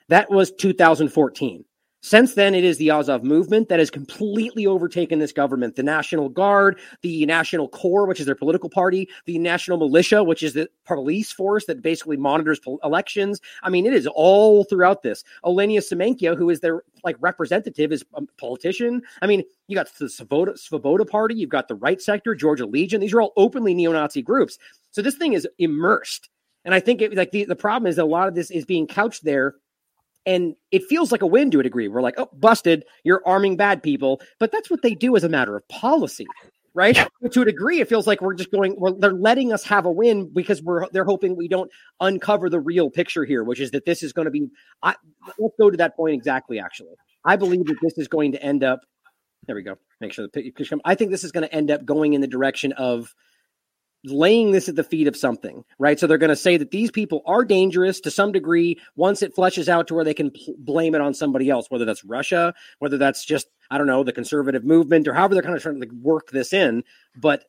That 0.10 0.30
was 0.30 0.52
2014. 0.52 1.64
Since 2.02 2.34
then, 2.34 2.54
it 2.54 2.66
is 2.66 2.78
the 2.78 2.92
Azov 2.92 3.24
movement 3.24 3.70
that 3.70 3.80
has 3.80 3.90
completely 3.90 4.68
overtaken 4.68 5.20
this 5.20 5.32
government. 5.32 5.78
The 5.78 5.84
National 5.84 6.28
Guard, 6.28 6.82
the 7.02 7.26
National 7.26 7.70
Corps, 7.70 8.06
which 8.06 8.20
is 8.20 8.26
their 8.26 8.36
political 8.36 8.70
party, 8.70 9.08
the 9.24 9.40
National 9.40 9.78
Militia, 9.78 10.22
which 10.22 10.44
is 10.44 10.52
the 10.52 10.70
police 10.86 11.32
force 11.32 11.66
that 11.68 11.82
basically 11.82 12.18
monitors 12.18 12.60
elections. 12.84 13.40
I 13.64 13.70
mean, 13.70 13.86
it 13.86 13.94
is 13.94 14.06
all 14.06 14.66
throughout 14.66 15.02
this. 15.02 15.24
Olena 15.46 15.78
Semenko, 15.78 16.38
who 16.38 16.50
is 16.50 16.60
their 16.60 16.84
like 17.06 17.16
representative, 17.22 17.94
is 17.94 18.04
a 18.16 18.24
politician. 18.38 19.02
I 19.22 19.28
mean, 19.28 19.44
you 19.70 19.78
got 19.78 19.88
the 19.98 20.06
Svoboda, 20.08 20.58
Svoboda 20.58 21.10
Party, 21.10 21.36
you've 21.36 21.50
got 21.50 21.70
the 21.70 21.76
Right 21.76 22.02
Sector, 22.02 22.36
Georgia 22.36 22.66
Legion. 22.66 23.00
These 23.00 23.14
are 23.14 23.22
all 23.22 23.32
openly 23.38 23.74
neo-Nazi 23.74 24.22
groups. 24.22 24.60
So 24.92 25.02
this 25.02 25.16
thing 25.16 25.32
is 25.32 25.48
immersed 25.58 26.28
and 26.66 26.74
I 26.74 26.80
think 26.80 27.02
it, 27.02 27.16
like 27.16 27.32
the, 27.32 27.46
the 27.46 27.56
problem 27.56 27.90
is 27.90 27.98
that 27.98 28.04
a 28.04 28.06
lot 28.06 28.28
of 28.28 28.36
this 28.36 28.52
is 28.52 28.66
being 28.66 28.88
couched 28.88 29.24
there 29.24 29.56
and 30.26 30.56
it 30.72 30.84
feels 30.84 31.12
like 31.12 31.22
a 31.22 31.28
win 31.28 31.52
to 31.52 31.60
a 31.60 31.64
degree. 31.64 31.88
We're 31.88 32.02
like, 32.02 32.16
oh, 32.18 32.30
busted, 32.34 32.86
you're 33.04 33.22
arming 33.26 33.58
bad 33.58 33.84
people. 33.84 34.22
But 34.40 34.52
that's 34.52 34.70
what 34.70 34.82
they 34.82 34.96
do 34.96 35.16
as 35.16 35.24
a 35.24 35.30
matter 35.30 35.56
of 35.56 35.68
policy, 35.68 36.28
right? 36.74 36.98
to 37.32 37.42
a 37.42 37.46
degree, 37.46 37.82
it 37.82 37.90
feels 37.90 38.08
like 38.08 38.22
we're 38.22 38.34
just 38.34 38.52
going, 38.52 38.76
we're, 38.78 38.94
they're 38.94 39.14
letting 39.14 39.52
us 39.52 39.64
have 39.66 39.86
a 39.86 39.92
win 39.92 40.32
because 40.34 40.62
we're 40.64 40.88
they're 40.92 41.04
hoping 41.04 41.36
we 41.36 41.48
don't 41.48 41.70
uncover 42.00 42.50
the 42.50 42.60
real 42.60 42.90
picture 42.90 43.26
here, 43.26 43.44
which 43.44 43.60
is 43.60 43.72
that 43.72 43.86
this 43.86 44.04
is 44.04 44.14
going 44.14 44.26
to 44.26 44.32
be. 44.32 44.48
I, 44.82 44.96
let's 45.38 45.56
go 45.60 45.70
to 45.70 45.78
that 45.78 45.96
point 45.96 46.16
exactly. 46.16 46.60
Actually, 46.60 46.96
I 47.26 47.36
believe 47.36 47.66
that 47.66 47.78
this 47.82 47.98
is 47.98 48.08
going 48.08 48.32
to 48.32 48.42
end 48.42 48.64
up. 48.64 48.80
There 49.46 49.56
we 49.58 49.64
go. 49.64 49.76
Make 50.00 50.14
sure 50.14 50.26
the 50.26 50.52
picture. 50.52 50.78
I 50.86 50.96
think 50.96 51.12
this 51.12 51.26
is 51.26 51.34
going 51.34 51.46
to 51.46 51.54
end 51.54 51.70
up 51.70 51.84
going 51.84 52.14
in 52.14 52.22
the 52.22 52.28
direction 52.28 52.72
of 52.74 53.14
laying 54.06 54.52
this 54.52 54.68
at 54.70 54.76
the 54.76 54.84
feet 54.84 55.08
of 55.08 55.16
something, 55.16 55.64
right? 55.80 56.00
So 56.00 56.08
they're 56.08 56.18
going 56.18 56.30
to 56.30 56.36
say 56.36 56.58
that 56.58 56.72
these 56.72 56.92
people 56.92 57.22
are 57.26 57.46
dangerous 57.46 58.02
to 58.02 58.12
some 58.12 58.32
degree 58.32 58.80
once 58.96 59.22
it 59.22 59.36
fleshes 59.36 59.68
out 59.68 59.88
to 59.88 59.94
where 59.94 60.04
they 60.04 60.14
can 60.14 60.32
pl- 60.32 60.56
blame 60.58 60.96
it 60.96 61.02
on 61.02 61.14
somebody 61.14 61.50
else, 61.50 61.68
whether 61.70 61.86
that's 61.86 62.04
Russia, 62.04 62.54
whether 62.80 62.98
that's 62.98 63.24
just, 63.24 63.48
I 63.72 63.78
don't 63.78 63.88
know, 63.88 64.04
the 64.04 64.12
conservative 64.12 64.64
movement 64.64 65.08
or 65.08 65.14
however 65.14 65.36
they're 65.36 65.44
kind 65.44 65.56
of 65.56 65.62
trying 65.64 65.82
to 65.82 65.88
work 66.02 66.32
this 66.32 66.54
in. 66.54 66.84
But 67.16 67.46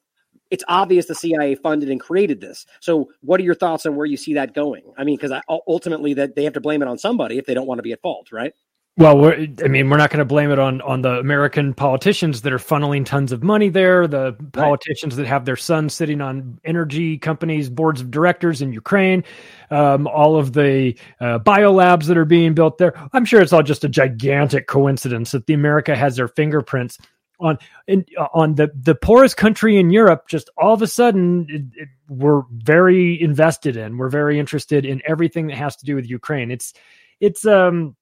it's 0.50 0.64
obvious 0.68 1.06
the 1.06 1.14
CIA 1.14 1.54
funded 1.56 1.90
and 1.90 2.00
created 2.00 2.40
this. 2.40 2.66
So 2.80 3.10
what 3.22 3.40
are 3.40 3.44
your 3.44 3.54
thoughts 3.54 3.86
on 3.86 3.96
where 3.96 4.06
you 4.06 4.16
see 4.16 4.34
that 4.34 4.54
going? 4.54 4.82
I 4.96 5.04
mean, 5.04 5.16
because 5.16 5.32
ultimately 5.66 6.14
that 6.14 6.36
they 6.36 6.44
have 6.44 6.52
to 6.52 6.60
blame 6.60 6.82
it 6.82 6.88
on 6.88 6.98
somebody 6.98 7.38
if 7.38 7.46
they 7.46 7.54
don't 7.54 7.66
want 7.66 7.78
to 7.78 7.82
be 7.82 7.92
at 7.92 8.02
fault, 8.02 8.30
right? 8.30 8.52
Well, 8.96 9.26
I 9.26 9.66
mean, 9.66 9.90
we're 9.90 9.96
not 9.96 10.10
going 10.10 10.20
to 10.20 10.24
blame 10.24 10.52
it 10.52 10.60
on 10.60 10.80
on 10.82 11.02
the 11.02 11.18
American 11.18 11.74
politicians 11.74 12.42
that 12.42 12.52
are 12.52 12.58
funneling 12.58 13.04
tons 13.04 13.32
of 13.32 13.42
money 13.42 13.68
there. 13.68 14.06
The 14.06 14.36
politicians 14.52 15.14
right. 15.16 15.24
that 15.24 15.28
have 15.28 15.44
their 15.44 15.56
sons 15.56 15.94
sitting 15.94 16.20
on 16.20 16.60
energy 16.64 17.18
companies' 17.18 17.68
boards 17.68 18.00
of 18.00 18.12
directors 18.12 18.62
in 18.62 18.72
Ukraine. 18.72 19.24
Um, 19.72 20.06
all 20.06 20.36
of 20.36 20.52
the 20.52 20.96
uh, 21.20 21.40
biolabs 21.40 22.04
that 22.04 22.16
are 22.16 22.24
being 22.24 22.54
built 22.54 22.78
there. 22.78 22.94
I'm 23.12 23.24
sure 23.24 23.40
it's 23.40 23.52
all 23.52 23.64
just 23.64 23.82
a 23.82 23.88
gigantic 23.88 24.68
coincidence 24.68 25.32
that 25.32 25.46
the 25.46 25.54
America 25.54 25.96
has 25.96 26.14
their 26.14 26.28
fingerprints 26.28 26.96
on 27.40 27.58
in, 27.88 28.04
uh, 28.16 28.28
on 28.32 28.54
the 28.54 28.70
the 28.80 28.94
poorest 28.94 29.36
country 29.36 29.76
in 29.76 29.90
Europe. 29.90 30.28
Just 30.28 30.50
all 30.56 30.72
of 30.72 30.82
a 30.82 30.86
sudden, 30.86 31.46
it, 31.48 31.82
it, 31.82 31.88
we're 32.08 32.42
very 32.52 33.20
invested 33.20 33.76
in. 33.76 33.98
We're 33.98 34.08
very 34.08 34.38
interested 34.38 34.84
in 34.86 35.02
everything 35.04 35.48
that 35.48 35.56
has 35.56 35.74
to 35.78 35.84
do 35.84 35.96
with 35.96 36.08
Ukraine. 36.08 36.52
It's 36.52 36.74
it's 37.18 37.44
um 37.44 37.96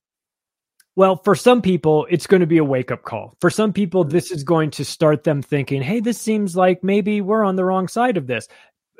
well, 0.95 1.15
for 1.15 1.35
some 1.35 1.61
people, 1.61 2.05
it's 2.09 2.27
going 2.27 2.41
to 2.41 2.47
be 2.47 2.57
a 2.57 2.63
wake 2.63 2.91
up 2.91 3.03
call. 3.03 3.35
For 3.41 3.49
some 3.49 3.73
people, 3.73 4.03
this 4.03 4.31
is 4.31 4.43
going 4.43 4.71
to 4.71 4.85
start 4.85 5.23
them 5.23 5.41
thinking, 5.41 5.81
hey, 5.81 5.99
this 5.99 6.19
seems 6.19 6.55
like 6.55 6.83
maybe 6.83 7.19
we're 7.19 7.43
on 7.43 7.55
the 7.55 7.65
wrong 7.65 7.87
side 7.87 8.17
of 8.17 8.27
this. 8.27 8.47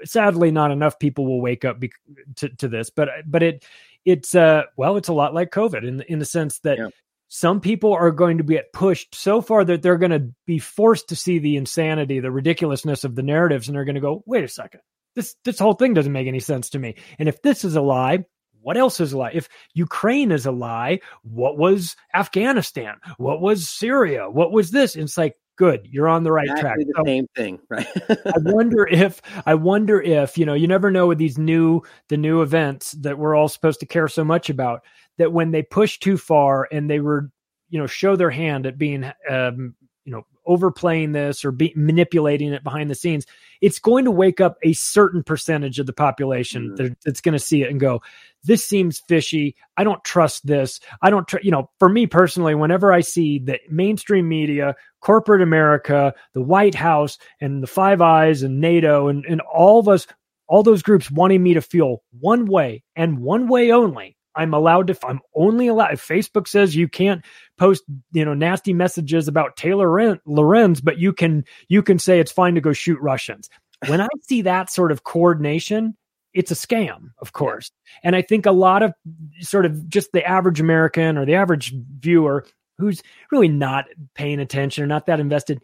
Sadly, 0.03 0.51
not 0.51 0.71
enough 0.71 0.97
people 0.97 1.25
will 1.25 1.39
wake 1.39 1.63
up 1.63 1.79
be- 1.79 1.91
to, 2.37 2.49
to 2.49 2.67
this, 2.67 2.89
but 2.89 3.09
but 3.25 3.43
it 3.43 3.65
it's 4.05 4.35
uh 4.35 4.63
well, 4.75 4.97
it's 4.97 5.07
a 5.07 5.13
lot 5.13 5.33
like 5.33 5.51
COVID 5.51 5.87
in 5.87 6.01
in 6.01 6.19
the 6.19 6.25
sense 6.25 6.59
that 6.59 6.79
yeah. 6.79 6.87
some 7.29 7.61
people 7.61 7.93
are 7.93 8.11
going 8.11 8.39
to 8.39 8.43
get 8.43 8.73
pushed 8.73 9.15
so 9.15 9.39
far 9.39 9.63
that 9.63 9.81
they're 9.81 9.97
going 9.97 10.11
to 10.11 10.33
be 10.45 10.59
forced 10.59 11.09
to 11.09 11.15
see 11.15 11.39
the 11.39 11.57
insanity, 11.57 12.19
the 12.19 12.31
ridiculousness 12.31 13.03
of 13.03 13.15
the 13.15 13.23
narratives, 13.23 13.67
and 13.67 13.75
they're 13.75 13.85
going 13.85 13.95
to 13.95 14.01
go, 14.01 14.23
wait 14.25 14.43
a 14.43 14.47
second, 14.47 14.81
this 15.15 15.35
this 15.45 15.59
whole 15.59 15.73
thing 15.73 15.93
doesn't 15.93 16.11
make 16.11 16.27
any 16.27 16.39
sense 16.39 16.71
to 16.71 16.79
me. 16.79 16.95
And 17.19 17.29
if 17.29 17.41
this 17.41 17.63
is 17.63 17.75
a 17.75 17.81
lie, 17.81 18.25
what 18.63 18.77
else 18.77 18.99
is 18.99 19.13
a 19.13 19.17
lie? 19.17 19.31
If 19.33 19.47
Ukraine 19.73 20.31
is 20.31 20.45
a 20.45 20.51
lie, 20.51 20.99
what 21.21 21.57
was 21.57 21.95
Afghanistan? 22.15 22.95
What 23.17 23.41
was 23.41 23.69
Syria? 23.69 24.29
What 24.29 24.51
was 24.51 24.71
this? 24.71 24.95
And 24.95 25.03
it's 25.03 25.17
like, 25.17 25.35
good, 25.55 25.87
you're 25.91 26.07
on 26.07 26.23
the 26.23 26.31
right 26.31 26.49
exactly 26.49 26.85
track. 26.85 26.87
The 26.87 26.93
so, 26.97 27.03
same 27.05 27.27
thing, 27.35 27.59
right? 27.69 27.87
I 28.09 28.37
wonder 28.37 28.87
if 28.87 29.21
I 29.45 29.55
wonder 29.55 30.01
if 30.01 30.37
you 30.37 30.45
know 30.45 30.53
you 30.53 30.67
never 30.67 30.91
know 30.91 31.07
with 31.07 31.17
these 31.17 31.37
new 31.37 31.81
the 32.09 32.17
new 32.17 32.41
events 32.41 32.91
that 32.93 33.17
we're 33.17 33.35
all 33.35 33.49
supposed 33.49 33.79
to 33.81 33.85
care 33.85 34.07
so 34.07 34.23
much 34.23 34.49
about 34.49 34.81
that 35.17 35.31
when 35.31 35.51
they 35.51 35.61
push 35.61 35.99
too 35.99 36.17
far 36.17 36.67
and 36.71 36.89
they 36.89 36.99
were 36.99 37.29
you 37.69 37.79
know 37.79 37.87
show 37.87 38.15
their 38.15 38.31
hand 38.31 38.65
at 38.65 38.77
being 38.77 39.05
um, 39.29 39.75
you 40.05 40.11
know 40.11 40.25
overplaying 40.45 41.11
this 41.11 41.43
or 41.43 41.51
be 41.51 41.73
manipulating 41.75 42.53
it 42.53 42.63
behind 42.63 42.89
the 42.89 42.95
scenes 42.95 43.25
it's 43.61 43.79
going 43.79 44.03
to 44.05 44.11
wake 44.11 44.41
up 44.41 44.57
a 44.63 44.73
certain 44.73 45.23
percentage 45.23 45.79
of 45.79 45.85
the 45.85 45.93
population 45.93 46.71
mm. 46.71 46.77
that, 46.77 46.97
that's 47.01 47.21
going 47.21 47.33
to 47.33 47.39
see 47.39 47.61
it 47.61 47.69
and 47.69 47.79
go 47.79 48.01
this 48.43 48.65
seems 48.65 48.99
fishy 48.99 49.55
i 49.77 49.83
don't 49.83 50.03
trust 50.03 50.45
this 50.45 50.79
i 51.01 51.09
don't 51.09 51.27
tr-. 51.27 51.37
you 51.41 51.51
know 51.51 51.69
for 51.79 51.89
me 51.89 52.05
personally 52.05 52.55
whenever 52.55 52.91
i 52.91 53.01
see 53.01 53.39
that 53.39 53.61
mainstream 53.69 54.27
media 54.27 54.75
corporate 55.01 55.41
america 55.41 56.13
the 56.33 56.41
white 56.41 56.75
house 56.75 57.17
and 57.41 57.63
the 57.63 57.67
five 57.67 58.01
eyes 58.01 58.43
and 58.43 58.59
nato 58.59 59.07
and, 59.07 59.25
and 59.25 59.41
all 59.41 59.79
of 59.79 59.87
us 59.87 60.07
all 60.47 60.63
those 60.63 60.83
groups 60.83 61.09
wanting 61.09 61.41
me 61.41 61.53
to 61.53 61.61
feel 61.61 62.03
one 62.19 62.45
way 62.45 62.83
and 62.95 63.19
one 63.19 63.47
way 63.47 63.71
only 63.71 64.15
I'm 64.35 64.53
allowed 64.53 64.87
to. 64.87 64.97
I'm 65.05 65.21
only 65.35 65.67
allowed. 65.67 65.93
If 65.93 66.07
Facebook 66.07 66.47
says 66.47 66.75
you 66.75 66.87
can't 66.87 67.23
post, 67.57 67.83
you 68.11 68.25
know, 68.25 68.33
nasty 68.33 68.73
messages 68.73 69.27
about 69.27 69.57
Taylor 69.57 70.19
Lorenz, 70.25 70.81
but 70.81 70.97
you 70.97 71.13
can 71.13 71.45
you 71.67 71.83
can 71.83 71.99
say 71.99 72.19
it's 72.19 72.31
fine 72.31 72.55
to 72.55 72.61
go 72.61 72.73
shoot 72.73 72.99
Russians. 72.99 73.49
When 73.87 74.01
I 74.01 74.07
see 74.21 74.43
that 74.43 74.71
sort 74.71 74.91
of 74.91 75.03
coordination, 75.03 75.95
it's 76.33 76.51
a 76.51 76.55
scam, 76.55 77.11
of 77.19 77.33
course. 77.33 77.71
And 78.03 78.15
I 78.15 78.21
think 78.21 78.45
a 78.45 78.51
lot 78.51 78.81
of 78.81 78.93
sort 79.41 79.65
of 79.65 79.87
just 79.89 80.11
the 80.13 80.25
average 80.25 80.59
American 80.59 81.17
or 81.17 81.25
the 81.25 81.35
average 81.35 81.73
viewer 81.99 82.45
who's 82.77 83.03
really 83.31 83.49
not 83.49 83.85
paying 84.15 84.39
attention 84.39 84.83
or 84.83 84.87
not 84.87 85.05
that 85.05 85.19
invested 85.19 85.61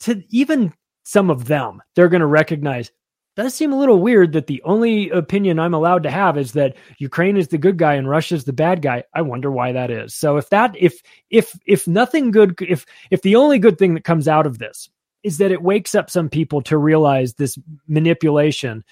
to 0.00 0.22
even 0.30 0.72
some 1.04 1.30
of 1.30 1.46
them, 1.46 1.82
they're 1.94 2.08
going 2.08 2.20
to 2.20 2.26
recognize 2.26 2.90
does 3.36 3.54
seem 3.54 3.72
a 3.72 3.78
little 3.78 4.00
weird 4.00 4.32
that 4.32 4.46
the 4.46 4.62
only 4.64 5.08
opinion 5.10 5.58
I'm 5.58 5.74
allowed 5.74 6.02
to 6.02 6.10
have 6.10 6.36
is 6.36 6.52
that 6.52 6.76
Ukraine 6.98 7.36
is 7.36 7.48
the 7.48 7.58
good 7.58 7.78
guy 7.78 7.94
and 7.94 8.08
Russia's 8.08 8.44
the 8.44 8.52
bad 8.52 8.82
guy. 8.82 9.04
I 9.14 9.22
wonder 9.22 9.50
why 9.50 9.72
that 9.72 9.90
is. 9.90 10.14
So 10.14 10.36
if 10.36 10.50
that 10.50 10.74
if 10.76 11.00
if 11.30 11.58
if 11.66 11.86
nothing 11.86 12.30
good 12.32 12.56
if 12.60 12.84
if 13.10 13.22
the 13.22 13.36
only 13.36 13.58
good 13.58 13.78
thing 13.78 13.94
that 13.94 14.04
comes 14.04 14.28
out 14.28 14.46
of 14.46 14.58
this 14.58 14.90
is 15.22 15.38
that 15.38 15.52
it 15.52 15.62
wakes 15.62 15.94
up 15.94 16.10
some 16.10 16.28
people 16.28 16.62
to 16.62 16.78
realize 16.78 17.34
this 17.34 17.58
manipulation, 17.86 18.84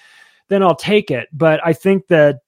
then 0.48 0.62
I'll 0.62 0.76
take 0.76 1.10
it. 1.10 1.28
But 1.32 1.60
I 1.64 1.72
think 1.72 2.06
that 2.08 2.40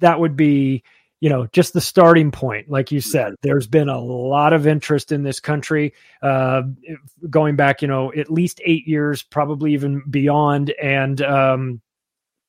that 0.00 0.18
would 0.18 0.36
be 0.36 0.82
you 1.20 1.28
know 1.28 1.46
just 1.52 1.72
the 1.72 1.80
starting 1.80 2.30
point 2.30 2.70
like 2.70 2.92
you 2.92 3.00
said 3.00 3.34
there's 3.42 3.66
been 3.66 3.88
a 3.88 4.00
lot 4.00 4.52
of 4.52 4.66
interest 4.66 5.10
in 5.10 5.22
this 5.22 5.40
country 5.40 5.92
uh, 6.22 6.62
going 7.28 7.56
back 7.56 7.82
you 7.82 7.88
know 7.88 8.12
at 8.12 8.30
least 8.30 8.60
eight 8.64 8.86
years 8.86 9.22
probably 9.22 9.72
even 9.74 10.02
beyond 10.08 10.70
and 10.80 11.20
um, 11.22 11.80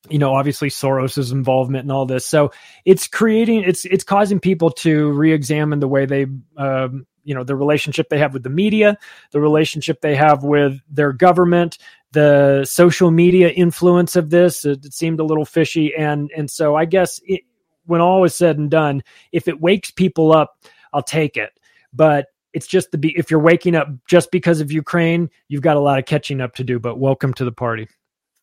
you 0.08 0.20
know 0.20 0.34
obviously 0.34 0.70
soros's 0.70 1.32
involvement 1.32 1.84
in 1.84 1.92
all 1.92 2.06
this. 2.06 2.26
So 2.26 2.52
it's 2.86 3.08
creating 3.08 3.64
it's 3.64 3.86
it's 3.86 4.04
causing 4.04 4.40
people 4.40 4.72
to 4.72 5.12
re-examine 5.12 5.80
the 5.80 5.88
way 5.88 6.06
they 6.06 6.26
um, 6.58 7.06
you 7.24 7.36
know 7.36 7.44
the 7.44 7.56
relationship 7.56 8.10
they 8.10 8.20
have 8.20 8.34
with 8.34 8.44
the 8.44 8.50
media 8.50 8.98
the 9.32 9.42
relationship 9.42 10.02
they 10.02 10.16
have 10.16 10.44
with 10.44 10.80
their 10.90 11.12
government 11.12 11.78
the 12.12 12.66
social 12.66 13.12
media 13.12 13.50
influence 13.50 14.16
of 14.16 14.30
this 14.30 14.64
it, 14.66 14.86
it 14.86 14.94
seemed 14.94 15.20
a 15.20 15.24
little 15.24 15.46
fishy 15.46 15.94
and 15.94 16.32
and 16.36 16.50
so 16.50 16.76
i 16.76 16.86
guess 16.86 17.20
it, 17.26 17.42
when 17.90 18.02
all 18.02 18.24
is 18.24 18.36
said 18.36 18.58
and 18.58 18.70
done, 18.70 19.04
if 19.32 19.48
it 19.48 19.60
wakes 19.60 19.92
people 19.92 20.32
up, 20.32 20.64
I'll 20.94 21.04
take 21.04 21.38
it. 21.38 21.52
But 21.94 22.28
it's 22.54 22.68
just 22.68 22.92
the 22.92 22.98
be 22.98 23.18
if 23.18 23.30
you're 23.30 23.40
waking 23.40 23.76
up 23.76 23.90
just 24.08 24.32
because 24.32 24.62
of 24.62 24.72
Ukraine, 24.72 25.30
you've 25.48 25.62
got 25.62 25.78
a 25.78 25.80
lot 25.80 26.00
of 26.00 26.06
catching 26.06 26.42
up 26.42 26.56
to 26.56 26.64
do. 26.64 26.80
But 26.80 27.00
welcome 27.00 27.34
to 27.36 27.46
the 27.46 27.52
party. 27.52 27.88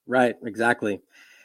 Right, 0.07 0.37
exactly. 0.45 1.01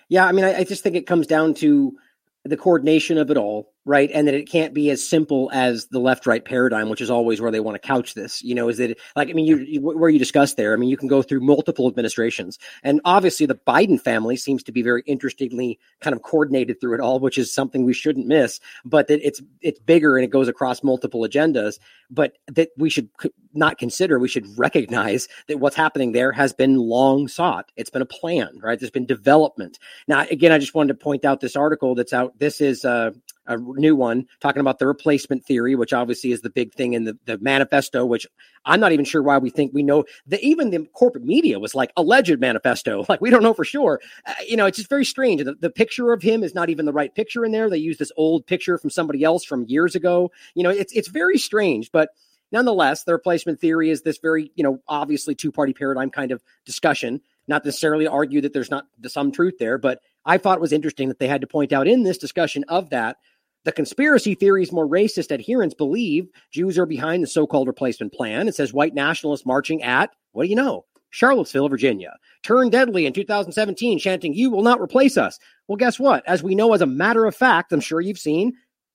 Yeah, 0.10 0.26
I 0.26 0.32
mean, 0.32 0.46
I, 0.46 0.60
I 0.60 0.64
just 0.64 0.84
think 0.84 0.96
it 0.96 1.08
comes 1.08 1.26
down 1.26 1.54
to 1.56 1.96
the 2.44 2.58
coordination 2.58 3.18
of 3.18 3.32
it 3.32 3.38
all, 3.38 3.71
right? 3.86 4.12
And 4.14 4.28
that 4.28 4.36
it 4.36 4.50
can't 4.50 4.74
be 4.74 4.90
as 4.92 5.08
simple 5.08 5.50
as 5.54 5.88
the 5.88 6.00
left 6.00 6.28
right 6.28 6.44
paradigm, 6.44 6.90
which 6.90 7.02
is 7.02 7.10
always 7.10 7.42
where 7.42 7.52
they 7.52 7.60
want 7.60 7.82
to 7.82 7.88
couch 7.88 8.14
this. 8.14 8.44
You 8.44 8.54
know, 8.54 8.70
is 8.70 8.78
that 8.78 8.98
like, 9.16 9.30
I 9.30 9.34
mean, 9.34 9.46
you, 9.46 9.58
you, 9.58 9.82
where 9.82 10.10
you 10.10 10.20
discussed 10.20 10.58
there, 10.58 10.74
I 10.74 10.76
mean, 10.76 10.90
you 10.90 10.98
can 10.98 11.08
go 11.08 11.22
through 11.22 11.42
multiple 11.42 11.88
administrations. 11.88 12.60
And 12.84 13.02
obviously, 13.06 13.46
the 13.46 13.56
Biden 13.56 14.00
family 14.00 14.36
seems 14.36 14.64
to 14.64 14.72
be 14.72 14.82
very 14.82 15.04
interestingly 15.06 15.80
kind 16.00 16.16
of 16.16 16.22
coordinated 16.22 16.80
through 16.80 16.96
it 16.96 17.02
all, 17.02 17.20
which 17.20 17.38
is 17.38 17.54
something 17.54 17.84
we 17.84 17.94
shouldn't 17.94 18.28
miss. 18.28 18.60
But 18.86 19.08
that 19.08 19.26
it's 19.26 19.42
it's 19.62 19.80
bigger 19.80 20.18
and 20.18 20.24
it 20.24 20.32
goes 20.32 20.48
across 20.48 20.84
multiple 20.84 21.22
agendas. 21.22 21.80
But 22.10 22.38
that 22.48 22.70
we 22.78 22.90
should 22.90 23.10
not 23.54 23.78
consider, 23.78 24.20
we 24.20 24.28
should 24.28 24.48
recognize 24.58 25.28
that 25.48 25.60
what's 25.60 25.76
happening 25.76 26.12
there 26.12 26.32
has 26.32 26.54
been 26.54 26.76
long 26.76 27.28
sought. 27.28 27.72
It's 27.76 27.90
been 27.90 28.02
a 28.02 28.06
plan, 28.06 28.60
right? 28.62 28.80
There's 28.80 28.92
been 28.92 29.06
development. 29.06 29.80
Now, 30.08 30.26
again, 30.30 30.52
I 30.52 30.60
just 30.60 30.76
wanted 30.76 31.00
to 31.00 31.04
point 31.04 31.26
out 31.26 31.40
this 31.40 31.56
article 31.56 31.96
that's 31.96 32.14
out. 32.14 32.38
This 32.38 32.62
is 32.62 32.86
uh, 32.86 33.12
a 33.48 33.58
new 33.58 33.96
one 33.96 34.26
talking 34.40 34.60
about 34.60 34.80
the 34.80 34.88
replacement 34.88 35.46
theory, 35.46 35.76
which 35.76 35.94
obviously 35.94 36.32
is 36.32 36.42
the 36.42 36.50
big 36.50 36.74
thing 36.74 36.94
in 36.94 37.06
the, 37.06 37.18
the 37.26 37.38
manifesto, 37.40 38.06
which 38.06 38.28
I'm 38.66 38.80
not 38.80 38.92
even 38.92 39.06
sure 39.06 39.24
why 39.24 39.38
we 39.40 39.50
think 39.50 39.74
we 39.74 39.84
know 39.84 40.06
that 40.28 40.42
even 40.42 40.70
the 40.70 40.86
corporate 40.94 41.26
media 41.26 41.60
was 41.60 41.74
like 41.76 41.92
alleged 41.98 42.40
manifesto. 42.40 43.06
Like 43.12 43.20
we 43.20 43.30
don't 43.30 43.44
know 43.44 43.54
for 43.54 43.66
sure. 43.66 44.00
Uh, 44.26 44.34
you 44.48 44.56
know, 44.56 44.66
it's 44.66 44.78
just 44.78 44.90
very 44.90 45.04
strange. 45.04 45.44
The, 45.44 45.56
the 45.56 45.70
picture 45.70 46.14
of 46.14 46.22
him 46.22 46.44
is 46.44 46.56
not 46.56 46.70
even 46.70 46.86
the 46.86 46.94
right 46.94 47.14
picture 47.14 47.44
in 47.44 47.52
there. 47.52 47.70
They 47.70 47.78
use 47.78 47.98
this 47.98 48.12
old 48.16 48.48
picture 48.48 48.78
from 48.78 48.90
somebody 48.90 49.24
else 49.24 49.44
from 49.44 49.66
years 49.68 49.96
ago. 49.96 50.32
You 50.56 50.64
know, 50.64 50.70
it's, 50.70 50.94
it's 50.94 51.10
very 51.10 51.38
strange, 51.38 51.92
but 51.92 52.12
nonetheless, 52.54 53.04
the 53.04 53.12
replacement 53.12 53.60
theory 53.60 53.90
is 53.90 54.04
this 54.04 54.20
very, 54.20 54.52
you 54.56 54.64
know, 54.64 54.80
obviously 54.88 55.36
two 55.36 55.52
party 55.52 55.74
paradigm 55.74 56.10
kind 56.10 56.32
of 56.32 56.42
discussion. 56.66 57.20
Not 57.48 57.66
necessarily 57.66 58.08
argue 58.08 58.40
that 58.42 58.54
there's 58.54 58.72
not 58.72 58.86
some 59.08 59.32
truth 59.32 59.56
there, 59.60 59.78
but 59.78 60.00
I 60.26 60.38
thought 60.38 60.58
it 60.58 60.62
was 60.62 60.72
interesting 60.72 61.10
that 61.10 61.20
they 61.20 61.28
had 61.28 61.42
to 61.42 61.48
point 61.48 61.74
out 61.74 61.88
in 61.88 62.04
this 62.04 62.18
discussion 62.18 62.64
of 62.68 62.92
that 62.92 63.18
the 63.64 63.72
conspiracy 63.72 64.36
theory's 64.36 64.72
more 64.72 64.88
racist 64.88 65.32
adherents 65.32 65.76
believe 65.76 66.28
Jews 66.52 66.78
are 66.78 66.86
behind 66.86 67.24
the 67.24 67.28
so 67.28 67.46
called 67.46 67.68
replacement 67.68 68.14
plan. 68.14 68.48
It 68.48 68.56
says 68.56 68.74
white 68.74 68.94
nationalists 68.94 69.46
marching 69.46 69.84
at, 69.84 70.10
what 70.32 70.44
do 70.44 70.50
you 70.50 70.56
know? 70.56 70.86
Charlottesville, 71.12 71.70
Virginia. 71.70 72.16
Turned 72.42 72.72
deadly 72.72 73.06
in 73.06 73.14
2017, 73.14 74.00
chanting, 74.00 74.34
You 74.34 74.50
will 74.50 74.64
not 74.64 74.82
replace 74.82 75.18
us. 75.18 75.38
Well, 75.68 75.76
guess 75.76 76.00
what? 76.00 76.28
As 76.28 76.42
we 76.42 76.56
know, 76.56 76.74
as 76.74 76.82
a 76.82 76.88
matter 76.88 77.26
of 77.26 77.36
fact, 77.36 77.72
I'm 77.72 77.82
sure 77.82 78.02
you've 78.02 78.18
seen 78.18 78.54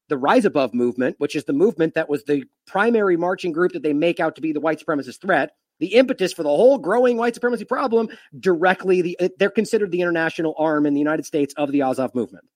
the 0.09 0.19
Rise 0.19 0.45
Above 0.45 0.73
movement, 0.73 1.17
which 1.19 1.37
is 1.37 1.45
the 1.45 1.53
movement 1.53 1.95
that 1.95 2.09
was 2.09 2.25
the 2.25 2.45
primary 2.67 3.17
marching 3.17 3.53
group 3.53 3.73
that 3.73 3.83
they 3.83 3.93
make 3.93 4.19
out 4.19 4.35
to 4.37 4.41
be 4.41 4.53
the 4.53 4.61
white 4.61 4.83
supremacist 4.85 5.21
threat. 5.21 5.51
The 5.79 5.95
impetus 5.95 6.33
for 6.33 6.43
the 6.43 6.49
whole 6.49 6.79
growing 6.79 7.19
white 7.19 7.35
supremacy 7.35 7.67
problem 7.67 8.09
directly, 8.41 9.03
the, 9.03 9.19
they're 9.39 9.51
considered 9.51 9.91
the 9.91 10.01
international 10.01 10.55
arm 10.59 10.87
in 10.87 10.95
the 10.95 11.01
United 11.01 11.27
States 11.27 11.53
of 11.59 11.71
the 11.71 11.83
Azov 11.83 12.15
movement. 12.15 12.47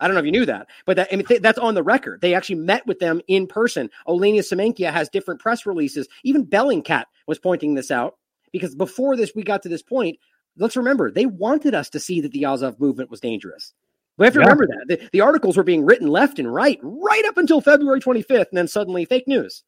I 0.00 0.06
don't 0.06 0.14
know 0.14 0.20
if 0.20 0.26
you 0.26 0.32
knew 0.32 0.46
that, 0.46 0.68
but 0.84 0.96
that, 0.96 1.08
I 1.10 1.16
mean, 1.16 1.26
th- 1.26 1.40
that's 1.40 1.58
on 1.58 1.74
the 1.74 1.82
record. 1.82 2.20
They 2.20 2.34
actually 2.34 2.56
met 2.56 2.86
with 2.86 2.98
them 2.98 3.20
in 3.28 3.46
person. 3.46 3.88
Olena 4.06 4.40
Semenyaka 4.40 4.92
has 4.92 5.08
different 5.08 5.40
press 5.40 5.64
releases. 5.64 6.06
Even 6.22 6.46
Bellingcat 6.46 7.04
was 7.26 7.38
pointing 7.38 7.74
this 7.74 7.90
out 7.90 8.16
because 8.52 8.74
before 8.74 9.16
this, 9.16 9.32
we 9.34 9.42
got 9.42 9.62
to 9.62 9.68
this 9.68 9.82
point. 9.82 10.18
Let's 10.58 10.76
remember, 10.76 11.10
they 11.10 11.26
wanted 11.26 11.74
us 11.74 11.90
to 11.90 12.00
see 12.00 12.20
that 12.22 12.32
the 12.32 12.44
Azov 12.44 12.80
movement 12.80 13.10
was 13.10 13.20
dangerous. 13.20 13.74
We 14.18 14.24
have 14.24 14.34
to 14.34 14.40
yeah. 14.40 14.46
remember 14.46 14.66
that. 14.66 14.84
The, 14.88 15.08
the, 15.12 15.20
articles 15.20 15.56
were 15.56 15.62
being 15.62 15.84
written 15.84 16.08
left 16.08 16.38
and 16.38 16.52
right, 16.52 16.78
right 16.82 17.24
up 17.26 17.36
until 17.36 17.60
February 17.60 18.00
25th, 18.00 18.48
and 18.48 18.56
then 18.56 18.68
suddenly 18.68 19.04
fake 19.04 19.28
news. 19.28 19.62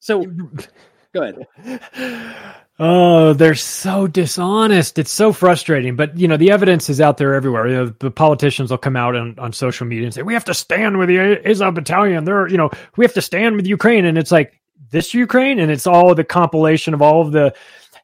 So, 0.00 0.26
go 1.14 1.22
ahead. 1.22 2.34
Oh, 2.78 3.34
they're 3.34 3.54
so 3.54 4.08
dishonest. 4.08 4.98
It's 4.98 5.12
so 5.12 5.32
frustrating. 5.32 5.94
But 5.94 6.18
you 6.18 6.26
know, 6.26 6.36
the 6.36 6.50
evidence 6.50 6.90
is 6.90 7.00
out 7.00 7.18
there 7.18 7.34
everywhere. 7.34 7.68
You 7.68 7.74
know, 7.76 7.86
the 7.86 8.10
politicians 8.10 8.70
will 8.70 8.78
come 8.78 8.96
out 8.96 9.14
on, 9.14 9.38
on 9.38 9.52
social 9.52 9.86
media 9.86 10.06
and 10.06 10.14
say, 10.14 10.22
"We 10.22 10.34
have 10.34 10.44
to 10.46 10.54
stand 10.54 10.98
with 10.98 11.08
the 11.08 11.40
Azov 11.48 11.74
battalion." 11.74 12.24
They're, 12.24 12.48
you 12.48 12.56
know, 12.56 12.70
we 12.96 13.04
have 13.04 13.14
to 13.14 13.22
stand 13.22 13.54
with 13.54 13.66
Ukraine, 13.66 14.04
and 14.04 14.18
it's 14.18 14.32
like 14.32 14.60
this 14.90 15.14
Ukraine, 15.14 15.60
and 15.60 15.70
it's 15.70 15.86
all 15.86 16.14
the 16.16 16.24
compilation 16.24 16.94
of 16.94 17.02
all 17.02 17.20
of 17.20 17.30
the 17.30 17.54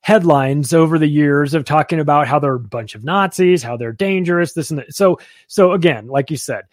headlines 0.02 0.72
over 0.72 0.98
the 0.98 1.06
years 1.06 1.52
of 1.52 1.64
talking 1.64 2.00
about 2.00 2.26
how 2.26 2.38
they're 2.38 2.54
a 2.54 2.60
bunch 2.60 2.94
of 2.94 3.04
Nazis, 3.04 3.62
how 3.62 3.76
they're 3.76 3.92
dangerous, 3.92 4.52
this 4.52 4.70
and 4.70 4.78
that. 4.78 4.94
So, 4.94 5.18
so 5.46 5.72
again, 5.72 6.06
like 6.06 6.30
you 6.30 6.36
said, 6.36 6.64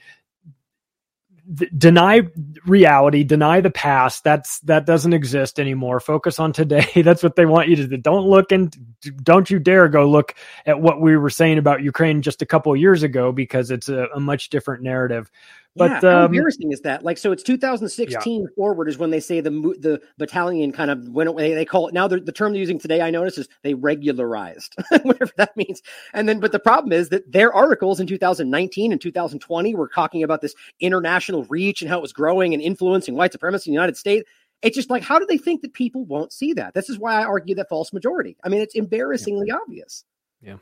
deny 1.78 2.22
reality, 2.66 3.24
deny 3.24 3.62
the 3.62 3.70
past. 3.70 4.24
That's 4.24 4.60
that 4.62 4.86
doesn't 4.86 5.14
exist 5.14 5.60
anymore. 5.60 6.00
Focus 6.00 6.40
on 6.40 6.52
today. 6.52 6.90
That's 7.04 7.24
what 7.24 7.36
they 7.36 7.46
want 7.46 7.70
you 7.70 7.76
to 7.78 7.88
do. 7.88 7.98
Don't 7.98 8.28
look 8.28 8.52
and 8.52 8.76
don't 9.24 9.50
you 9.50 9.60
dare 9.60 9.88
go 9.88 10.10
look 10.10 10.36
at 10.66 10.82
what 10.82 11.00
we 11.00 11.16
were 11.16 11.30
saying 11.30 11.58
about 11.58 11.84
Ukraine 11.84 12.22
just 12.22 12.42
a 12.42 12.46
couple 12.46 12.76
years 12.76 13.04
ago 13.04 13.32
because 13.32 13.72
it's 13.72 13.88
a, 13.90 14.08
a 14.14 14.20
much 14.20 14.50
different 14.50 14.84
narrative. 14.84 15.32
But 15.78 15.92
yeah, 15.92 16.12
how 16.12 16.20
um, 16.20 16.26
embarrassing 16.26 16.72
is 16.72 16.82
that? 16.82 17.04
Like, 17.04 17.18
so 17.18 17.32
it's 17.32 17.44
2016 17.44 18.42
yeah. 18.42 18.48
forward 18.56 18.90
is 18.90 18.98
when 18.98 19.12
they 19.12 19.20
say 19.20 19.42
the 19.42 19.50
the 19.50 20.02
battalion 20.18 20.72
kind 20.72 20.92
of 20.92 21.08
went 21.10 21.30
away. 21.30 21.54
They 21.54 21.66
call 21.66 21.88
it 21.88 21.94
now. 21.94 22.08
The, 22.08 22.20
term 22.32 22.52
they're 22.52 22.60
using 22.60 22.80
today, 22.80 23.02
I 23.02 23.10
notice, 23.10 23.38
is 23.38 23.48
they 23.64 23.74
regularized, 23.74 24.76
whatever 25.04 25.32
that 25.38 25.56
means. 25.56 25.82
And 26.14 26.28
then, 26.28 26.40
but 26.40 26.52
the 26.52 26.60
problem 26.60 26.92
is 26.92 27.10
that 27.10 27.32
their 27.32 27.54
articles 27.54 28.00
in 28.00 28.08
2019 28.08 28.92
and 28.92 29.02
2020 29.02 29.76
were 29.76 29.88
talking 29.88 30.24
about 30.24 30.42
this 30.42 30.56
international 30.80 31.46
reach 31.46 31.82
and 31.82 31.90
how 31.90 31.98
it 31.98 32.02
was 32.02 32.14
growing 32.14 32.54
and 32.54 32.62
influencing 32.62 33.16
white 33.16 33.32
supremacy 33.32 33.70
in 33.70 33.74
the 33.74 33.76
United 33.76 33.98
States. 33.98 34.30
It's 34.62 34.76
just 34.76 34.90
like, 34.90 35.04
how 35.04 35.20
do 35.20 35.26
they 35.28 35.38
think 35.38 35.62
that 35.62 35.74
people 35.74 36.06
won't 36.06 36.34
see 36.34 36.54
that? 36.54 36.74
This 36.74 36.90
is 36.90 36.98
why 36.98 37.22
I 37.22 37.24
argue 37.24 37.54
that 37.56 37.70
false 37.70 37.94
majority. 37.94 38.38
I 38.44 38.50
mean, 38.50 38.62
it's 38.62 38.76
embarrassingly 38.76 39.48
yeah. 39.50 39.58
obvious. 39.58 40.04
Yeah. 40.42 40.56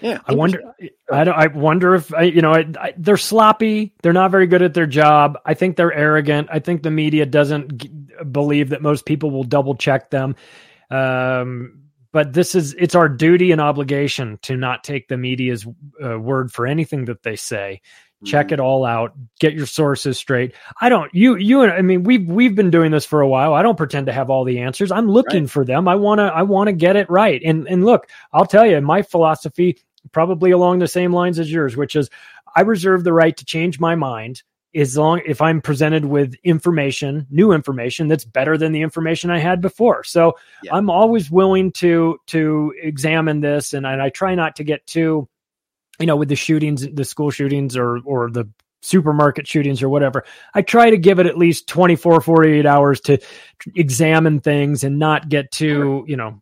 Yeah, 0.00 0.20
I 0.24 0.34
wonder. 0.34 0.74
I 1.12 1.24
don't. 1.24 1.36
I 1.36 1.46
wonder 1.48 1.94
if 1.94 2.12
I, 2.14 2.22
you 2.22 2.40
know. 2.40 2.52
I, 2.52 2.64
I, 2.78 2.94
they're 2.96 3.16
sloppy. 3.16 3.92
They're 4.02 4.12
not 4.12 4.30
very 4.30 4.46
good 4.46 4.62
at 4.62 4.72
their 4.72 4.86
job. 4.86 5.38
I 5.44 5.54
think 5.54 5.76
they're 5.76 5.92
arrogant. 5.92 6.48
I 6.50 6.60
think 6.60 6.82
the 6.82 6.90
media 6.90 7.26
doesn't 7.26 7.76
g- 7.76 7.90
believe 8.30 8.70
that 8.70 8.82
most 8.82 9.04
people 9.04 9.30
will 9.30 9.44
double 9.44 9.74
check 9.74 10.10
them. 10.10 10.36
Um, 10.90 11.82
but 12.12 12.32
this 12.32 12.54
is 12.54 12.74
it's 12.78 12.94
our 12.94 13.08
duty 13.08 13.52
and 13.52 13.60
obligation 13.60 14.38
to 14.42 14.56
not 14.56 14.84
take 14.84 15.08
the 15.08 15.16
media's 15.16 15.66
uh, 16.02 16.18
word 16.18 16.50
for 16.50 16.66
anything 16.66 17.06
that 17.06 17.22
they 17.22 17.36
say 17.36 17.82
check 18.24 18.46
mm-hmm. 18.46 18.54
it 18.54 18.60
all 18.60 18.84
out. 18.84 19.14
Get 19.38 19.54
your 19.54 19.66
sources 19.66 20.18
straight. 20.18 20.54
I 20.80 20.88
don't 20.88 21.12
you 21.14 21.36
you 21.36 21.62
and 21.62 21.72
i 21.72 21.82
mean 21.82 22.04
we've 22.04 22.26
we've 22.26 22.54
been 22.54 22.70
doing 22.70 22.90
this 22.90 23.06
for 23.06 23.20
a 23.20 23.28
while. 23.28 23.54
I 23.54 23.62
don't 23.62 23.76
pretend 23.76 24.06
to 24.06 24.12
have 24.12 24.30
all 24.30 24.44
the 24.44 24.60
answers. 24.60 24.92
I'm 24.92 25.08
looking 25.08 25.44
right. 25.44 25.50
for 25.50 25.64
them. 25.64 25.88
I 25.88 25.94
want 25.96 26.18
to 26.18 26.24
i 26.24 26.42
want 26.42 26.68
to 26.68 26.72
get 26.72 26.96
it 26.96 27.08
right. 27.10 27.40
And 27.44 27.66
and 27.68 27.84
look 27.84 28.08
i'll 28.32 28.46
tell 28.46 28.66
you 28.66 28.80
my 28.80 29.02
philosophy 29.02 29.78
probably 30.12 30.50
along 30.50 30.78
the 30.78 30.88
same 30.88 31.12
lines 31.12 31.38
as 31.38 31.52
yours 31.52 31.76
which 31.76 31.94
is 31.94 32.08
i 32.56 32.62
reserve 32.62 33.04
the 33.04 33.12
right 33.12 33.36
to 33.36 33.44
change 33.44 33.78
my 33.78 33.94
mind 33.94 34.42
as 34.74 34.96
long 34.96 35.20
if 35.26 35.42
i'm 35.42 35.60
presented 35.60 36.04
with 36.04 36.34
information 36.42 37.26
new 37.30 37.52
information 37.52 38.08
that's 38.08 38.24
better 38.24 38.56
than 38.56 38.72
the 38.72 38.82
information 38.82 39.30
i 39.30 39.38
had 39.38 39.60
before. 39.60 40.04
So 40.04 40.36
yeah. 40.62 40.74
i'm 40.74 40.88
always 40.90 41.30
willing 41.30 41.72
to 41.72 42.18
to 42.28 42.72
examine 42.80 43.40
this 43.40 43.72
and, 43.72 43.86
and 43.86 44.00
i 44.00 44.08
try 44.08 44.34
not 44.34 44.56
to 44.56 44.64
get 44.64 44.86
too 44.86 45.28
you 46.00 46.06
know, 46.06 46.16
with 46.16 46.28
the 46.28 46.36
shootings, 46.36 46.86
the 46.88 47.04
school 47.04 47.30
shootings, 47.30 47.76
or 47.76 47.98
or 48.04 48.30
the 48.30 48.48
supermarket 48.82 49.46
shootings 49.46 49.82
or 49.82 49.88
whatever. 49.88 50.24
I 50.54 50.62
try 50.62 50.90
to 50.90 50.96
give 50.96 51.18
it 51.18 51.26
at 51.26 51.36
least 51.36 51.68
24, 51.68 52.20
48 52.22 52.66
hours 52.66 53.00
to 53.02 53.18
examine 53.74 54.40
things 54.40 54.84
and 54.84 54.98
not 54.98 55.28
get 55.28 55.50
too, 55.50 56.04
you 56.08 56.16
know, 56.16 56.40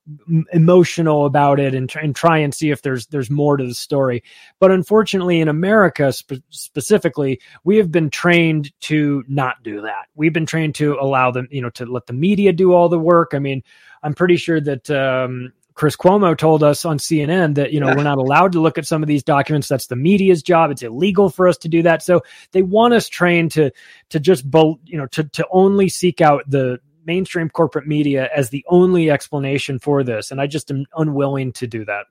emotional 0.52 1.26
about 1.26 1.58
it 1.58 1.74
and 1.74 1.88
try, 1.88 2.02
and 2.02 2.14
try 2.14 2.38
and 2.38 2.54
see 2.54 2.70
if 2.70 2.82
there's 2.82 3.06
there's 3.06 3.30
more 3.30 3.56
to 3.56 3.66
the 3.66 3.74
story. 3.74 4.22
But 4.60 4.70
unfortunately 4.70 5.40
in 5.40 5.48
America 5.48 6.12
spe- 6.12 6.44
specifically, 6.50 7.40
we 7.64 7.76
have 7.78 7.90
been 7.90 8.10
trained 8.10 8.70
to 8.82 9.24
not 9.26 9.62
do 9.64 9.82
that. 9.82 10.06
We've 10.14 10.32
been 10.32 10.46
trained 10.46 10.76
to 10.76 10.96
allow 11.00 11.32
them, 11.32 11.48
you 11.50 11.60
know, 11.60 11.70
to 11.70 11.86
let 11.86 12.06
the 12.06 12.12
media 12.12 12.52
do 12.52 12.72
all 12.72 12.88
the 12.88 13.00
work. 13.00 13.32
I 13.34 13.40
mean, 13.40 13.62
I'm 14.02 14.14
pretty 14.14 14.36
sure 14.36 14.60
that 14.60 14.88
um, 14.90 15.52
Chris 15.78 15.94
Cuomo 15.94 16.36
told 16.36 16.64
us 16.64 16.84
on 16.84 16.98
CNN 16.98 17.54
that 17.54 17.72
you 17.72 17.78
know 17.78 17.94
we're 17.94 18.02
not 18.02 18.18
allowed 18.18 18.50
to 18.52 18.60
look 18.60 18.78
at 18.78 18.86
some 18.86 19.00
of 19.00 19.06
these 19.06 19.22
documents. 19.22 19.68
That's 19.68 19.86
the 19.86 19.94
media's 19.94 20.42
job. 20.42 20.72
It's 20.72 20.82
illegal 20.82 21.30
for 21.30 21.46
us 21.46 21.56
to 21.58 21.68
do 21.68 21.82
that. 21.82 22.02
So 22.02 22.22
they 22.50 22.62
want 22.62 22.94
us 22.94 23.08
trained 23.08 23.52
to 23.52 23.70
to 24.10 24.18
just 24.18 24.44
you 24.52 24.98
know 24.98 25.06
to 25.06 25.22
to 25.22 25.46
only 25.52 25.88
seek 25.88 26.20
out 26.20 26.42
the 26.50 26.80
mainstream 27.04 27.48
corporate 27.48 27.86
media 27.86 28.28
as 28.34 28.50
the 28.50 28.64
only 28.68 29.08
explanation 29.08 29.78
for 29.78 30.02
this, 30.02 30.32
and 30.32 30.40
I 30.40 30.48
just 30.48 30.68
am 30.72 30.84
unwilling 30.96 31.52
to 31.52 31.68
do 31.68 31.84
that. 31.84 32.06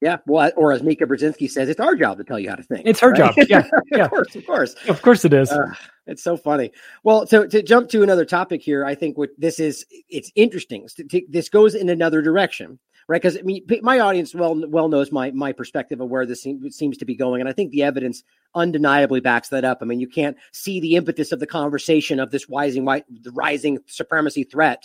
Yeah, 0.00 0.16
well, 0.26 0.50
or 0.56 0.72
as 0.72 0.82
Mika 0.82 1.06
Brzezinski 1.06 1.48
says, 1.48 1.68
it's 1.68 1.80
our 1.80 1.94
job 1.94 2.18
to 2.18 2.24
tell 2.24 2.38
you 2.38 2.50
how 2.50 2.56
to 2.56 2.64
think. 2.64 2.82
It's 2.84 2.98
her 2.98 3.10
right? 3.10 3.32
job. 3.32 3.34
Yeah, 3.48 3.64
yeah, 3.92 4.04
of 4.06 4.10
course, 4.10 4.34
of 4.34 4.44
course, 4.44 4.74
of 4.88 5.02
course, 5.02 5.24
it 5.24 5.32
is. 5.32 5.52
Uh, 5.52 5.72
it's 6.08 6.22
so 6.24 6.36
funny. 6.36 6.72
Well, 7.04 7.28
so 7.28 7.46
to 7.46 7.62
jump 7.62 7.90
to 7.90 8.02
another 8.02 8.24
topic 8.24 8.60
here, 8.60 8.84
I 8.84 8.96
think 8.96 9.16
what 9.16 9.30
this 9.38 9.60
is, 9.60 9.86
it's 10.08 10.32
interesting. 10.34 10.88
This 11.28 11.48
goes 11.48 11.76
in 11.76 11.88
another 11.88 12.20
direction 12.20 12.80
right? 13.08 13.20
Because 13.20 13.38
I 13.38 13.42
mean, 13.42 13.64
my 13.82 13.98
audience 13.98 14.34
well 14.34 14.68
well 14.68 14.88
knows 14.88 15.12
my 15.12 15.30
my 15.30 15.52
perspective 15.52 16.00
of 16.00 16.08
where 16.08 16.26
this 16.26 16.42
seems, 16.42 16.98
to 16.98 17.04
be 17.04 17.14
going, 17.14 17.40
and 17.40 17.48
I 17.48 17.52
think 17.52 17.70
the 17.70 17.82
evidence 17.82 18.22
undeniably 18.54 19.20
backs 19.20 19.48
that 19.48 19.64
up. 19.64 19.78
I 19.80 19.84
mean, 19.84 20.00
you 20.00 20.08
can't 20.08 20.36
see 20.52 20.80
the 20.80 20.96
impetus 20.96 21.32
of 21.32 21.40
the 21.40 21.46
conversation 21.46 22.20
of 22.20 22.30
this 22.30 22.48
rising 22.48 22.84
the 22.84 23.32
rising 23.32 23.78
supremacy 23.86 24.44
threat, 24.44 24.84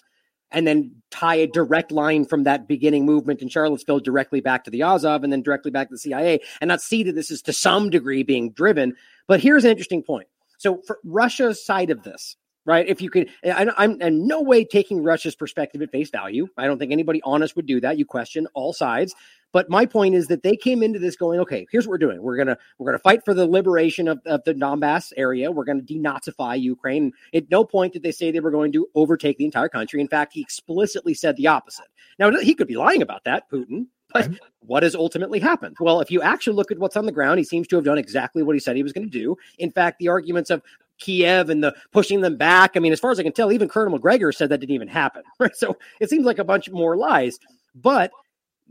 and 0.52 0.66
then 0.68 0.96
tie 1.12 1.36
a 1.36 1.48
direct 1.48 1.92
line 1.92 2.26
from 2.26 2.44
that 2.44 2.68
beginning 2.68 3.06
movement 3.06 3.42
in 3.42 3.50
Charlottesville 3.50 4.00
directly 4.00 4.42
back 4.42 4.64
to 4.64 4.72
the 4.72 4.84
Azov, 4.84 5.24
and 5.24 5.32
then 5.32 5.42
directly 5.42 5.72
back 5.72 5.88
to 5.88 5.94
the 5.94 6.00
CIA, 6.00 6.40
and 6.62 6.68
not 6.68 6.82
see 6.82 7.04
that 7.04 7.16
this 7.16 7.32
is 7.32 7.42
to 7.44 7.54
some 7.54 7.90
degree 7.90 8.24
being 8.24 8.52
driven. 8.52 8.96
But 9.28 9.42
here's 9.42 9.66
an 9.66 9.72
interesting 9.72 10.04
point. 10.04 10.28
So, 10.58 10.82
for 10.86 11.00
Russia's 11.06 11.64
side 11.64 11.90
of 11.90 12.04
this, 12.04 12.36
right? 12.66 12.88
If 12.88 13.02
you 13.02 13.10
could, 13.10 13.30
I, 13.44 13.68
am 13.78 14.02
in 14.02 14.28
no 14.28 14.42
way 14.42 14.64
taking 14.64 15.04
Russia's 15.04 15.36
perspective 15.36 15.82
at 15.82 15.92
face 15.92 16.10
value. 16.10 16.48
I 16.58 16.66
don't 16.66 16.78
think 16.78 16.92
anybody 16.92 17.22
honest 17.24 17.56
would 17.56 17.66
do 17.66 17.82
that. 17.82 17.98
You 17.98 18.06
question 18.06 18.48
all 18.54 18.74
sides. 18.74 19.16
But 19.52 19.70
my 19.70 19.86
point 19.88 20.14
is 20.14 20.28
that 20.28 20.44
they 20.44 20.56
came 20.56 20.84
into 20.84 21.00
this 21.00 21.16
going, 21.16 21.40
okay, 21.40 21.66
here's 21.72 21.88
what 21.88 21.94
we're 21.94 21.98
doing. 21.98 22.22
We're 22.22 22.38
gonna 22.38 22.58
we're 22.78 22.86
gonna 22.92 23.00
fight 23.00 23.26
for 23.26 23.34
the 23.34 23.48
liberation 23.48 24.08
of, 24.08 24.20
of 24.26 24.44
the 24.44 24.54
Donbass 24.54 25.12
area. 25.18 25.52
We're 25.52 25.66
gonna 25.66 25.82
denazify 25.82 26.62
Ukraine. 26.62 27.14
At 27.34 27.50
no 27.50 27.64
point 27.64 27.94
did 27.94 28.04
they 28.04 28.12
say 28.12 28.30
they 28.30 28.40
were 28.40 28.52
going 28.52 28.72
to 28.74 28.88
overtake 28.94 29.38
the 29.38 29.46
entire 29.46 29.70
country. 29.70 30.02
In 30.02 30.08
fact, 30.08 30.34
he 30.34 30.42
explicitly 30.42 31.16
said 31.16 31.36
the 31.36 31.48
opposite. 31.48 31.88
Now 32.20 32.32
he 32.32 32.54
could 32.54 32.68
be 32.68 32.78
lying 32.78 33.02
about 33.02 33.24
that, 33.24 33.50
Putin. 33.50 33.88
But 34.14 34.32
what 34.60 34.84
has 34.84 34.96
ultimately 34.96 35.40
happened? 35.40 35.78
Well, 35.80 36.02
if 36.02 36.10
you 36.10 36.22
actually 36.22 36.56
look 36.56 36.72
at 36.72 36.80
what's 36.80 36.98
on 36.98 37.06
the 37.06 37.12
ground, 37.12 37.38
he 37.38 37.44
seems 37.44 37.68
to 37.68 37.76
have 37.76 37.86
done 37.86 38.00
exactly 38.00 38.42
what 38.42 38.56
he 38.56 38.60
said 38.60 38.76
he 38.76 38.84
was 38.84 38.94
going 38.94 39.10
to 39.10 39.20
do. 39.20 39.38
In 39.60 39.72
fact, 39.72 40.00
the 40.00 40.08
arguments 40.08 40.50
of 40.50 40.64
Kiev 41.00 41.50
and 41.50 41.64
the 41.64 41.76
pushing 41.92 42.22
them 42.22 42.38
back. 42.38 42.72
I 42.76 42.80
mean, 42.80 42.92
as 42.92 43.00
far 43.00 43.12
as 43.12 43.20
I 43.20 43.24
can 43.24 43.34
tell, 43.34 43.52
even 43.52 43.68
Colonel 43.68 43.92
Macgregor 43.92 44.32
said 44.32 44.50
that 44.50 44.60
didn't 44.60 44.76
even 44.76 44.88
happen. 44.88 45.24
Right. 45.40 45.56
So 45.56 45.78
it 46.02 46.10
seems 46.10 46.26
like 46.26 46.40
a 46.40 46.44
bunch 46.44 46.70
more 46.70 46.98
lies. 46.98 47.40
But 47.74 48.12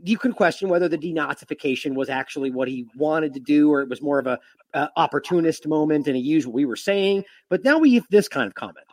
you 0.03 0.17
can 0.17 0.33
question 0.33 0.69
whether 0.69 0.87
the 0.87 0.97
denazification 0.97 1.95
was 1.95 2.09
actually 2.09 2.51
what 2.51 2.67
he 2.67 2.87
wanted 2.95 3.33
to 3.33 3.39
do, 3.39 3.71
or 3.71 3.81
it 3.81 3.89
was 3.89 4.01
more 4.01 4.19
of 4.19 4.27
a, 4.27 4.39
a 4.73 4.89
opportunist 4.95 5.67
moment, 5.67 6.07
and 6.07 6.15
he 6.15 6.21
used 6.21 6.45
what 6.45 6.53
we 6.53 6.65
were 6.65 6.75
saying. 6.75 7.25
But 7.49 7.63
now 7.63 7.79
we 7.79 7.95
have 7.95 8.05
this 8.09 8.27
kind 8.27 8.47
of 8.47 8.53
comment. 8.53 8.85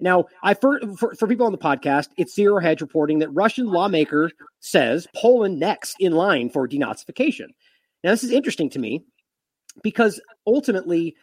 Now, 0.00 0.26
I 0.42 0.54
for, 0.54 0.80
for, 0.96 1.14
for 1.14 1.26
people 1.26 1.46
on 1.46 1.52
the 1.52 1.58
podcast, 1.58 2.08
it's 2.16 2.34
Zero 2.34 2.60
Hedge 2.60 2.80
reporting 2.80 3.18
that 3.18 3.30
Russian 3.30 3.66
lawmaker 3.66 4.30
says 4.60 5.06
Poland 5.14 5.58
next 5.58 5.96
in 6.00 6.12
line 6.12 6.50
for 6.50 6.68
denazification. 6.68 7.48
Now, 8.04 8.10
this 8.10 8.24
is 8.24 8.30
interesting 8.30 8.70
to 8.70 8.78
me 8.78 9.04
because 9.82 10.20
ultimately 10.46 11.16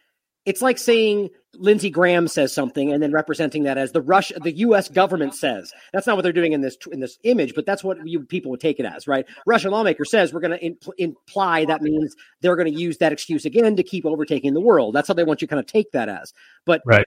it's 0.45 0.61
like 0.61 0.77
saying 0.77 1.29
Lindsey 1.55 1.89
Graham 1.89 2.27
says 2.27 2.53
something 2.53 2.91
and 2.91 3.01
then 3.01 3.11
representing 3.11 3.63
that 3.63 3.77
as 3.77 3.91
the 3.91 4.01
Rush, 4.01 4.31
the 4.43 4.51
U.S. 4.57 4.89
government 4.89 5.33
says. 5.33 5.73
That's 5.91 6.05
not 6.05 6.15
what 6.15 6.21
they're 6.21 6.33
doing 6.33 6.53
in 6.53 6.61
this 6.61 6.77
in 6.91 6.99
this 6.99 7.17
image, 7.23 7.55
but 7.55 7.65
that's 7.65 7.83
what 7.83 7.97
you 8.07 8.21
people 8.21 8.51
would 8.51 8.59
take 8.59 8.79
it 8.79 8.85
as, 8.85 9.07
right? 9.07 9.25
Russian 9.45 9.71
lawmaker 9.71 10.05
says 10.05 10.33
we're 10.33 10.41
going 10.41 10.57
to 10.57 10.69
impl- 10.69 10.93
imply 10.97 11.65
that 11.65 11.81
means 11.81 12.15
they're 12.41 12.55
going 12.55 12.71
to 12.71 12.79
use 12.79 12.97
that 12.99 13.11
excuse 13.11 13.45
again 13.45 13.75
to 13.75 13.83
keep 13.83 14.05
overtaking 14.05 14.53
the 14.53 14.61
world. 14.61 14.93
That's 14.93 15.07
how 15.07 15.13
they 15.13 15.23
want 15.23 15.41
you 15.41 15.47
to 15.47 15.49
kind 15.49 15.59
of 15.59 15.65
take 15.65 15.91
that 15.91 16.09
as. 16.09 16.33
But 16.65 16.81
right. 16.85 17.05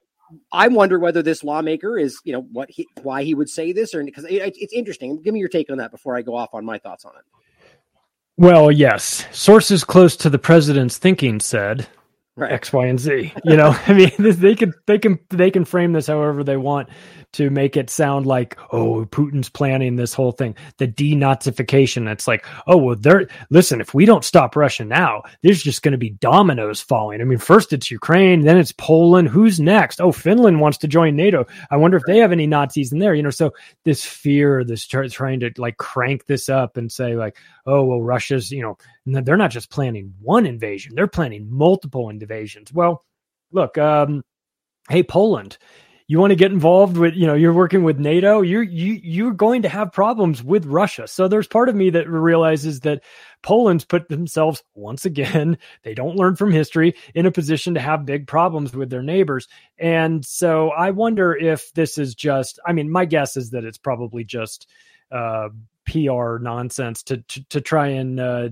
I 0.53 0.68
wonder 0.68 0.99
whether 0.99 1.22
this 1.22 1.43
lawmaker 1.43 1.99
is, 1.99 2.18
you 2.24 2.32
know, 2.32 2.43
what 2.53 2.70
he, 2.70 2.86
why 3.03 3.22
he 3.22 3.34
would 3.34 3.49
say 3.49 3.72
this, 3.72 3.95
or 3.95 4.05
because 4.05 4.24
it, 4.24 4.57
it's 4.57 4.72
interesting. 4.72 5.22
Give 5.22 5.32
me 5.32 5.41
your 5.41 5.49
take 5.49 5.70
on 5.70 5.78
that 5.78 5.91
before 5.91 6.16
I 6.16 6.22
go 6.22 6.36
off 6.36 6.51
on 6.53 6.64
my 6.64 6.78
thoughts 6.78 7.05
on 7.05 7.12
it. 7.16 7.24
Well, 8.36 8.70
yes, 8.70 9.26
sources 9.32 9.82
close 9.84 10.16
to 10.16 10.30
the 10.30 10.39
president's 10.39 10.99
thinking 10.99 11.41
said 11.41 11.89
right. 12.39 12.53
X, 12.53 12.72
Y, 12.72 12.86
and 12.86 12.99
Z. 12.99 13.32
You 13.45 13.57
know, 13.57 13.76
I 13.86 13.93
mean, 13.93 14.12
they 14.18 14.55
can 14.55 14.72
they 14.86 14.99
can 14.99 15.18
they 15.30 15.51
can 15.51 15.64
frame 15.64 15.93
this 15.93 16.07
however 16.07 16.45
they 16.45 16.57
want 16.57 16.89
to 17.35 17.51
make 17.51 17.76
it 17.76 17.91
sound 17.91 18.26
like, 18.26 18.57
oh, 18.72 19.05
Putin's 19.07 19.51
planning 19.51 19.97
this 19.97 20.14
whole 20.14 20.33
thing, 20.33 20.57
the 20.79 20.89
denazification. 20.89 22.11
It's 22.11 22.26
like, 22.26 22.47
oh, 22.66 22.76
well, 22.76 22.97
they're 22.97 23.29
listen. 23.51 23.81
If 23.81 23.93
we 23.93 24.07
don't 24.07 24.24
stop 24.24 24.57
Russia 24.57 24.85
now, 24.85 25.22
there's 25.43 25.62
just 25.62 25.83
going 25.83 25.93
to 25.93 25.99
be 25.99 26.11
dominoes 26.11 26.81
falling. 26.81 27.20
I 27.20 27.24
mean, 27.24 27.39
first 27.39 27.72
it's 27.72 27.91
Ukraine, 27.91 28.41
then 28.41 28.57
it's 28.57 28.72
Poland. 28.72 29.29
Who's 29.29 29.61
next? 29.61 30.01
Oh, 30.01 30.12
Finland 30.12 30.61
wants 30.61 30.79
to 30.79 30.89
join 30.89 31.16
NATO. 31.16 31.47
I 31.70 31.76
wonder 31.76 31.97
if 31.97 32.05
they 32.07 32.18
have 32.18 32.33
any 32.33 32.47
Nazis 32.47 32.93
in 32.93 32.99
there. 32.99 33.14
You 33.14 33.22
know, 33.22 33.31
so 33.31 33.53
this 33.85 34.05
fear, 34.05 34.64
this 34.64 34.87
trying 34.87 35.41
to 35.41 35.51
like 35.59 35.76
crank 35.76 36.26
this 36.26 36.49
up 36.49 36.76
and 36.76 36.91
say 36.91 37.14
like, 37.14 37.37
oh, 37.66 37.85
well, 37.85 38.01
Russia's, 38.01 38.51
you 38.51 38.62
know, 38.62 38.79
they're 39.22 39.37
not 39.37 39.51
just 39.51 39.70
planning 39.70 40.14
one 40.20 40.47
invasion; 40.47 40.95
they're 40.95 41.07
planning 41.07 41.47
multiple 41.51 42.11
invasions. 42.11 42.72
Well, 42.72 43.05
look, 43.53 43.79
um, 43.79 44.24
hey, 44.89 45.03
Poland 45.03 45.59
you 46.09 46.19
want 46.19 46.31
to 46.31 46.37
get 46.37 46.51
involved 46.51 46.97
with 46.97 47.15
you 47.15 47.27
know 47.27 47.35
you're 47.35 47.53
working 47.53 47.85
with 47.85 47.99
nato 47.99 48.41
you're 48.41 48.63
you 48.63 48.99
you're 49.03 49.33
going 49.33 49.63
to 49.63 49.69
have 49.69 49.93
problems 49.93 50.43
with 50.43 50.67
russia. 50.67 51.07
So 51.07 51.29
there's 51.29 51.47
part 51.47 51.69
of 51.69 51.77
me 51.77 51.91
that 51.91 52.09
realizes 52.09 52.81
that 52.81 53.05
poland's 53.43 53.85
put 53.85 54.09
themselves 54.09 54.65
once 54.75 55.05
again 55.05 55.59
they 55.85 55.95
don't 55.95 56.17
learn 56.17 56.35
from 56.35 56.51
history 56.51 56.95
in 57.15 57.27
a 57.27 57.31
position 57.31 57.75
to 57.75 57.81
have 57.81 58.07
big 58.07 58.27
problems 58.27 58.75
with 58.75 58.91
their 58.91 59.03
neighbors. 59.03 59.47
And 59.79 60.25
so 60.25 60.71
i 60.71 60.91
wonder 60.91 61.37
if 61.37 61.73
this 61.75 61.99
is 61.99 62.15
just 62.15 62.59
i 62.67 62.73
mean 62.73 62.91
my 62.91 63.05
guess 63.05 63.37
is 63.37 63.51
that 63.51 63.65
it's 63.65 63.79
probably 63.79 64.25
just 64.25 64.67
uh, 65.13 65.51
pr 65.85 66.39
nonsense 66.41 67.03
to, 67.05 67.19
to, 67.19 67.45
to 67.49 67.61
try 67.61 67.89
and 67.89 68.19
uh, 68.19 68.49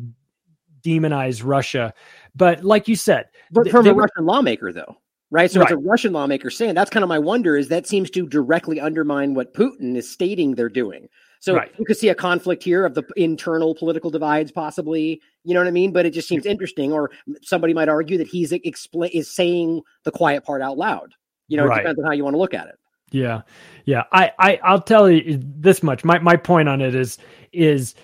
demonize 0.82 1.42
russia. 1.44 1.92
But 2.34 2.62
like 2.62 2.86
you 2.86 2.96
said 2.96 3.26
but 3.50 3.70
from 3.70 3.86
a 3.86 3.94
russian 3.94 4.26
lawmaker 4.26 4.72
though 4.72 4.96
right? 5.30 5.50
So 5.50 5.60
right. 5.60 5.70
it's 5.70 5.72
a 5.72 5.88
Russian 5.88 6.12
lawmaker 6.12 6.50
saying 6.50 6.74
that's 6.74 6.90
kind 6.90 7.02
of 7.02 7.08
my 7.08 7.18
wonder 7.18 7.56
is 7.56 7.68
that 7.68 7.86
seems 7.86 8.10
to 8.10 8.26
directly 8.26 8.80
undermine 8.80 9.34
what 9.34 9.54
Putin 9.54 9.96
is 9.96 10.10
stating 10.10 10.54
they're 10.54 10.68
doing. 10.68 11.08
So 11.40 11.54
right. 11.54 11.70
you 11.78 11.84
could 11.84 11.96
see 11.96 12.08
a 12.08 12.14
conflict 12.14 12.62
here 12.62 12.84
of 12.84 12.94
the 12.94 13.04
internal 13.14 13.74
political 13.74 14.10
divides, 14.10 14.50
possibly. 14.50 15.20
You 15.44 15.54
know 15.54 15.60
what 15.60 15.68
I 15.68 15.72
mean? 15.72 15.92
But 15.92 16.06
it 16.06 16.10
just 16.10 16.28
seems 16.28 16.46
interesting. 16.46 16.92
Or 16.92 17.10
somebody 17.42 17.74
might 17.74 17.88
argue 17.88 18.18
that 18.18 18.26
he's 18.26 18.52
explain 18.52 19.10
is 19.12 19.32
saying 19.32 19.82
the 20.04 20.10
quiet 20.10 20.44
part 20.44 20.62
out 20.62 20.78
loud. 20.78 21.12
You 21.48 21.58
know, 21.58 21.66
right. 21.66 21.78
it 21.78 21.82
depends 21.82 22.00
on 22.00 22.06
how 22.06 22.12
you 22.12 22.24
want 22.24 22.34
to 22.34 22.38
look 22.38 22.54
at 22.54 22.68
it. 22.68 22.74
Yeah, 23.12 23.42
yeah. 23.84 24.04
I, 24.10 24.32
I 24.38 24.60
I'll 24.64 24.80
tell 24.80 25.08
you 25.08 25.40
this 25.40 25.82
much. 25.82 26.04
My 26.04 26.18
my 26.18 26.36
point 26.36 26.68
on 26.68 26.80
it 26.80 26.94
is 26.94 27.18
is 27.52 27.94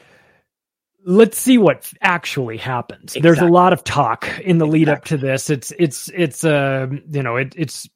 let's 1.04 1.38
see 1.38 1.58
what 1.58 1.92
actually 2.00 2.56
happens. 2.56 3.16
Exactly. 3.16 3.22
There's 3.22 3.38
a 3.38 3.46
lot 3.46 3.72
of 3.72 3.84
talk 3.84 4.28
in 4.40 4.58
the 4.58 4.66
lead 4.66 4.88
up 4.88 5.04
to 5.06 5.16
this. 5.16 5.50
It's 5.50 5.72
it's 5.78 6.08
it's 6.14 6.44
uh 6.44 6.88
you 7.10 7.22
know 7.22 7.36
it, 7.36 7.54
it's 7.56 7.88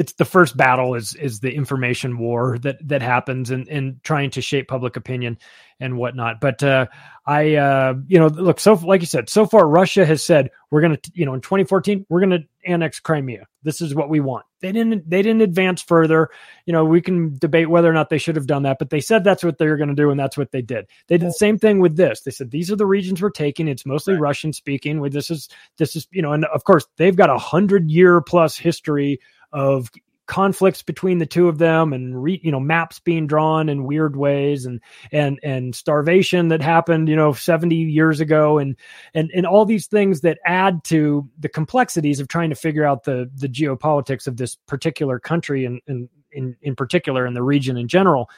it's 0.00 0.14
the 0.14 0.24
first 0.24 0.56
battle 0.56 0.94
is 0.94 1.14
is 1.14 1.40
the 1.40 1.52
information 1.52 2.16
war 2.16 2.56
that 2.60 2.78
that 2.88 3.02
happens 3.02 3.50
and 3.50 3.68
and 3.68 4.02
trying 4.02 4.30
to 4.30 4.40
shape 4.40 4.66
public 4.66 4.96
opinion 4.96 5.36
and 5.78 5.98
whatnot. 5.98 6.40
But 6.40 6.62
uh, 6.62 6.86
I 7.26 7.56
uh, 7.56 7.94
you 8.08 8.18
know 8.18 8.28
look 8.28 8.60
so 8.60 8.72
like 8.72 9.02
you 9.02 9.06
said 9.06 9.28
so 9.28 9.44
far 9.44 9.68
Russia 9.68 10.06
has 10.06 10.22
said 10.22 10.52
we're 10.70 10.80
gonna 10.80 10.96
you 11.12 11.26
know 11.26 11.34
in 11.34 11.42
2014 11.42 12.06
we're 12.08 12.20
gonna 12.20 12.38
annex 12.64 12.98
Crimea. 12.98 13.46
This 13.62 13.82
is 13.82 13.94
what 13.94 14.08
we 14.08 14.20
want. 14.20 14.46
They 14.62 14.72
didn't 14.72 15.08
they 15.08 15.20
didn't 15.20 15.42
advance 15.42 15.82
further. 15.82 16.30
You 16.64 16.72
know 16.72 16.86
we 16.86 17.02
can 17.02 17.36
debate 17.36 17.68
whether 17.68 17.90
or 17.90 17.92
not 17.92 18.08
they 18.08 18.16
should 18.16 18.36
have 18.36 18.46
done 18.46 18.62
that, 18.62 18.78
but 18.78 18.88
they 18.88 19.02
said 19.02 19.22
that's 19.22 19.44
what 19.44 19.58
they 19.58 19.66
were 19.66 19.76
going 19.76 19.90
to 19.90 19.94
do 19.94 20.08
and 20.08 20.18
that's 20.18 20.38
what 20.38 20.50
they 20.50 20.62
did. 20.62 20.86
They 21.08 21.18
did 21.18 21.28
the 21.28 21.32
same 21.34 21.58
thing 21.58 21.78
with 21.78 21.96
this. 21.96 22.22
They 22.22 22.30
said 22.30 22.50
these 22.50 22.70
are 22.72 22.76
the 22.76 22.86
regions 22.86 23.20
we're 23.20 23.28
taking. 23.28 23.68
It's 23.68 23.84
mostly 23.84 24.14
right. 24.14 24.22
Russian 24.22 24.54
speaking. 24.54 24.98
With 24.98 25.12
this 25.12 25.30
is 25.30 25.50
this 25.76 25.94
is 25.94 26.08
you 26.10 26.22
know 26.22 26.32
and 26.32 26.46
of 26.46 26.64
course 26.64 26.86
they've 26.96 27.14
got 27.14 27.28
a 27.28 27.36
hundred 27.36 27.90
year 27.90 28.22
plus 28.22 28.56
history 28.56 29.20
of 29.52 29.90
conflicts 30.30 30.80
between 30.80 31.18
the 31.18 31.26
two 31.26 31.48
of 31.48 31.58
them 31.58 31.92
and 31.92 32.22
re, 32.22 32.40
you 32.44 32.52
know 32.52 32.60
maps 32.60 33.00
being 33.00 33.26
drawn 33.26 33.68
in 33.68 33.82
weird 33.82 34.14
ways 34.14 34.64
and 34.64 34.80
and 35.10 35.40
and 35.42 35.74
starvation 35.74 36.46
that 36.46 36.62
happened 36.62 37.08
you 37.08 37.16
know 37.16 37.32
70 37.32 37.74
years 37.74 38.20
ago 38.20 38.56
and 38.56 38.76
and 39.12 39.28
and 39.34 39.44
all 39.44 39.64
these 39.64 39.88
things 39.88 40.20
that 40.20 40.38
add 40.46 40.84
to 40.84 41.28
the 41.40 41.48
complexities 41.48 42.20
of 42.20 42.28
trying 42.28 42.48
to 42.48 42.54
figure 42.54 42.84
out 42.84 43.02
the 43.02 43.28
the 43.34 43.48
geopolitics 43.48 44.28
of 44.28 44.36
this 44.36 44.54
particular 44.68 45.18
country 45.18 45.64
and, 45.64 45.80
and 45.88 46.08
in 46.30 46.56
in 46.62 46.76
particular 46.76 47.26
in 47.26 47.34
the 47.34 47.42
region 47.42 47.76
in 47.76 47.88
general. 47.88 48.30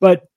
But 0.00 0.28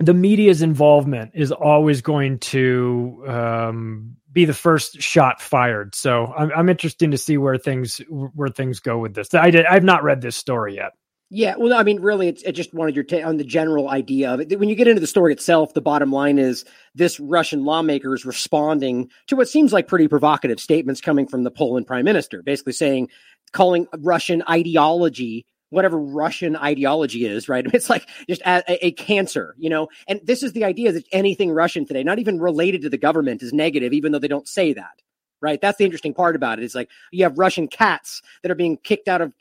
the 0.00 0.14
media's 0.14 0.62
involvement 0.62 1.32
is 1.34 1.52
always 1.52 2.00
going 2.00 2.38
to 2.38 3.24
um, 3.26 4.16
be 4.32 4.44
the 4.44 4.54
first 4.54 5.00
shot 5.00 5.40
fired. 5.40 5.94
So 5.94 6.32
I'm, 6.36 6.50
I'm 6.54 6.68
interested 6.68 7.10
to 7.10 7.18
see 7.18 7.38
where 7.38 7.58
things 7.58 7.98
where 8.08 8.48
things 8.48 8.80
go 8.80 8.98
with 8.98 9.14
this. 9.14 9.32
I 9.34 9.50
did 9.50 9.66
I've 9.66 9.84
not 9.84 10.02
read 10.02 10.20
this 10.20 10.36
story 10.36 10.76
yet. 10.76 10.92
Yeah, 11.30 11.56
well, 11.58 11.74
I 11.74 11.82
mean, 11.82 12.00
really, 12.00 12.28
it's, 12.28 12.42
just 12.42 12.72
wanted 12.72 12.94
your 12.94 13.04
take 13.04 13.26
on 13.26 13.36
the 13.36 13.44
general 13.44 13.90
idea 13.90 14.32
of 14.32 14.40
it. 14.40 14.58
When 14.58 14.70
you 14.70 14.74
get 14.74 14.88
into 14.88 15.00
the 15.00 15.06
story 15.06 15.34
itself, 15.34 15.74
the 15.74 15.82
bottom 15.82 16.10
line 16.10 16.38
is 16.38 16.64
this 16.94 17.20
Russian 17.20 17.66
lawmaker 17.66 18.14
is 18.14 18.24
responding 18.24 19.10
to 19.26 19.36
what 19.36 19.46
seems 19.46 19.70
like 19.70 19.88
pretty 19.88 20.08
provocative 20.08 20.58
statements 20.58 21.02
coming 21.02 21.28
from 21.28 21.44
the 21.44 21.50
Poland 21.50 21.86
prime 21.86 22.06
minister, 22.06 22.42
basically 22.42 22.72
saying, 22.72 23.10
calling 23.52 23.86
Russian 23.98 24.42
ideology 24.48 25.44
whatever 25.70 25.98
Russian 25.98 26.56
ideology 26.56 27.26
is, 27.26 27.48
right? 27.48 27.66
It's 27.74 27.90
like 27.90 28.08
just 28.28 28.42
a, 28.42 28.86
a, 28.86 28.92
cancer, 28.92 29.54
you 29.58 29.70
know? 29.70 29.88
And 30.06 30.20
this 30.24 30.42
is 30.42 30.52
the 30.52 30.64
idea 30.64 30.92
that 30.92 31.06
anything 31.12 31.50
Russian 31.52 31.86
today, 31.86 32.02
not 32.02 32.18
even 32.18 32.40
related 32.40 32.82
to 32.82 32.90
the 32.90 32.98
government, 32.98 33.42
is 33.42 33.52
negative, 33.52 33.92
even 33.92 34.12
though 34.12 34.18
they 34.18 34.28
don't 34.28 34.48
say 34.48 34.72
that, 34.72 35.02
right? 35.40 35.60
That's 35.60 35.78
the 35.78 35.84
interesting 35.84 36.14
part 36.14 36.36
about 36.36 36.58
it. 36.58 36.64
It's 36.64 36.74
like 36.74 36.90
you 37.12 37.24
have 37.24 37.38
Russian 37.38 37.68
cats 37.68 38.22
that 38.42 38.50
are 38.50 38.56
being 38.56 38.78
kicked 38.78 39.08
out 39.08 39.20
of, 39.20 39.32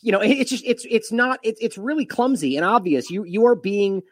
you 0.00 0.12
know, 0.12 0.20
it's 0.20 0.50
just, 0.50 0.64
it's, 0.64 0.86
it's 0.88 1.12
not, 1.12 1.40
it's, 1.42 1.60
it's 1.60 1.76
really 1.76 2.06
clumsy 2.06 2.56
and 2.56 2.64
obvious. 2.64 3.10
You, 3.10 3.24
you 3.24 3.46
are 3.46 3.56
being, 3.56 4.02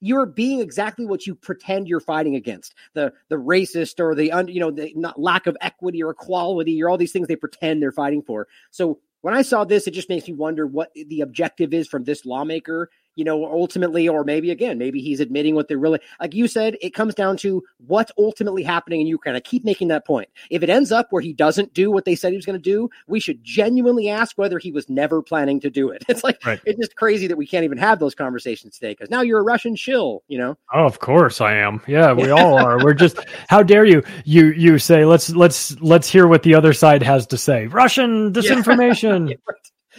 you're 0.00 0.26
being 0.26 0.60
exactly 0.60 1.04
what 1.04 1.26
you 1.26 1.34
pretend 1.34 1.86
you're 1.86 2.00
fighting 2.00 2.34
against 2.34 2.74
the 2.94 3.12
the 3.28 3.36
racist 3.36 4.00
or 4.00 4.14
the 4.14 4.32
un, 4.32 4.48
you 4.48 4.58
know 4.58 4.70
the 4.70 4.92
not 4.96 5.20
lack 5.20 5.46
of 5.46 5.56
equity 5.60 6.02
or 6.02 6.10
equality 6.10 6.82
or 6.82 6.88
all 6.88 6.96
these 6.96 7.12
things 7.12 7.28
they 7.28 7.36
pretend 7.36 7.82
they're 7.82 7.92
fighting 7.92 8.22
for 8.22 8.48
so 8.70 8.98
when 9.22 9.34
I 9.34 9.42
saw 9.42 9.64
this, 9.64 9.86
it 9.86 9.92
just 9.92 10.08
makes 10.08 10.26
me 10.26 10.34
wonder 10.34 10.66
what 10.66 10.90
the 10.94 11.20
objective 11.20 11.74
is 11.74 11.88
from 11.88 12.04
this 12.04 12.24
lawmaker 12.24 12.90
you 13.20 13.24
know, 13.24 13.44
ultimately, 13.44 14.08
or 14.08 14.24
maybe 14.24 14.50
again, 14.50 14.78
maybe 14.78 14.98
he's 15.02 15.20
admitting 15.20 15.54
what 15.54 15.68
they're 15.68 15.76
really 15.76 16.00
like 16.20 16.32
you 16.32 16.48
said, 16.48 16.78
it 16.80 16.94
comes 16.94 17.14
down 17.14 17.36
to 17.36 17.62
what's 17.86 18.10
ultimately 18.16 18.62
happening 18.62 19.02
in 19.02 19.06
Ukraine. 19.06 19.36
I 19.36 19.40
keep 19.40 19.62
making 19.62 19.88
that 19.88 20.06
point. 20.06 20.30
If 20.48 20.62
it 20.62 20.70
ends 20.70 20.90
up 20.90 21.08
where 21.10 21.20
he 21.20 21.34
doesn't 21.34 21.74
do 21.74 21.90
what 21.90 22.06
they 22.06 22.14
said 22.14 22.32
he 22.32 22.36
was 22.36 22.46
going 22.46 22.58
to 22.58 22.62
do, 22.62 22.88
we 23.08 23.20
should 23.20 23.44
genuinely 23.44 24.08
ask 24.08 24.38
whether 24.38 24.58
he 24.58 24.72
was 24.72 24.88
never 24.88 25.20
planning 25.20 25.60
to 25.60 25.68
do 25.68 25.90
it. 25.90 26.02
It's 26.10 26.24
like 26.24 26.44
right. 26.46 26.60
it's 26.64 26.78
just 26.78 26.96
crazy 26.96 27.26
that 27.26 27.36
we 27.36 27.46
can't 27.46 27.64
even 27.64 27.76
have 27.76 27.98
those 27.98 28.14
conversations 28.14 28.78
today 28.78 28.92
because 28.92 29.10
now 29.10 29.20
you're 29.20 29.38
a 29.38 29.44
Russian 29.44 29.76
shill, 29.76 30.22
you 30.28 30.38
know. 30.38 30.56
Oh, 30.72 30.86
of 30.86 30.98
course 30.98 31.42
I 31.42 31.56
am. 31.56 31.82
Yeah, 31.86 32.14
we 32.14 32.30
all 32.30 32.54
are. 32.54 32.82
We're 32.82 32.94
just 32.94 33.18
how 33.48 33.62
dare 33.62 33.84
you 33.84 34.02
you 34.24 34.46
you 34.46 34.78
say 34.78 35.04
let's 35.04 35.28
let's 35.30 35.78
let's 35.80 36.08
hear 36.08 36.26
what 36.26 36.42
the 36.42 36.54
other 36.54 36.72
side 36.72 37.02
has 37.02 37.26
to 37.28 37.36
say. 37.36 37.66
Russian 37.66 38.32
disinformation. 38.38 39.30
Yeah. 39.30 39.36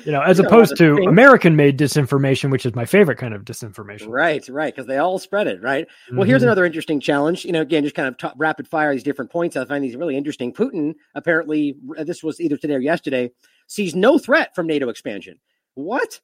You 0.06 0.12
know, 0.12 0.22
as 0.22 0.40
opposed 0.40 0.78
to 0.78 0.98
American 1.08 1.56
made 1.56 1.78
disinformation, 1.78 2.52
which 2.52 2.66
is 2.66 2.76
my 2.76 2.86
favorite 2.86 3.18
kind 3.18 3.34
of 3.34 3.44
disinformation. 3.44 4.08
Right, 4.08 4.48
right. 4.50 4.74
Because 4.74 4.88
they 4.88 4.98
all 4.98 5.20
spread 5.20 5.48
it, 5.48 5.62
right? 5.62 5.88
Mm-hmm. 5.88 6.18
Well, 6.18 6.28
here's 6.28 6.42
mm-hmm. 6.42 6.48
another 6.48 6.66
interesting 6.66 7.00
challenge. 7.00 7.46
You 7.46 7.52
know, 7.52 7.62
again, 7.62 7.84
just 7.84 7.96
kind 7.96 8.08
of 8.08 8.18
t- 8.18 8.38
rapid 8.38 8.68
fire 8.68 8.94
these 8.94 9.04
different 9.04 9.32
points. 9.32 9.56
I 9.56 9.66
find 9.66 9.84
these 9.84 9.96
really 9.96 10.18
interesting. 10.18 10.54
Putin, 10.54 10.96
apparently, 11.16 11.76
this 12.04 12.24
was 12.24 12.40
either 12.40 12.58
today 12.58 12.76
or 12.76 12.80
yesterday, 12.80 13.32
sees 13.68 13.96
no 13.96 14.18
threat 14.18 14.56
from 14.56 14.68
NATO 14.68 14.90
expansion. 14.90 15.40
What? 15.76 16.20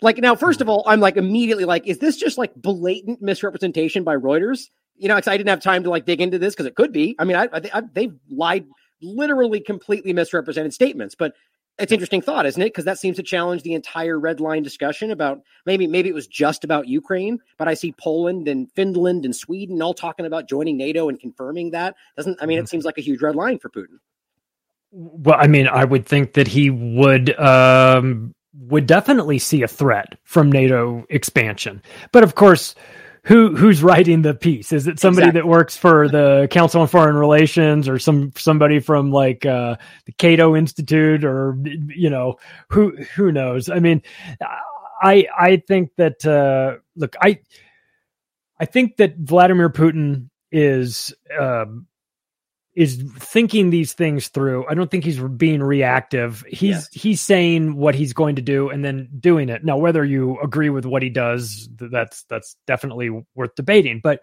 Like, 0.00 0.18
now, 0.18 0.34
first 0.34 0.60
of 0.60 0.68
all, 0.68 0.82
I'm 0.86 1.00
like 1.00 1.16
immediately 1.16 1.64
like, 1.64 1.86
is 1.86 1.98
this 1.98 2.16
just 2.16 2.38
like 2.38 2.54
blatant 2.56 3.22
misrepresentation 3.22 4.02
by 4.04 4.16
Reuters? 4.16 4.68
You 4.96 5.08
know, 5.08 5.16
I 5.16 5.20
didn't 5.20 5.48
have 5.48 5.62
time 5.62 5.84
to 5.84 5.90
like 5.90 6.06
dig 6.06 6.20
into 6.20 6.38
this 6.38 6.54
because 6.54 6.66
it 6.66 6.74
could 6.74 6.92
be. 6.92 7.14
I 7.18 7.24
mean, 7.24 7.36
I, 7.36 7.44
I, 7.52 7.60
I, 7.74 7.82
they've 7.92 8.14
lied 8.30 8.66
literally 9.00 9.60
completely 9.60 10.12
misrepresented 10.12 10.74
statements. 10.74 11.14
But 11.14 11.34
it's 11.78 11.92
interesting 11.92 12.20
thought, 12.20 12.46
isn't 12.46 12.60
it? 12.60 12.66
Because 12.66 12.84
that 12.84 12.98
seems 12.98 13.16
to 13.16 13.22
challenge 13.22 13.62
the 13.62 13.74
entire 13.74 14.18
red 14.18 14.40
line 14.40 14.62
discussion 14.62 15.10
about 15.10 15.40
maybe 15.66 15.86
maybe 15.86 16.08
it 16.08 16.14
was 16.14 16.26
just 16.26 16.64
about 16.64 16.86
Ukraine, 16.86 17.38
but 17.58 17.68
I 17.68 17.74
see 17.74 17.92
Poland 17.92 18.46
and 18.46 18.70
Finland 18.72 19.24
and 19.24 19.34
Sweden 19.34 19.80
all 19.80 19.94
talking 19.94 20.26
about 20.26 20.48
joining 20.48 20.76
NATO 20.76 21.08
and 21.08 21.18
confirming 21.18 21.70
that. 21.70 21.96
Doesn't 22.16 22.40
I 22.42 22.46
mean 22.46 22.58
it 22.58 22.62
mm-hmm. 22.62 22.66
seems 22.68 22.84
like 22.84 22.98
a 22.98 23.02
huge 23.02 23.22
red 23.22 23.36
line 23.36 23.58
for 23.58 23.70
Putin. 23.70 23.98
Well, 24.90 25.36
I 25.38 25.46
mean, 25.46 25.66
I 25.68 25.84
would 25.84 26.06
think 26.06 26.34
that 26.34 26.46
he 26.46 26.70
would 26.70 27.38
um 27.38 28.34
would 28.54 28.86
definitely 28.86 29.38
see 29.38 29.62
a 29.62 29.68
threat 29.68 30.18
from 30.24 30.52
NATO 30.52 31.06
expansion. 31.08 31.82
But 32.12 32.22
of 32.22 32.34
course, 32.34 32.74
who 33.24 33.54
who's 33.54 33.82
writing 33.82 34.22
the 34.22 34.34
piece? 34.34 34.72
Is 34.72 34.86
it 34.86 34.98
somebody 34.98 35.28
exactly. 35.28 35.40
that 35.42 35.46
works 35.46 35.76
for 35.76 36.08
the 36.08 36.48
Council 36.50 36.80
on 36.80 36.88
Foreign 36.88 37.14
Relations 37.14 37.88
or 37.88 37.98
some 37.98 38.32
somebody 38.36 38.80
from 38.80 39.12
like 39.12 39.46
uh, 39.46 39.76
the 40.06 40.12
Cato 40.12 40.56
Institute 40.56 41.24
or 41.24 41.56
you 41.64 42.10
know 42.10 42.36
who 42.68 42.96
who 43.14 43.30
knows? 43.30 43.70
I 43.70 43.78
mean, 43.78 44.02
I 45.02 45.26
I 45.38 45.62
think 45.68 45.90
that 45.96 46.26
uh, 46.26 46.78
look 46.96 47.14
I 47.20 47.38
I 48.58 48.64
think 48.64 48.96
that 48.96 49.16
Vladimir 49.18 49.70
Putin 49.70 50.28
is 50.50 51.14
um, 51.38 51.86
is 52.74 53.04
thinking 53.18 53.70
these 53.70 53.92
things 53.92 54.28
through. 54.28 54.66
I 54.68 54.74
don't 54.74 54.90
think 54.90 55.04
he's 55.04 55.20
being 55.20 55.62
reactive. 55.62 56.42
He's 56.48 56.88
yeah. 56.92 57.00
he's 57.00 57.20
saying 57.20 57.76
what 57.76 57.94
he's 57.94 58.12
going 58.12 58.36
to 58.36 58.42
do 58.42 58.70
and 58.70 58.84
then 58.84 59.08
doing 59.18 59.48
it. 59.48 59.64
Now, 59.64 59.76
whether 59.76 60.04
you 60.04 60.38
agree 60.40 60.70
with 60.70 60.86
what 60.86 61.02
he 61.02 61.10
does, 61.10 61.68
that's 61.76 62.24
that's 62.24 62.56
definitely 62.66 63.10
worth 63.34 63.54
debating. 63.56 64.00
But 64.02 64.20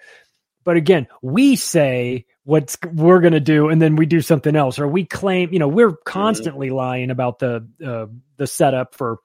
but 0.63 0.77
again, 0.77 1.07
we 1.21 1.55
say 1.55 2.26
what 2.43 2.76
we're 2.93 3.21
going 3.21 3.34
to 3.34 3.39
do 3.39 3.69
and 3.69 3.81
then 3.81 3.95
we 3.95 4.05
do 4.05 4.21
something 4.21 4.55
else, 4.55 4.80
or 4.80 4.88
we 4.88 5.05
claim. 5.05 5.53
You 5.53 5.59
know, 5.59 5.67
we're 5.67 5.93
constantly 6.05 6.67
mm-hmm. 6.67 6.77
lying 6.77 7.11
about 7.11 7.39
the 7.39 7.67
uh, 7.85 8.07
the 8.38 8.47
setup 8.47 8.95
for 8.95 9.19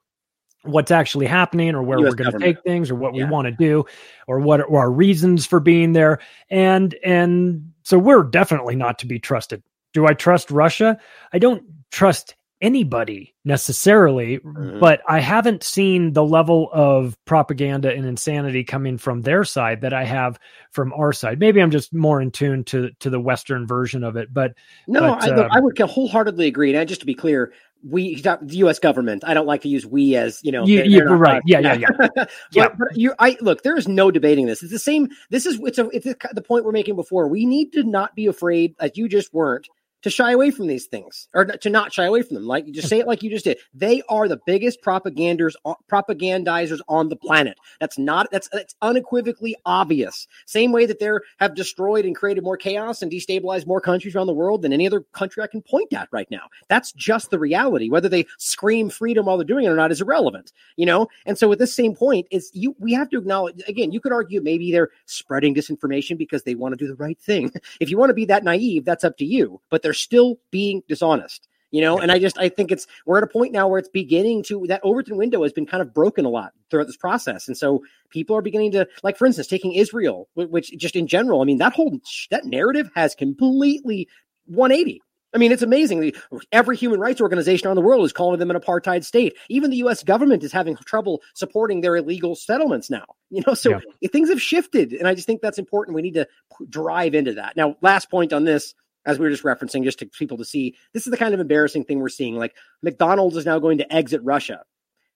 what's 0.65 0.91
actually 0.91 1.25
happening 1.25 1.75
or 1.75 1.83
where 1.83 1.99
US 1.99 2.11
we're 2.11 2.15
going 2.15 2.31
to 2.31 2.39
take 2.39 2.63
things 2.63 2.91
or 2.91 2.95
what 2.95 3.15
yeah. 3.15 3.25
we 3.25 3.31
want 3.31 3.45
to 3.45 3.51
do 3.51 3.85
or 4.27 4.39
what 4.39 4.61
are 4.61 4.75
our 4.75 4.91
reasons 4.91 5.45
for 5.45 5.59
being 5.59 5.93
there. 5.93 6.19
And 6.49 6.95
and 7.03 7.71
so 7.83 7.97
we're 7.97 8.23
definitely 8.23 8.75
not 8.75 8.99
to 8.99 9.07
be 9.07 9.19
trusted. 9.19 9.63
Do 9.93 10.07
i 10.07 10.13
trust 10.13 10.51
russia? 10.51 10.99
I 11.31 11.39
don't 11.39 11.63
trust 11.91 12.35
anybody 12.61 13.35
necessarily 13.43 14.39
mm-hmm. 14.39 14.79
but 14.79 15.01
i 15.09 15.19
haven't 15.19 15.61
seen 15.61 16.13
the 16.13 16.23
level 16.23 16.69
of 16.71 17.15
propaganda 17.25 17.93
and 17.93 18.05
insanity 18.05 18.63
coming 18.63 18.97
from 18.97 19.21
their 19.21 19.43
side 19.43 19.81
that 19.81 19.93
i 19.93 20.05
have 20.05 20.39
from 20.71 20.93
our 20.93 21.11
side. 21.11 21.37
Maybe 21.37 21.61
i'm 21.61 21.69
just 21.69 21.93
more 21.93 22.21
in 22.21 22.31
tune 22.31 22.63
to 22.65 22.91
to 22.99 23.09
the 23.09 23.19
western 23.19 23.67
version 23.67 24.05
of 24.05 24.15
it 24.15 24.33
but 24.33 24.53
no 24.87 25.01
but, 25.01 25.23
I, 25.23 25.35
uh, 25.35 25.49
I 25.51 25.59
would 25.59 25.77
wholeheartedly 25.77 26.47
agree. 26.47 26.73
And 26.73 26.89
just 26.89 27.01
to 27.01 27.05
be 27.05 27.13
clear 27.13 27.53
we 27.83 28.15
the 28.21 28.57
U.S. 28.57 28.79
government. 28.79 29.23
I 29.25 29.33
don't 29.33 29.45
like 29.45 29.61
to 29.61 29.69
use 29.69 29.85
we 29.85 30.15
as 30.15 30.39
you 30.43 30.51
know. 30.51 30.65
You, 30.65 30.89
they're, 30.89 31.07
they're 31.07 31.17
right. 31.17 31.41
Yeah, 31.45 31.59
yeah, 31.59 31.73
yeah. 31.73 31.87
but, 32.15 32.29
yeah. 32.51 32.69
But 32.77 32.95
you, 32.97 33.13
I 33.19 33.37
look. 33.41 33.63
There 33.63 33.77
is 33.77 33.87
no 33.87 34.11
debating 34.11 34.47
this. 34.47 34.63
It's 34.63 34.71
the 34.71 34.79
same. 34.79 35.09
This 35.29 35.45
is 35.45 35.59
it's 35.63 35.77
a 35.77 35.87
it's 35.89 36.05
the 36.05 36.41
point 36.41 36.65
we're 36.65 36.71
making 36.71 36.95
before. 36.95 37.27
We 37.27 37.45
need 37.45 37.73
to 37.73 37.83
not 37.83 38.15
be 38.15 38.25
afraid, 38.27 38.75
as 38.79 38.91
you 38.95 39.07
just 39.07 39.33
weren't, 39.33 39.67
to 40.05 40.11
shy 40.11 40.31
away 40.33 40.51
from 40.51 40.67
these 40.67 40.85
things 40.85 41.27
or 41.33 41.45
to 41.45 41.67
not 41.67 41.91
shy 41.91 42.05
away 42.05 42.21
from 42.21 42.35
them. 42.35 42.45
Like 42.45 42.67
you 42.67 42.73
just 42.73 42.89
say 42.89 42.99
it 42.99 43.07
like 43.07 43.23
you 43.23 43.31
just 43.31 43.45
did. 43.45 43.57
They 43.73 44.03
are 44.07 44.27
the 44.27 44.39
biggest 44.45 44.83
propaganders, 44.83 45.53
uh, 45.65 45.73
propagandizers 45.91 46.79
on 46.87 47.09
the 47.09 47.15
planet. 47.15 47.57
That's 47.79 47.97
not 47.97 48.27
that's 48.31 48.47
that's 48.49 48.75
unequivocally 48.83 49.55
obvious. 49.65 50.27
Same 50.45 50.71
way 50.71 50.85
that 50.85 50.99
they 50.99 51.09
have 51.39 51.55
destroyed 51.55 52.05
and 52.05 52.15
created 52.15 52.43
more 52.43 52.55
chaos 52.55 53.01
and 53.01 53.11
destabilized 53.11 53.65
more 53.65 53.81
countries 53.81 54.15
around 54.15 54.27
the 54.27 54.33
world 54.35 54.61
than 54.61 54.73
any 54.73 54.85
other 54.85 55.01
country 55.11 55.41
I 55.41 55.47
can 55.47 55.63
point 55.63 55.91
at 55.91 56.07
right 56.11 56.29
now. 56.29 56.49
That's 56.67 56.91
just 56.91 57.31
the 57.31 57.39
reality. 57.39 57.89
Whether 57.89 58.07
they 58.07 58.27
scream 58.37 58.91
freedom 58.91 59.25
while 59.25 59.39
they're 59.39 59.43
doing 59.43 59.65
it 59.65 59.69
or 59.69 59.75
not 59.75 59.91
is 59.91 60.01
irrelevant. 60.01 60.53
You 60.75 60.85
know. 60.85 61.07
And 61.25 61.35
so 61.35 61.51
at 61.51 61.57
this 61.57 61.75
same 61.75 61.95
point, 61.95 62.27
is 62.29 62.51
you 62.53 62.75
we 62.77 62.93
have 62.93 63.09
to 63.09 63.17
acknowledge 63.17 63.59
again. 63.67 63.91
You 63.91 63.99
could 63.99 64.13
argue 64.13 64.39
maybe 64.39 64.71
they're 64.71 64.91
spreading 65.07 65.55
disinformation 65.55 66.15
because 66.15 66.43
they 66.43 66.53
want 66.53 66.73
to 66.73 66.77
do 66.77 66.87
the 66.87 66.95
right 66.95 67.19
thing. 67.19 67.51
If 67.79 67.89
you 67.89 67.97
want 67.97 68.11
to 68.11 68.13
be 68.13 68.25
that 68.25 68.43
naive, 68.43 68.85
that's 68.85 69.03
up 69.03 69.17
to 69.17 69.25
you. 69.25 69.59
But 69.69 69.81
they're 69.81 69.93
still 69.95 70.37
being 70.51 70.81
dishonest 70.87 71.47
you 71.71 71.81
know 71.81 71.99
and 71.99 72.11
i 72.11 72.19
just 72.19 72.37
i 72.37 72.47
think 72.47 72.71
it's 72.71 72.87
we're 73.05 73.17
at 73.17 73.23
a 73.23 73.27
point 73.27 73.51
now 73.51 73.67
where 73.67 73.79
it's 73.79 73.89
beginning 73.89 74.43
to 74.43 74.65
that 74.67 74.79
overton 74.83 75.17
window 75.17 75.43
has 75.43 75.51
been 75.51 75.65
kind 75.65 75.81
of 75.81 75.93
broken 75.93 76.25
a 76.25 76.29
lot 76.29 76.53
throughout 76.69 76.87
this 76.87 76.97
process 76.97 77.47
and 77.47 77.57
so 77.57 77.83
people 78.09 78.35
are 78.35 78.41
beginning 78.41 78.71
to 78.71 78.87
like 79.03 79.17
for 79.17 79.25
instance 79.25 79.47
taking 79.47 79.73
israel 79.73 80.29
which 80.35 80.71
just 80.77 80.95
in 80.95 81.07
general 81.07 81.41
i 81.41 81.45
mean 81.45 81.57
that 81.57 81.73
whole 81.73 81.99
that 82.31 82.45
narrative 82.45 82.89
has 82.95 83.15
completely 83.15 84.07
180 84.45 85.01
I 85.33 85.37
mean, 85.37 85.51
it's 85.51 85.61
amazing. 85.61 86.13
Every 86.53 86.77
human 86.77 87.01
rights 87.01 87.19
organization 87.19 87.67
around 87.67 87.75
the 87.75 87.81
world 87.81 88.05
is 88.05 88.13
calling 88.13 88.39
them 88.39 88.49
an 88.49 88.57
apartheid 88.57 89.03
state. 89.03 89.35
Even 89.49 89.69
the 89.69 89.77
U.S. 89.77 90.01
government 90.01 90.45
is 90.45 90.53
having 90.53 90.77
trouble 90.77 91.21
supporting 91.33 91.81
their 91.81 91.97
illegal 91.97 92.35
settlements 92.35 92.89
now. 92.89 93.03
You 93.31 93.43
know, 93.45 93.53
so 93.53 93.81
yeah. 93.99 94.07
things 94.13 94.29
have 94.29 94.41
shifted, 94.41 94.93
and 94.93 95.09
I 95.09 95.13
just 95.13 95.27
think 95.27 95.41
that's 95.41 95.57
important. 95.57 95.93
We 95.93 96.03
need 96.03 96.13
to 96.13 96.25
drive 96.69 97.13
into 97.13 97.33
that. 97.33 97.57
Now, 97.57 97.75
last 97.81 98.09
point 98.09 98.31
on 98.31 98.45
this: 98.45 98.73
as 99.05 99.19
we 99.19 99.25
were 99.25 99.31
just 99.31 99.43
referencing, 99.43 99.83
just 99.83 99.99
to 99.99 100.05
people 100.05 100.37
to 100.37 100.45
see, 100.45 100.75
this 100.93 101.05
is 101.05 101.11
the 101.11 101.17
kind 101.17 101.33
of 101.33 101.39
embarrassing 101.39 101.85
thing 101.85 101.99
we're 101.99 102.09
seeing. 102.09 102.35
Like 102.35 102.55
McDonald's 102.81 103.37
is 103.37 103.45
now 103.45 103.59
going 103.59 103.77
to 103.77 103.93
exit 103.93 104.21
Russia. 104.23 104.63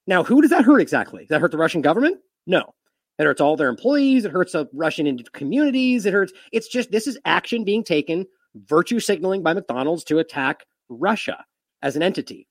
Now, 0.07 0.23
who 0.23 0.41
does 0.41 0.51
that 0.51 0.65
hurt 0.65 0.79
exactly? 0.79 1.23
Does 1.23 1.29
that 1.29 1.41
hurt 1.41 1.51
the 1.51 1.57
Russian 1.57 1.81
government? 1.81 2.19
No. 2.47 2.73
It 3.17 3.25
hurts 3.25 3.41
all 3.41 3.57
their 3.57 3.69
employees. 3.69 4.25
It 4.25 4.31
hurts 4.31 4.53
the 4.53 4.69
Russian 4.73 5.17
communities. 5.33 6.05
It 6.05 6.13
hurts. 6.13 6.31
It's 6.51 6.67
just 6.67 6.91
this 6.91 7.05
is 7.05 7.19
action 7.25 7.63
being 7.65 7.83
taken, 7.83 8.25
virtue 8.55 8.99
signaling 8.99 9.43
by 9.43 9.53
McDonald's 9.53 10.03
to 10.05 10.19
attack 10.19 10.65
Russia 10.87 11.45
as 11.81 11.95
an 11.95 12.03
entity. 12.03 12.47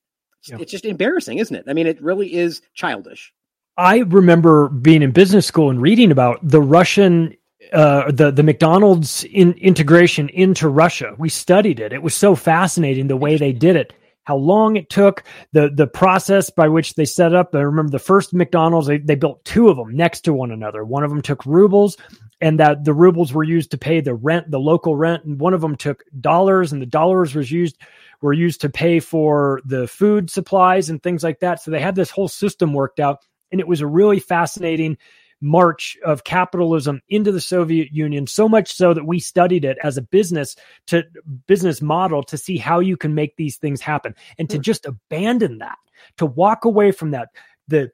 Yeah. 0.47 0.59
it's 0.61 0.71
just 0.71 0.85
embarrassing, 0.85 1.39
isn't 1.39 1.55
it? 1.55 1.65
I 1.69 1.73
mean, 1.73 1.87
it 1.87 2.01
really 2.03 2.33
is 2.33 2.63
childish. 2.75 3.33
I 3.77 3.99
remember 3.99 4.69
being 4.69 5.03
in 5.03 5.11
business 5.11 5.47
school 5.47 5.71
and 5.71 5.81
reading 5.81 6.11
about 6.11 6.39
the 6.43 6.61
Russian, 6.61 7.35
uh, 7.73 8.11
the 8.11 8.31
the 8.31 8.43
McDonald's 8.43 9.25
in, 9.25 9.53
integration 9.55 10.29
into 10.31 10.69
Russia. 10.69 11.15
We 11.19 11.29
studied 11.29 11.81
it. 11.81 11.93
It 11.93 12.03
was 12.03 12.15
so 12.15 12.35
fascinating 12.35 13.07
the 13.07 13.17
way 13.17 13.37
they 13.37 13.53
did 13.53 13.77
it, 13.77 13.93
how 14.25 14.37
long 14.37 14.77
it 14.77 14.91
took, 14.91 15.25
the 15.53 15.71
the 15.71 15.87
process 15.87 16.51
by 16.51 16.69
which 16.69 16.95
they 16.95 17.05
set 17.05 17.35
up. 17.35 17.55
I 17.55 17.61
remember 17.61 17.91
the 17.91 17.99
first 17.99 18.35
McDonald's. 18.35 18.87
They 18.87 18.99
they 18.99 19.15
built 19.15 19.45
two 19.45 19.69
of 19.69 19.77
them 19.77 19.97
next 19.97 20.23
to 20.23 20.33
one 20.33 20.51
another. 20.51 20.85
One 20.85 21.05
of 21.05 21.11
them 21.11 21.23
took 21.23 21.45
rubles, 21.47 21.97
and 22.41 22.59
that 22.61 22.85
the 22.85 22.95
rubles 22.95 23.33
were 23.33 23.45
used 23.45 23.71
to 23.73 23.79
pay 23.79 24.01
the 24.01 24.15
rent, 24.15 24.51
the 24.51 24.61
local 24.61 24.97
rent, 24.97 25.25
and 25.25 25.41
one 25.41 25.55
of 25.55 25.61
them 25.61 25.77
took 25.77 26.05
dollars, 26.21 26.73
and 26.73 26.81
the 26.81 26.87
dollars 26.87 27.35
was 27.35 27.51
used 27.51 27.77
were 28.21 28.33
used 28.33 28.61
to 28.63 28.69
pay 28.69 28.99
for 28.99 29.61
the 29.65 29.87
food 29.87 30.31
supplies 30.31 30.91
and 30.91 31.03
things 31.03 31.23
like 31.23 31.41
that. 31.41 31.63
So 31.63 31.71
they 31.71 31.81
had 31.81 31.95
this 31.95 32.11
whole 32.11 32.29
system 32.29 32.73
worked 32.73 32.99
out 32.99 33.19
and 33.51 33.61
it 33.61 33.69
was 33.69 33.81
a 33.81 33.87
really 33.87 34.21
fascinating 34.21 34.99
march 35.41 35.97
of 36.05 36.25
capitalism 36.25 37.01
into 37.09 37.33
the 37.33 37.41
Soviet 37.41 37.93
Union 37.93 38.27
so 38.27 38.49
much 38.49 38.73
so 38.73 38.93
that 38.93 39.07
we 39.07 39.21
studied 39.21 39.65
it 39.65 39.79
as 39.83 39.97
a 39.97 40.03
business 40.03 40.57
to 40.87 41.05
business 41.47 41.81
model 41.81 42.23
to 42.25 42.37
see 42.37 42.57
how 42.57 42.81
you 42.81 42.97
can 42.97 43.15
make 43.15 43.37
these 43.37 43.57
things 43.57 43.81
happen 43.81 44.15
and 44.39 44.51
to 44.51 44.57
hmm. 44.57 44.63
just 44.63 44.87
abandon 44.87 45.59
that 45.59 45.79
to 46.17 46.27
walk 46.27 46.65
away 46.65 46.93
from 46.93 47.11
that 47.13 47.29
the 47.69 47.91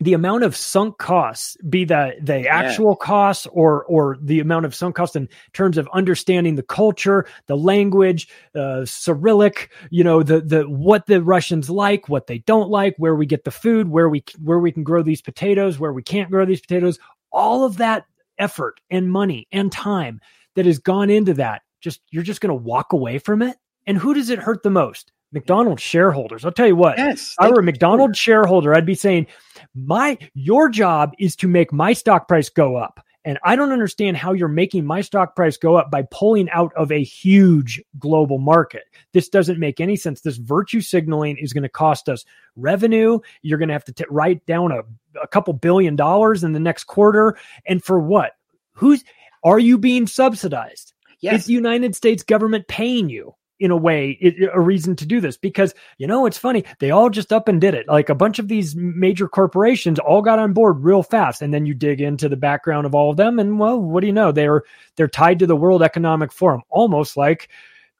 the 0.00 0.12
amount 0.12 0.42
of 0.44 0.56
sunk 0.56 0.98
costs 0.98 1.56
be 1.68 1.84
that 1.84 2.24
the 2.24 2.48
actual 2.48 2.96
costs 2.96 3.46
or 3.52 3.84
or 3.84 4.16
the 4.20 4.40
amount 4.40 4.66
of 4.66 4.74
sunk 4.74 4.96
costs 4.96 5.16
in 5.16 5.28
terms 5.52 5.78
of 5.78 5.88
understanding 5.92 6.56
the 6.56 6.62
culture 6.62 7.26
the 7.46 7.56
language 7.56 8.28
uh, 8.54 8.84
cyrillic 8.84 9.70
you 9.90 10.02
know 10.02 10.22
the 10.22 10.40
the 10.40 10.68
what 10.68 11.06
the 11.06 11.22
russians 11.22 11.70
like 11.70 12.08
what 12.08 12.26
they 12.26 12.38
don't 12.38 12.70
like 12.70 12.94
where 12.98 13.14
we 13.14 13.26
get 13.26 13.44
the 13.44 13.50
food 13.50 13.88
where 13.88 14.08
we 14.08 14.24
where 14.42 14.58
we 14.58 14.72
can 14.72 14.82
grow 14.82 15.02
these 15.02 15.22
potatoes 15.22 15.78
where 15.78 15.92
we 15.92 16.02
can't 16.02 16.30
grow 16.30 16.44
these 16.44 16.60
potatoes. 16.60 16.98
All 17.32 17.64
of 17.64 17.78
that 17.78 18.06
effort 18.38 18.80
and 18.90 19.10
money 19.10 19.46
and 19.52 19.70
time 19.70 20.20
that 20.56 20.66
has 20.66 20.78
gone 20.78 21.10
into 21.10 21.34
that 21.34 21.62
just 21.80 22.00
you're 22.10 22.22
just 22.22 22.40
going 22.40 22.50
to 22.50 22.54
walk 22.54 22.92
away 22.92 23.18
from 23.18 23.42
it? 23.42 23.56
And 23.86 23.98
who 23.98 24.14
does 24.14 24.30
it 24.30 24.38
hurt 24.38 24.62
the 24.62 24.70
most 24.70 25.12
mcdonald's 25.34 25.82
shareholders 25.82 26.44
i'll 26.44 26.52
tell 26.52 26.66
you 26.66 26.76
what 26.76 26.96
Yes. 26.96 27.34
if 27.38 27.44
I 27.46 27.50
were 27.50 27.60
a. 27.60 27.62
McDonald's 27.62 28.18
shareholder, 28.18 28.74
I'd 28.74 28.86
be 28.86 28.94
saying, 28.94 29.26
my 29.74 30.16
your 30.34 30.68
job 30.70 31.12
is 31.18 31.36
to 31.36 31.48
make 31.48 31.72
my 31.72 31.92
stock 31.92 32.28
price 32.28 32.48
go 32.48 32.76
up. 32.76 33.00
And 33.26 33.38
I 33.42 33.56
don't 33.56 33.72
understand 33.72 34.16
how 34.18 34.32
you're 34.34 34.48
making 34.48 34.84
my 34.84 35.00
stock 35.00 35.34
price 35.34 35.56
go 35.56 35.76
up 35.76 35.90
by 35.90 36.02
pulling 36.10 36.48
out 36.50 36.72
of 36.76 36.92
a 36.92 37.02
huge 37.02 37.82
global 37.98 38.38
market. 38.38 38.82
This 39.12 39.28
doesn't 39.30 39.58
make 39.58 39.80
any 39.80 39.96
sense. 39.96 40.20
This 40.20 40.36
virtue 40.36 40.82
signaling 40.82 41.38
is 41.38 41.52
going 41.54 41.62
to 41.62 41.68
cost 41.70 42.08
us 42.10 42.24
revenue. 42.54 43.18
You're 43.42 43.58
going 43.58 43.68
to 43.68 43.74
have 43.74 43.84
to 43.86 43.92
t- 43.92 44.04
write 44.10 44.44
down 44.46 44.72
a, 44.72 44.82
a 45.22 45.26
couple 45.26 45.54
billion 45.54 45.96
dollars 45.96 46.44
in 46.44 46.52
the 46.52 46.60
next 46.60 46.84
quarter. 46.84 47.36
And 47.66 47.82
for 47.82 47.98
what? 47.98 48.32
Who's 48.72 49.02
are 49.42 49.58
you 49.58 49.78
being 49.78 50.06
subsidized? 50.06 50.92
Yes. 51.20 51.34
It's 51.36 51.46
the 51.46 51.54
United 51.54 51.96
States 51.96 52.22
government 52.22 52.68
paying 52.68 53.08
you 53.08 53.34
in 53.60 53.70
a 53.70 53.76
way, 53.76 54.10
it, 54.20 54.50
a 54.52 54.60
reason 54.60 54.96
to 54.96 55.06
do 55.06 55.20
this 55.20 55.36
because 55.36 55.74
you 55.98 56.06
know 56.06 56.26
it's 56.26 56.38
funny. 56.38 56.64
They 56.80 56.90
all 56.90 57.10
just 57.10 57.32
up 57.32 57.48
and 57.48 57.60
did 57.60 57.74
it. 57.74 57.86
Like 57.88 58.08
a 58.08 58.14
bunch 58.14 58.38
of 58.38 58.48
these 58.48 58.74
major 58.74 59.28
corporations 59.28 59.98
all 59.98 60.22
got 60.22 60.38
on 60.38 60.52
board 60.52 60.82
real 60.82 61.02
fast, 61.02 61.42
and 61.42 61.52
then 61.52 61.66
you 61.66 61.74
dig 61.74 62.00
into 62.00 62.28
the 62.28 62.36
background 62.36 62.86
of 62.86 62.94
all 62.94 63.10
of 63.10 63.16
them, 63.16 63.38
and 63.38 63.58
well, 63.58 63.80
what 63.80 64.00
do 64.00 64.06
you 64.06 64.12
know? 64.12 64.32
They're 64.32 64.62
they're 64.96 65.08
tied 65.08 65.38
to 65.40 65.46
the 65.46 65.56
World 65.56 65.82
Economic 65.82 66.32
Forum, 66.32 66.62
almost 66.68 67.16
like 67.16 67.48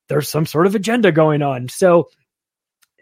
there's 0.08 0.28
some 0.28 0.46
sort 0.46 0.66
of 0.66 0.74
agenda 0.74 1.12
going 1.12 1.42
on. 1.42 1.68
So 1.68 2.08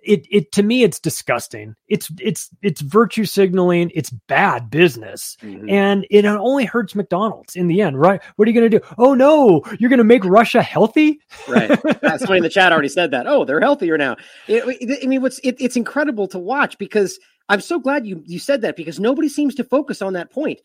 it 0.02 0.26
it 0.30 0.52
to 0.52 0.62
me 0.62 0.82
it's 0.82 0.98
disgusting. 1.00 1.74
It's 1.88 2.10
it's 2.20 2.50
it's 2.62 2.80
virtue 2.80 3.24
signaling. 3.24 3.90
It's 3.94 4.10
bad 4.10 4.70
business, 4.70 5.36
Mhm. 5.42 5.70
and 5.70 6.06
it 6.10 6.24
only 6.24 6.64
hurts 6.64 6.94
McDonald's 6.94 7.56
in 7.56 7.68
the 7.68 7.80
end, 7.82 7.98
right? 8.00 8.20
What 8.36 8.46
are 8.46 8.50
you 8.50 8.58
going 8.60 8.70
to 8.70 8.78
do? 8.78 8.84
Oh 8.98 9.14
no, 9.14 9.62
you're 9.78 9.90
going 9.90 9.98
to 9.98 10.04
make 10.04 10.24
Russia 10.24 10.62
healthy? 10.62 11.20
right. 11.48 11.70
Uh, 12.02 12.18
somebody 12.18 12.38
in 12.38 12.42
the 12.42 12.48
chat 12.50 12.72
already 12.72 12.88
said 12.88 13.12
that. 13.12 13.26
Oh, 13.26 13.44
they're 13.44 13.60
healthier 13.60 13.96
now. 13.96 14.16
It- 14.48 14.64
it- 14.80 15.00
I 15.02 15.06
mean, 15.06 15.22
what's 15.22 15.38
it, 15.40 15.56
it's 15.60 15.76
incredible 15.76 16.26
to 16.28 16.38
watch 16.38 16.78
because 16.78 17.18
I'm 17.48 17.60
so 17.60 17.78
glad 17.78 18.06
you 18.06 18.22
you 18.26 18.38
said 18.38 18.62
that 18.62 18.76
because 18.76 18.98
nobody 19.00 19.28
seems 19.28 19.54
to 19.56 19.64
focus 19.64 20.02
on 20.02 20.12
that 20.14 20.30
point. 20.30 20.60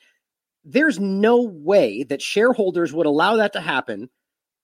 There's 0.63 0.99
no 0.99 1.41
way 1.43 2.03
that 2.03 2.21
shareholders 2.21 2.91
would 2.93 3.05
allow 3.05 3.37
that 3.37 3.53
to 3.53 3.61
happen. 3.61 4.09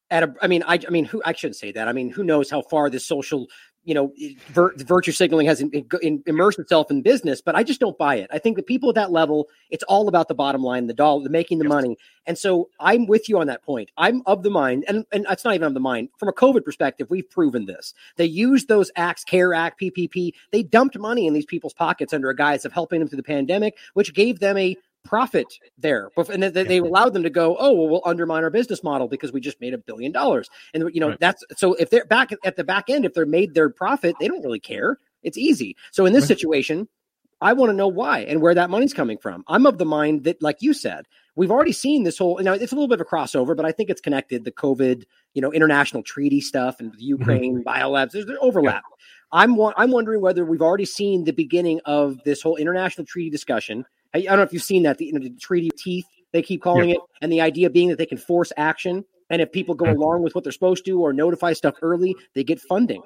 At 0.09 0.23
a, 0.23 0.35
I 0.41 0.47
mean, 0.47 0.63
I, 0.67 0.77
I 0.85 0.91
mean, 0.91 1.05
who 1.05 1.21
I 1.25 1.33
shouldn't 1.33 1.55
say 1.55 1.71
that. 1.71 1.87
I 1.87 1.93
mean, 1.93 2.09
who 2.09 2.23
knows 2.23 2.49
how 2.49 2.61
far 2.61 2.89
this 2.89 3.05
social, 3.05 3.47
you 3.83 3.93
know, 3.93 4.13
vir, 4.47 4.73
virtue 4.77 5.11
signaling 5.11 5.47
has 5.47 5.61
in, 5.61 5.85
in, 6.01 6.23
immersed 6.25 6.59
itself 6.59 6.89
in 6.89 7.01
business? 7.01 7.41
But 7.41 7.55
I 7.55 7.63
just 7.63 7.79
don't 7.79 7.97
buy 7.97 8.15
it. 8.15 8.29
I 8.31 8.39
think 8.39 8.57
the 8.57 8.63
people 8.63 8.89
at 8.89 8.95
that 8.95 9.11
level, 9.11 9.49
it's 9.69 9.83
all 9.83 10.07
about 10.07 10.27
the 10.27 10.35
bottom 10.35 10.63
line, 10.63 10.87
the 10.87 10.93
dollar, 10.93 11.23
the 11.23 11.29
making 11.29 11.59
the 11.59 11.65
money. 11.65 11.97
And 12.25 12.37
so 12.37 12.69
I'm 12.79 13.05
with 13.05 13.27
you 13.27 13.39
on 13.39 13.47
that 13.47 13.63
point. 13.63 13.89
I'm 13.97 14.21
of 14.25 14.43
the 14.43 14.49
mind, 14.49 14.85
and, 14.87 15.05
and 15.11 15.25
that's 15.27 15.43
not 15.43 15.55
even 15.55 15.67
of 15.67 15.73
the 15.73 15.79
mind. 15.79 16.09
From 16.17 16.29
a 16.29 16.33
COVID 16.33 16.63
perspective, 16.63 17.09
we've 17.09 17.29
proven 17.29 17.65
this. 17.65 17.93
They 18.15 18.25
used 18.25 18.67
those 18.67 18.91
acts, 18.95 19.23
CARE 19.23 19.53
Act, 19.53 19.81
PPP. 19.81 20.33
They 20.51 20.63
dumped 20.63 20.97
money 20.97 21.27
in 21.27 21.33
these 21.33 21.45
people's 21.45 21.73
pockets 21.73 22.13
under 22.13 22.29
a 22.29 22.35
guise 22.35 22.65
of 22.65 22.71
helping 22.71 22.99
them 22.99 23.09
through 23.09 23.17
the 23.17 23.23
pandemic, 23.23 23.77
which 23.93 24.13
gave 24.13 24.39
them 24.39 24.57
a 24.57 24.77
profit 25.03 25.47
there. 25.77 26.09
And 26.17 26.43
they, 26.43 26.63
they 26.63 26.77
allowed 26.77 27.13
them 27.13 27.23
to 27.23 27.29
go, 27.29 27.57
oh, 27.59 27.73
well, 27.73 27.89
we'll 27.89 28.01
undermine 28.05 28.43
our 28.43 28.49
business 28.49 28.83
model 28.83 29.07
because 29.07 29.31
we 29.31 29.41
just 29.41 29.59
made 29.61 29.73
a 29.73 29.77
billion 29.77 30.11
dollars. 30.11 30.49
And, 30.73 30.89
you 30.93 30.99
know, 30.99 31.09
Right. 31.09 31.19
that's 31.19 31.43
so 31.55 31.73
if 31.75 31.89
they're 31.89 32.05
back 32.05 32.31
at 32.43 32.55
the 32.55 32.63
back 32.63 32.89
end, 32.89 33.05
if 33.05 33.13
they're 33.13 33.25
made 33.25 33.53
their 33.53 33.69
profit, 33.69 34.15
they 34.19 34.27
don't 34.27 34.43
really 34.43 34.59
care. 34.59 34.97
It's 35.21 35.37
easy. 35.37 35.75
So 35.91 36.05
in 36.05 36.13
this 36.13 36.27
situation, 36.27 36.87
I 37.41 37.51
want 37.53 37.69
to 37.71 37.75
know 37.75 37.89
why 37.89 38.19
and 38.19 38.41
where 38.41 38.55
that 38.55 38.69
money's 38.69 38.93
coming 38.93 39.17
from. 39.17 39.43
I'm 39.47 39.65
of 39.65 39.77
the 39.77 39.85
mind 39.85 40.23
that, 40.23 40.41
like 40.41 40.61
you 40.61 40.73
said, 40.73 41.05
we've 41.35 41.51
already 41.51 41.73
seen 41.73 42.03
this 42.03 42.17
whole. 42.17 42.39
Now 42.39 42.53
it's 42.53 42.71
a 42.71 42.75
little 42.75 42.87
bit 42.87 43.01
of 43.01 43.07
a 43.07 43.09
crossover, 43.09 43.55
but 43.55 43.65
I 43.65 43.71
think 43.73 43.89
it's 43.89 44.01
connected. 44.01 44.45
The 44.45 44.51
COVID, 44.51 45.03
you 45.33 45.41
know, 45.41 45.51
international 45.51 46.03
treaty 46.03 46.39
stuff 46.39 46.79
and 46.79 46.91
the 46.91 46.97
mm-hmm. 46.97 47.21
Ukraine 47.21 47.63
biolabs. 47.63 48.11
There's 48.11 48.25
there's 48.25 48.39
overlap. 48.41 48.83
I'm 49.33 49.55
wa- 49.55 49.73
I'm 49.75 49.91
wondering 49.91 50.21
whether 50.21 50.45
we've 50.45 50.61
already 50.61 50.85
seen 50.85 51.25
the 51.25 51.33
beginning 51.33 51.81
of 51.85 52.23
this 52.23 52.41
whole 52.41 52.55
international 52.55 53.05
treaty 53.05 53.29
discussion. 53.29 53.85
I, 54.13 54.19
I 54.19 54.21
don't 54.21 54.37
know 54.37 54.43
if 54.43 54.53
you've 54.53 54.63
seen 54.63 54.83
that 54.83 54.97
the, 54.97 55.05
you 55.05 55.13
know, 55.13 55.19
the 55.19 55.29
treaty 55.31 55.67
of 55.67 55.75
teeth 55.77 56.05
they 56.31 56.41
keep 56.41 56.61
calling 56.61 56.89
it, 56.89 56.99
and 57.21 57.31
the 57.31 57.41
idea 57.41 57.69
being 57.69 57.89
that 57.89 57.97
they 57.97 58.07
can 58.07 58.17
force 58.17 58.51
action, 58.57 59.05
and 59.29 59.41
if 59.41 59.51
people 59.51 59.75
go 59.75 59.85
Mhm. 59.85 59.97
along 59.97 60.23
with 60.23 60.33
what 60.33 60.43
they're 60.43 60.51
supposed 60.51 60.83
to 60.85 60.99
or 60.99 61.13
notify 61.13 61.53
stuff 61.53 61.75
early, 61.81 62.15
they 62.33 62.43
get 62.43 62.59
funding. 62.59 63.03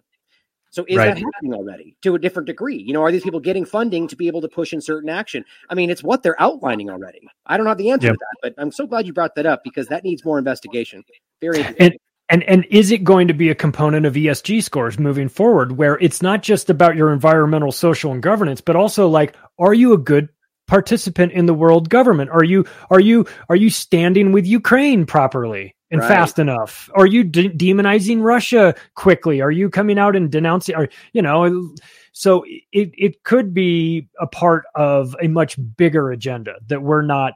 So 0.70 0.86
is 0.88 0.98
Right. 0.98 1.08
that 1.08 1.18
happening 1.18 1.54
already 1.54 1.96
to 2.04 2.16
a 2.16 2.20
different 2.20 2.46
degree? 2.48 2.78
You 2.78 2.94
know, 2.94 3.02
are 3.02 3.12
these 3.12 3.24
people 3.24 3.40
getting 3.40 3.66
funding 3.66 4.08
to 4.10 4.16
be 4.16 4.28
able 4.28 4.42
to 4.42 4.48
push 4.48 4.74
in 4.74 4.82
certain 4.82 5.10
action? 5.10 5.44
I 5.70 5.76
mean, 5.76 5.90
it's 5.90 6.04
what 6.04 6.24
they're 6.24 6.40
outlining 6.42 6.90
already. 6.90 7.28
I 7.46 7.58
don't 7.58 7.66
have 7.66 7.78
the 7.78 7.90
answer 7.90 8.08
Yep. 8.08 8.16
to 8.16 8.20
that, 8.20 8.38
but 8.42 8.62
I'm 8.62 8.72
so 8.72 8.86
glad 8.88 9.08
you 9.08 9.14
brought 9.14 9.36
that 9.36 9.46
up 9.46 9.64
because 9.64 9.88
that 9.88 10.04
needs 10.04 10.24
more 10.24 10.38
investigation. 10.38 11.04
Very 11.42 11.60
interesting. 11.60 11.86
And 11.88 11.98
and 12.30 12.44
and 12.44 12.66
is 12.70 12.92
it 12.92 13.06
going 13.06 13.30
to 13.30 13.34
be 13.34 13.50
a 13.50 13.56
component 13.56 14.06
of 14.06 14.14
ESG 14.14 14.62
scores 14.62 15.00
moving 15.00 15.30
forward 15.30 15.78
where 15.78 15.98
it's 16.00 16.22
not 16.22 16.44
just 16.44 16.70
about 16.70 16.96
your 16.98 17.14
environmental, 17.14 17.72
social, 17.72 18.12
and 18.12 18.22
governance, 18.22 18.60
but 18.60 18.76
also 18.76 19.08
like, 19.08 19.36
are 19.58 19.74
you 19.74 19.94
a 19.94 19.98
good 19.98 20.28
participant 20.68 21.32
in 21.32 21.46
the 21.46 21.54
world 21.54 21.90
government? 21.90 22.30
Are 22.32 22.44
you 22.44 22.66
are 22.90 23.00
you 23.00 23.26
are 23.50 23.56
you 23.56 23.70
standing 23.70 24.32
with 24.32 24.46
Ukraine 24.46 25.06
properly 25.06 25.76
and 25.90 26.02
Right. 26.02 26.08
fast 26.08 26.38
enough? 26.40 26.90
Are 26.96 27.06
you 27.06 27.24
de- 27.24 27.50
demonizing 27.50 28.22
Russia 28.22 28.76
quickly? 28.96 29.42
Are 29.42 29.52
you 29.52 29.70
coming 29.70 29.98
out 29.98 30.16
and 30.16 30.30
denouncing? 30.32 30.76
Are 30.76 30.90
you 31.14 31.22
know? 31.22 31.70
So 32.12 32.44
it 32.72 32.92
it 32.98 33.24
could 33.24 33.54
be 33.54 34.08
a 34.20 34.28
part 34.28 34.66
of 34.76 35.16
a 35.22 35.28
much 35.28 35.58
bigger 35.78 36.12
agenda 36.12 36.56
that 36.68 36.82
we're 36.82 37.02
not 37.04 37.34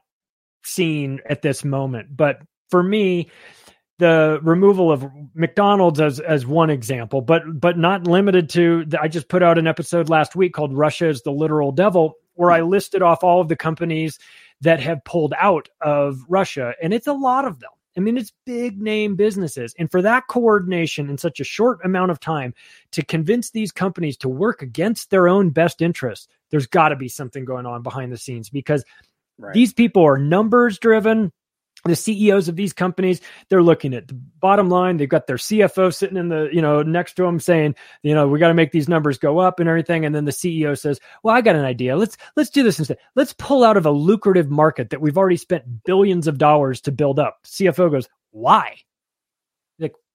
seeing 0.64 1.20
at 1.30 1.42
this 1.42 1.64
moment. 1.64 2.16
But 2.16 2.42
for 2.70 2.84
me, 2.84 3.30
the 4.00 4.40
removal 4.42 4.92
of 4.92 5.06
McDonald's 5.36 6.02
as 6.02 6.20
as 6.20 6.46
one 6.48 6.72
example, 6.72 7.22
but 7.22 7.44
but 7.60 7.78
not 7.78 8.08
limited 8.08 8.50
to. 8.50 8.86
I 9.00 9.08
just 9.08 9.30
put 9.30 9.44
out 9.44 9.60
an 9.60 9.68
episode 9.68 10.10
last 10.10 10.36
week 10.36 10.54
called 10.54 10.74
"Russia 10.76 11.08
is 11.08 11.22
the 11.22 11.32
Literal 11.32 11.72
Devil," 11.72 12.16
where 12.42 12.50
hmm. 12.50 12.64
I 12.64 12.68
listed 12.68 13.04
off 13.04 13.24
all 13.24 13.40
of 13.40 13.48
the 13.48 13.56
companies 13.56 14.18
that 14.62 14.80
have 14.80 15.04
pulled 15.06 15.34
out 15.40 15.70
of 15.80 16.20
Russia, 16.28 16.74
and 16.82 16.94
it's 16.94 17.08
a 17.08 17.14
lot 17.14 17.46
of 17.46 17.60
them. 17.60 17.70
I 17.96 18.00
mean, 18.00 18.18
it's 18.18 18.32
big 18.46 18.82
name 18.82 19.16
businesses, 19.16 19.76
and 19.78 19.92
for 19.92 20.02
that 20.02 20.28
coordination 20.28 21.10
in 21.10 21.20
such 21.20 21.40
a 21.40 21.46
short 21.46 21.80
amount 21.84 22.10
of 22.10 22.20
time 22.20 22.56
to 22.94 23.06
convince 23.06 23.52
these 23.52 23.72
companies 23.72 24.18
to 24.18 24.30
work 24.30 24.62
against 24.64 25.12
their 25.12 25.28
own 25.28 25.52
best 25.52 25.82
interests, 25.82 26.28
there's 26.50 26.68
got 26.68 26.90
to 26.90 26.96
be 26.96 27.08
something 27.08 27.46
going 27.46 27.68
on 27.68 27.84
behind 27.84 28.12
the 28.12 28.18
scenes 28.18 28.50
because 28.50 28.84
Right. 29.38 29.54
these 29.54 29.74
people 29.74 30.04
are 30.04 30.20
numbers 30.20 30.78
driven 30.78 31.32
the 31.84 31.96
CEOs 31.96 32.48
of 32.48 32.56
these 32.56 32.74
companies, 32.74 33.22
they're 33.50 33.64
looking 33.64 33.94
at 33.94 34.08
the 34.08 34.14
bottom 34.14 34.70
line. 34.70 34.98
They've 34.98 35.10
got 35.10 35.28
their 35.28 35.38
CFO 35.38 35.94
sitting 35.94 36.18
in 36.18 36.30
the, 36.30 36.50
you 36.52 36.62
know, 36.62 36.84
next 36.84 37.14
to 37.14 37.24
them 37.24 37.40
saying, 37.40 37.76
you 38.04 38.14
know, 38.14 38.28
we 38.28 38.40
got 38.40 38.50
to 38.50 38.54
make 38.54 38.72
these 38.72 38.90
numbers 38.90 39.18
go 39.18 39.40
up 39.40 39.60
and 39.60 39.68
everything. 39.68 40.06
And 40.06 40.14
then 40.14 40.26
the 40.26 40.32
CEO 40.32 40.78
says, 40.78 41.00
well, 41.24 41.36
I 41.36 41.42
got 41.42 41.56
an 41.56 41.66
idea. 41.66 41.96
Let's, 41.96 42.18
let's 42.36 42.50
do 42.50 42.64
this 42.64 42.80
instead. 42.80 42.98
Let's 43.16 43.34
pull 43.34 43.64
out 43.64 43.78
of 43.78 43.86
a 43.86 43.92
lucrative 43.92 44.50
market 44.50 44.92
that 44.92 45.02
we've 45.02 45.18
already 45.18 45.38
spent 45.38 45.84
billions 45.84 46.28
of 46.28 46.38
dollars 46.38 46.82
to 46.82 46.92
build 46.92 47.20
up. 47.20 47.40
CFO 47.46 47.92
goes, 47.92 48.08
why? 48.32 48.78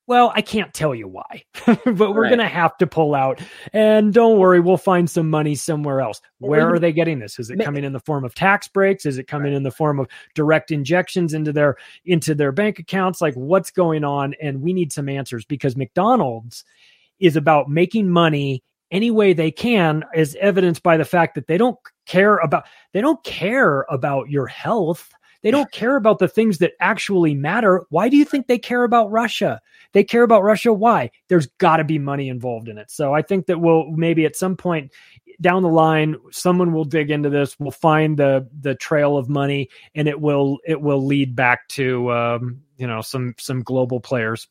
Well, 0.09 0.33
I 0.37 0.41
can't 0.43 0.73
tell 0.73 0.95
you 0.95 1.09
why, 1.09 1.43
but 1.67 1.85
we're 1.87 2.23
right. 2.23 2.29
going 2.29 2.39
to 2.39 2.47
have 2.47 2.77
to 2.79 2.87
pull 2.87 3.15
out. 3.15 3.41
And 3.73 4.15
don't 4.15 4.39
worry, 4.39 4.61
we'll 4.61 4.77
find 4.77 5.11
some 5.11 5.29
money 5.29 5.57
somewhere 5.57 6.01
else. 6.01 6.21
Where 6.39 6.73
are 6.73 6.79
they 6.79 6.93
getting 6.93 7.19
this? 7.19 7.41
Is 7.41 7.51
it 7.51 7.59
coming 7.59 7.83
in 7.83 7.93
the 7.93 8.01
form 8.01 8.25
of 8.25 8.35
tax 8.35 8.69
breaks? 8.69 9.05
Is 9.05 9.19
it 9.19 9.27
coming 9.27 9.53
right. 9.53 9.57
in 9.57 9.65
the 9.65 9.73
form 9.73 9.99
of 9.99 10.07
direct 10.35 10.71
injections 10.71 11.35
into 11.35 11.53
their 11.53 11.77
into 12.05 12.37
their 12.37 12.53
bank 12.53 12.79
accounts? 12.79 13.21
Like 13.21 13.35
what's 13.35 13.73
going 13.73 14.05
on? 14.05 14.35
And 14.41 14.63
we 14.63 14.73
need 14.73 14.93
some 14.93 15.09
answers 15.09 15.45
because 15.45 15.77
McDonald's 15.77 16.65
is 17.19 17.35
about 17.35 17.69
making 17.69 18.09
money 18.09 18.63
any 18.93 19.11
way 19.11 19.33
they 19.33 19.51
can, 19.51 20.05
as 20.15 20.37
evidenced 20.41 20.85
by 20.85 20.97
the 20.97 21.05
fact 21.05 21.35
that 21.35 21.49
they 21.49 21.59
don't 21.59 21.79
care 22.07 22.37
about 22.37 22.67
they 22.93 23.01
don't 23.01 23.23
care 23.25 23.85
about 23.91 24.31
your 24.31 24.47
health 24.47 25.11
they 25.47 25.53
don't 25.53 25.71
care 25.71 25.95
about 25.95 26.19
the 26.19 26.27
things 26.27 26.59
that 26.59 26.73
actually 26.81 27.33
matter. 27.33 27.87
Why 27.91 28.09
do 28.09 28.17
you 28.17 28.25
think 28.25 28.49
they 28.49 28.59
care 28.59 28.83
about 28.83 29.13
Russia? 29.13 29.61
They 29.93 30.03
care 30.03 30.25
about 30.25 30.43
Russia. 30.43 30.73
Why? 30.73 31.13
There's 31.29 31.47
got 31.59 31.77
to 31.77 31.85
be 31.85 32.01
money 32.01 32.29
involved 32.29 32.69
in 32.69 32.79
it. 32.79 32.91
So 32.91 33.15
I 33.15 33.23
think 33.23 33.47
that 33.47 33.61
we'll 33.61 33.93
maybe 33.93 34.25
at 34.27 34.35
some 34.35 34.57
point 34.57 34.91
down 35.41 35.63
the 35.63 35.69
line, 35.69 36.17
someone 36.33 36.73
will 36.73 36.85
dig 36.85 37.13
into 37.13 37.31
this. 37.31 37.57
We'll 37.61 37.71
find 37.71 38.17
the 38.17 38.49
the 38.61 38.75
trail 38.75 39.17
of 39.17 39.29
money, 39.29 39.69
and 39.95 40.09
it 40.09 40.21
will 40.21 40.59
it 40.67 40.81
will 40.81 41.07
lead 41.07 41.37
back 41.37 41.69
to 41.69 42.11
um, 42.11 42.63
you 42.77 42.89
know 42.89 43.01
some 43.01 43.37
some 43.39 43.63
global 43.63 44.01
players. 44.01 44.49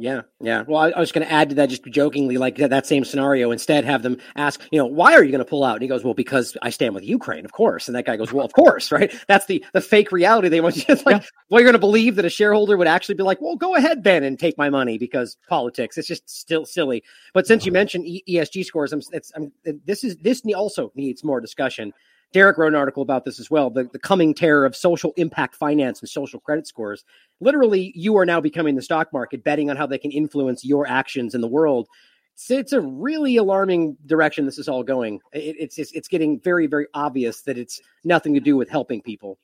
Yeah, 0.00 0.22
yeah. 0.40 0.64
Well, 0.66 0.78
I, 0.78 0.90
I 0.90 0.98
was 0.98 1.12
going 1.12 1.26
to 1.26 1.32
add 1.32 1.50
to 1.50 1.54
that 1.56 1.68
just 1.68 1.84
jokingly, 1.84 2.38
like 2.38 2.56
that, 2.56 2.70
that, 2.70 2.86
same 2.86 3.04
scenario. 3.04 3.50
Instead, 3.50 3.84
have 3.84 4.02
them 4.02 4.16
ask, 4.34 4.60
you 4.72 4.78
know, 4.78 4.86
why 4.86 5.12
are 5.12 5.22
you 5.22 5.30
going 5.30 5.44
to 5.44 5.48
pull 5.48 5.62
out? 5.62 5.74
And 5.74 5.82
he 5.82 5.88
goes, 5.88 6.02
well, 6.02 6.14
because 6.14 6.56
I 6.62 6.70
stand 6.70 6.94
with 6.94 7.04
Ukraine, 7.04 7.44
of 7.44 7.52
course. 7.52 7.86
And 7.86 7.94
that 7.94 8.06
guy 8.06 8.16
goes, 8.16 8.32
well, 8.32 8.46
of 8.46 8.54
course, 8.54 8.90
right? 8.92 9.14
That's 9.28 9.44
the 9.44 9.62
the 9.74 9.82
fake 9.82 10.10
reality 10.10 10.48
they 10.48 10.62
want 10.62 10.76
you 10.88 10.96
to 10.96 11.02
like. 11.04 11.22
Yeah. 11.22 11.28
Well, 11.50 11.60
you're 11.60 11.66
going 11.66 11.74
to 11.74 11.78
believe 11.78 12.16
that 12.16 12.24
a 12.24 12.30
shareholder 12.30 12.78
would 12.78 12.86
actually 12.86 13.16
be 13.16 13.22
like, 13.22 13.42
well, 13.42 13.56
go 13.56 13.74
ahead 13.74 14.02
then 14.02 14.24
and 14.24 14.38
take 14.38 14.56
my 14.56 14.70
money 14.70 14.96
because 14.96 15.36
politics. 15.48 15.98
It's 15.98 16.08
just 16.08 16.28
still 16.30 16.64
silly. 16.64 17.02
But 17.34 17.46
since 17.46 17.66
you 17.66 17.72
mentioned 17.72 18.06
ESG 18.26 18.64
scores, 18.64 18.94
I'm, 18.94 19.02
I'm, 19.36 19.52
this 19.84 20.02
is 20.02 20.16
this 20.16 20.42
also 20.56 20.92
needs 20.94 21.22
more 21.22 21.42
discussion. 21.42 21.92
Derek 22.32 22.58
wrote 22.58 22.68
an 22.68 22.76
article 22.76 23.02
about 23.02 23.24
this 23.24 23.40
as 23.40 23.50
well 23.50 23.70
the, 23.70 23.84
the 23.84 23.98
coming 23.98 24.34
terror 24.34 24.64
of 24.64 24.76
social 24.76 25.12
impact 25.16 25.56
finance 25.56 26.00
and 26.00 26.08
social 26.08 26.40
credit 26.40 26.66
scores. 26.66 27.04
Literally, 27.40 27.92
you 27.94 28.16
are 28.16 28.26
now 28.26 28.40
becoming 28.40 28.76
the 28.76 28.82
stock 28.82 29.12
market, 29.12 29.42
betting 29.42 29.70
on 29.70 29.76
how 29.76 29.86
they 29.86 29.98
can 29.98 30.10
influence 30.10 30.64
your 30.64 30.86
actions 30.86 31.34
in 31.34 31.40
the 31.40 31.48
world. 31.48 31.88
It's, 32.34 32.50
it's 32.50 32.72
a 32.72 32.80
really 32.80 33.36
alarming 33.36 33.96
direction 34.06 34.46
this 34.46 34.58
is 34.58 34.68
all 34.68 34.82
going. 34.82 35.20
It, 35.32 35.56
it's, 35.58 35.78
it's, 35.78 35.92
it's 35.92 36.08
getting 36.08 36.40
very, 36.40 36.66
very 36.66 36.86
obvious 36.94 37.42
that 37.42 37.58
it's 37.58 37.80
nothing 38.04 38.34
to 38.34 38.40
do 38.40 38.56
with 38.56 38.68
helping 38.68 39.02
people. 39.02 39.38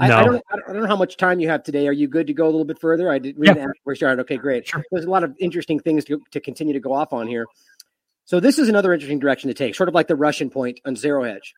I, 0.00 0.08
no. 0.08 0.16
I, 0.16 0.24
don't, 0.24 0.44
I 0.50 0.72
don't 0.72 0.82
know 0.82 0.88
how 0.88 0.96
much 0.96 1.16
time 1.16 1.38
you 1.38 1.48
have 1.48 1.62
today. 1.62 1.86
Are 1.86 1.92
you 1.92 2.08
good 2.08 2.26
to 2.26 2.34
go 2.34 2.44
a 2.44 2.50
little 2.50 2.64
bit 2.64 2.80
further? 2.80 3.10
I 3.10 3.18
did 3.20 3.38
read 3.38 3.56
yeah. 3.56 3.66
we 3.84 3.94
started. 3.94 4.20
Okay, 4.22 4.36
great. 4.36 4.66
Sure. 4.66 4.82
There's 4.90 5.04
a 5.04 5.10
lot 5.10 5.22
of 5.22 5.36
interesting 5.38 5.78
things 5.78 6.04
to, 6.06 6.20
to 6.32 6.40
continue 6.40 6.72
to 6.72 6.80
go 6.80 6.92
off 6.92 7.12
on 7.12 7.28
here. 7.28 7.46
So 8.24 8.40
this 8.40 8.58
is 8.58 8.68
another 8.68 8.92
interesting 8.92 9.20
direction 9.20 9.48
to 9.48 9.54
take, 9.54 9.74
sort 9.74 9.88
of 9.88 9.94
like 9.94 10.08
the 10.08 10.16
Russian 10.16 10.50
point 10.50 10.80
on 10.84 10.96
zero 10.96 11.22
hedge. 11.22 11.54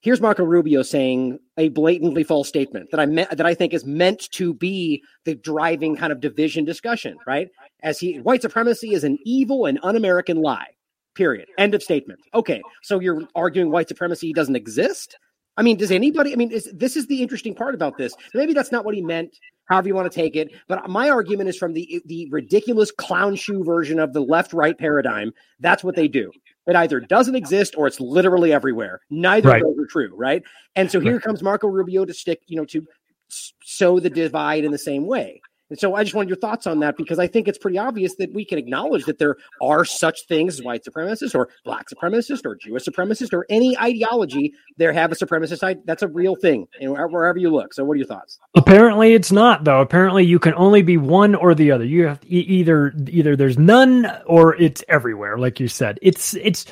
Here's 0.00 0.20
Marco 0.20 0.44
Rubio 0.44 0.82
saying 0.82 1.38
a 1.56 1.68
blatantly 1.70 2.22
false 2.22 2.48
statement 2.48 2.90
that 2.90 3.00
I 3.00 3.06
me- 3.06 3.26
that 3.30 3.46
I 3.46 3.54
think 3.54 3.74
is 3.74 3.84
meant 3.84 4.30
to 4.32 4.54
be 4.54 5.02
the 5.24 5.34
driving 5.34 5.96
kind 5.96 6.12
of 6.12 6.20
division 6.20 6.64
discussion, 6.64 7.16
right? 7.26 7.48
As 7.82 7.98
he 7.98 8.20
white 8.20 8.42
supremacy 8.42 8.92
is 8.92 9.04
an 9.04 9.18
evil 9.24 9.66
and 9.66 9.80
un-American 9.82 10.42
lie. 10.42 10.68
Period. 11.14 11.48
End 11.56 11.74
of 11.74 11.82
statement. 11.82 12.20
Okay, 12.34 12.62
so 12.82 13.00
you're 13.00 13.22
arguing 13.34 13.70
white 13.70 13.88
supremacy 13.88 14.32
doesn't 14.34 14.54
exist? 14.54 15.16
I 15.56 15.62
mean, 15.62 15.78
does 15.78 15.90
anybody? 15.90 16.32
I 16.32 16.36
mean, 16.36 16.50
is, 16.50 16.70
this 16.74 16.96
is 16.96 17.06
the 17.06 17.22
interesting 17.22 17.54
part 17.54 17.74
about 17.74 17.96
this. 17.96 18.14
Maybe 18.34 18.52
that's 18.52 18.70
not 18.70 18.84
what 18.84 18.94
he 18.94 19.00
meant. 19.00 19.34
However 19.64 19.88
you 19.88 19.94
want 19.94 20.10
to 20.10 20.14
take 20.14 20.36
it, 20.36 20.52
but 20.68 20.88
my 20.88 21.10
argument 21.10 21.48
is 21.48 21.56
from 21.56 21.72
the 21.72 22.00
the 22.06 22.28
ridiculous 22.30 22.92
clown 22.92 23.34
shoe 23.34 23.64
version 23.64 23.98
of 23.98 24.12
the 24.12 24.20
left 24.20 24.52
right 24.52 24.78
paradigm. 24.78 25.32
That's 25.58 25.82
what 25.82 25.96
they 25.96 26.06
do. 26.06 26.30
It 26.66 26.76
either 26.76 27.00
doesn't 27.00 27.36
exist 27.36 27.74
or 27.76 27.86
it's 27.86 28.00
literally 28.00 28.52
everywhere. 28.52 29.00
Neither 29.10 29.50
right. 29.50 29.62
of 29.62 29.68
those 29.68 29.84
are 29.84 29.86
true, 29.86 30.12
right? 30.16 30.42
And 30.74 30.90
so 30.90 31.00
here 31.00 31.20
comes 31.20 31.42
Marco 31.42 31.68
Rubio 31.68 32.04
to 32.04 32.12
stick, 32.12 32.40
you 32.46 32.56
know, 32.56 32.64
to 32.66 32.84
sow 33.28 34.00
the 34.00 34.10
divide 34.10 34.64
in 34.64 34.72
the 34.72 34.78
same 34.78 35.06
way. 35.06 35.40
And 35.68 35.78
so 35.78 35.94
I 35.94 36.04
just 36.04 36.14
wanted 36.14 36.28
your 36.28 36.38
thoughts 36.38 36.66
on 36.66 36.80
that 36.80 36.96
because 36.96 37.18
I 37.18 37.26
think 37.26 37.48
it's 37.48 37.58
pretty 37.58 37.78
obvious 37.78 38.14
that 38.16 38.32
we 38.32 38.44
can 38.44 38.58
acknowledge 38.58 39.04
that 39.06 39.18
there 39.18 39.36
are 39.60 39.84
such 39.84 40.26
things 40.26 40.60
as 40.60 40.64
white 40.64 40.84
supremacists 40.84 41.34
or 41.34 41.48
black 41.64 41.86
supremacists 41.88 42.44
or 42.44 42.54
Jewish 42.54 42.84
supremacists 42.84 43.32
or 43.32 43.46
any 43.50 43.76
ideology 43.78 44.54
there 44.76 44.92
have 44.92 45.10
a 45.10 45.16
supremacist 45.16 45.58
side. 45.58 45.80
That's 45.84 46.02
a 46.02 46.08
real 46.08 46.36
thing 46.36 46.68
wherever 46.80 47.38
you 47.38 47.50
look. 47.50 47.74
So 47.74 47.84
what 47.84 47.94
are 47.94 47.98
your 47.98 48.06
thoughts? 48.06 48.38
Apparently 48.54 49.14
it's 49.14 49.32
not 49.32 49.64
though. 49.64 49.80
Apparently 49.80 50.24
you 50.24 50.38
can 50.38 50.54
only 50.54 50.82
be 50.82 50.96
one 50.96 51.34
or 51.34 51.54
the 51.54 51.72
other. 51.72 51.84
You 51.84 52.06
have 52.06 52.20
either 52.26 52.92
either 53.08 53.36
there's 53.36 53.58
none 53.58 54.06
or 54.26 54.54
it's 54.56 54.84
everywhere 54.88 55.38
like 55.38 55.58
you 55.58 55.68
said. 55.68 55.98
It's 56.00 56.34
it's 56.34 56.66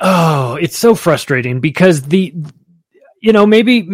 oh, 0.00 0.54
it's 0.54 0.78
so 0.78 0.94
frustrating 0.94 1.60
because 1.60 2.02
the 2.02 2.34
you 3.20 3.32
know 3.32 3.46
maybe 3.46 3.88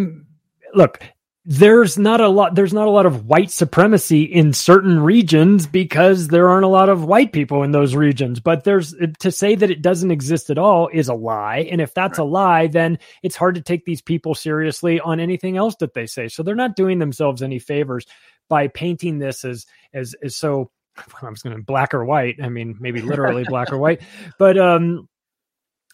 look 0.73 1.01
there's 1.49 1.97
not 1.97 2.19
a 2.19 2.27
lot 2.27 2.55
there's 2.55 2.73
not 2.73 2.87
a 2.87 2.91
lot 2.91 3.05
of 3.05 3.25
white 3.25 3.49
supremacy 3.49 4.23
in 4.23 4.51
certain 4.51 4.99
regions 4.99 5.65
because 5.65 6.27
there 6.27 6.49
aren't 6.49 6.65
a 6.65 6.67
lot 6.67 6.89
of 6.89 7.05
white 7.05 7.31
people 7.31 7.63
in 7.63 7.71
those 7.71 7.95
regions. 7.95 8.41
But 8.41 8.65
there's 8.65 8.93
to 9.19 9.31
say 9.31 9.55
that 9.55 9.71
it 9.71 9.81
doesn't 9.81 10.11
exist 10.11 10.49
at 10.49 10.57
all 10.57 10.89
is 10.91 11.07
a 11.07 11.13
lie. 11.13 11.59
And 11.71 11.79
if 11.79 11.93
that's 11.93 12.17
a 12.17 12.25
lie 12.25 12.67
then 12.67 12.99
it's 13.23 13.37
hard 13.37 13.55
to 13.55 13.61
take 13.61 13.85
these 13.85 14.01
people 14.01 14.35
seriously 14.35 14.99
on 14.99 15.21
anything 15.21 15.55
else 15.55 15.77
that 15.77 15.93
they 15.93 16.05
say. 16.05 16.27
So 16.27 16.43
they're 16.43 16.53
not 16.53 16.75
doing 16.75 16.99
themselves 16.99 17.41
any 17.41 17.59
favors 17.59 18.05
by 18.49 18.67
painting 18.67 19.19
this 19.19 19.45
as 19.45 19.65
as 19.93 20.15
as 20.21 20.35
so 20.35 20.69
I 21.21 21.29
was 21.29 21.43
going 21.43 21.55
to 21.55 21.63
black 21.63 21.93
or 21.93 22.03
white. 22.03 22.43
I 22.43 22.49
mean 22.49 22.75
maybe 22.77 23.01
literally 23.01 23.45
black 23.45 23.71
or 23.71 23.77
white. 23.77 24.01
But 24.37 24.57
um 24.57 25.07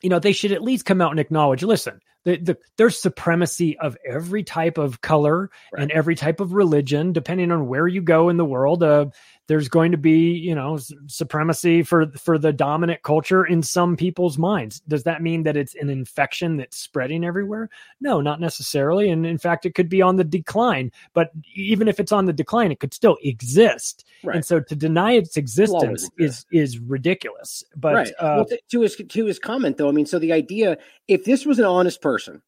you 0.02 0.10
know 0.10 0.18
they 0.18 0.34
should 0.34 0.52
at 0.52 0.64
least 0.64 0.86
come 0.86 1.00
out 1.00 1.12
and 1.12 1.20
acknowledge 1.20 1.62
listen 1.62 2.00
the, 2.26 2.38
the, 2.38 2.58
there's 2.78 3.02
supremacy 3.02 3.78
of 3.78 3.98
every 4.08 4.44
type 4.44 4.78
of 4.78 5.02
color 5.02 5.50
right. 5.72 5.84
and 5.84 5.92
every 5.92 6.16
type 6.16 6.40
of 6.40 6.54
religion, 6.54 7.14
depending 7.14 7.52
on 7.52 7.68
where 7.68 7.88
you 7.88 8.02
go 8.02 8.30
in 8.30 8.38
the 8.38 8.46
world. 8.46 8.84
Uh, 8.84 9.08
there's 9.48 9.68
going 9.68 9.92
to 9.92 9.98
be, 9.98 10.32
you 10.32 10.56
know, 10.56 10.80
supremacy 11.08 11.84
for 11.84 12.08
for 12.12 12.38
the 12.38 12.54
dominant 12.54 13.04
culture 13.04 13.44
in 13.44 13.62
some 13.62 13.98
people's 13.98 14.38
minds. 14.38 14.80
Does 14.88 15.04
that 15.04 15.22
mean 15.22 15.44
that 15.44 15.58
it's 15.58 15.76
an 15.76 15.90
infection 15.90 16.58
that's 16.58 16.78
spreading 16.78 17.26
everywhere? 17.26 17.70
No, 18.00 18.22
not 18.22 18.40
necessarily. 18.40 19.10
And 19.10 19.26
in 19.26 19.38
fact, 19.38 19.66
it 19.66 19.76
could 19.76 19.90
be 19.90 20.02
on 20.02 20.16
the 20.16 20.24
decline. 20.24 20.92
But 21.14 21.32
even 21.56 21.88
if 21.88 22.00
it's 22.00 22.14
on 22.14 22.26
the 22.26 22.34
decline, 22.34 22.72
it 22.72 22.80
could 22.80 22.94
still 22.94 23.18
exist. 23.22 24.06
Right. 24.24 24.38
And 24.38 24.46
so 24.46 24.62
to 24.62 24.76
deny 24.76 25.14
its 25.14 25.36
existence 25.36 26.10
is 26.18 26.46
is 26.52 26.80
ridiculous. 26.80 27.64
But 27.76 27.94
right. 27.94 28.14
uh, 28.20 28.46
well, 28.50 28.58
to 28.70 28.82
his 28.82 28.96
to 28.96 29.26
his 29.26 29.40
comment 29.40 29.78
though, 29.78 29.90
I 29.90 29.92
mean, 29.92 30.06
so 30.06 30.20
the 30.20 30.34
idea 30.34 30.78
if 31.08 31.26
this 31.26 31.46
was 31.46 31.60
an 31.60 31.66
honest 31.66 32.02
person. 32.02 32.42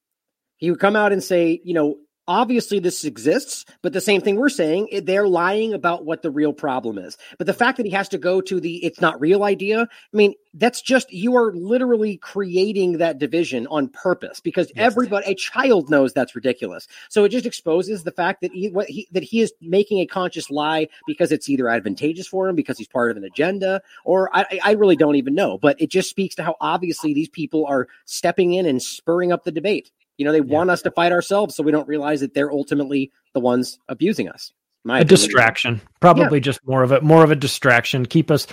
He 0.58 0.72
would 0.72 0.80
come 0.80 0.96
out 0.96 1.12
and 1.12 1.22
say, 1.22 1.60
you 1.66 1.74
know, 1.74 1.98
obviously 2.28 2.80
this 2.80 3.04
exists, 3.04 3.66
but 3.82 3.94
the 3.94 4.02
same 4.02 4.22
thing 4.22 4.36
we're 4.36 4.50
saying, 4.50 4.88
they're 5.04 5.28
lying 5.28 5.74
about 5.74 6.06
what 6.06 6.22
the 6.22 6.32
real 6.32 6.54
problem 6.54 6.98
is. 6.98 7.18
But 7.38 7.48
the 7.48 7.54
fact 7.54 7.78
that 7.78 7.86
he 7.86 7.92
has 7.92 8.10
to 8.10 8.18
go 8.18 8.42
to 8.42 8.60
the 8.60 8.84
it's 8.84 9.02
not 9.02 9.20
real 9.20 9.44
idea, 9.44 9.82
I 9.82 10.18
mean, 10.18 10.34
that's 10.54 10.82
just 10.82 11.12
you 11.12 11.36
are 11.36 11.54
literally 11.54 12.18
creating 12.18 12.98
that 12.98 13.20
division 13.20 13.68
on 13.68 13.90
purpose 13.90 14.40
because 14.40 14.72
yes. 14.76 14.86
everybody 14.86 15.32
a 15.32 15.36
child 15.36 15.90
knows 15.90 16.14
that's 16.14 16.36
ridiculous. 16.36 16.88
So 17.10 17.24
it 17.24 17.30
just 17.30 17.46
exposes 17.46 18.04
the 18.04 18.12
fact 18.12 18.42
that 18.42 18.52
he 18.52 18.70
what 18.70 18.88
he 18.88 19.08
that 19.12 19.24
he 19.24 19.42
is 19.42 19.54
making 19.62 20.00
a 20.00 20.06
conscious 20.06 20.50
lie 20.50 20.88
because 21.06 21.32
it's 21.32 21.50
either 21.50 21.70
advantageous 21.70 22.28
for 22.28 22.48
him 22.48 22.56
because 22.56 22.78
he's 22.78 22.88
part 22.88 23.12
of 23.12 23.18
an 23.18 23.24
agenda 23.24 23.82
or 24.04 24.30
I 24.36 24.60
I 24.64 24.72
really 24.72 24.96
don't 24.96 25.16
even 25.16 25.36
know, 25.36 25.58
but 25.58 25.80
it 25.82 25.90
just 25.90 26.10
speaks 26.10 26.36
to 26.36 26.44
how 26.44 26.56
obviously 26.62 27.14
these 27.14 27.30
people 27.30 27.66
are 27.66 27.88
stepping 28.06 28.54
in 28.54 28.66
and 28.66 28.82
spurring 28.82 29.32
up 29.32 29.44
the 29.44 29.52
debate. 29.52 29.92
You 30.18 30.26
know, 30.26 30.32
they 30.32 30.40
yeah. 30.40 30.54
want 30.54 30.70
us 30.70 30.82
to 30.84 30.92
fight 30.92 31.12
ourselves 31.12 31.56
so 31.56 31.64
we 31.64 31.72
don't 31.72 31.88
realize 31.88 32.22
that 32.22 32.34
they're 32.34 32.52
ultimately 32.52 33.12
the 33.34 33.40
ones 33.40 33.80
abusing 33.88 34.30
us. 34.30 34.52
My 34.84 35.00
a 35.00 35.02
opinion. 35.02 35.08
distraction, 35.08 35.82
probably 36.00 36.38
yeah. 36.38 36.44
just 36.44 36.60
more 36.66 36.84
of 36.84 36.92
a 36.92 37.02
more 37.02 37.24
of 37.24 37.32
a 37.32 37.36
distraction. 37.36 38.06
Keep 38.06 38.30
us 38.30 38.46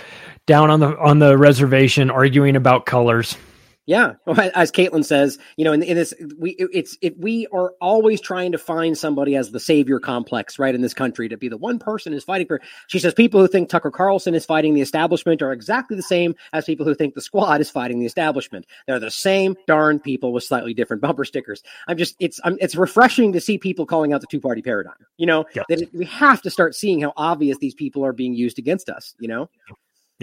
down 0.47 0.71
on 0.71 0.79
the 0.79 0.97
on 0.97 1.19
the 1.19 1.37
reservation 1.37 2.09
arguing 2.09 2.55
about 2.55 2.87
colors. 2.87 3.37
Yeah, 3.85 4.13
as 4.55 4.71
Caitlin 4.71 5.03
says, 5.03 5.37
you 5.57 5.65
know, 5.65 5.73
in, 5.73 5.83
in 5.83 5.97
this, 5.97 6.13
we 6.37 6.51
it's 6.51 6.97
if 7.01 7.13
we 7.17 7.47
are 7.47 7.73
always 7.81 8.21
trying 8.21 8.53
to 8.53 8.57
find 8.57 8.97
somebody 8.97 9.35
as 9.35 9.51
the 9.51 9.59
savior 9.59 9.99
complex, 9.99 10.57
right, 10.57 10.73
in 10.73 10.81
this 10.81 10.93
country 10.93 11.27
to 11.27 11.35
be 11.37 11.49
the 11.49 11.57
one 11.57 11.79
person 11.79 12.13
who's 12.13 12.23
fighting 12.23 12.47
for. 12.47 12.61
She 12.87 12.99
says 12.99 13.13
people 13.13 13.41
who 13.41 13.47
think 13.47 13.67
Tucker 13.67 13.91
Carlson 13.91 14.35
is 14.35 14.45
fighting 14.45 14.73
the 14.73 14.79
establishment 14.79 15.41
are 15.41 15.51
exactly 15.51 15.97
the 15.97 16.03
same 16.03 16.33
as 16.53 16.63
people 16.63 16.85
who 16.85 16.95
think 16.95 17.13
the 17.13 17.21
Squad 17.21 17.59
is 17.59 17.69
fighting 17.69 17.99
the 17.99 18.05
establishment. 18.05 18.65
They're 18.87 18.99
the 19.01 19.11
same 19.11 19.57
darn 19.67 19.99
people 19.99 20.31
with 20.31 20.45
slightly 20.45 20.73
different 20.73 21.01
bumper 21.01 21.25
stickers. 21.25 21.61
I'm 21.87 21.97
just, 21.97 22.15
it's, 22.19 22.39
I'm, 22.45 22.57
it's 22.61 22.75
refreshing 22.75 23.33
to 23.33 23.41
see 23.41 23.57
people 23.57 23.85
calling 23.85 24.13
out 24.13 24.21
the 24.21 24.27
two 24.27 24.39
party 24.39 24.61
paradigm. 24.61 24.93
You 25.17 25.25
know, 25.25 25.45
Yeah. 25.53 25.63
that 25.67 25.81
it, 25.81 25.89
we 25.93 26.05
have 26.05 26.41
to 26.43 26.49
start 26.49 26.73
seeing 26.73 27.01
how 27.01 27.11
obvious 27.17 27.57
these 27.57 27.75
people 27.75 28.05
are 28.05 28.13
being 28.13 28.33
used 28.33 28.59
against 28.59 28.87
us. 28.89 29.13
You 29.19 29.27
know, 29.27 29.49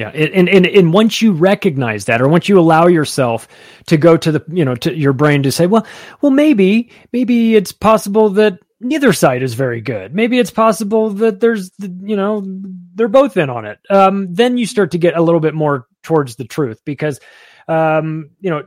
Yeah, 0.01 0.09
and, 0.14 0.48
and 0.48 0.66
and 0.66 0.94
once 0.94 1.20
you 1.20 1.32
recognize 1.32 2.06
that, 2.06 2.22
or 2.22 2.28
once 2.28 2.48
you 2.48 2.59
allow 2.59 2.86
yourself 2.86 3.47
to 3.89 3.98
go 3.98 4.16
to 4.16 4.32
the, 4.32 4.43
you 4.48 4.64
know, 4.64 4.74
to 4.77 4.97
your 4.97 5.12
brain 5.12 5.43
to 5.43 5.52
say, 5.52 5.66
well, 5.66 5.86
well, 6.22 6.32
maybe, 6.32 6.90
maybe 7.12 7.55
it's 7.55 7.70
possible 7.70 8.31
that 8.31 8.60
neither 8.81 9.12
side 9.12 9.43
is 9.43 9.52
very 9.52 9.82
good. 9.82 10.14
Maybe 10.14 10.39
it's 10.39 10.51
possible 10.51 11.10
that 11.10 11.40
there's, 11.40 11.70
you 11.78 12.16
know, 12.16 12.43
they're 12.94 13.09
both 13.09 13.36
in 13.36 13.51
on 13.51 13.66
it. 13.66 13.78
Um, 13.90 14.32
then 14.32 14.56
you 14.56 14.64
start 14.64 14.93
to 14.93 14.98
get 14.98 15.18
a 15.18 15.20
little 15.20 15.39
bit 15.39 15.52
more 15.52 15.86
towards 16.02 16.36
the 16.36 16.47
truth 16.47 16.81
because, 16.86 17.20
um, 17.68 18.31
you 18.40 18.48
know, 18.48 18.62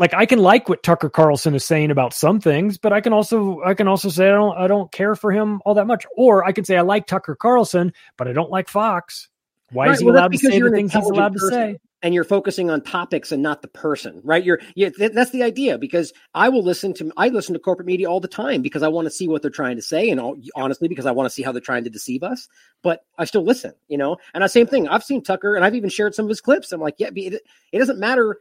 like 0.00 0.12
I 0.12 0.26
can 0.26 0.40
like 0.40 0.68
what 0.68 0.82
Tucker 0.82 1.08
Carlson 1.08 1.54
is 1.54 1.64
saying 1.64 1.92
about 1.92 2.12
some 2.14 2.40
things, 2.40 2.78
but 2.78 2.92
I 2.92 3.00
can 3.00 3.12
also 3.12 3.62
I 3.64 3.74
can 3.74 3.86
also 3.86 4.08
say 4.08 4.26
I 4.26 4.32
don't 4.32 4.58
I 4.58 4.66
don't 4.66 4.90
care 4.90 5.14
for 5.14 5.30
him 5.30 5.62
all 5.64 5.74
that 5.74 5.86
much. 5.86 6.04
Or 6.16 6.44
I 6.44 6.50
can 6.50 6.64
say 6.64 6.76
I 6.76 6.80
like 6.80 7.06
Tucker 7.06 7.36
Carlson, 7.36 7.92
but 8.16 8.26
I 8.26 8.32
don't 8.32 8.50
like 8.50 8.68
Fox. 8.68 9.28
Why 9.70 9.86
Right, 9.86 9.94
is 9.94 10.00
he 10.00 10.06
well, 10.06 10.14
allowed 10.16 10.32
to 10.32 10.38
say 10.38 10.60
the 10.60 10.70
things 10.70 10.92
he's 10.92 11.04
allowed 11.10 11.32
to 11.34 11.40
say? 11.40 11.78
and 12.02 12.12
you're 12.12 12.22
focusing 12.24 12.68
on 12.70 12.82
topics 12.82 13.32
and 13.32 13.42
not 13.42 13.62
the 13.62 13.68
person, 13.68 14.20
right? 14.22 14.44
You're, 14.44 14.60
yeah, 14.74 14.90
th- 14.90 15.12
that's 15.12 15.30
the 15.30 15.42
idea 15.42 15.78
because 15.78 16.12
I 16.34 16.50
will 16.50 16.62
listen 16.62 16.92
to, 16.94 17.10
I 17.16 17.28
listen 17.30 17.54
to 17.54 17.58
corporate 17.58 17.86
media 17.86 18.10
all 18.10 18.20
the 18.20 18.28
time 18.28 18.60
because 18.60 18.82
I 18.82 18.88
want 18.88 19.06
to 19.06 19.10
see 19.10 19.26
what 19.26 19.40
they're 19.40 19.50
trying 19.50 19.76
to 19.76 19.82
say. 19.82 20.10
And 20.10 20.20
all, 20.20 20.36
honestly, 20.54 20.86
because 20.86 21.06
I 21.06 21.12
want 21.12 21.26
to 21.26 21.30
see 21.30 21.42
how 21.42 21.50
they're 21.50 21.62
trying 21.62 21.84
to 21.84 21.90
deceive 21.90 22.22
us, 22.22 22.46
but 22.82 23.06
I 23.16 23.24
still 23.24 23.42
listen, 23.42 23.72
you 23.88 23.96
know? 23.96 24.18
And 24.34 24.44
the 24.44 24.48
same 24.48 24.66
thing, 24.66 24.86
I've 24.86 25.02
seen 25.02 25.22
Tucker 25.22 25.56
and 25.56 25.64
I've 25.64 25.74
even 25.74 25.88
shared 25.88 26.14
some 26.14 26.26
of 26.26 26.28
his 26.28 26.42
clips. 26.42 26.72
I'm 26.72 26.80
like, 26.80 26.96
yeah, 26.98 27.08
it, 27.14 27.40
it 27.72 27.78
doesn't 27.78 27.98
matter 27.98 28.36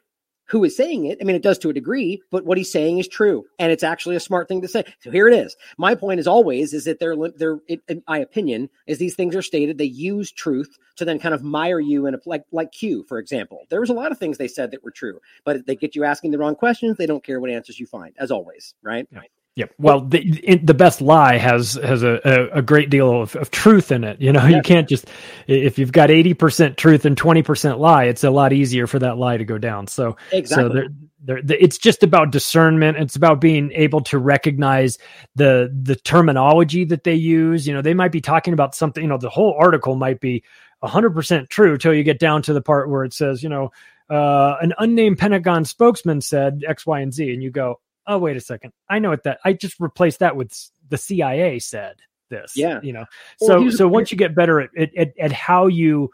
who 0.46 0.64
is 0.64 0.76
saying 0.76 1.06
it. 1.06 1.18
I 1.22 1.24
mean, 1.24 1.36
it 1.36 1.42
does 1.42 1.58
to 1.60 1.70
a 1.70 1.74
degree, 1.74 2.22
but 2.32 2.46
what 2.46 2.58
he's 2.58 2.72
saying 2.72 3.00
is 3.00 3.08
true, 3.08 3.46
and 3.60 3.72
it's 3.72 3.84
actually 3.84 4.16
a 4.16 4.20
smart 4.20 4.48
thing 4.48 4.62
to 4.62 4.68
say. 4.68 4.84
So 5.02 5.12
here 5.12 5.28
it 5.28 5.34
is. 5.34 5.56
My 5.78 5.96
point 5.96 6.20
is 6.20 6.28
always 6.28 6.74
is 6.74 6.86
that 6.86 7.00
they're 7.00 7.16
they're 7.38 7.60
it, 7.68 7.82
in 7.88 8.04
my 8.08 8.18
opinion 8.20 8.70
is 8.88 8.98
these 8.98 9.16
things 9.16 9.36
are 9.36 9.42
stated. 9.42 9.78
They 9.78 9.86
use 9.86 10.32
truth 10.32 10.78
to 10.98 11.06
then 11.06 11.20
kind 11.20 11.34
of 11.34 11.44
mire 11.44 11.80
you 11.80 12.06
in 12.06 12.16
a 12.16 12.20
like 12.26 12.44
like 12.52 12.72
Q, 12.72 13.06
for 13.08 13.20
example. 13.20 13.66
There 13.70 13.80
was 13.80 13.90
a 13.90 13.94
lot 13.94 14.12
of 14.12 14.20
things 14.20 14.38
they 14.38 14.48
said 14.48 14.72
that 14.72 14.84
were 14.84 14.92
true, 14.92 15.20
but 15.46 15.66
they 15.66 15.76
get 15.76 15.96
you 15.96 16.04
asking 16.04 16.32
the 16.32 16.38
wrong 16.38 16.56
questions. 16.56 16.98
They 16.98 17.06
don't 17.06 17.24
care 17.24 17.40
what 17.40 17.50
answers 17.50 17.80
you 17.80 17.88
find, 17.88 18.14
as 18.20 18.32
always, 18.32 18.76
right? 18.82 19.08
Yep. 19.56 19.76
Well, 19.78 20.02
the 20.02 20.60
the 20.64 20.74
best 20.74 21.00
lie 21.00 21.38
has 21.38 21.74
has 21.76 22.02
a, 22.02 22.50
a, 22.54 22.62
great 22.64 22.90
deal 22.90 23.22
of, 23.22 23.36
of 23.36 23.52
truth 23.52 23.92
in 23.92 24.04
it. 24.04 24.20
You 24.20 24.34
know, 24.34 24.46
you 24.48 24.64
can't 24.64 24.90
just 24.90 25.08
if 25.46 25.78
you've 25.78 25.92
got 25.92 26.10
eighty 26.10 26.34
percent 26.34 26.76
truth 26.76 27.06
and 27.06 27.16
twenty 27.16 27.44
percent 27.44 27.80
lie, 27.80 28.06
it's 28.06 28.24
a 28.24 28.32
lot 28.32 28.52
easier 28.52 28.88
for 28.88 28.98
that 29.00 29.18
lie 29.18 29.38
to 29.38 29.46
go 29.46 29.60
down. 29.60 29.86
So, 29.86 30.18
Exactly. 30.32 30.64
so 30.64 30.88
they're, 31.24 31.42
they're, 31.44 31.58
it's 31.60 31.78
just 31.78 32.02
about 32.02 32.32
discernment. 32.32 32.98
It's 32.98 33.16
about 33.16 33.40
being 33.40 33.72
able 33.74 34.02
to 34.02 34.18
recognize 34.18 34.98
the 35.36 35.72
the 35.84 35.98
terminology 35.98 36.84
that 36.86 37.04
they 37.04 37.14
use. 37.14 37.68
You 37.68 37.76
know, 37.76 37.84
they 37.84 37.94
might 37.94 38.12
be 38.12 38.22
talking 38.22 38.54
about 38.54 38.74
something. 38.74 39.04
You 39.04 39.10
know, 39.10 39.20
the 39.20 39.30
whole 39.30 39.56
article 39.60 39.96
might 39.96 40.20
be 40.20 40.44
hundred 40.82 41.12
percent 41.12 41.50
true 41.50 41.78
till 41.78 41.94
you 41.94 42.04
get 42.04 42.18
down 42.20 42.42
to 42.42 42.54
the 42.54 42.62
part 42.62 42.90
where 42.90 43.04
it 43.04 43.14
says, 43.14 43.44
you 43.44 43.50
know, 43.50 43.72
uh, 44.10 44.56
an 44.62 44.74
unnamed 44.80 45.20
Pentagon 45.20 45.64
spokesman 45.64 46.22
said 46.22 46.64
X, 46.68 46.88
Y, 46.88 47.00
and 47.00 47.14
Z, 47.14 47.32
and 47.32 47.44
you 47.44 47.52
go, 47.52 47.80
oh 48.08 48.18
wait 48.18 48.38
a 48.38 48.42
second 48.42 48.72
i 48.90 49.00
know 49.00 49.10
what 49.10 49.24
that 49.24 49.40
i 49.46 49.54
just 49.54 49.80
replaced 49.80 50.20
that 50.20 50.36
with 50.36 50.52
the 50.90 50.98
cia 50.98 51.60
said 51.60 51.96
this 52.30 52.54
Yeah. 52.56 52.80
you 52.82 52.94
know 52.94 53.06
so 53.40 53.70
so 53.70 53.88
once 53.88 54.12
you 54.12 54.18
get 54.18 54.36
better 54.36 54.60
at, 54.62 54.70
at 54.78 54.96
at 54.98 55.14
at 55.20 55.32
how 55.32 55.68
you 55.68 56.10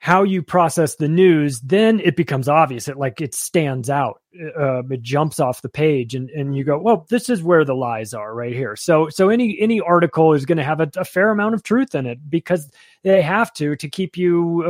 how 0.00 0.22
you 0.22 0.42
process 0.42 0.94
the 0.96 1.08
news 1.08 1.60
then 1.60 2.00
it 2.00 2.16
becomes 2.16 2.48
obvious. 2.48 2.88
It 2.88 2.96
like 2.96 3.20
it 3.20 3.34
stands 3.34 3.90
out. 3.90 4.22
Uh, 4.56 4.84
it 4.84 5.02
jumps 5.02 5.40
off 5.40 5.62
the 5.62 5.68
page 5.68 6.14
and 6.14 6.30
and 6.30 6.56
you 6.56 6.62
go 6.62 6.78
well 6.78 7.06
this 7.08 7.28
is 7.28 7.42
where 7.42 7.64
the 7.64 7.74
lies 7.74 8.14
are 8.14 8.32
right 8.34 8.54
here. 8.54 8.76
So 8.76 9.08
so 9.08 9.28
any 9.28 9.58
any 9.60 9.80
article 9.80 10.34
is 10.34 10.46
going 10.46 10.58
to 10.58 10.64
have 10.64 10.80
a, 10.80 10.88
a 10.96 11.04
fair 11.04 11.30
amount 11.30 11.54
of 11.54 11.64
truth 11.64 11.96
in 11.96 12.06
it 12.06 12.30
because 12.30 12.70
they 13.02 13.20
have 13.22 13.52
to 13.54 13.74
to 13.74 13.88
keep 13.88 14.16
you 14.16 14.62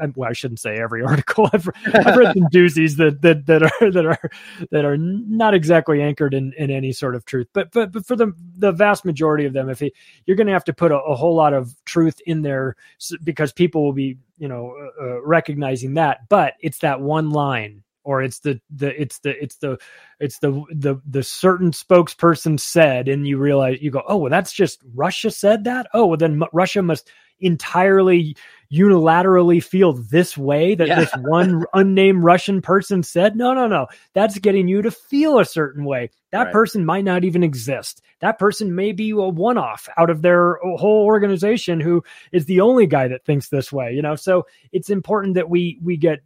uh 0.00 0.06
well 0.14 0.28
i 0.28 0.32
shouldn't 0.34 0.60
say 0.60 0.76
every 0.76 1.02
article. 1.06 1.48
I've, 1.52 1.68
I've 1.94 2.16
read 2.16 2.34
some 2.34 2.48
doozies 2.52 2.96
that 2.98 3.22
that 3.22 3.46
that 3.46 3.62
are 3.62 3.90
that 3.90 4.04
are 4.04 4.30
that 4.70 4.84
are 4.84 4.98
not 4.98 5.54
exactly 5.54 6.02
anchored 6.02 6.34
in 6.34 6.52
in 6.58 6.70
any 6.70 6.92
sort 6.92 7.14
of 7.14 7.24
truth. 7.24 7.48
But 7.54 7.72
but, 7.72 7.92
but 7.92 8.04
for 8.04 8.16
the 8.16 8.34
the 8.58 8.72
vast 8.72 9.06
majority 9.06 9.46
of 9.46 9.54
them 9.54 9.70
if 9.70 9.80
it, 9.80 9.94
you're 10.26 10.36
going 10.36 10.48
to 10.48 10.52
have 10.52 10.64
to 10.64 10.74
put 10.74 10.92
a, 10.92 10.98
a 10.98 11.14
whole 11.14 11.34
lot 11.34 11.54
of 11.54 11.74
truth 11.86 12.20
in 12.26 12.42
there 12.42 12.76
because 13.22 13.52
people 13.52 13.82
will 13.82 13.94
be 13.94 14.18
you 14.38 14.48
know 14.48 14.74
uh, 15.00 15.04
uh, 15.04 15.22
recognizing 15.24 15.94
that 15.94 16.28
but 16.28 16.54
it's 16.60 16.78
that 16.78 17.00
one 17.00 17.30
line 17.30 17.82
or 18.04 18.22
it's 18.22 18.40
the 18.40 18.60
the 18.70 19.00
it's 19.00 19.18
the 19.20 19.42
it's 19.42 19.56
the 19.56 19.78
it's 20.20 20.38
the 20.38 20.50
the 20.70 20.96
the 21.08 21.22
certain 21.22 21.70
spokesperson 21.72 22.58
said 22.60 23.08
and 23.08 23.26
you 23.26 23.38
realize 23.38 23.78
you 23.80 23.90
go 23.90 24.02
oh 24.08 24.16
well 24.16 24.30
that's 24.30 24.52
just 24.52 24.82
russia 24.94 25.30
said 25.30 25.64
that? 25.64 25.86
Oh 25.94 26.06
well 26.06 26.16
then 26.16 26.42
russia 26.52 26.82
must 26.82 27.08
entirely 27.40 28.36
unilaterally 28.72 29.62
feel 29.62 29.92
this 29.92 30.38
way 30.38 30.74
that 30.74 30.88
Yeah. 30.88 30.96
this 30.96 31.14
one 31.14 31.64
unnamed 31.74 32.22
russian 32.22 32.62
person 32.62 33.02
said? 33.02 33.36
No 33.36 33.52
no 33.54 33.66
no. 33.66 33.86
That's 34.14 34.38
getting 34.38 34.68
you 34.68 34.82
to 34.82 34.90
feel 34.90 35.38
a 35.38 35.44
certain 35.44 35.84
way. 35.84 36.10
That 36.30 36.44
Right. 36.44 36.52
person 36.52 36.84
might 36.84 37.04
not 37.04 37.24
even 37.24 37.42
exist. 37.44 38.02
That 38.20 38.38
person 38.38 38.74
may 38.74 38.92
be 38.92 39.10
a 39.10 39.16
one-off 39.16 39.88
out 39.96 40.10
of 40.10 40.22
their 40.22 40.58
whole 40.76 41.04
organization 41.04 41.80
who 41.80 42.02
is 42.32 42.46
the 42.46 42.60
only 42.60 42.86
guy 42.86 43.08
that 43.08 43.24
thinks 43.24 43.48
this 43.48 43.72
way 43.72 43.92
you 43.92 44.02
know? 44.02 44.14
So 44.16 44.46
it's 44.72 44.90
important 44.90 45.34
that 45.34 45.50
we 45.50 45.78
we 45.82 45.96
get 45.96 46.20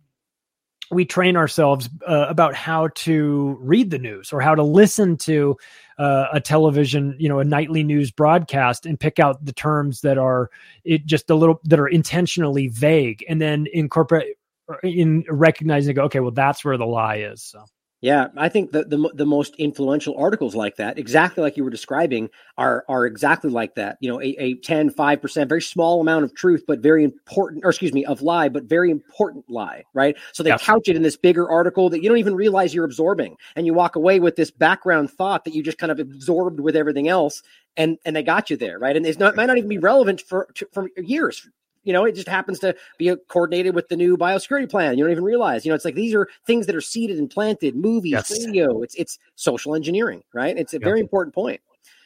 we 0.90 1.04
train 1.04 1.36
ourselves 1.36 1.88
uh, 2.06 2.26
about 2.28 2.54
how 2.54 2.88
to 2.88 3.58
read 3.60 3.90
the 3.90 3.98
news 3.98 4.32
or 4.32 4.40
how 4.40 4.54
to 4.54 4.62
listen 4.62 5.16
to 5.18 5.56
uh, 5.98 6.26
a 6.32 6.40
television, 6.40 7.14
you 7.18 7.28
know, 7.28 7.40
a 7.40 7.44
nightly 7.44 7.82
news 7.82 8.10
broadcast 8.10 8.86
and 8.86 8.98
pick 8.98 9.18
out 9.18 9.44
the 9.44 9.52
terms 9.52 10.00
that 10.00 10.16
are 10.16 10.50
it 10.84 11.04
just 11.04 11.28
a 11.30 11.34
little 11.34 11.60
that 11.64 11.78
are 11.80 11.88
intentionally 11.88 12.68
vague, 12.68 13.24
and 13.28 13.40
then 13.40 13.66
incorporate 13.72 14.36
in 14.82 15.24
recognizing, 15.28 15.94
go, 15.94 16.04
okay, 16.04 16.20
well, 16.20 16.30
that's 16.30 16.64
where 16.64 16.76
the 16.76 16.86
lie 16.86 17.16
is. 17.16 17.42
So 17.42 17.64
Yeah, 18.00 18.28
I 18.36 18.48
think 18.48 18.70
the, 18.70 18.84
the 18.84 19.10
the 19.12 19.26
most 19.26 19.56
influential 19.56 20.16
articles 20.16 20.54
like 20.54 20.76
that, 20.76 20.98
exactly 21.00 21.42
like 21.42 21.56
you 21.56 21.64
were 21.64 21.70
describing, 21.70 22.30
are 22.56 22.84
are 22.88 23.06
exactly 23.06 23.50
like 23.50 23.74
that. 23.74 23.98
You 24.00 24.08
know, 24.08 24.20
a, 24.20 24.36
a 24.38 24.54
10, 24.54 24.90
5%, 24.90 25.48
very 25.48 25.60
small 25.60 26.00
amount 26.00 26.24
of 26.24 26.32
truth, 26.32 26.62
but 26.64 26.78
very 26.78 27.02
important, 27.02 27.64
or 27.64 27.70
excuse 27.70 27.92
me, 27.92 28.04
of 28.04 28.22
lie, 28.22 28.48
but 28.50 28.64
very 28.64 28.92
important 28.92 29.50
lie, 29.50 29.82
right? 29.94 30.16
So 30.32 30.44
they 30.44 30.52
Yes. 30.52 30.60
couch 30.60 30.88
it 30.88 30.94
in 30.94 31.02
this 31.02 31.16
bigger 31.16 31.50
article 31.50 31.90
that 31.90 32.00
you 32.00 32.08
don't 32.08 32.18
even 32.18 32.36
realize 32.36 32.72
you're 32.72 32.84
absorbing. 32.84 33.36
And 33.56 33.66
you 33.66 33.74
walk 33.74 33.96
away 33.96 34.20
with 34.20 34.36
this 34.36 34.52
background 34.52 35.10
thought 35.10 35.44
that 35.44 35.52
you 35.54 35.64
just 35.64 35.78
kind 35.78 35.90
of 35.90 35.98
absorbed 35.98 36.60
with 36.60 36.76
everything 36.76 37.08
else. 37.08 37.42
And, 37.76 37.98
and 38.04 38.14
they 38.14 38.22
got 38.22 38.48
you 38.48 38.56
there, 38.56 38.78
right? 38.78 38.96
And 38.96 39.06
it's 39.06 39.18
not, 39.18 39.34
might 39.34 39.46
not 39.46 39.58
even 39.58 39.68
be 39.68 39.78
relevant 39.78 40.20
for, 40.20 40.48
to, 40.54 40.68
for 40.72 40.88
years. 40.96 41.48
You 41.84 41.92
know, 41.92 42.04
it 42.04 42.14
just 42.14 42.28
happens 42.28 42.58
to 42.60 42.74
be 42.98 43.14
coordinated 43.28 43.74
with 43.74 43.88
the 43.88 43.96
new 43.96 44.16
biosecurity 44.16 44.68
plan. 44.70 44.98
You 44.98 45.04
don't 45.04 45.12
even 45.12 45.24
realize. 45.24 45.64
You 45.64 45.70
know, 45.70 45.76
it's 45.76 45.84
like 45.84 45.94
these 45.94 46.14
are 46.14 46.28
things 46.46 46.66
that 46.66 46.74
are 46.76 46.80
seeded 46.80 47.18
and 47.18 47.30
planted. 47.30 47.76
Movies, 47.76 48.12
Yes. 48.12 48.46
radio. 48.46 48.82
It's 48.82 48.94
it's 48.96 49.18
social 49.36 49.74
engineering, 49.74 50.22
right? 50.34 50.56
It's 50.56 50.74
a 50.74 50.78
Yeah. 50.78 50.84
very 50.84 51.00
important 51.00 51.34
point. 51.34 51.60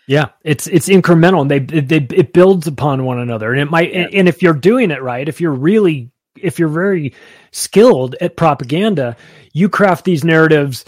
Yeah, 0.09 0.27
it's 0.45 0.67
it's 0.67 0.89
incremental 0.89 1.43
and 1.43 1.51
they 1.51 1.59
they 1.61 2.07
it 2.17 2.33
builds 2.33 2.67
upon 2.67 3.05
one 3.05 3.19
another 3.21 3.53
and 3.53 3.61
it 3.61 3.71
might 3.71 3.93
Yeah. 3.95 4.09
and 4.13 4.29
if 4.29 4.43
you're 4.43 4.53
doing 4.53 4.91
it 4.91 5.01
right, 5.03 5.29
if 5.29 5.41
you're 5.41 5.53
really 5.53 6.11
if 6.41 6.59
you're 6.59 6.69
very 6.69 7.13
skilled 7.53 8.17
at 8.21 8.37
propaganda, 8.37 9.17
you 9.53 9.69
craft 9.69 10.05
these 10.05 10.25
narratives 10.25 10.85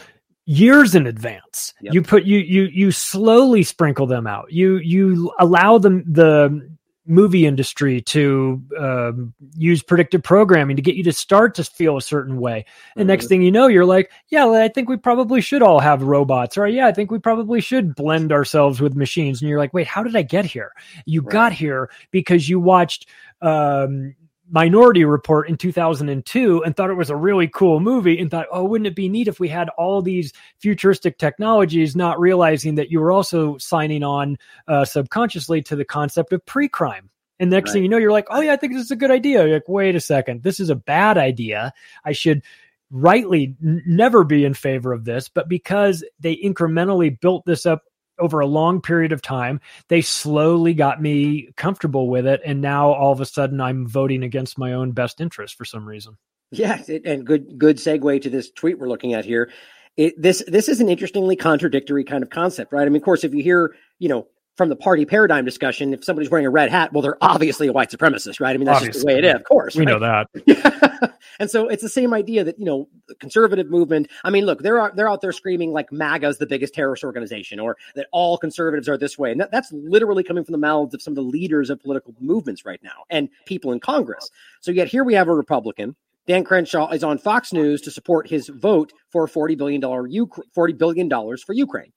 years 0.46 0.94
in 0.94 1.06
advance. 1.06 1.72
Yep. 1.80 1.94
You 1.94 2.02
put 2.02 2.24
you 2.24 2.38
you 2.38 2.62
you 2.64 2.90
slowly 2.90 3.62
sprinkle 3.62 4.06
them 4.06 4.26
out. 4.26 4.52
You 4.52 4.76
you 4.76 5.32
allow 5.38 5.78
them 5.78 6.04
the 6.10 6.68
movie 7.06 7.46
industry 7.46 8.00
to 8.00 8.62
um, 8.78 9.34
use 9.56 9.82
predictive 9.82 10.22
programming 10.22 10.76
to 10.76 10.82
get 10.82 10.94
you 10.94 11.04
to 11.04 11.12
start 11.12 11.54
to 11.54 11.64
feel 11.64 11.96
a 11.96 12.02
certain 12.02 12.38
way. 12.38 12.64
And 12.96 13.06
next 13.06 13.26
thing 13.28 13.42
you 13.42 13.52
know, 13.52 13.66
you're 13.66 13.84
like, 13.84 14.10
yeah, 14.28 14.48
I 14.48 14.68
think 14.68 14.88
we 14.88 14.96
probably 14.96 15.40
should 15.40 15.62
all 15.62 15.80
have 15.80 16.02
robots, 16.02 16.56
or 16.56 16.66
yeah, 16.66 16.86
I 16.86 16.92
think 16.92 17.10
we 17.10 17.18
probably 17.18 17.60
should 17.60 17.94
blend 17.94 18.32
ourselves 18.32 18.80
with 18.80 18.94
machines. 18.96 19.42
And 19.42 19.48
you're 19.48 19.58
like, 19.58 19.74
wait, 19.74 19.86
how 19.86 20.02
did 20.02 20.16
I 20.16 20.22
get 20.22 20.44
here? 20.44 20.72
You 21.04 21.20
Right. 21.20 21.32
got 21.32 21.52
here 21.52 21.90
because 22.10 22.48
you 22.48 22.58
watched 22.60 23.08
um, 23.42 24.14
Minority 24.50 25.04
Report 25.04 25.48
in 25.48 25.56
2002 25.56 26.62
and 26.62 26.76
thought 26.76 26.90
it 26.90 26.94
was 26.94 27.10
a 27.10 27.16
really 27.16 27.48
cool 27.48 27.80
movie 27.80 28.18
and 28.18 28.30
thought, 28.30 28.46
oh, 28.52 28.64
wouldn't 28.64 28.86
it 28.86 28.94
be 28.94 29.08
neat 29.08 29.28
if 29.28 29.40
we 29.40 29.48
had 29.48 29.68
all 29.70 30.02
these 30.02 30.32
futuristic 30.58 31.18
technologies, 31.18 31.96
not 31.96 32.20
realizing 32.20 32.74
that 32.74 32.90
you 32.90 33.00
were 33.00 33.12
also 33.12 33.56
signing 33.58 34.02
on 34.02 34.36
uh, 34.68 34.84
subconsciously 34.84 35.62
to 35.62 35.76
the 35.76 35.84
concept 35.84 36.32
of 36.32 36.44
pre 36.44 36.68
crime. 36.68 37.10
And 37.40 37.50
next 37.50 37.72
thing 37.72 37.82
you 37.82 37.88
know, 37.88 37.98
you're 37.98 38.12
like, 38.12 38.28
oh, 38.30 38.40
yeah, 38.40 38.52
I 38.52 38.56
think 38.56 38.74
this 38.74 38.84
is 38.84 38.90
a 38.92 38.96
good 38.96 39.10
idea. 39.10 39.44
You're 39.44 39.56
like, 39.56 39.68
wait 39.68 39.96
a 39.96 40.00
second, 40.00 40.42
this 40.42 40.60
is 40.60 40.70
a 40.70 40.76
bad 40.76 41.18
idea. 41.18 41.72
I 42.04 42.12
should 42.12 42.42
rightly 42.90 43.56
n- 43.62 43.82
never 43.86 44.22
be 44.22 44.44
in 44.44 44.54
favor 44.54 44.92
of 44.92 45.04
this, 45.04 45.28
but 45.28 45.48
because 45.48 46.04
they 46.20 46.36
incrementally 46.36 47.18
built 47.18 47.44
this 47.44 47.66
up 47.66 47.82
over 48.18 48.40
a 48.40 48.46
long 48.46 48.80
period 48.80 49.12
of 49.12 49.22
time, 49.22 49.60
they 49.88 50.00
slowly 50.00 50.74
got 50.74 51.00
me 51.00 51.50
comfortable 51.56 52.08
with 52.08 52.26
it. 52.26 52.40
And 52.44 52.60
now 52.60 52.92
all 52.92 53.12
of 53.12 53.20
a 53.20 53.26
sudden 53.26 53.60
I'm 53.60 53.86
voting 53.86 54.22
against 54.22 54.58
my 54.58 54.72
own 54.72 54.92
best 54.92 55.20
interest 55.20 55.56
for 55.56 55.64
some 55.64 55.86
reason. 55.86 56.16
Yeah, 56.50 56.80
and 57.04 57.26
good 57.26 57.58
good 57.58 57.78
segue 57.78 58.22
to 58.22 58.30
this 58.30 58.50
tweet 58.50 58.78
we're 58.78 58.88
looking 58.88 59.14
at 59.14 59.24
here. 59.24 59.50
It, 59.96 60.20
this 60.20 60.42
this 60.46 60.68
is 60.68 60.80
an 60.80 60.88
interestingly 60.88 61.36
contradictory 61.36 62.04
kind 62.04 62.22
of 62.22 62.30
concept, 62.30 62.72
right? 62.72 62.82
I 62.82 62.88
mean, 62.88 62.96
of 62.96 63.02
course, 63.02 63.24
if 63.24 63.34
you 63.34 63.42
hear, 63.42 63.74
you 63.98 64.08
know, 64.08 64.28
from 64.56 64.68
the 64.68 64.76
party 64.76 65.04
paradigm 65.04 65.44
discussion, 65.44 65.92
if 65.92 66.04
somebody's 66.04 66.30
wearing 66.30 66.46
a 66.46 66.50
red 66.50 66.70
hat, 66.70 66.92
well, 66.92 67.02
they're 67.02 67.18
obviously 67.20 67.66
a 67.66 67.72
white 67.72 67.90
supremacist, 67.90 68.40
right? 68.40 68.54
I 68.54 68.56
mean, 68.56 68.66
that's 68.66 68.76
obviously. 68.76 68.92
just 68.92 69.06
the 69.06 69.12
way 69.12 69.18
it 69.18 69.24
is, 69.24 69.34
of 69.34 69.44
course. 69.44 69.74
We 69.74 69.84
right? 69.84 69.92
know 69.92 69.98
that. 69.98 71.14
and 71.40 71.50
so 71.50 71.68
it's 71.68 71.82
the 71.82 71.88
same 71.88 72.14
idea 72.14 72.44
that, 72.44 72.58
you 72.58 72.64
know, 72.64 72.88
the 73.08 73.16
conservative 73.16 73.68
movement, 73.68 74.08
I 74.22 74.30
mean, 74.30 74.46
look, 74.46 74.62
they're, 74.62 74.92
they're 74.94 75.08
out 75.08 75.20
there 75.20 75.32
screaming 75.32 75.72
like 75.72 75.90
MAGA 75.90 76.28
is 76.28 76.38
the 76.38 76.46
biggest 76.46 76.74
terrorist 76.74 77.02
organization 77.02 77.58
or 77.58 77.76
that 77.96 78.06
all 78.12 78.38
conservatives 78.38 78.88
are 78.88 78.96
this 78.96 79.18
way. 79.18 79.32
And 79.32 79.40
that, 79.40 79.50
that's 79.50 79.72
literally 79.72 80.22
coming 80.22 80.44
from 80.44 80.52
the 80.52 80.58
mouths 80.58 80.94
of 80.94 81.02
some 81.02 81.12
of 81.12 81.16
the 81.16 81.22
leaders 81.22 81.68
of 81.70 81.80
political 81.80 82.14
movements 82.20 82.64
right 82.64 82.80
now 82.82 83.04
and 83.10 83.28
people 83.46 83.72
in 83.72 83.80
Congress. 83.80 84.30
So 84.60 84.70
yet 84.70 84.88
here 84.88 85.04
we 85.04 85.14
have 85.14 85.28
a 85.28 85.34
Republican 85.34 85.96
Dan 86.26 86.42
Crenshaw 86.42 86.90
is 86.90 87.04
on 87.04 87.18
Fox 87.18 87.52
News 87.52 87.82
to 87.82 87.90
support 87.90 88.28
his 88.28 88.48
vote 88.48 88.94
for 89.10 89.26
$40 89.26 89.58
billion, 89.58 89.80
$40 89.82 90.78
billion 90.78 91.10
for 91.10 91.52
Ukraine. 91.52 91.92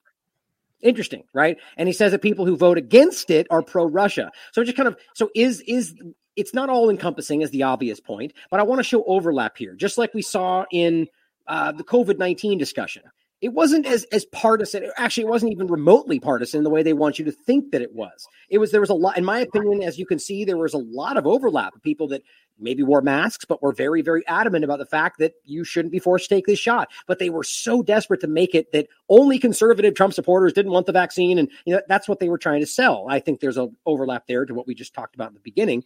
Interesting, 0.80 1.24
right? 1.34 1.58
And 1.76 1.88
he 1.88 1.92
says 1.92 2.12
that 2.12 2.22
people 2.22 2.46
who 2.46 2.56
vote 2.56 2.78
against 2.78 3.30
it 3.30 3.46
are 3.50 3.62
pro-Russia. 3.62 4.30
So 4.52 4.62
just 4.62 4.76
kind 4.76 4.86
of 4.86 4.96
so 5.14 5.28
is 5.34 5.60
is 5.62 5.94
it's 6.36 6.54
not 6.54 6.70
all 6.70 6.88
encompassing 6.88 7.42
as 7.42 7.50
the 7.50 7.64
obvious 7.64 7.98
point, 7.98 8.32
but 8.50 8.60
I 8.60 8.62
want 8.62 8.78
to 8.78 8.84
show 8.84 9.02
overlap 9.04 9.56
here, 9.56 9.74
just 9.74 9.98
like 9.98 10.14
we 10.14 10.22
saw 10.22 10.66
in 10.70 11.08
uh, 11.48 11.72
the 11.72 11.82
COVID 11.84 12.18
nineteen 12.18 12.58
discussion. 12.58 13.02
It 13.40 13.52
wasn't 13.52 13.86
as 13.86 14.04
as 14.12 14.24
partisan. 14.24 14.90
Actually, 14.96 15.24
it 15.24 15.30
wasn't 15.30 15.52
even 15.52 15.66
remotely 15.66 16.20
partisan 16.20 16.62
the 16.62 16.70
way 16.70 16.82
they 16.82 16.92
want 16.92 17.18
you 17.18 17.24
to 17.24 17.32
think 17.32 17.72
that 17.72 17.82
it 17.82 17.94
was. 17.94 18.26
It 18.48 18.58
was 18.58 18.70
there 18.70 18.80
was 18.80 18.90
a 18.90 18.94
lot, 18.94 19.18
in 19.18 19.24
my 19.24 19.40
opinion, 19.40 19.82
as 19.82 19.98
you 19.98 20.06
can 20.06 20.18
see, 20.18 20.44
there 20.44 20.56
was 20.56 20.74
a 20.74 20.78
lot 20.78 21.16
of 21.16 21.26
overlap 21.26 21.74
of 21.74 21.82
people 21.82 22.08
that 22.08 22.22
maybe 22.58 22.82
wore 22.82 23.02
masks, 23.02 23.44
but 23.44 23.62
were 23.62 23.72
very, 23.72 24.02
very 24.02 24.26
adamant 24.26 24.64
about 24.64 24.78
the 24.78 24.86
fact 24.86 25.18
that 25.18 25.34
you 25.44 25.64
shouldn't 25.64 25.92
be 25.92 25.98
forced 25.98 26.28
to 26.28 26.34
take 26.34 26.46
this 26.46 26.58
shot. 26.58 26.90
But 27.06 27.18
they 27.18 27.30
were 27.30 27.44
so 27.44 27.82
desperate 27.82 28.20
to 28.20 28.26
make 28.26 28.54
it 28.54 28.72
that 28.72 28.88
only 29.08 29.38
conservative 29.38 29.94
Trump 29.94 30.14
supporters 30.14 30.52
didn't 30.52 30.72
want 30.72 30.86
the 30.86 30.92
vaccine. 30.92 31.38
And 31.38 31.50
you 31.64 31.74
know, 31.74 31.82
that's 31.88 32.08
what 32.08 32.20
they 32.20 32.28
were 32.28 32.38
trying 32.38 32.60
to 32.60 32.66
sell. 32.66 33.06
I 33.08 33.20
think 33.20 33.40
there's 33.40 33.56
an 33.56 33.76
overlap 33.86 34.26
there 34.26 34.44
to 34.44 34.54
what 34.54 34.66
we 34.66 34.74
just 34.74 34.94
talked 34.94 35.14
about 35.14 35.28
in 35.28 35.34
the 35.34 35.40
beginning. 35.40 35.84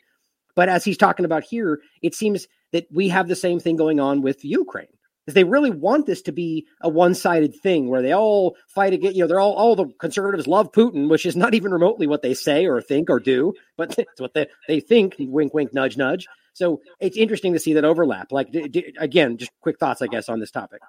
But 0.54 0.68
as 0.68 0.84
he's 0.84 0.98
talking 0.98 1.24
about 1.24 1.44
here, 1.44 1.80
it 2.02 2.14
seems 2.14 2.46
that 2.72 2.86
we 2.90 3.08
have 3.08 3.28
the 3.28 3.36
same 3.36 3.60
thing 3.60 3.76
going 3.76 4.00
on 4.00 4.22
with 4.22 4.44
Ukraine. 4.44 4.88
Is 5.26 5.34
they 5.34 5.44
really 5.44 5.70
want 5.70 6.06
this 6.06 6.22
to 6.22 6.32
be 6.32 6.66
a 6.80 6.88
one-sided 6.88 7.54
thing 7.54 7.88
where 7.88 8.02
they 8.02 8.12
all 8.12 8.56
fight 8.66 8.92
against, 8.92 9.16
you 9.16 9.22
know, 9.22 9.28
they're 9.28 9.38
all 9.38 9.52
all 9.52 9.76
the 9.76 9.86
conservatives 10.00 10.48
love 10.48 10.72
Putin, 10.72 11.08
which 11.08 11.26
is 11.26 11.36
not 11.36 11.54
even 11.54 11.70
remotely 11.70 12.08
what 12.08 12.22
they 12.22 12.34
say 12.34 12.66
or 12.66 12.82
think 12.82 13.08
or 13.08 13.20
do, 13.20 13.54
but 13.76 13.96
it's 13.98 14.20
what 14.20 14.34
they, 14.34 14.48
they 14.66 14.80
think, 14.80 15.14
wink, 15.20 15.54
wink, 15.54 15.72
nudge, 15.72 15.96
nudge. 15.96 16.26
So 16.54 16.80
it's 17.00 17.16
interesting 17.16 17.54
to 17.54 17.58
see 17.58 17.74
that 17.74 17.84
overlap. 17.84 18.30
Like 18.30 18.52
d- 18.52 18.68
d- 18.68 18.94
again, 18.98 19.38
just 19.38 19.50
quick 19.60 19.78
thoughts, 19.78 20.02
I 20.02 20.06
guess, 20.06 20.28
on 20.28 20.40
this 20.40 20.50
topic. 20.50 20.80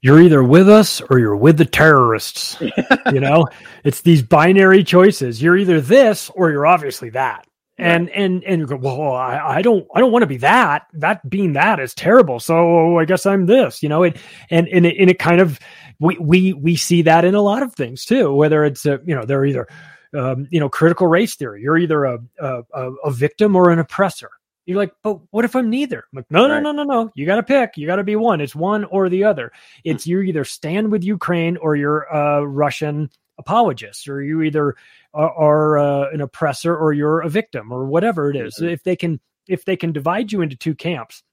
You're 0.00 0.20
either 0.20 0.42
with 0.42 0.68
us 0.68 1.00
or 1.00 1.18
you're 1.18 1.36
with 1.36 1.58
the 1.58 1.64
terrorists. 1.64 2.56
you 3.12 3.20
know, 3.20 3.46
it's 3.84 4.00
these 4.00 4.22
binary 4.22 4.82
choices. 4.84 5.42
You're 5.42 5.56
either 5.56 5.80
this 5.80 6.30
or 6.30 6.50
you're 6.50 6.66
obviously 6.66 7.10
that. 7.10 7.46
And 7.78 8.10
and 8.10 8.44
and 8.44 8.60
you 8.60 8.66
go, 8.66 8.76
well, 8.76 9.14
I, 9.14 9.38
I 9.38 9.62
don't 9.62 9.86
I 9.94 10.00
don't 10.00 10.12
want 10.12 10.22
to 10.22 10.26
be 10.26 10.36
that. 10.38 10.86
That 10.92 11.28
being 11.28 11.54
that 11.54 11.80
is 11.80 11.94
terrible. 11.94 12.38
So 12.38 12.98
I 12.98 13.06
guess 13.06 13.24
I'm 13.24 13.46
this. 13.46 13.82
You 13.82 13.88
know, 13.88 14.02
it 14.02 14.18
and 14.50 14.68
and 14.68 14.84
it, 14.84 14.96
and 14.98 15.08
it 15.08 15.18
kind 15.18 15.40
of 15.40 15.58
we 15.98 16.18
we 16.18 16.52
we 16.52 16.76
see 16.76 17.02
that 17.02 17.24
in 17.24 17.34
a 17.34 17.40
lot 17.40 17.62
of 17.62 17.74
things 17.74 18.04
too. 18.04 18.34
Whether 18.34 18.64
it's 18.66 18.84
a, 18.84 19.00
you 19.06 19.14
know 19.14 19.24
they're 19.24 19.46
either 19.46 19.66
um, 20.14 20.46
you 20.50 20.60
know 20.60 20.68
critical 20.68 21.06
race 21.06 21.36
theory. 21.36 21.62
You're 21.62 21.78
either 21.78 22.04
a, 22.04 22.18
a 22.38 22.62
a 23.04 23.10
victim 23.10 23.56
or 23.56 23.70
an 23.70 23.78
oppressor 23.78 24.30
you're 24.70 24.78
like, 24.78 24.92
but 25.02 25.18
what 25.32 25.44
if 25.44 25.56
I'm 25.56 25.68
neither? 25.68 25.98
I'm 25.98 26.16
like, 26.16 26.30
no, 26.30 26.46
no, 26.46 26.54
right. 26.54 26.62
no, 26.62 26.70
no, 26.70 26.84
no. 26.84 27.10
You 27.16 27.26
got 27.26 27.36
to 27.36 27.42
pick. 27.42 27.76
You 27.76 27.88
got 27.88 27.96
to 27.96 28.04
be 28.04 28.14
one. 28.14 28.40
It's 28.40 28.54
one 28.54 28.84
or 28.84 29.08
the 29.08 29.24
other. 29.24 29.50
It's 29.82 30.06
you 30.06 30.20
either 30.20 30.44
stand 30.44 30.92
with 30.92 31.02
Ukraine 31.02 31.56
or 31.56 31.74
you're 31.74 32.02
a 32.02 32.46
Russian 32.46 33.10
apologist, 33.36 34.08
or 34.08 34.22
you 34.22 34.42
either 34.42 34.76
are, 35.12 35.30
are 35.32 35.78
uh, 35.78 36.10
an 36.12 36.20
oppressor 36.20 36.76
or 36.76 36.92
you're 36.92 37.20
a 37.20 37.28
victim, 37.28 37.72
or 37.72 37.84
whatever 37.86 38.30
it 38.30 38.36
is. 38.36 38.54
Mm-hmm. 38.58 38.68
If 38.68 38.84
they 38.84 38.94
can, 38.94 39.18
if 39.48 39.64
they 39.64 39.76
can 39.76 39.90
divide 39.90 40.30
you 40.30 40.40
into 40.40 40.54
two 40.54 40.76
camps 40.76 41.24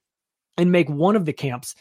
and 0.56 0.72
make 0.72 0.88
one 0.88 1.14
of 1.14 1.24
the 1.24 1.32
camps 1.32 1.76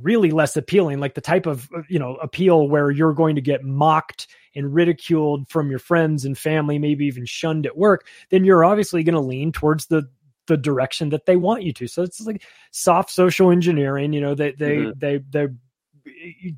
really 0.00 0.30
less 0.30 0.56
appealing, 0.56 1.00
like 1.00 1.14
the 1.14 1.20
type 1.20 1.44
of 1.44 1.68
uh, 1.76 1.82
you 1.90 1.98
know 1.98 2.14
appeal 2.16 2.66
where 2.66 2.90
you're 2.90 3.12
going 3.12 3.34
to 3.34 3.42
get 3.42 3.62
mocked 3.62 4.26
and 4.56 4.72
ridiculed 4.72 5.50
from 5.50 5.68
your 5.68 5.80
friends 5.80 6.24
and 6.24 6.38
family, 6.38 6.78
maybe 6.78 7.04
even 7.04 7.26
shunned 7.26 7.66
at 7.66 7.76
work, 7.76 8.06
then 8.30 8.42
you're 8.42 8.64
obviously 8.64 9.02
going 9.02 9.14
to 9.14 9.20
lean 9.20 9.52
towards 9.52 9.84
the 9.86 10.08
the 10.46 10.56
direction 10.56 11.10
that 11.10 11.26
they 11.26 11.36
want 11.36 11.62
you 11.62 11.72
to. 11.72 11.86
So 11.86 12.02
it's 12.02 12.20
like 12.20 12.42
soft 12.70 13.10
social 13.10 13.50
engineering. 13.50 14.12
You 14.12 14.20
know, 14.20 14.34
they 14.34 14.52
they 14.52 14.76
mm-hmm. 14.76 14.98
they 14.98 15.18
they 15.30 15.48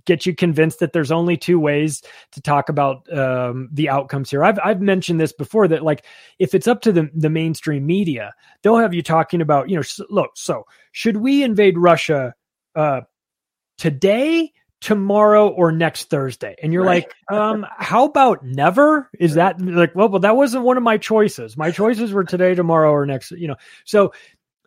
get 0.05 0.27
you 0.27 0.35
convinced 0.35 0.81
that 0.81 0.93
there's 0.93 1.13
only 1.13 1.37
two 1.37 1.59
ways 1.59 2.03
to 2.33 2.41
talk 2.41 2.69
about 2.69 3.11
um, 3.17 3.69
the 3.73 3.89
outcomes 3.89 4.31
here. 4.31 4.45
I've 4.45 4.59
I've 4.63 4.81
mentioned 4.81 5.21
this 5.21 5.33
before 5.33 5.69
that 5.69 5.83
like 5.83 6.05
if 6.39 6.55
it's 6.55 6.67
up 6.67 6.81
to 6.83 6.93
the 6.93 7.11
the 7.15 7.31
mainstream 7.31 7.87
media, 7.87 8.35
they'll 8.63 8.77
have 8.77 8.95
you 8.95 9.03
talking 9.03 9.41
about 9.41 9.69
you 9.69 9.77
know 9.77 9.83
look. 10.11 10.33
So 10.35 10.65
should 10.93 11.19
we 11.19 11.43
invade 11.43 11.79
Russia 11.79 12.35
uh, 12.75 13.03
today? 13.79 14.53
Tomorrow 14.87 15.49
or 15.49 15.73
next 15.73 16.11
Thursday. 16.11 16.55
And 16.63 16.73
you're 16.73 16.85
right. 16.85 17.13
like, 17.29 17.37
um, 17.37 17.67
how 17.77 18.05
about 18.05 18.45
never? 18.45 19.11
Is 19.19 19.35
that 19.35 19.61
like, 19.61 19.93
well, 19.97 20.09
well, 20.09 20.21
that 20.21 20.37
wasn't 20.37 20.63
one 20.63 20.77
of 20.77 20.85
my 20.85 20.97
choices. 20.97 21.57
My 21.57 21.73
choices 21.73 22.13
were 22.13 22.23
today, 22.23 22.55
tomorrow, 22.55 22.93
or 22.93 23.05
next, 23.05 23.33
you 23.33 23.49
know. 23.49 23.57
So 23.85 24.13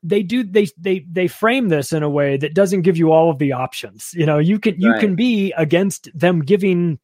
they 0.04 0.22
do 0.22 0.44
they 0.44 0.68
they 0.78 1.06
they 1.10 1.30
frame 1.30 1.70
this 1.70 1.94
in 1.94 2.04
a 2.04 2.10
way 2.10 2.36
that 2.36 2.54
doesn't 2.54 2.82
give 2.82 2.98
you 2.98 3.14
all 3.14 3.30
of 3.30 3.38
the 3.38 3.54
options. 3.54 4.14
You 4.14 4.26
know, 4.26 4.40
you 4.40 4.60
can 4.60 4.76
you 4.78 4.92
right. 4.92 5.00
can 5.00 5.16
be 5.16 5.54
against 5.54 6.10
them 6.14 6.42
giving 6.42 7.00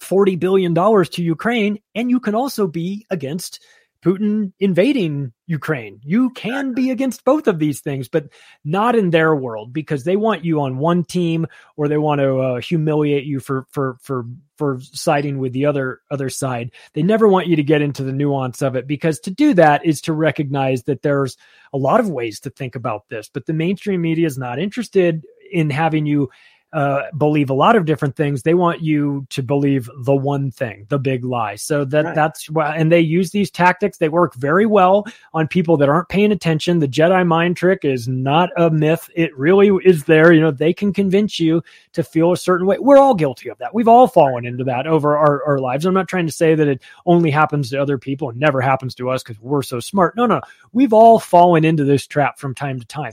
40 0.00 0.34
billion 0.34 0.74
dollars 0.74 1.08
to 1.10 1.22
Ukraine 1.22 1.78
and 1.94 2.10
you 2.10 2.18
can 2.18 2.34
also 2.34 2.66
be 2.66 3.06
against 3.10 3.60
Putin 4.04 4.52
invading 4.60 5.32
Ukraine. 5.46 6.00
You 6.04 6.30
can 6.30 6.72
be 6.72 6.90
against 6.90 7.24
both 7.24 7.48
of 7.48 7.58
these 7.58 7.80
things, 7.80 8.08
but 8.08 8.28
not 8.64 8.94
in 8.94 9.10
their 9.10 9.34
world 9.34 9.72
because 9.72 10.04
they 10.04 10.14
want 10.14 10.44
you 10.44 10.60
on 10.60 10.78
one 10.78 11.04
team 11.04 11.46
or 11.76 11.88
they 11.88 11.98
want 11.98 12.20
to 12.20 12.38
uh, 12.38 12.60
humiliate 12.60 13.24
you 13.24 13.40
for 13.40 13.66
for 13.70 13.96
for 14.00 14.24
for 14.56 14.78
siding 14.80 15.38
with 15.38 15.52
the 15.52 15.66
other 15.66 16.00
other 16.10 16.30
side. 16.30 16.70
They 16.92 17.02
never 17.02 17.26
want 17.26 17.48
you 17.48 17.56
to 17.56 17.62
get 17.62 17.82
into 17.82 18.04
the 18.04 18.12
nuance 18.12 18.62
of 18.62 18.76
it 18.76 18.86
because 18.86 19.18
to 19.20 19.30
do 19.30 19.54
that 19.54 19.84
is 19.84 20.00
to 20.02 20.12
recognize 20.12 20.84
that 20.84 21.02
there's 21.02 21.36
a 21.72 21.78
lot 21.78 22.00
of 22.00 22.08
ways 22.08 22.40
to 22.40 22.50
think 22.50 22.76
about 22.76 23.08
this, 23.08 23.28
but 23.32 23.46
the 23.46 23.52
mainstream 23.52 24.02
media 24.02 24.26
is 24.26 24.38
not 24.38 24.58
interested 24.58 25.24
in 25.50 25.70
having 25.70 26.06
you 26.06 26.30
uh, 26.72 27.04
believe 27.16 27.48
a 27.48 27.54
lot 27.54 27.76
of 27.76 27.86
different 27.86 28.14
things. 28.14 28.42
They 28.42 28.54
want 28.54 28.82
you 28.82 29.26
to 29.30 29.42
believe 29.42 29.88
the 30.00 30.14
one 30.14 30.50
thing, 30.50 30.86
the 30.90 30.98
big 30.98 31.24
lie. 31.24 31.54
So 31.56 31.84
that 31.86 32.04
right. 32.04 32.14
that's 32.14 32.50
why, 32.50 32.76
and 32.76 32.92
they 32.92 33.00
use 33.00 33.30
these 33.30 33.50
tactics. 33.50 33.98
They 33.98 34.10
work 34.10 34.34
very 34.34 34.66
well 34.66 35.06
on 35.32 35.48
people 35.48 35.78
that 35.78 35.88
aren't 35.88 36.10
paying 36.10 36.30
attention. 36.30 36.78
The 36.78 36.88
Jedi 36.88 37.26
mind 37.26 37.56
trick 37.56 37.84
is 37.84 38.06
not 38.06 38.50
a 38.56 38.70
myth. 38.70 39.08
It 39.14 39.36
really 39.36 39.70
is 39.84 40.04
there. 40.04 40.32
You 40.32 40.42
know, 40.42 40.50
they 40.50 40.74
can 40.74 40.92
convince 40.92 41.40
you 41.40 41.62
to 41.94 42.02
feel 42.02 42.32
a 42.32 42.36
certain 42.36 42.66
way. 42.66 42.76
We're 42.78 42.98
all 42.98 43.14
guilty 43.14 43.48
of 43.48 43.58
that. 43.58 43.74
We've 43.74 43.88
all 43.88 44.06
fallen 44.06 44.44
into 44.44 44.64
that 44.64 44.86
over 44.86 45.16
our, 45.16 45.42
our 45.44 45.58
lives. 45.58 45.86
I'm 45.86 45.94
not 45.94 46.08
trying 46.08 46.26
to 46.26 46.32
say 46.32 46.54
that 46.54 46.68
it 46.68 46.82
only 47.06 47.30
happens 47.30 47.70
to 47.70 47.80
other 47.80 47.96
people 47.96 48.28
and 48.28 48.38
never 48.38 48.60
happens 48.60 48.94
to 48.96 49.08
us 49.08 49.22
because 49.22 49.40
we're 49.40 49.62
so 49.62 49.80
smart. 49.80 50.16
No, 50.16 50.26
no, 50.26 50.42
we've 50.72 50.92
all 50.92 51.18
fallen 51.18 51.64
into 51.64 51.84
this 51.84 52.06
trap 52.06 52.38
from 52.38 52.54
time 52.54 52.78
to 52.78 52.86
time. 52.86 53.12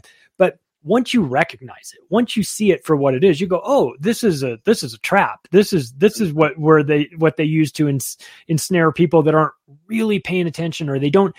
Once 0.86 1.14
you 1.14 1.24
recognize 1.24 1.94
it, 1.94 2.04
once 2.10 2.38
you 2.38 2.44
see 2.44 2.72
it 2.72 2.86
for 2.86 2.96
what 2.96 3.16
it 3.16 3.24
is, 3.24 3.42
you 3.42 3.48
go, 3.48 3.62
"Oh, 3.66 3.96
this 4.00 4.24
is 4.24 4.44
a 4.44 4.60
this 4.66 4.84
is 4.84 4.94
a 4.94 5.00
trap. 5.00 5.48
This 5.52 5.74
is 5.74 5.92
this 5.94 6.22
is 6.22 6.32
what 6.32 6.58
where 6.58 6.84
they 6.84 7.10
what 7.18 7.38
they 7.38 7.44
use 7.44 7.72
to 7.74 7.90
ins- 7.90 8.18
ensnare 8.48 8.92
people 8.92 9.24
that 9.24 9.36
aren't 9.36 9.54
really 9.88 10.20
paying 10.20 10.48
attention 10.48 10.88
or 10.88 11.00
they 11.00 11.10
don't 11.10 11.36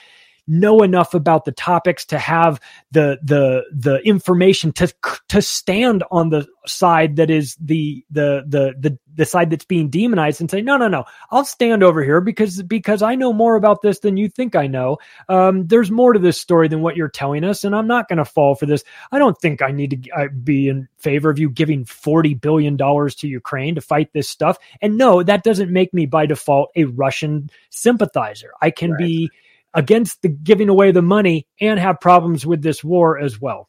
know 0.46 0.82
enough 0.82 1.14
about 1.14 1.44
the 1.44 1.52
topics 1.52 2.04
to 2.06 2.18
have 2.18 2.60
the 2.92 3.18
the 3.22 3.64
the 3.72 3.96
information 4.06 4.72
to 4.72 4.92
to 5.28 5.42
stand 5.42 6.04
on 6.10 6.30
the 6.30 6.46
side 6.66 7.16
that 7.16 7.30
is 7.30 7.56
the 7.56 8.04
the 8.10 8.44
the 8.46 8.74
the 8.78 8.98
the 9.14 9.24
side 9.24 9.50
that's 9.50 9.64
being 9.64 9.88
demonized 9.88 10.40
and 10.40 10.50
say 10.50 10.60
no 10.60 10.76
no 10.76 10.88
no 10.88 11.04
I'll 11.30 11.44
stand 11.44 11.82
over 11.82 12.02
here 12.02 12.20
because 12.20 12.62
because 12.62 13.02
I 13.02 13.14
know 13.14 13.32
more 13.32 13.56
about 13.56 13.82
this 13.82 14.00
than 14.00 14.16
you 14.16 14.28
think 14.28 14.54
I 14.54 14.66
know. 14.66 14.98
Um, 15.28 15.66
there's 15.66 15.90
more 15.90 16.12
to 16.12 16.18
this 16.18 16.40
story 16.40 16.68
than 16.68 16.82
what 16.82 16.96
you're 16.96 17.08
telling 17.08 17.44
us 17.44 17.64
and 17.64 17.74
I'm 17.74 17.86
not 17.86 18.08
going 18.08 18.18
to 18.18 18.24
fall 18.24 18.54
for 18.54 18.66
this. 18.66 18.84
I 19.10 19.18
don't 19.18 19.38
think 19.38 19.62
I 19.62 19.70
need 19.70 20.02
to 20.04 20.10
uh, 20.10 20.28
be 20.28 20.68
in 20.68 20.88
favor 20.98 21.30
of 21.30 21.38
you 21.38 21.50
giving 21.50 21.84
40 21.84 22.34
billion 22.34 22.76
dollars 22.76 23.14
to 23.16 23.28
Ukraine 23.28 23.74
to 23.74 23.80
fight 23.80 24.12
this 24.12 24.28
stuff. 24.28 24.58
And 24.80 24.96
no 24.96 25.22
that 25.22 25.44
doesn't 25.44 25.72
make 25.72 25.92
me 25.92 26.06
by 26.06 26.26
default 26.26 26.70
a 26.76 26.84
Russian 26.84 27.50
sympathizer. 27.70 28.52
I 28.60 28.70
can 28.70 28.92
right. 28.92 28.98
be 28.98 29.30
against 29.76 30.22
the 30.22 30.28
giving 30.28 30.68
away 30.68 30.90
the 30.90 31.02
money 31.02 31.46
and 31.60 31.78
have 31.78 32.00
problems 32.00 32.44
with 32.44 32.62
this 32.62 32.82
war 32.82 33.18
as 33.18 33.40
well. 33.40 33.68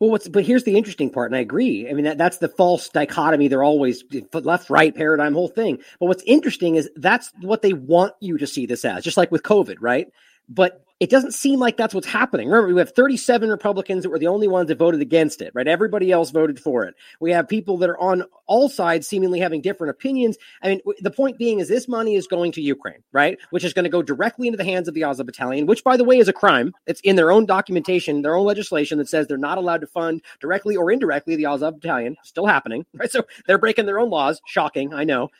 Well, 0.00 0.10
what's 0.10 0.26
but 0.26 0.44
here's 0.44 0.64
the 0.64 0.76
interesting 0.76 1.10
part, 1.10 1.30
and 1.30 1.36
I 1.36 1.40
agree. 1.40 1.88
I 1.88 1.92
mean, 1.92 2.06
that, 2.06 2.18
that's 2.18 2.38
the 2.38 2.48
false 2.48 2.88
dichotomy. 2.88 3.46
They're 3.46 3.62
always 3.62 4.02
left, 4.32 4.68
right 4.68 4.92
paradigm, 4.92 5.34
whole 5.34 5.46
thing. 5.46 5.78
But 6.00 6.06
what's 6.06 6.24
interesting 6.24 6.74
is 6.74 6.90
that's 6.96 7.30
what 7.40 7.62
they 7.62 7.72
want 7.72 8.14
you 8.20 8.38
to 8.38 8.46
see 8.48 8.66
this 8.66 8.84
as, 8.84 9.04
just 9.04 9.16
like 9.16 9.30
with 9.30 9.44
COVID, 9.44 9.76
right? 9.78 10.08
But 10.48 10.82
it 11.02 11.10
doesn't 11.10 11.32
seem 11.32 11.58
like 11.58 11.76
that's 11.76 11.94
what's 11.94 12.06
happening. 12.06 12.48
Remember, 12.48 12.72
we 12.72 12.78
have 12.78 12.92
37 12.92 13.50
Republicans 13.50 14.04
that 14.04 14.10
were 14.10 14.20
the 14.20 14.28
only 14.28 14.46
ones 14.46 14.68
that 14.68 14.78
voted 14.78 15.00
against 15.00 15.42
it, 15.42 15.50
right? 15.52 15.66
Everybody 15.66 16.12
else 16.12 16.30
voted 16.30 16.60
for 16.60 16.84
it. 16.84 16.94
We 17.18 17.32
have 17.32 17.48
people 17.48 17.76
that 17.78 17.90
are 17.90 17.98
on 17.98 18.22
all 18.46 18.68
sides 18.68 19.08
seemingly 19.08 19.40
having 19.40 19.62
different 19.62 19.90
opinions. 19.90 20.38
I 20.62 20.68
mean, 20.68 20.80
the 21.00 21.10
point 21.10 21.38
being 21.38 21.58
is 21.58 21.66
this 21.66 21.88
money 21.88 22.14
is 22.14 22.28
going 22.28 22.52
to 22.52 22.62
Ukraine, 22.62 23.02
right? 23.10 23.36
Which 23.50 23.64
is 23.64 23.72
going 23.72 23.82
to 23.82 23.88
go 23.88 24.00
directly 24.00 24.46
into 24.46 24.56
the 24.56 24.62
hands 24.62 24.86
of 24.86 24.94
the 24.94 25.02
Azov 25.02 25.26
Battalion, 25.26 25.66
which, 25.66 25.82
by 25.82 25.96
the 25.96 26.04
way, 26.04 26.18
is 26.18 26.28
a 26.28 26.32
crime. 26.32 26.72
It's 26.86 27.00
in 27.00 27.16
their 27.16 27.32
own 27.32 27.46
documentation, 27.46 28.22
their 28.22 28.36
own 28.36 28.46
legislation 28.46 28.98
that 28.98 29.08
says 29.08 29.26
they're 29.26 29.36
not 29.36 29.58
allowed 29.58 29.80
to 29.80 29.88
fund 29.88 30.22
directly 30.38 30.76
or 30.76 30.92
indirectly 30.92 31.34
the 31.34 31.46
Azov 31.46 31.80
Battalion. 31.80 32.14
Still 32.22 32.46
happening, 32.46 32.86
right? 32.94 33.10
So 33.10 33.24
they're 33.48 33.58
breaking 33.58 33.86
their 33.86 33.98
own 33.98 34.10
laws. 34.10 34.40
Shocking, 34.46 34.94
I 34.94 35.02
know. 35.02 35.30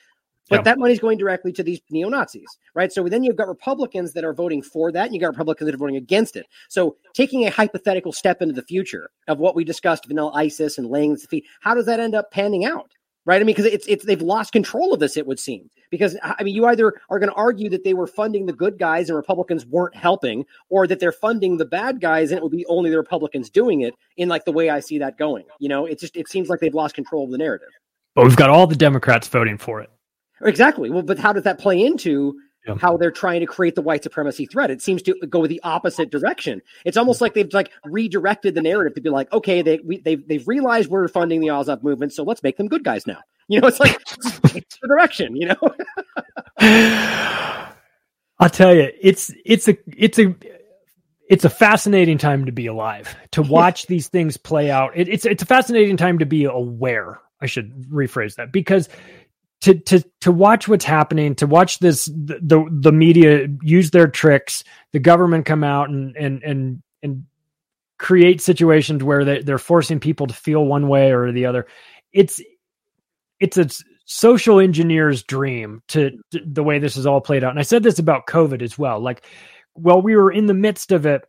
But 0.48 0.56
yeah. 0.56 0.62
that 0.62 0.78
money's 0.78 0.98
going 0.98 1.19
directly 1.19 1.52
to 1.52 1.62
these 1.62 1.81
neo 1.90 2.09
Nazis, 2.09 2.59
right? 2.74 2.93
So 2.93 3.05
then 3.09 3.23
you've 3.23 3.36
got 3.36 3.48
Republicans 3.48 4.12
that 4.14 4.24
are 4.24 4.35
voting 4.35 4.60
for 4.62 4.90
that, 4.93 5.06
and 5.06 5.14
you've 5.14 5.20
got 5.20 5.28
Republicans 5.28 5.66
that 5.66 5.74
are 5.74 5.78
voting 5.78 5.97
against 5.97 6.36
it. 6.36 6.47
So 6.69 6.97
taking 7.14 7.47
a 7.47 7.51
hypothetical 7.51 8.12
step 8.12 8.43
into 8.43 8.55
the 8.55 8.62
future 8.62 9.10
of 9.28 9.39
what 9.39 9.55
we 9.55 9.64
discussed, 9.64 10.06
vanilla 10.06 10.32
ISIS 10.35 10.78
and 10.78 10.89
laying 10.89 11.14
the 11.14 11.20
feet, 11.20 11.44
how 11.60 11.74
does 11.74 11.86
that 11.86 12.01
end 12.01 12.14
up 12.14 12.31
panning 12.31 12.64
out? 12.64 12.93
Right? 13.24 13.36
I 13.36 13.44
mean, 13.44 13.55
because 13.55 13.66
it's 13.66 13.86
it's 13.86 14.05
they've 14.05 14.20
lost 14.20 14.52
control 14.52 14.93
of 14.93 14.98
this, 14.98 15.16
it 15.16 15.28
would 15.28 15.39
seem. 15.39 15.70
Because 15.90 16.16
I 16.24 16.43
mean, 16.43 16.56
you 16.56 16.66
either 16.66 16.93
are 17.09 17.20
going 17.20 17.31
to 17.31 17.36
argue 17.36 17.70
that 17.70 17.85
they 17.85 17.94
were 17.94 18.09
funding 18.09 18.47
the 18.47 18.52
good 18.52 18.81
guys 18.81 19.09
and 19.09 19.16
Republicans 19.16 19.64
weren't 19.64 19.94
helping, 19.94 20.44
or 20.70 20.89
that 20.89 20.98
they're 20.98 21.12
funding 21.12 21.56
the 21.56 21.64
bad 21.64 22.01
guys 22.01 22.32
and 22.32 22.39
it 22.39 22.43
would 22.43 22.51
be 22.51 22.66
only 22.66 22.90
the 22.90 22.97
Republicans 22.97 23.48
doing 23.48 23.82
it. 23.82 23.94
In 24.16 24.28
like 24.28 24.44
the 24.44 24.51
way 24.51 24.70
I 24.70 24.81
see 24.81 24.98
that 24.98 25.19
going, 25.19 25.44
you 25.60 25.69
know, 25.69 25.86
it 25.86 26.01
just 26.01 26.16
it 26.16 26.28
seems 26.28 26.48
like 26.48 26.59
they've 26.59 26.74
lost 26.74 26.97
control 26.97 27.24
of 27.24 27.31
the 27.31 27.39
narrative. 27.39 27.69
But 28.16 28.24
we've 28.24 28.36
got 28.36 28.51
all 28.51 28.66
the 28.66 28.74
Democrats 28.74 29.28
voting 29.28 29.56
for 29.56 29.81
it. 29.81 29.89
Exactly. 30.43 30.90
Well, 30.90 31.02
but 31.02 31.19
how 31.19 31.32
does 31.32 31.44
that 31.44 31.59
play 31.59 31.85
into 31.85 32.35
yeah. 32.66 32.77
how 32.77 32.97
they're 32.97 33.10
trying 33.10 33.40
to 33.40 33.47
create 33.47 33.74
the 33.74 33.82
white 33.82 34.02
supremacy 34.02 34.47
threat? 34.47 34.70
It 34.70 34.82
seems 34.82 35.02
to 35.02 35.14
go 35.28 35.47
the 35.47 35.60
opposite 35.62 36.10
direction. 36.10 36.62
It's 36.85 36.97
almost 36.97 37.20
like 37.20 37.35
they've 37.35 37.52
like 37.52 37.70
redirected 37.85 38.55
the 38.55 38.62
narrative 38.62 38.94
to 38.94 39.01
be 39.01 39.10
like, 39.10 39.32
okay, 39.32 39.62
they 39.62 39.78
we, 39.78 39.98
they've 39.98 40.27
they've 40.27 40.47
realized 40.47 40.90
we're 40.90 41.09
funding 41.09 41.40
the 41.40 41.51
Azov 41.51 41.82
movement, 41.82 42.12
so 42.12 42.23
let's 42.23 42.43
make 42.43 42.56
them 42.56 42.69
good 42.69 42.85
guys 42.85 43.06
now. 43.06 43.19
You 43.48 43.60
know, 43.60 43.66
it's 43.66 43.81
like 43.81 44.01
it's 44.55 44.78
the 44.81 44.89
direction. 44.89 45.36
You 45.36 45.48
know. 45.48 45.56
I'll 48.39 48.48
tell 48.48 48.74
you, 48.74 48.89
it's 49.01 49.32
it's 49.44 49.69
a 49.69 49.77
it's 49.86 50.19
a 50.19 50.35
it's 51.28 51.44
a 51.44 51.51
fascinating 51.51 52.19
time 52.19 52.47
to 52.47 52.52
be 52.52 52.66
alive 52.66 53.14
to 53.32 53.43
watch 53.43 53.86
these 53.89 54.09
things 54.09 54.36
play 54.36 54.70
out. 54.70 54.93
It, 54.94 55.09
it's 55.09 55.24
it's 55.24 55.43
a 55.43 55.47
fascinating 55.47 55.97
time 55.97 56.19
to 56.20 56.27
be 56.27 56.44
aware. 56.44 57.20
I 57.40 57.47
should 57.47 57.73
rephrase 57.90 58.36
that 58.36 58.52
because 58.52 58.89
to 59.63 59.79
to 59.79 60.05
to 60.21 60.33
watch 60.33 60.69
what's 60.69 60.85
happening, 60.85 61.35
to 61.37 61.47
watch 61.47 61.79
this 61.79 62.07
the 62.07 62.67
the 62.71 62.93
media 62.93 63.49
use 63.63 63.91
their 63.91 64.09
tricks, 64.09 64.65
the 64.93 64.99
government 64.99 65.47
come 65.47 65.65
out 65.65 65.89
and 65.89 66.17
and 66.17 66.43
and 66.43 66.83
and 67.03 67.25
create 67.99 68.41
situations 68.41 69.03
where 69.03 69.25
they, 69.25 69.43
they're 69.43 69.59
forcing 69.59 70.01
people 70.01 70.27
to 70.27 70.35
feel 70.35 70.65
one 70.65 70.89
way 70.89 71.13
or 71.13 71.31
the 71.33 71.47
other. 71.47 71.67
It's 72.13 72.41
it's 73.41 73.57
a 73.57 73.69
social 74.05 74.61
engineer's 74.61 75.23
dream 75.23 75.83
to, 75.89 76.11
to 76.33 76.41
the 76.45 76.63
way 76.63 76.79
this 76.79 76.97
is 76.97 77.07
all 77.07 77.21
played 77.21 77.45
out. 77.45 77.51
And 77.51 77.59
I 77.59 77.63
said 77.63 77.83
this 77.83 77.99
about 77.99 78.27
COVID 78.27 78.63
as 78.63 78.77
well. 78.77 79.01
Like, 79.01 79.25
while 79.75 80.03
we 80.03 80.17
were 80.17 80.31
in 80.31 80.47
the 80.47 80.55
midst 80.55 80.93
of 80.93 81.07
it, 81.07 81.23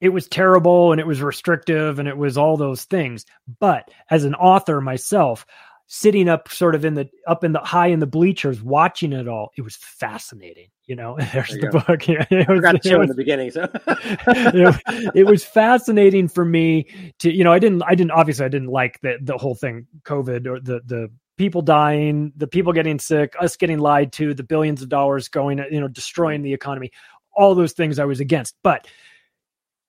it 0.00 0.10
was 0.10 0.28
terrible 0.28 0.92
and 0.92 1.00
it 1.00 1.06
was 1.06 1.22
restrictive 1.22 1.98
and 1.98 2.06
it 2.06 2.16
was 2.16 2.36
all 2.36 2.56
those 2.56 2.84
things. 2.84 3.24
But 3.60 3.90
as 4.10 4.24
an 4.24 4.34
author 4.34 4.80
myself, 4.80 5.46
sitting 5.88 6.28
up 6.28 6.48
sort 6.48 6.74
of 6.74 6.84
in 6.84 6.94
the 6.94 7.08
up 7.26 7.44
in 7.44 7.52
the 7.52 7.60
high 7.60 7.86
in 7.86 8.00
the 8.00 8.06
bleachers 8.06 8.62
watching 8.62 9.12
it 9.12 9.28
all 9.28 9.50
it 9.56 9.62
was 9.62 9.76
fascinating 9.76 10.68
you 10.86 10.94
know? 10.94 11.16
There's 11.32 11.48
there 11.48 11.60
the 11.60 11.66
go. 11.66 11.80
book 11.80 12.06
yeah, 12.08 12.24
it 12.30 12.48
was, 12.48 12.64
I 12.64 12.70
it 12.70 12.84
was, 12.84 12.86
in 12.86 13.08
the 13.08 13.14
beginning 13.14 13.50
so. 13.50 13.68
You 14.54 14.62
know, 14.64 15.10
it 15.14 15.26
was 15.26 15.44
fascinating 15.44 16.28
for 16.28 16.44
me 16.44 16.86
to 17.18 17.32
you 17.32 17.44
know 17.44 17.52
i 17.52 17.58
didn't 17.58 17.82
i 17.82 17.94
didn't 17.94 18.12
obviously 18.12 18.44
i 18.44 18.48
didn't 18.48 18.68
like 18.68 19.00
the 19.00 19.18
the 19.20 19.36
whole 19.36 19.54
thing 19.54 19.86
covid 20.04 20.46
or 20.46 20.60
the 20.60 20.80
the 20.86 21.10
people 21.36 21.60
dying 21.60 22.32
the 22.36 22.46
people 22.46 22.72
getting 22.72 22.98
sick 22.98 23.34
us 23.40 23.56
getting 23.56 23.78
lied 23.78 24.12
to 24.12 24.32
the 24.32 24.42
billions 24.42 24.80
of 24.82 24.88
dollars 24.88 25.28
going 25.28 25.58
you 25.70 25.80
know 25.80 25.88
destroying 25.88 26.42
the 26.42 26.54
economy 26.54 26.90
all 27.36 27.54
those 27.54 27.72
things 27.72 27.98
i 27.98 28.04
was 28.04 28.20
against. 28.20 28.56
But 28.62 28.88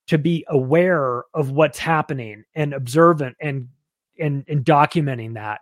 to 0.08 0.18
be 0.18 0.46
aware 0.48 1.24
of 1.34 1.52
what's 1.52 1.80
happening 1.80 2.44
and 2.56 2.74
observant 2.74 3.36
and 3.42 3.70
and 4.20 4.44
and 4.48 4.66
documenting 4.66 5.36
that 5.36 5.62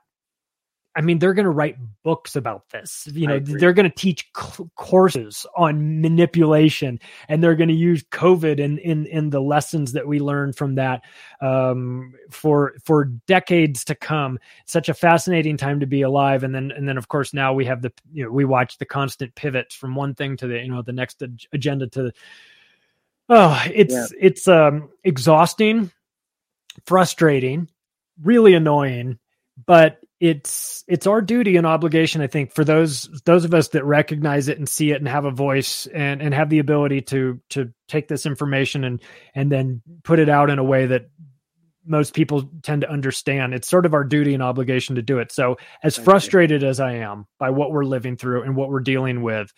I 0.97 1.01
mean, 1.01 1.19
they're 1.19 1.33
going 1.33 1.45
to 1.45 1.51
write 1.51 1.77
books 2.03 2.37
about 2.37 2.69
this. 2.69 3.07
You 3.11 3.27
know, 3.27 3.39
they're 3.39 3.73
going 3.73 3.89
to 3.89 3.95
teach 3.95 4.29
c- 4.35 4.63
courses 4.75 5.45
on 5.57 5.99
manipulation, 6.01 6.99
and 7.27 7.43
they're 7.43 7.55
going 7.55 7.69
to 7.69 7.75
use 7.75 8.01
COVID 8.11 8.59
in 8.59 8.77
in 8.77 9.05
in 9.07 9.29
the 9.29 9.41
lessons 9.41 9.91
that 9.91 10.07
we 10.07 10.19
learned 10.19 10.55
from 10.55 10.75
that 10.75 11.03
um, 11.41 12.13
for 12.31 12.75
for 12.83 13.05
decades 13.27 13.83
to 13.85 13.95
come. 13.95 14.39
Such 14.65 14.87
a 14.87 14.93
fascinating 14.93 15.57
time 15.57 15.81
to 15.81 15.85
be 15.85 16.01
alive, 16.01 16.43
and 16.43 16.55
then 16.55 16.71
and 16.71 16.87
then 16.87 16.97
of 16.97 17.09
course 17.09 17.33
now 17.33 17.53
we 17.53 17.65
have 17.65 17.81
the 17.81 17.91
you 18.13 18.23
know 18.23 18.31
we 18.31 18.45
watch 18.45 18.77
the 18.77 18.85
constant 18.85 19.35
pivots 19.35 19.75
from 19.75 19.95
one 19.95 20.15
thing 20.15 20.37
to 20.37 20.47
the 20.47 20.59
you 20.59 20.71
know 20.71 20.81
the 20.81 20.93
next 20.93 21.21
ag- 21.21 21.45
agenda 21.51 21.87
to. 21.87 22.11
Oh, 23.27 23.61
it's 23.73 23.93
yeah. 23.93 24.05
it's 24.17 24.47
um 24.47 24.89
exhausting, 25.03 25.91
frustrating, 26.85 27.67
really 28.21 28.53
annoying, 28.53 29.19
but 29.65 29.99
it's 30.19 30.83
it's 30.87 31.07
our 31.07 31.21
duty 31.21 31.57
and 31.57 31.67
obligation 31.67 32.21
i 32.21 32.27
think 32.27 32.53
for 32.53 32.63
those 32.63 33.09
those 33.25 33.43
of 33.43 33.53
us 33.53 33.69
that 33.69 33.83
recognize 33.83 34.47
it 34.47 34.57
and 34.57 34.69
see 34.69 34.91
it 34.91 34.97
and 34.97 35.07
have 35.07 35.25
a 35.25 35.31
voice 35.31 35.87
and 35.87 36.21
and 36.21 36.33
have 36.33 36.49
the 36.49 36.59
ability 36.59 37.01
to 37.01 37.39
to 37.49 37.73
take 37.89 38.07
this 38.07 38.25
information 38.25 38.85
and 38.85 39.01
and 39.33 39.51
then 39.51 39.81
put 40.03 40.19
it 40.19 40.29
out 40.29 40.49
in 40.49 40.57
a 40.57 40.63
way 40.63 40.85
that 40.85 41.09
most 41.85 42.13
people 42.13 42.49
tend 42.63 42.81
to 42.81 42.89
understand. 42.89 43.53
It's 43.53 43.69
sort 43.69 43.85
of 43.85 43.93
our 43.93 44.03
duty 44.03 44.33
and 44.33 44.41
obligation 44.41 44.95
to 44.95 45.01
do 45.01 45.19
it. 45.19 45.31
So 45.31 45.57
as 45.83 45.95
Thank 45.95 46.05
frustrated 46.05 46.61
you. 46.63 46.67
as 46.67 46.79
i 46.79 46.93
am 46.93 47.27
by 47.37 47.51
what 47.51 47.71
we're 47.71 47.83
living 47.83 48.17
through 48.17 48.43
and 48.43 48.55
what 48.55 48.69
we're 48.69 48.79
dealing 48.79 49.21
with 49.21 49.53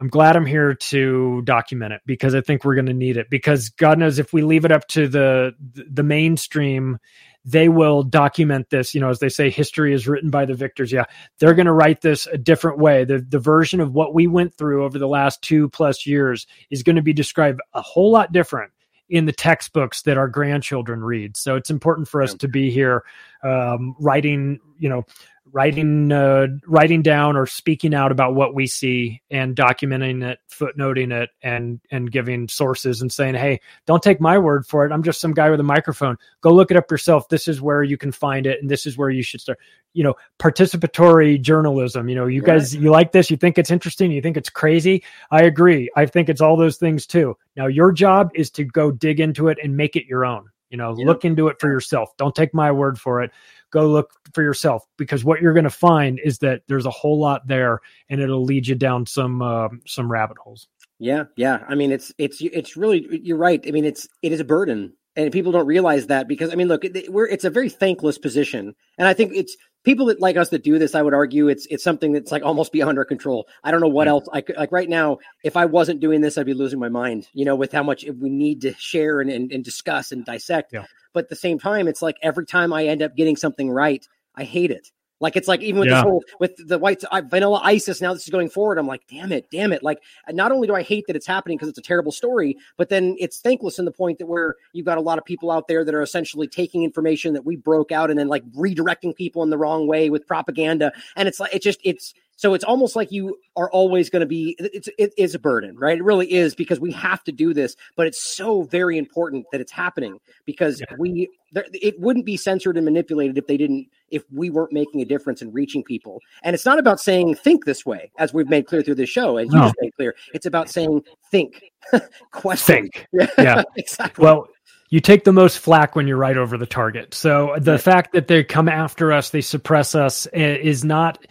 i'm 0.00 0.08
glad 0.08 0.36
i'm 0.36 0.46
here 0.46 0.74
to 0.74 1.42
document 1.42 1.92
it 1.92 2.00
because 2.06 2.34
i 2.34 2.40
think 2.40 2.64
we're 2.64 2.74
going 2.74 2.86
to 2.86 2.92
need 2.92 3.16
it. 3.16 3.28
Because 3.30 3.70
god 3.70 3.98
knows 3.98 4.18
if 4.18 4.32
we 4.32 4.42
leave 4.42 4.64
it 4.64 4.72
up 4.72 4.86
to 4.88 5.08
the 5.08 5.54
the 5.58 6.02
mainstream 6.02 6.98
they 7.44 7.68
will 7.68 8.02
document 8.02 8.70
this. 8.70 8.94
You 8.94 9.00
know, 9.00 9.10
as 9.10 9.18
they 9.18 9.28
say, 9.28 9.50
history 9.50 9.92
is 9.92 10.06
written 10.06 10.30
by 10.30 10.44
the 10.44 10.54
victors. 10.54 10.92
Yeah, 10.92 11.04
they're 11.38 11.54
going 11.54 11.66
to 11.66 11.72
write 11.72 12.00
this 12.00 12.26
a 12.26 12.38
different 12.38 12.78
way. 12.78 13.04
The, 13.04 13.18
the 13.18 13.38
version 13.38 13.80
of 13.80 13.94
what 13.94 14.14
we 14.14 14.26
went 14.26 14.54
through 14.54 14.84
over 14.84 14.98
the 14.98 15.08
last 15.08 15.42
two 15.42 15.68
plus 15.70 16.06
years 16.06 16.46
is 16.70 16.82
going 16.82 16.96
to 16.96 17.02
be 17.02 17.12
described 17.12 17.60
a 17.74 17.82
whole 17.82 18.10
lot 18.10 18.32
different 18.32 18.72
in 19.08 19.26
the 19.26 19.32
textbooks 19.32 20.02
that 20.02 20.16
our 20.16 20.28
grandchildren 20.28 21.04
read. 21.04 21.36
So 21.36 21.54
it's 21.54 21.70
important 21.70 22.08
for 22.08 22.22
us 22.22 22.32
to 22.34 22.48
be 22.48 22.70
here 22.70 23.04
um, 23.44 23.94
writing, 23.98 24.58
you 24.78 24.88
know, 24.88 25.04
writing 25.52 26.10
uh, 26.10 26.46
writing 26.66 27.02
down 27.02 27.36
or 27.36 27.46
speaking 27.46 27.94
out 27.94 28.10
about 28.10 28.34
what 28.34 28.54
we 28.54 28.66
see 28.66 29.22
and 29.30 29.54
documenting 29.54 30.24
it 30.24 30.38
footnoting 30.50 31.12
it 31.12 31.30
and 31.42 31.80
and 31.90 32.10
giving 32.10 32.48
sources 32.48 33.02
and 33.02 33.12
saying 33.12 33.34
hey 33.34 33.60
don't 33.86 34.02
take 34.02 34.20
my 34.20 34.38
word 34.38 34.66
for 34.66 34.84
it. 34.84 34.92
I'm 34.92 35.02
just 35.02 35.20
some 35.20 35.32
guy 35.32 35.50
with 35.50 35.60
a 35.60 35.64
microphone. 35.64 36.16
Go 36.40 36.52
look 36.52 36.70
it 36.70 36.76
up 36.76 36.90
yourself. 36.90 37.28
This 37.28 37.48
is 37.48 37.60
where 37.60 37.82
you 37.82 37.98
can 37.98 38.12
find 38.12 38.46
it 38.46 38.60
and 38.60 38.70
this 38.70 38.86
is 38.86 38.96
where 38.96 39.10
you 39.10 39.22
should 39.22 39.40
start. 39.40 39.58
You 39.92 40.04
know 40.04 40.14
participatory 40.38 41.38
journalism 41.40 42.08
you 42.08 42.14
know 42.14 42.26
you 42.26 42.40
right. 42.40 42.58
guys 42.58 42.74
you 42.74 42.90
like 42.90 43.12
this? 43.12 43.30
You 43.30 43.36
think 43.36 43.58
it's 43.58 43.70
interesting? 43.70 44.10
You 44.10 44.22
think 44.22 44.38
it's 44.38 44.50
crazy? 44.50 45.04
I 45.30 45.42
agree. 45.42 45.90
I 45.94 46.06
think 46.06 46.30
it's 46.30 46.40
all 46.40 46.56
those 46.56 46.78
things 46.78 47.06
too. 47.06 47.36
Now 47.56 47.66
your 47.66 47.92
job 47.92 48.30
is 48.34 48.50
to 48.52 48.64
go 48.64 48.90
dig 48.90 49.20
into 49.20 49.48
it 49.48 49.58
and 49.62 49.76
make 49.76 49.96
it 49.96 50.06
your 50.06 50.24
own. 50.24 50.48
You 50.70 50.78
know 50.78 50.96
yeah. 50.96 51.04
look 51.04 51.26
into 51.26 51.48
it 51.48 51.60
for 51.60 51.68
yourself. 51.68 52.16
Don't 52.16 52.34
take 52.34 52.54
my 52.54 52.72
word 52.72 52.98
for 52.98 53.22
it 53.22 53.30
go 53.72 53.88
look 53.88 54.12
for 54.32 54.42
yourself 54.42 54.86
because 54.96 55.24
what 55.24 55.40
you're 55.40 55.52
going 55.52 55.64
to 55.64 55.70
find 55.70 56.20
is 56.22 56.38
that 56.38 56.62
there's 56.68 56.86
a 56.86 56.90
whole 56.90 57.18
lot 57.18 57.46
there 57.46 57.80
and 58.08 58.20
it'll 58.20 58.44
lead 58.44 58.66
you 58.66 58.74
down 58.74 59.06
some 59.06 59.42
uh, 59.42 59.68
some 59.86 60.10
rabbit 60.10 60.38
holes. 60.38 60.68
Yeah 60.98 61.24
yeah. 61.36 61.64
I 61.68 61.74
mean 61.74 61.90
it's 61.90 62.12
it's 62.18 62.40
it's 62.40 62.76
really 62.76 63.20
you're 63.22 63.36
right. 63.36 63.62
I 63.66 63.70
mean 63.72 63.84
it's 63.84 64.08
it 64.22 64.32
is 64.32 64.40
a 64.40 64.44
burden 64.44 64.92
and 65.16 65.32
people 65.32 65.52
don't 65.52 65.66
realize 65.66 66.06
that 66.06 66.28
because 66.28 66.50
i 66.50 66.54
mean 66.54 66.68
look 66.68 66.84
we're 67.08 67.26
it's 67.26 67.44
a 67.44 67.50
very 67.50 67.68
thankless 67.68 68.18
position 68.18 68.74
and 68.98 69.08
i 69.08 69.12
think 69.12 69.32
it's 69.34 69.56
people 69.84 70.06
that 70.06 70.20
like 70.20 70.36
us 70.36 70.50
that 70.50 70.64
do 70.64 70.78
this 70.78 70.94
i 70.94 71.02
would 71.02 71.14
argue 71.14 71.48
it's 71.48 71.66
it's 71.70 71.84
something 71.84 72.12
that's 72.12 72.32
like 72.32 72.42
almost 72.42 72.72
beyond 72.72 72.98
our 72.98 73.04
control. 73.04 73.46
I 73.64 73.70
don't 73.70 73.80
know 73.80 73.88
what 73.88 74.08
else 74.08 74.26
i 74.32 74.40
could 74.40 74.56
like 74.56 74.72
right 74.72 74.88
now 74.88 75.18
if 75.44 75.56
i 75.56 75.64
wasn't 75.64 76.00
doing 76.00 76.20
this 76.20 76.38
i'd 76.38 76.46
be 76.46 76.54
losing 76.54 76.78
my 76.78 76.88
mind 76.88 77.28
you 77.32 77.44
know 77.44 77.56
with 77.56 77.72
how 77.72 77.82
much 77.82 78.04
we 78.20 78.30
need 78.30 78.62
to 78.62 78.74
share 78.74 79.20
and, 79.20 79.30
and, 79.30 79.52
and 79.52 79.64
discuss 79.64 80.12
and 80.12 80.24
dissect. 80.24 80.72
Yeah. 80.72 80.84
But 81.12 81.24
at 81.24 81.28
the 81.30 81.36
same 81.36 81.58
time 81.58 81.88
it's 81.88 82.02
like 82.02 82.16
every 82.22 82.46
time 82.46 82.72
i 82.72 82.84
end 82.86 83.02
up 83.02 83.14
getting 83.16 83.36
something 83.36 83.70
right 83.70 84.06
i 84.34 84.44
hate 84.44 84.70
it 84.70 84.88
Like 85.20 85.36
it's 85.36 85.46
like 85.46 85.60
even 85.62 85.78
with 85.78 85.88
Yeah. 85.88 85.96
this 85.96 86.02
whole 86.02 86.24
with 86.40 86.52
the 86.66 86.78
white 86.80 87.04
uh, 87.04 87.22
vanilla 87.30 87.60
ISIS 87.62 88.00
now 88.00 88.12
this 88.12 88.24
is 88.24 88.28
going 88.28 88.48
forward. 88.50 88.76
I'm 88.76 88.88
like, 88.88 89.02
damn 89.08 89.30
it, 89.30 89.46
damn 89.52 89.72
it. 89.72 89.80
Like 89.84 90.00
not 90.30 90.50
only 90.50 90.66
do 90.66 90.74
I 90.74 90.82
hate 90.82 91.04
that 91.06 91.14
it's 91.14 91.28
happening 91.28 91.56
because 91.58 91.68
it's 91.68 91.78
a 91.78 91.88
terrible 91.92 92.10
story, 92.10 92.56
but 92.76 92.88
then 92.88 93.14
it's 93.20 93.38
thankless 93.38 93.78
in 93.78 93.84
the 93.84 93.92
point 93.92 94.18
that 94.18 94.26
where 94.26 94.56
you've 94.72 94.84
got 94.84 94.98
a 94.98 95.00
lot 95.00 95.18
of 95.18 95.24
people 95.24 95.52
out 95.52 95.68
there 95.68 95.84
that 95.84 95.94
are 95.94 96.02
essentially 96.02 96.48
taking 96.48 96.82
information 96.82 97.34
that 97.34 97.44
we 97.46 97.54
broke 97.54 97.92
out 97.92 98.10
and 98.10 98.18
then 98.18 98.26
like 98.26 98.42
redirecting 98.50 99.14
people 99.14 99.44
in 99.44 99.50
the 99.50 99.58
wrong 99.58 99.86
way 99.86 100.10
with 100.10 100.26
propaganda. 100.26 100.90
And 101.14 101.28
it's 101.28 101.38
like 101.38 101.54
it 101.54 101.62
just 101.62 101.78
it's 101.84 102.14
so 102.42 102.54
it's 102.54 102.64
almost 102.64 102.96
like 102.96 103.12
you 103.12 103.38
are 103.54 103.70
always 103.70 104.10
going 104.10 104.18
to 104.18 104.26
be 104.26 104.56
it's 104.58 104.88
it 104.98 105.12
is 105.16 105.36
a 105.36 105.38
burden, 105.38 105.78
right? 105.78 105.96
It 105.96 106.02
really 106.02 106.26
is 106.32 106.56
because 106.56 106.80
we 106.80 106.90
have 106.90 107.22
to 107.22 107.30
do 107.30 107.54
this, 107.54 107.76
but 107.94 108.08
it's 108.08 108.20
so 108.20 108.62
very 108.64 108.98
important 108.98 109.46
that 109.52 109.60
it's 109.60 109.70
happening 109.70 110.18
because 110.44 110.82
we 110.98 111.28
there, 111.52 111.66
it 111.72 112.00
wouldn't 112.00 112.26
be 112.26 112.36
censored 112.36 112.76
and 112.76 112.84
manipulated 112.84 113.38
if 113.38 113.46
they 113.46 113.56
didn't 113.56 113.86
if 114.10 114.24
we 114.32 114.50
weren't 114.50 114.72
making 114.72 115.00
a 115.02 115.04
difference 115.04 115.40
in 115.40 115.52
reaching 115.52 115.84
people. 115.84 116.18
And 116.42 116.52
it's 116.52 116.66
not 116.66 116.80
about 116.80 116.98
saying 116.98 117.36
think 117.36 117.64
this 117.64 117.86
way, 117.86 118.10
as 118.18 118.34
we've 118.34 118.48
made 118.48 118.66
clear 118.66 118.82
through 118.82 118.96
this 118.96 119.08
show, 119.08 119.36
and 119.36 119.48
you 119.52 119.56
No. 119.60 119.66
just 119.66 119.76
made 119.80 119.94
clear. 119.94 120.16
It's 120.34 120.44
about 120.46 120.68
saying 120.68 121.02
think, 121.30 121.62
question, 122.32 122.74
Think. 122.90 123.06
Yeah, 123.12 123.26
Yeah. 123.38 123.62
exactly. 123.76 124.24
Well, 124.24 124.48
you 124.90 124.98
take 124.98 125.22
the 125.22 125.32
most 125.32 125.60
flack 125.60 125.94
when 125.94 126.08
you're 126.08 126.16
right 126.16 126.36
over 126.36 126.58
the 126.58 126.66
target. 126.66 127.14
So 127.14 127.54
the 127.60 127.78
fact 127.78 128.14
that 128.14 128.26
they 128.26 128.42
come 128.42 128.68
after 128.68 129.12
us, 129.12 129.30
they 129.30 129.42
suppress 129.42 129.94
us, 129.94 130.26
is 130.32 130.84
not. 130.84 131.24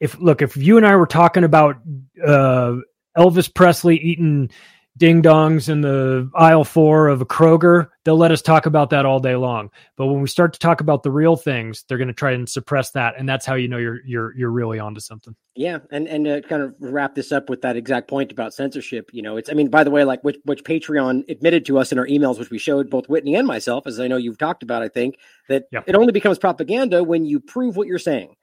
If 0.00 0.18
look, 0.20 0.42
if 0.42 0.56
you 0.56 0.76
and 0.76 0.86
I 0.86 0.96
were 0.96 1.06
talking 1.06 1.44
about 1.44 1.76
uh, 2.24 2.76
Elvis 3.16 3.52
Presley 3.52 3.98
eating 3.98 4.50
ding 4.96 5.20
dongs 5.22 5.68
in 5.68 5.80
the 5.80 6.30
aisle 6.36 6.62
four 6.62 7.08
of 7.08 7.20
a 7.20 7.26
Kroger, 7.26 7.88
they'll 8.04 8.16
let 8.16 8.30
us 8.30 8.40
talk 8.40 8.64
about 8.66 8.90
that 8.90 9.04
all 9.04 9.18
day 9.18 9.34
long. 9.34 9.70
But 9.96 10.06
when 10.06 10.20
we 10.20 10.28
start 10.28 10.52
to 10.52 10.58
talk 10.60 10.80
about 10.80 11.02
the 11.02 11.10
real 11.10 11.34
things, 11.34 11.84
they're 11.88 11.98
going 11.98 12.08
to 12.08 12.14
try 12.14 12.30
and 12.30 12.48
suppress 12.48 12.92
that, 12.92 13.14
and 13.18 13.28
that's 13.28 13.44
how 13.44 13.54
you 13.54 13.66
know 13.66 13.78
you're 13.78 13.98
you're 14.06 14.36
you're 14.36 14.50
really 14.50 14.78
onto 14.78 15.00
something. 15.00 15.34
Yeah, 15.56 15.78
and 15.90 16.06
and 16.06 16.24
to 16.26 16.42
kind 16.42 16.62
of 16.62 16.74
wrap 16.78 17.14
this 17.16 17.32
up 17.32 17.50
with 17.50 17.62
that 17.62 17.76
exact 17.76 18.08
point 18.08 18.30
about 18.30 18.54
censorship, 18.54 19.10
you 19.12 19.22
know, 19.22 19.36
it's 19.36 19.50
I 19.50 19.54
mean, 19.54 19.68
by 19.68 19.82
the 19.84 19.90
way, 19.90 20.04
like 20.04 20.22
which 20.22 20.36
which 20.44 20.62
Patreon 20.64 21.28
admitted 21.28 21.66
to 21.66 21.78
us 21.78 21.90
in 21.90 21.98
our 21.98 22.06
emails, 22.06 22.38
which 22.38 22.50
we 22.50 22.58
showed 22.58 22.88
both 22.88 23.08
Whitney 23.08 23.34
and 23.34 23.46
myself, 23.48 23.86
as 23.86 23.98
I 23.98 24.06
know 24.06 24.16
you've 24.16 24.38
talked 24.38 24.62
about, 24.62 24.82
I 24.82 24.88
think 24.88 25.16
that 25.48 25.64
Yeah. 25.72 25.82
it 25.86 25.96
only 25.96 26.12
becomes 26.12 26.38
propaganda 26.38 27.02
when 27.02 27.24
you 27.24 27.40
prove 27.40 27.76
what 27.76 27.88
you're 27.88 27.98
saying. 27.98 28.36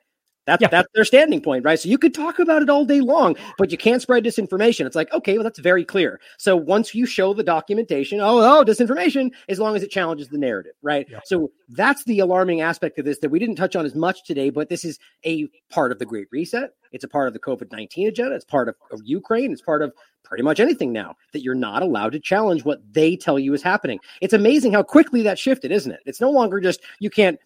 That's 0.45 0.61
Yeah. 0.61 0.69
that's 0.69 0.87
their 0.93 1.05
standing 1.05 1.41
point, 1.41 1.63
right? 1.63 1.79
So 1.79 1.87
you 1.87 1.97
could 1.97 2.13
talk 2.13 2.39
about 2.39 2.61
it 2.61 2.69
all 2.69 2.83
day 2.83 3.01
long, 3.01 3.35
but 3.57 3.71
you 3.71 3.77
can't 3.77 4.01
spread 4.01 4.23
disinformation. 4.23 4.85
It's 4.85 4.95
like, 4.95 5.13
okay, 5.13 5.35
well, 5.35 5.43
that's 5.43 5.59
very 5.59 5.85
clear. 5.85 6.19
So 6.37 6.55
once 6.55 6.95
you 6.95 7.05
show 7.05 7.33
the 7.33 7.43
documentation, 7.43 8.19
oh, 8.19 8.39
oh, 8.39 8.63
disinformation, 8.65 9.31
as 9.49 9.59
long 9.59 9.75
as 9.75 9.83
it 9.83 9.91
challenges 9.91 10.29
the 10.29 10.39
narrative, 10.39 10.73
right? 10.81 11.07
Yeah. 11.09 11.19
So 11.25 11.51
that's 11.69 12.03
the 12.05 12.19
alarming 12.19 12.61
aspect 12.61 12.97
of 12.97 13.05
this 13.05 13.19
that 13.19 13.29
we 13.29 13.37
didn't 13.39 13.55
touch 13.55 13.75
on 13.75 13.85
as 13.85 13.93
much 13.93 14.23
today, 14.23 14.49
but 14.49 14.69
this 14.69 14.83
is 14.83 14.97
a 15.25 15.47
part 15.69 15.91
of 15.91 15.99
the 15.99 16.05
Great 16.05 16.27
Reset. 16.31 16.71
It's 16.91 17.03
a 17.03 17.07
part 17.07 17.27
of 17.27 17.33
the 17.33 17.39
COVID 17.39 17.71
19 17.71 18.07
agenda. 18.07 18.35
It's 18.35 18.45
part 18.45 18.67
of, 18.67 18.75
of 18.91 19.01
Ukraine. 19.03 19.51
It's 19.51 19.61
part 19.61 19.81
of 19.81 19.93
pretty 20.23 20.43
much 20.43 20.59
anything 20.59 20.91
now 20.91 21.15
that 21.33 21.43
you're 21.43 21.55
not 21.55 21.83
allowed 21.83 22.13
to 22.13 22.19
challenge 22.19 22.65
what 22.65 22.81
they 22.93 23.15
tell 23.15 23.37
you 23.37 23.53
is 23.53 23.61
happening. 23.61 23.99
It's 24.21 24.33
amazing 24.33 24.73
how 24.73 24.83
quickly 24.83 25.21
that 25.23 25.37
shifted, 25.37 25.71
isn't 25.71 25.91
it? 25.91 25.99
It's 26.05 26.21
no 26.21 26.31
longer 26.31 26.59
just 26.59 26.81
you 26.99 27.09
can't 27.09 27.39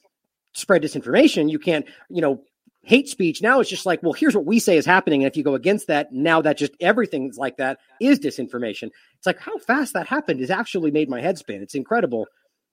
spread 0.53 0.81
disinformation. 0.81 1.51
You 1.51 1.59
can't, 1.59 1.85
you 2.09 2.21
know, 2.21 2.41
hate 2.85 3.09
speech. 3.09 3.41
Now 3.41 3.59
it's 3.59 3.69
just 3.69 3.85
like, 3.85 4.01
well, 4.01 4.13
here's 4.13 4.35
what 4.35 4.45
we 4.45 4.59
say 4.59 4.77
is 4.77 4.85
happening. 4.85 5.23
And 5.23 5.31
if 5.31 5.35
you 5.35 5.43
go 5.43 5.55
against 5.55 5.87
that, 5.87 6.13
now 6.13 6.41
that 6.41 6.57
just 6.57 6.73
everything's 6.79 7.37
like 7.37 7.57
that 7.57 7.79
is 7.99 8.19
disinformation. 8.19 8.91
It's 9.17 9.25
like 9.25 9.39
how 9.39 9.57
fast 9.57 9.93
that 9.93 10.07
happened 10.07 10.39
has 10.39 10.51
actually 10.51 10.91
made 10.91 11.09
my 11.09 11.19
head 11.19 11.37
spin. 11.37 11.61
It's 11.61 11.75
incredible. 11.75 12.27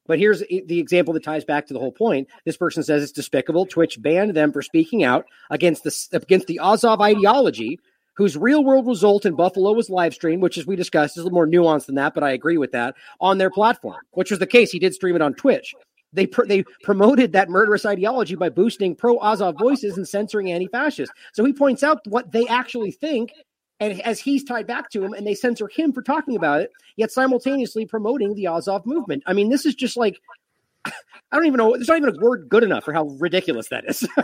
But 0.07 0.19
here's 0.19 0.41
the 0.41 0.81
example 0.81 1.15
that 1.15 1.23
ties 1.23 1.45
back 1.45 1.67
to 1.67 1.75
the 1.75 1.81
whole 1.81 1.93
point. 1.93 2.29
This 2.45 2.57
person 2.57 2.83
says 2.83 3.03
it's 3.03 3.13
despicable. 3.13 3.67
Twitch 3.67 4.03
banned 4.03 4.35
them 4.35 4.53
for 4.53 4.61
speaking 4.61 5.05
out 5.05 5.25
against 5.51 5.85
the 5.85 6.09
against 6.13 6.49
the 6.49 6.59
Azov 6.59 7.01
ideology, 7.01 7.79
whose 8.17 8.37
real 8.37 8.65
world 8.65 8.87
result 8.87 9.25
in 9.25 9.37
Buffalo 9.37 9.73
was 9.73 9.89
live 9.89 10.13
streamed, 10.13 10.43
which 10.43 10.59
as 10.59 10.67
we 10.67 10.75
discussed 10.75 11.17
is 11.17 11.23
a 11.23 11.25
little 11.25 11.37
more 11.37 11.47
nuanced 11.47 11.87
than 11.87 11.95
that, 11.95 12.15
but 12.15 12.25
I 12.25 12.33
agree 12.33 12.59
with 12.59 12.73
that 12.73 12.97
on 13.21 13.39
their 13.39 13.51
platform, 13.51 14.01
which 14.11 14.31
was 14.31 14.41
the 14.41 14.47
case. 14.47 14.73
He 14.73 14.81
did 14.81 14.93
stream 14.93 15.15
it 15.15 15.23
on 15.23 15.35
Twitch. 15.35 15.73
They 16.13 16.27
pr- 16.27 16.47
they 16.47 16.65
promoted 16.83 17.33
that 17.33 17.49
murderous 17.49 17.87
ideology 17.87 18.35
by 18.35 18.49
boosting 18.49 18.95
pro 18.95 19.19
Azov 19.21 19.57
voices 19.59 19.97
and 19.97 20.07
censoring 20.07 20.51
anti 20.51 20.67
fascists. 20.67 21.15
So 21.33 21.45
he 21.45 21.53
points 21.53 21.83
out 21.83 22.01
what 22.07 22.33
they 22.33 22.47
actually 22.49 22.91
think, 22.91 23.33
and 23.81 24.01
as 24.03 24.21
he's 24.21 24.45
tied 24.45 24.67
back 24.67 24.91
to 24.91 25.03
him, 25.03 25.13
and 25.13 25.27
they 25.27 25.35
censor 25.35 25.69
him 25.69 25.93
for 25.93 26.03
talking 26.03 26.37
about 26.37 26.61
it, 26.61 26.71
yet 26.97 27.11
simultaneously 27.11 27.87
promoting 27.87 28.35
the 28.35 28.47
Azov 28.47 28.87
movement. 28.87 29.23
I 29.27 29.33
mean, 29.33 29.49
this 29.49 29.67
is 29.67 29.75
just 29.75 29.97
like 29.97 30.21
I 30.85 30.93
don't 31.33 31.47
even 31.47 31.59
know. 31.59 31.73
There's 31.73 31.89
not 31.89 31.99
even 31.99 32.15
a 32.15 32.19
word 32.19 32.49
good 32.49 32.63
enough 32.63 32.85
for 32.85 32.93
how 32.93 33.05
ridiculous 33.19 33.69
that 33.69 33.85
is. 33.87 34.07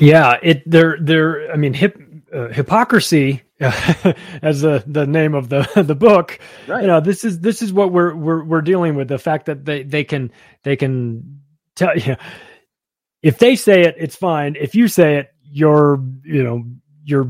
Yeah, 0.00 0.38
it 0.42 0.62
they're 0.66 0.98
they're 1.00 1.50
I 1.50 1.56
mean 1.56 1.74
hip 1.74 2.00
uh, 2.32 2.48
hypocrisy 2.48 3.42
as 3.60 4.60
the 4.60 4.84
the 4.86 5.06
name 5.06 5.34
of 5.34 5.48
the 5.48 5.68
the 5.86 5.94
book. 5.94 6.38
Right. 6.66 6.82
You 6.82 6.86
know, 6.86 7.00
this 7.00 7.24
is 7.24 7.40
this 7.40 7.62
is 7.62 7.72
what 7.72 7.92
we're 7.92 8.14
we're 8.14 8.44
we're 8.44 8.62
dealing 8.62 8.94
with 8.94 9.08
the 9.08 9.18
fact 9.18 9.46
that 9.46 9.64
they 9.64 9.82
they 9.82 10.04
can 10.04 10.30
they 10.62 10.76
can 10.76 11.40
tell 11.74 11.96
you 11.96 12.16
if 13.22 13.38
they 13.38 13.56
say 13.56 13.82
it 13.82 13.96
it's 13.98 14.16
fine. 14.16 14.56
If 14.58 14.74
you 14.74 14.88
say 14.88 15.16
it 15.16 15.28
you're 15.42 16.02
you 16.24 16.42
know 16.42 16.64
you're 17.04 17.28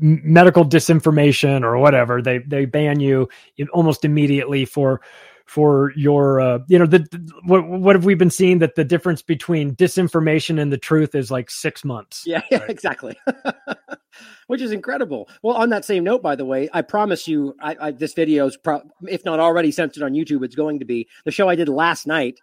medical 0.00 0.64
disinformation 0.64 1.62
or 1.62 1.78
whatever 1.78 2.20
they 2.20 2.38
they 2.38 2.64
ban 2.64 2.98
you 2.98 3.28
almost 3.72 4.04
immediately 4.04 4.64
for 4.64 5.00
for 5.46 5.92
your 5.96 6.40
uh, 6.40 6.58
you 6.68 6.78
know 6.78 6.86
the, 6.86 7.00
the- 7.00 7.32
what 7.44 7.66
what 7.68 7.96
have 7.96 8.04
we 8.04 8.14
been 8.14 8.30
seeing 8.30 8.58
that 8.60 8.74
the 8.74 8.84
difference 8.84 9.22
between 9.22 9.74
disinformation 9.74 10.60
and 10.60 10.72
the 10.72 10.78
truth 10.78 11.14
is 11.14 11.30
like 11.30 11.50
6 11.50 11.84
months. 11.84 12.22
Yeah, 12.26 12.42
yeah, 12.50 12.64
exactly. 12.68 13.16
Which 14.46 14.60
is 14.60 14.72
incredible. 14.72 15.28
Well, 15.42 15.56
on 15.56 15.70
that 15.70 15.84
same 15.84 16.04
note, 16.04 16.22
by 16.22 16.36
the 16.36 16.44
way, 16.44 16.68
I 16.72 16.82
promise 16.82 17.26
you, 17.26 17.54
I, 17.60 17.76
I 17.80 17.90
this 17.92 18.12
video 18.14 18.46
is, 18.46 18.56
pro- 18.56 18.82
if 19.08 19.24
not 19.24 19.40
already 19.40 19.70
censored 19.72 20.02
on 20.02 20.12
YouTube, 20.12 20.44
it's 20.44 20.54
going 20.54 20.78
to 20.80 20.84
be. 20.84 21.08
The 21.24 21.30
show 21.30 21.48
I 21.48 21.54
did 21.54 21.68
last 21.68 22.06
night 22.06 22.38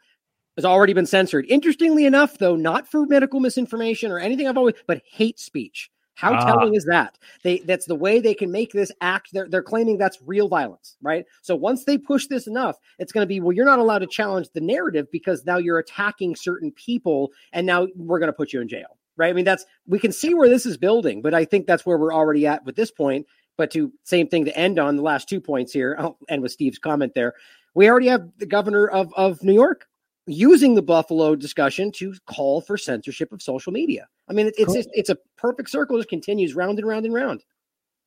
has 0.56 0.66
already 0.66 0.94
been 0.94 1.06
censored. 1.06 1.46
Interestingly 1.48 2.06
enough, 2.06 2.38
though, 2.38 2.56
not 2.56 2.88
for 2.90 3.06
medical 3.06 3.40
misinformation 3.40 4.12
or 4.12 4.20
anything 4.20 4.48
I've 4.48 4.58
always, 4.58 4.76
but 4.88 5.02
hate 5.10 5.40
speech. 5.40 5.90
How 6.20 6.34
Ah. 6.34 6.46
telling 6.46 6.76
is 6.76 6.84
that? 6.84 7.18
They 7.44 7.60
that's 7.60 7.86
the 7.86 7.96
way 7.96 8.20
they 8.20 8.34
can 8.34 8.52
make 8.52 8.74
this 8.74 8.92
act. 9.00 9.30
They're 9.32 9.48
they're 9.48 9.64
claiming 9.64 9.98
that's 9.98 10.20
real 10.26 10.50
violence, 10.50 10.98
right? 11.02 11.26
So 11.42 11.56
once 11.56 11.86
they 11.86 11.98
push 11.98 12.28
this 12.28 12.46
enough, 12.46 12.76
it's 12.98 13.14
going 13.14 13.24
to 13.24 13.28
be 13.28 13.40
well, 13.40 13.54
you're 13.54 13.66
not 13.66 13.80
allowed 13.80 14.00
to 14.00 14.08
challenge 14.08 14.50
the 14.54 14.60
narrative 14.60 15.08
because 15.14 15.46
now 15.46 15.56
you're 15.58 15.80
attacking 15.80 16.36
certain 16.36 16.74
people, 16.74 17.32
and 17.54 17.66
now 17.66 17.88
we're 17.96 18.20
going 18.20 18.28
to 18.28 18.34
put 18.34 18.52
you 18.52 18.60
in 18.60 18.68
jail, 18.68 18.98
right? 19.16 19.30
I 19.30 19.34
mean, 19.34 19.46
that's 19.46 19.66
we 19.88 19.98
can 19.98 20.12
see 20.12 20.34
where 20.34 20.50
this 20.50 20.66
is 20.66 20.76
building, 20.76 21.22
but 21.22 21.34
I 21.34 21.46
think 21.46 21.68
that's 21.68 21.86
where 21.86 21.98
we're 21.98 22.14
already 22.14 22.46
at 22.46 22.66
with 22.66 22.76
this 22.76 22.92
point. 22.92 23.26
But 23.56 23.72
to 23.72 23.90
same 24.04 24.28
thing 24.28 24.44
to 24.44 24.58
end 24.58 24.78
on 24.78 24.98
the 24.98 25.02
last 25.02 25.30
two 25.30 25.40
points 25.40 25.72
here, 25.72 25.96
I'll 25.98 26.18
end 26.28 26.42
with 26.42 26.52
Steve's 26.52 26.80
comment 26.80 27.14
there. 27.16 27.34
We 27.76 27.90
already 27.90 28.08
have 28.08 28.28
the 28.40 28.46
governor 28.46 28.88
of 28.88 29.14
of 29.14 29.42
New 29.42 29.54
York 29.54 29.86
using 30.32 30.76
the 30.76 30.82
Buffalo 30.82 31.36
discussion 31.36 31.92
to 31.94 32.14
call 32.26 32.62
for 32.62 32.78
censorship 32.78 33.32
of 33.32 33.42
social 33.42 33.72
media. 33.72 34.08
I 34.28 34.34
mean, 34.34 34.48
it, 34.48 34.56
it's 34.58 34.68
Cool. 34.68 34.76
just, 34.76 34.90
it's 34.94 35.10
a 35.10 35.18
perfect 35.38 35.70
circle. 35.70 35.98
It 35.98 36.00
just 36.00 36.10
continues 36.10 36.56
round 36.56 36.80
and 36.80 36.88
round 36.88 37.06
and 37.06 37.14
round. 37.14 37.44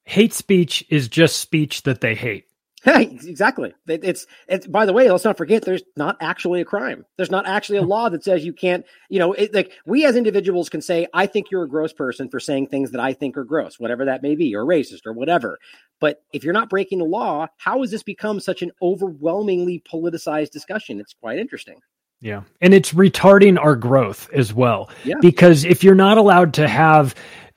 Hate 0.05 0.33
speech 0.33 0.85
is 0.89 1.09
just 1.09 1.37
speech 1.37 1.83
that 1.85 2.01
they 2.01 2.15
hate. 2.15 2.47
Hey, 2.85 3.05
exactly. 3.05 3.73
It, 3.87 4.03
it's 4.03 4.27
it's. 4.49 4.67
By 4.67 4.87
the 4.87 4.93
way, 4.93 5.09
let's 5.09 5.23
not 5.23 5.37
forget. 5.37 5.65
There's 5.65 5.85
not 5.97 6.17
actually 6.21 6.61
a 6.61 6.65
crime. 6.65 7.07
There's 7.17 7.31
not 7.31 7.47
actually 7.47 7.79
a 7.79 7.83
hmm. 7.83 7.89
law 7.89 8.09
that 8.09 8.25
says 8.25 8.45
you 8.45 8.53
can't. 8.53 8.85
You 9.09 9.21
know, 9.21 9.35
it, 9.35 9.55
like 9.55 9.71
we 9.87 10.05
as 10.05 10.17
individuals 10.17 10.69
can 10.69 10.83
say, 10.83 11.07
"I 11.15 11.27
think 11.27 11.53
you're 11.53 11.63
a 11.63 11.69
gross 11.69 11.93
person 11.93 12.29
for 12.29 12.41
saying 12.41 12.67
things 12.67 12.91
that 12.91 13.01
I 13.01 13.13
think 13.13 13.37
are 13.37 13.45
gross, 13.45 13.79
whatever 13.79 14.05
that 14.07 14.21
may 14.21 14.35
be, 14.35 14.57
or 14.57 14.65
racist, 14.65 15.07
or 15.07 15.13
whatever." 15.13 15.61
But 16.01 16.25
if 16.33 16.43
you're 16.43 16.53
not 16.53 16.71
breaking 16.71 16.99
the 16.99 17.05
law, 17.05 17.47
how 17.57 17.83
has 17.83 17.93
this 17.93 18.03
become 18.03 18.41
such 18.41 18.63
an 18.63 18.73
overwhelmingly 18.83 19.81
politicized 19.89 20.51
discussion? 20.51 20.99
It's 20.99 21.15
quite 21.15 21.39
interesting. 21.39 21.79
Yeah. 22.23 22.43
And 22.61 22.73
it's 22.73 22.93
retarding 22.93 23.59
our 23.59 23.75
growth 23.77 24.31
as 24.33 24.55
well. 24.55 24.89
Yeah. 25.05 25.17
Because 25.21 25.65
if 25.65 25.83
you're 25.85 25.97
not 25.97 26.19
allowed 26.19 26.55
to 26.55 26.69
have 26.69 27.15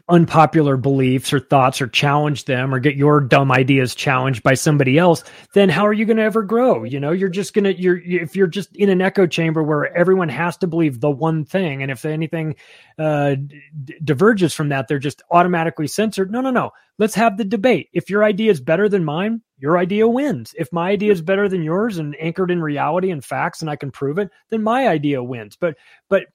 unpopular 0.08 0.78
beliefs 0.78 1.34
or 1.34 1.40
thoughts 1.40 1.82
or 1.82 1.88
challenge 1.88 2.46
them 2.46 2.74
or 2.74 2.80
get 2.80 2.96
your 2.96 3.20
dumb 3.20 3.52
ideas 3.52 3.96
challenged 3.96 4.44
by 4.44 4.54
somebody 4.54 5.00
else, 5.00 5.24
then 5.54 5.68
how 5.68 5.86
are 5.86 5.94
you 5.94 6.06
going 6.06 6.18
to 6.18 6.24
ever 6.24 6.44
grow? 6.44 6.84
You 6.84 7.00
know, 7.00 7.12
you're 7.12 7.28
just 7.28 7.56
going 7.56 7.64
to, 7.64 7.82
you're, 7.82 7.98
if 7.98 8.36
you're 8.36 8.46
just 8.46 8.76
in 8.76 8.90
an 8.90 9.02
echo 9.02 9.26
chamber 9.26 9.64
where 9.64 9.96
everyone 9.98 10.30
has 10.30 10.58
to 10.58 10.68
believe 10.68 11.00
the 11.00 11.10
one 11.10 11.44
thing, 11.44 11.82
and 11.82 11.90
if 11.90 12.06
anything 12.06 12.56
uh, 13.00 13.36
d- 13.36 13.96
diverges 14.04 14.54
from 14.54 14.70
that, 14.70 14.88
they're 14.88 15.00
just 15.00 15.24
automatically 15.32 15.88
censored. 15.88 16.32
No, 16.32 16.42
no, 16.42 16.52
no. 16.52 16.72
Let's 17.00 17.16
have 17.16 17.38
the 17.38 17.44
debate. 17.44 17.90
If 17.92 18.10
your 18.10 18.24
idea 18.24 18.52
is 18.52 18.62
better 18.62 18.88
than 18.88 19.04
mine, 19.04 19.42
your 19.58 19.78
idea 19.78 20.08
wins. 20.08 20.54
If 20.58 20.72
my 20.72 20.92
idea 20.92 21.12
is 21.12 21.22
better 21.22 21.50
than 21.50 21.64
yours 21.64 21.98
and 21.98 22.16
anchored 22.20 22.52
in 22.52 22.62
reality 22.62 23.10
and 23.10 23.26
facts 23.26 23.62
and 23.62 23.70
I 23.70 23.76
can 23.76 23.90
prove 23.90 24.20
it, 24.20 24.30
then 24.50 24.62
my 24.62 24.88
idea 24.88 25.24
wins. 25.24 25.56
But, 25.56 25.76
but 26.10 26.26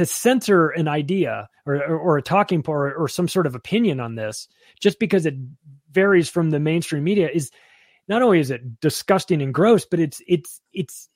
to 0.00 0.06
censor 0.06 0.70
an 0.70 0.88
idea 0.88 1.46
or, 1.66 1.74
or, 1.76 1.98
or 1.98 2.16
a 2.16 2.22
talking 2.22 2.62
point 2.62 2.74
or, 2.74 2.94
or 2.94 3.06
some 3.06 3.28
sort 3.28 3.46
of 3.46 3.54
opinion 3.54 4.00
on 4.00 4.14
this 4.14 4.48
just 4.80 4.98
because 4.98 5.26
it 5.26 5.34
varies 5.92 6.26
from 6.26 6.48
the 6.48 6.58
mainstream 6.58 7.04
media 7.04 7.28
is 7.30 7.50
not 8.08 8.22
only 8.22 8.40
is 8.40 8.50
it 8.50 8.80
disgusting 8.80 9.42
and 9.42 9.52
gross 9.52 9.84
but 9.84 10.00
it's 10.00 10.22
it's 10.26 10.62
it's 10.72 11.10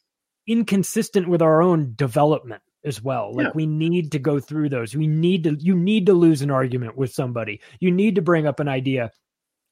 inconsistent 0.47 1.29
with 1.29 1.41
our 1.41 1.63
own 1.63 1.95
development 1.97 2.63
as 2.85 3.03
well. 3.03 3.35
Like 3.35 3.47
Yeah. 3.47 3.53
we 3.55 3.65
need 3.65 4.13
to 4.13 4.19
go 4.19 4.39
through 4.39 4.69
those. 4.69 4.95
We 4.95 5.07
need 5.07 5.45
to 5.45 5.57
you 5.59 5.75
need 5.75 6.05
to 6.07 6.13
lose 6.13 6.43
an 6.43 6.51
argument 6.51 6.95
with 6.95 7.11
somebody. 7.11 7.63
You 7.81 7.91
need 7.91 8.17
to 8.17 8.23
bring 8.23 8.47
up 8.47 8.61
an 8.61 8.69
idea 8.69 9.13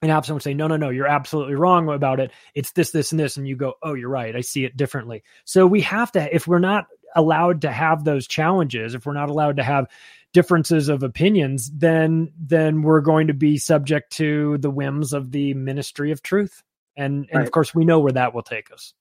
and 0.01 0.10
have 0.10 0.24
someone 0.24 0.40
say, 0.40 0.55
no, 0.55 0.66
no, 0.68 0.78
no, 0.78 0.89
you're 0.89 1.06
absolutely 1.06 1.55
wrong 1.55 1.90
about 1.90 2.18
it. 2.18 2.32
It's 2.55 2.72
this, 2.72 2.90
this, 2.90 3.12
and 3.12 3.20
this. 3.20 3.36
And 3.36 3.47
you 3.47 3.55
go, 3.55 3.74
oh, 3.82 3.93
you're 3.94 4.09
right. 4.09 4.34
I 4.34 4.40
see 4.40 4.64
it 4.64 4.76
differently. 4.76 5.22
So 5.44 5.66
we 5.66 5.82
have 5.82 6.10
to, 6.12 6.34
if 6.34 6.48
we're 6.48 6.59
not 6.59 6.86
allowed 7.14 7.62
to 7.62 7.72
have 7.72 8.05
those 8.05 8.26
challenges, 8.26 8.94
if 8.94 9.06
we're 9.06 9.12
not 9.12 9.30
allowed 9.30 9.56
to 9.56 9.62
have 9.62 9.86
differences 10.32 10.89
of 10.89 11.02
opinions, 11.02 11.70
then 11.70 12.32
then 12.39 12.82
we're 12.82 13.01
going 13.01 13.26
to 13.26 13.34
be 13.34 13.59
subject 13.59 14.12
to 14.12 14.59
the 14.59 14.70
whims 14.70 15.12
of 15.12 15.30
the 15.30 15.55
ministry 15.55 16.10
of 16.10 16.22
truth. 16.22 16.62
And 16.97 17.26
and 17.30 17.39
Right. 17.39 17.47
of 17.47 17.52
course 17.52 17.74
we 17.74 17.84
know 17.84 18.01
where 18.01 18.12
that 18.12 18.34
will 18.34 18.43
take 18.43 18.72
us. 18.72 18.94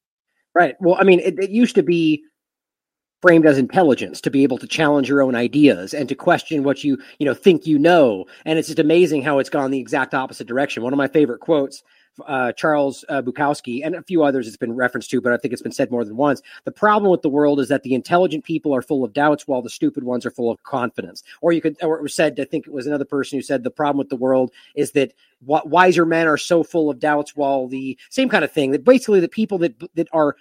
Right. 0.53 0.75
Well, 0.81 0.97
I 0.99 1.03
mean, 1.03 1.19
it, 1.21 1.39
it 1.39 1.49
used 1.49 1.75
to 1.75 1.83
be 1.83 2.23
framed 3.21 3.45
as 3.45 3.57
intelligence 3.57 4.19
to 4.21 4.31
be 4.31 4.43
able 4.43 4.57
to 4.57 4.67
challenge 4.67 5.07
your 5.07 5.21
own 5.21 5.35
ideas 5.35 5.93
and 5.93 6.09
to 6.09 6.15
question 6.15 6.63
what 6.63 6.83
you 6.83 6.97
you 7.19 7.25
know 7.25 7.33
think 7.33 7.65
you 7.65 7.79
know. 7.79 8.25
And 8.45 8.59
it's 8.59 8.67
just 8.67 8.79
amazing 8.79 9.21
how 9.21 9.39
it's 9.39 9.49
gone 9.49 9.71
the 9.71 9.79
exact 9.79 10.13
opposite 10.13 10.47
direction. 10.47 10.83
One 10.83 10.93
of 10.93 10.97
my 10.97 11.07
favorite 11.07 11.39
quotes. 11.39 11.83
Uh, 12.27 12.52
Charles 12.53 13.06
uh, 13.10 13.22
Bukowski 13.22 13.85
and 13.85 13.95
a 13.95 14.03
few 14.03 14.23
others 14.23 14.48
it's 14.48 14.57
been 14.57 14.76
referenced 14.76 15.10
to, 15.11 15.22
but 15.22 15.34
I 15.34 15.38
think 15.38 15.53
it's 15.53 15.61
been 15.61 15.72
said 15.72 15.91
more 15.91 16.03
than 16.03 16.18
once. 16.18 16.41
The 16.65 16.72
problem 16.72 17.11
with 17.11 17.22
the 17.22 17.30
world 17.30 17.60
is 17.60 17.69
that 17.69 17.84
the 17.84 17.93
intelligent 17.93 18.43
people 18.43 18.73
are 18.76 18.81
full 18.81 19.03
of 19.03 19.14
doubts 19.14 19.48
while 19.48 19.61
the 19.61 19.69
stupid 19.69 20.03
ones 20.03 20.26
are 20.26 20.31
full 20.31 20.52
of 20.52 20.61
confidence. 20.64 21.23
Or 21.41 21.52
you 21.52 21.61
could, 21.61 21.77
or 21.81 21.98
it 21.98 22.03
was 22.03 22.14
said, 22.14 22.39
I 22.39 22.45
think 22.45 22.68
it 22.68 22.73
was 22.73 22.88
another 22.88 23.06
person 23.06 23.38
who 23.38 23.43
said 23.43 23.64
the 23.64 23.72
problem 23.72 23.98
with 23.98 24.10
the 24.10 24.15
world 24.15 24.52
is 24.76 24.91
that 24.91 25.14
wi- 25.45 25.64
wiser 25.65 26.06
men 26.06 26.27
are 26.27 26.38
so 26.38 26.64
full 26.64 26.89
of 26.89 26.99
doubts 26.99 27.35
while 27.35 27.68
the 27.68 27.98
same 28.10 28.30
kind 28.30 28.43
of 28.43 28.52
thing 28.52 28.72
that 28.72 28.84
basically 28.85 29.19
the 29.19 29.27
people 29.27 29.57
that 29.60 29.73
that 29.95 30.07
are 30.14 30.35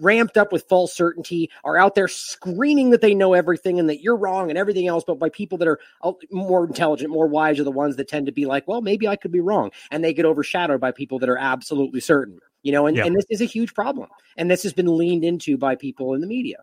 ramped 0.00 0.36
up 0.36 0.52
with 0.52 0.64
false 0.68 0.92
certainty 0.94 1.50
are 1.64 1.76
out 1.76 1.94
there 1.94 2.08
screaming 2.08 2.90
that 2.90 3.00
they 3.00 3.14
know 3.14 3.32
everything 3.34 3.78
and 3.78 3.88
that 3.88 4.02
you're 4.02 4.16
wrong 4.16 4.50
and 4.50 4.58
everything 4.58 4.86
else 4.86 5.04
but 5.06 5.18
by 5.18 5.28
people 5.28 5.58
that 5.58 5.68
are 5.68 5.78
uh, 6.02 6.12
more 6.30 6.64
intelligent 6.66 7.10
more 7.10 7.26
wise 7.26 7.58
are 7.58 7.64
the 7.64 7.70
ones 7.70 7.96
that 7.96 8.08
tend 8.08 8.26
to 8.26 8.32
be 8.32 8.46
like 8.46 8.66
well 8.68 8.80
maybe 8.80 9.06
i 9.08 9.16
could 9.16 9.32
be 9.32 9.40
wrong 9.40 9.70
and 9.90 10.02
they 10.04 10.12
get 10.12 10.24
overshadowed 10.24 10.80
by 10.80 10.90
people 10.90 11.18
that 11.18 11.28
are 11.28 11.38
absolutely 11.38 12.00
certain 12.00 12.38
you 12.62 12.72
know 12.72 12.86
and, 12.86 12.96
Yeah. 12.96 13.06
and 13.06 13.16
this 13.16 13.26
is 13.30 13.40
a 13.40 13.46
huge 13.46 13.74
problem 13.74 14.08
and 14.36 14.50
this 14.50 14.62
has 14.62 14.72
been 14.72 14.96
leaned 14.96 15.24
into 15.24 15.56
by 15.56 15.74
people 15.76 16.14
in 16.14 16.20
the 16.20 16.26
media 16.26 16.58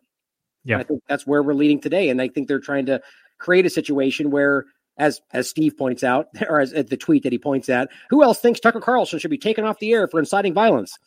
Yeah. 0.64 0.78
i 0.80 0.84
think 0.84 1.02
that's 1.08 1.26
where 1.28 1.44
we're 1.44 1.54
leading 1.54 1.80
today 1.80 2.10
and 2.10 2.22
i 2.22 2.28
think 2.28 2.48
they're 2.48 2.60
trying 2.60 2.86
to 2.88 3.02
create 3.38 3.66
a 3.66 3.70
situation 3.70 4.32
where 4.32 4.66
as 4.98 5.22
as 5.32 5.50
Steve 5.50 5.78
points 5.78 6.04
out, 6.04 6.28
or 6.50 6.60
as, 6.60 6.74
as 6.74 6.86
the 6.88 6.98
tweet 6.98 7.24
that 7.24 7.32
he 7.32 7.40
points 7.40 7.70
at, 7.70 7.90
who 8.10 8.24
else 8.24 8.40
thinks 8.40 8.60
Tucker 8.60 8.82
Carlson 8.82 9.20
should 9.20 9.32
be 9.32 9.38
taken 9.38 9.64
off 9.66 9.80
the 9.80 9.94
air 9.94 10.08
for 10.08 10.20
inciting 10.20 10.54
violence? 10.54 10.98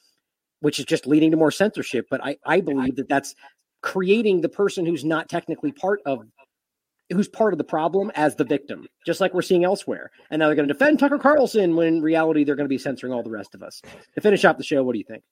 Which 0.64 0.78
is 0.78 0.86
just 0.86 1.06
leading 1.06 1.30
to 1.30 1.36
more 1.36 1.50
censorship. 1.50 2.06
But 2.10 2.24
I 2.24 2.36
I 2.44 2.60
believe 2.60 2.96
that 2.96 3.08
that's 3.08 3.34
creating 3.82 4.40
the 4.40 4.48
person 4.48 4.86
who's 4.86 5.04
not 5.04 5.28
technically 5.28 5.70
part 5.70 6.00
of 6.06 6.20
who's 7.12 7.28
part 7.28 7.52
of 7.52 7.58
the 7.58 7.64
problem 7.64 8.10
as 8.14 8.34
the 8.34 8.44
victim, 8.44 8.86
just 9.04 9.20
like 9.20 9.34
we're 9.34 9.42
seeing 9.42 9.64
elsewhere. 9.64 10.10
And 10.30 10.40
now 10.40 10.46
they're 10.46 10.56
going 10.56 10.66
to 10.66 10.72
defend 10.72 10.98
Tucker 10.98 11.18
Carlson 11.18 11.76
when 11.76 11.86
in 11.86 12.02
reality 12.02 12.44
they're 12.44 12.56
going 12.56 12.64
to 12.64 12.68
be 12.68 12.78
censoring 12.78 13.12
all 13.12 13.22
the 13.22 13.30
rest 13.30 13.54
of 13.54 13.62
us. 13.62 13.82
To 14.14 14.20
finish 14.22 14.44
up 14.44 14.56
the 14.56 14.64
show, 14.64 14.82
what 14.82 14.92
do 14.92 14.98
you 14.98 15.04
think? 15.04 15.22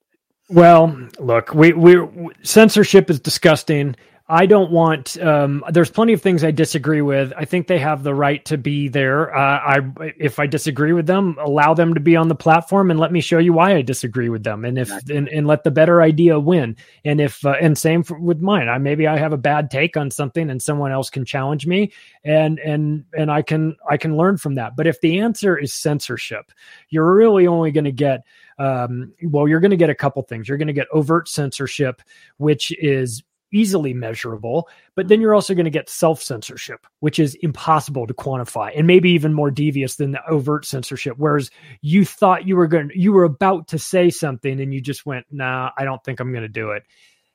Well, 0.51 1.09
look, 1.19 1.55
we 1.55 1.73
we 1.73 1.97
censorship 2.43 3.09
is 3.09 3.21
disgusting. 3.21 3.97
I 4.29 4.47
don't 4.47 4.71
want. 4.71 5.21
Um, 5.21 5.65
there's 5.71 5.91
plenty 5.91 6.13
of 6.13 6.23
things 6.23 6.45
I 6.45 6.53
disagree 6.53 7.03
with. 7.03 7.33
I 7.37 7.45
think 7.45 7.67
they 7.67 7.79
have 7.79 8.03
the 8.03 8.15
right 8.15 8.45
to 8.47 8.57
be 8.57 8.89
there. 8.89 9.35
Uh, 9.35 9.59
I 9.59 9.81
if 10.17 10.39
I 10.39 10.47
disagree 10.47 10.93
with 10.93 11.07
them, 11.07 11.37
allow 11.41 11.75
them 11.75 11.95
to 11.95 12.01
be 12.01 12.15
on 12.17 12.29
the 12.29 12.35
platform 12.35 12.91
and 12.91 13.01
let 13.01 13.11
me 13.11 13.21
show 13.21 13.39
you 13.39 13.53
why 13.53 13.75
I 13.75 13.83
disagree 13.83 14.29
with 14.29 14.45
them. 14.45 14.65
And 14.65 14.79
if 14.79 14.91
and, 15.11 15.29
and 15.29 15.47
let 15.47 15.65
the 15.65 15.71
better 15.73 16.01
idea 16.01 16.39
win. 16.39 16.77
And 17.05 17.21
if 17.21 17.45
uh, 17.45 17.57
and 17.61 17.77
same 17.77 18.05
for, 18.05 18.19
with 18.19 18.41
mine. 18.41 18.69
I 18.69 18.79
maybe 18.79 19.07
I 19.07 19.19
have 19.19 19.33
a 19.33 19.39
bad 19.39 19.71
take 19.71 19.97
on 19.97 20.11
something 20.11 20.51
and 20.51 20.63
someone 20.63 20.93
else 20.93 21.11
can 21.11 21.25
challenge 21.25 21.67
me 21.67 21.93
and 22.25 22.59
and 22.61 23.05
and 23.17 23.31
I 23.31 23.43
can 23.43 23.77
I 23.91 23.97
can 23.97 24.17
learn 24.17 24.37
from 24.37 24.55
that. 24.55 24.77
But 24.77 24.87
if 24.87 25.01
the 25.01 25.19
answer 25.19 25.59
is 25.59 25.75
censorship, 25.75 26.53
you're 26.91 27.15
really 27.15 27.47
only 27.49 27.73
going 27.73 27.85
to 27.85 27.93
get 27.93 28.25
um, 28.59 29.13
well, 29.25 29.49
you're 29.49 29.61
going 29.61 29.73
to 29.73 29.77
get 29.77 29.91
a 29.91 29.95
couple 29.95 30.23
things. 30.23 30.49
You're 30.49 30.59
going 30.59 30.69
to 30.69 30.73
get 30.73 30.87
overt 30.93 31.29
censorship, 31.29 32.03
which 32.37 32.73
is 32.79 33.23
easily 33.53 33.95
measurable, 33.95 34.69
but 34.95 35.09
then 35.09 35.17
mm-hmm. 35.17 35.23
you're 35.23 35.35
also 35.35 35.55
going 35.55 35.65
to 35.65 35.71
get 35.71 35.89
self 35.89 36.23
censorship, 36.23 36.87
which 37.01 37.19
is 37.19 37.35
impossible 37.37 38.07
to 38.07 38.15
quantify 38.15 38.73
and 38.77 38.87
maybe 38.87 39.11
even 39.11 39.33
more 39.35 39.51
devious 39.51 39.97
than 39.97 40.13
the 40.13 40.27
overt 40.27 40.65
censorship. 40.65 41.15
Whereas 41.19 41.51
you 41.81 42.05
thought 42.05 42.47
you 42.47 42.57
were 42.57 42.67
going, 42.67 42.91
you 42.95 43.13
were 43.13 43.25
about 43.25 43.69
to 43.69 43.79
say 43.79 44.11
something 44.11 44.61
and 44.61 44.73
you 44.73 44.81
just 44.81 45.07
went, 45.07 45.27
nah, 45.31 45.71
I 45.77 45.85
don't 45.85 46.03
think 46.03 46.21
I'm 46.21 46.33
going 46.33 46.43
to 46.43 46.49
do 46.49 46.71
it. 46.73 46.85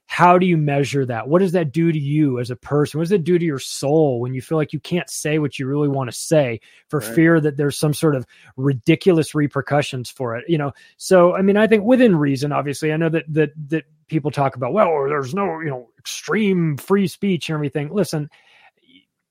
How 0.09 0.37
do 0.37 0.45
you 0.45 0.57
measure 0.57 1.05
that? 1.05 1.27
What 1.27 1.39
does 1.39 1.51
that 1.51 1.73
do 1.73 1.91
to 1.91 1.99
you 1.99 2.39
as 2.39 2.49
a 2.49 2.55
person? 2.55 2.97
What 2.97 3.03
does 3.03 3.11
it 3.11 3.25
do 3.25 3.37
to 3.37 3.45
your 3.45 3.59
soul 3.59 4.21
when 4.21 4.33
you 4.33 4.41
feel 4.41 4.57
like 4.57 4.71
you 4.71 4.79
can't 4.79 5.09
say 5.09 5.37
what 5.37 5.59
you 5.59 5.67
really 5.67 5.89
want 5.89 6.09
to 6.09 6.15
say 6.17 6.61
for 6.87 7.01
Right. 7.01 7.13
fear 7.13 7.41
that 7.41 7.57
there's 7.57 7.77
some 7.77 7.93
sort 7.93 8.15
of 8.15 8.25
ridiculous 8.55 9.35
repercussions 9.35 10.09
for 10.09 10.37
it? 10.37 10.45
You 10.47 10.57
know, 10.57 10.71
so 10.95 11.35
I 11.35 11.41
mean, 11.41 11.57
I 11.57 11.67
think 11.67 11.83
within 11.83 12.15
reason, 12.15 12.51
obviously, 12.53 12.93
I 12.93 12.97
know 12.97 13.09
that 13.09 13.25
that 13.33 13.51
that 13.67 13.83
people 14.07 14.31
talk 14.31 14.55
about, 14.55 14.71
well, 14.73 14.87
there's 15.07 15.35
no, 15.35 15.59
you 15.59 15.69
know, 15.69 15.89
extreme 15.99 16.77
free 16.77 17.07
speech 17.07 17.49
and 17.49 17.55
everything. 17.55 17.89
Listen, 17.91 18.29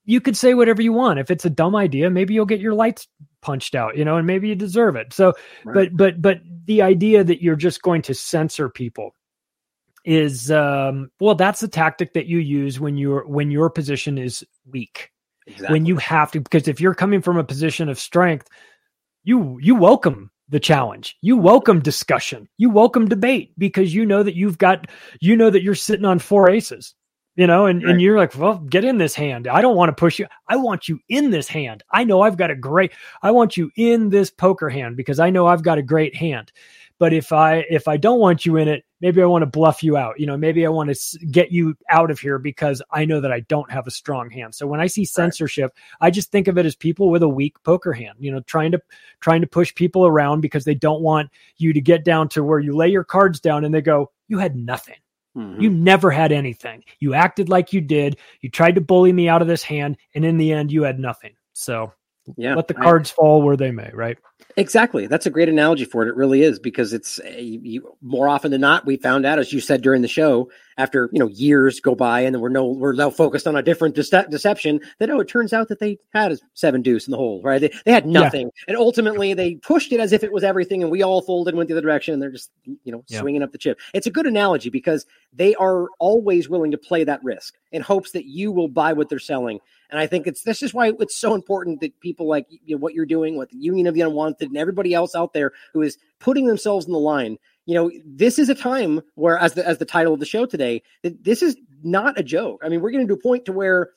you 0.05 0.21
could 0.21 0.37
say 0.37 0.55
whatever 0.55 0.83
you 0.83 0.93
want. 0.93 1.19
If 1.19 1.31
it's 1.31 1.45
a 1.45 1.51
dumb 1.51 1.75
idea, 1.75 2.11
maybe 2.11 2.35
you'll 2.35 2.45
get 2.47 2.61
your 2.61 2.75
lights 2.75 3.09
punched 3.41 3.75
out, 3.75 3.97
you 3.97 4.05
know, 4.05 4.17
and 4.19 4.27
maybe 4.27 4.49
you 4.49 4.55
deserve 4.55 4.95
it. 4.97 5.13
So, 5.13 5.33
Right. 5.65 5.91
but 5.91 5.97
but 5.97 6.23
but 6.23 6.41
the 6.67 6.83
idea 6.83 7.25
that 7.25 7.43
you're 7.43 7.57
just 7.57 7.83
going 7.83 8.03
to 8.03 8.15
censor 8.15 8.69
people 8.69 9.15
is 10.07 10.51
um 10.51 11.11
well 11.21 11.35
that's 11.35 11.61
the 11.61 11.69
tactic 11.69 12.15
that 12.15 12.27
you 12.27 12.39
use 12.39 12.81
when 12.81 12.97
you're 12.97 13.27
when 13.27 13.51
your 13.51 13.69
position 13.69 14.17
is 14.17 14.43
weak. 14.71 15.11
Exactly. 15.49 15.73
when 15.75 15.87
you 15.87 15.97
have 15.97 16.33
to 16.33 16.41
because 16.41 16.67
if 16.67 16.81
you're 16.81 16.95
coming 16.95 17.21
from 17.23 17.37
a 17.37 17.45
position 17.45 17.89
of 17.89 17.99
strength 18.01 18.49
you 19.25 19.59
you 19.61 19.75
welcome 19.75 20.31
the 20.49 20.61
challenge. 20.61 21.17
You 21.23 21.37
welcome 21.37 21.81
discussion. 21.81 22.49
You 22.57 22.71
welcome 22.71 23.09
debate 23.09 23.53
because 23.59 23.93
you 23.93 24.07
know 24.07 24.23
that 24.23 24.37
you've 24.37 24.59
got 24.59 24.87
you 25.21 25.35
know 25.37 25.51
that 25.51 25.63
you're 25.63 25.75
sitting 25.75 26.05
on 26.05 26.21
four 26.21 26.49
aces 26.49 26.95
you 27.35 27.47
know 27.47 27.67
and, 27.67 27.83
Right. 27.83 27.91
and 27.93 28.01
you're 28.01 28.17
like 28.17 28.37
well 28.39 28.59
get 28.59 28.85
in 28.85 28.99
this 28.99 29.15
hand. 29.15 29.49
I 29.49 29.61
don't 29.61 29.77
want 29.77 29.89
to 29.89 30.01
push 30.01 30.19
you. 30.21 30.27
I 30.49 30.55
want 30.57 30.89
you 30.89 31.01
in 31.09 31.31
this 31.33 31.49
hand. 31.49 31.83
I 31.91 32.05
know 32.05 32.21
i've 32.23 32.37
got 32.37 32.51
a 32.51 32.55
great 32.57 32.93
i 33.23 33.31
want 33.33 33.57
you 33.57 33.71
in 33.77 34.11
this 34.11 34.31
poker 34.31 34.69
hand 34.69 34.97
because 34.97 35.19
i 35.21 35.31
know 35.31 35.47
i've 35.47 35.63
got 35.65 35.79
a 35.79 35.83
great 35.83 36.15
hand 36.15 36.53
but 36.99 37.13
if 37.13 37.33
i 37.33 37.65
if 37.71 37.89
i 37.89 37.97
don't 37.97 38.21
want 38.21 38.47
you 38.47 38.57
in 38.57 38.69
it 38.69 38.85
maybe 39.01 39.23
i 39.23 39.27
want 39.27 39.43
to 39.43 39.47
bluff 39.47 39.83
you 39.83 39.97
out 39.97 40.19
you 40.19 40.27
know 40.27 40.37
maybe 40.37 40.65
i 40.67 40.69
want 40.69 40.93
to 40.95 41.27
get 41.27 41.53
you 41.53 41.77
out 41.91 42.11
of 42.11 42.19
here 42.19 42.39
because 42.39 42.83
i 42.91 43.05
know 43.05 43.21
that 43.21 43.33
i 43.33 43.41
don't 43.41 43.71
have 43.71 43.87
a 43.87 43.91
strong 43.91 44.31
hand. 44.31 44.55
So 44.55 44.67
when 44.67 44.81
i 44.81 44.87
see 44.87 45.05
censorship 45.05 45.77
i 46.01 46.11
just 46.11 46.31
think 46.31 46.49
of 46.49 46.59
it 46.59 46.67
as 46.67 46.75
people 46.77 47.11
with 47.11 47.23
a 47.23 47.29
weak 47.29 47.63
poker 47.63 47.93
hand 47.93 48.17
you 48.19 48.31
know 48.33 48.41
trying 48.41 48.73
to 48.73 48.81
trying 49.21 49.41
to 49.41 49.47
push 49.47 49.75
people 49.75 50.07
around 50.07 50.41
because 50.41 50.65
they 50.65 50.75
don't 50.75 51.03
want 51.03 51.31
you 51.57 51.73
to 51.73 51.81
get 51.81 52.05
down 52.05 52.29
to 52.31 52.43
where 52.43 52.59
you 52.59 52.75
lay 52.75 52.89
your 52.89 53.05
cards 53.05 53.41
down 53.41 53.65
and 53.65 53.75
they 53.75 53.81
go 53.83 54.11
you 54.29 54.39
had 54.39 54.57
nothing. 54.57 54.97
Mhm. 55.37 55.61
you 55.61 55.69
never 55.69 56.11
had 56.11 56.33
anything. 56.33 56.83
You 56.99 57.13
acted 57.13 57.51
like 57.51 57.75
you 57.75 57.83
did. 57.83 58.17
You 58.41 58.49
tried 58.49 58.75
to 58.77 58.81
bully 58.81 59.13
me 59.13 59.29
out 59.29 59.43
of 59.43 59.49
this 59.49 59.63
hand 59.63 59.99
and 60.15 60.25
in 60.25 60.39
the 60.39 60.51
end 60.51 60.73
you 60.73 60.83
had 60.85 60.99
nothing. 60.99 61.35
So 61.53 61.93
yeah. 62.37 62.55
let 62.55 62.69
the 62.69 62.77
I- 62.79 62.83
cards 62.83 63.11
fall 63.11 63.43
where 63.43 63.57
they 63.57 63.71
may 63.71 63.91
right 63.95 64.19
Exactly. 64.59 65.07
That's 65.07 65.27
a 65.27 65.31
great 65.31 65.51
analogy 65.51 65.85
for 65.85 66.03
it. 66.03 66.09
It 66.09 66.17
really 66.17 66.43
is 66.43 66.59
because 66.59 66.95
it's 66.95 67.19
uh, 67.21 67.29
you, 67.29 67.61
you, 67.63 67.97
more 68.01 68.27
often 68.27 68.51
than 68.51 68.61
not 68.63 68.87
we 68.87 68.97
found 68.97 69.27
out, 69.27 69.39
as 69.39 69.53
you 69.53 69.61
said 69.61 69.83
during 69.83 70.01
the 70.01 70.09
show, 70.09 70.51
after 70.79 71.11
you 71.13 71.19
know 71.19 71.27
years 71.29 71.79
go 71.81 71.95
by 71.95 72.21
and 72.21 72.35
then 72.35 72.41
we're 72.41 72.49
no 72.49 72.67
we're 72.67 72.95
now 72.95 73.11
focused 73.11 73.47
on 73.47 73.55
a 73.57 73.63
different 73.63 73.95
dece- 73.95 74.31
deception. 74.31 74.81
That 74.99 75.11
oh, 75.11 75.21
it 75.21 75.29
turns 75.29 75.53
out 75.53 75.69
that 75.69 75.79
they 75.81 75.99
had 76.15 76.33
a 76.33 76.39
seven 76.55 76.81
deuce 76.81 77.07
in 77.07 77.11
the 77.11 77.19
hole, 77.19 77.43
right? 77.43 77.61
They, 77.61 77.71
they 77.85 77.93
had 77.93 78.07
Yeah. 78.07 78.21
nothing, 78.21 78.51
and 78.67 78.79
ultimately 78.79 79.35
they 79.35 79.57
pushed 79.57 79.93
it 79.93 80.01
as 80.01 80.13
if 80.15 80.25
it 80.25 80.33
was 80.33 80.43
everything, 80.45 80.83
and 80.83 80.91
we 80.91 81.03
all 81.03 81.21
folded 81.21 81.51
and 81.51 81.59
went 81.59 81.69
the 81.69 81.75
other 81.75 81.83
direction, 81.83 82.15
and 82.15 82.23
they're 82.23 82.31
just 82.31 82.51
you 82.65 82.93
know 82.93 83.05
Yeah. 83.09 83.21
swinging 83.21 83.43
up 83.43 83.53
the 83.53 83.59
chip. 83.59 83.79
It's 83.93 84.07
a 84.07 84.11
good 84.11 84.27
analogy 84.27 84.71
because 84.71 85.05
they 85.35 85.55
are 85.57 85.89
always 85.99 86.49
willing 86.49 86.71
to 86.71 86.79
play 86.79 87.05
that 87.05 87.23
risk 87.23 87.55
in 87.73 87.83
hopes 87.83 88.13
that 88.13 88.25
you 88.25 88.53
will 88.53 88.69
buy 88.69 88.95
what 88.95 89.11
they're 89.11 89.19
selling. 89.19 89.61
And 89.91 90.01
I 90.01 90.07
think 90.07 90.27
it's 90.27 90.43
this 90.43 90.63
is 90.63 90.75
why 90.75 90.93
it's 90.99 91.17
so 91.17 91.35
important 91.35 91.81
that 91.81 91.99
people 92.01 92.29
like 92.29 92.47
you 92.51 92.77
know, 92.77 92.81
what 92.81 92.95
you're 92.95 93.07
doing, 93.07 93.37
what 93.37 93.51
the 93.51 93.59
Union 93.59 93.87
of 93.87 93.95
the 93.95 94.01
Unwanted, 94.03 94.49
and 94.49 94.57
everybody 94.57 94.95
else 94.95 95.15
out 95.15 95.33
there 95.33 95.53
who 95.73 95.83
is 95.83 95.99
putting 96.19 96.47
themselves 96.47 96.87
in 96.87 96.93
the 96.93 96.99
line. 96.99 97.39
You 97.67 97.75
know, 97.75 97.91
this 98.05 98.39
is 98.39 98.49
a 98.49 98.55
time 98.55 99.01
where, 99.15 99.39
as 99.39 99.55
the 99.55 99.67
as 99.67 99.79
the 99.79 99.85
title 99.85 100.15
of 100.15 100.21
the 100.21 100.27
show 100.27 100.47
today, 100.47 100.83
this 101.03 101.43
is 101.43 101.57
not 101.83 102.19
a 102.19 102.23
joke. 102.23 102.63
I 102.65 102.69
mean, 102.69 102.81
we're 102.81 102.91
getting 102.91 103.09
to 103.09 103.15
a 103.15 103.21
point 103.21 103.47
to 103.47 103.53
where 103.53 103.91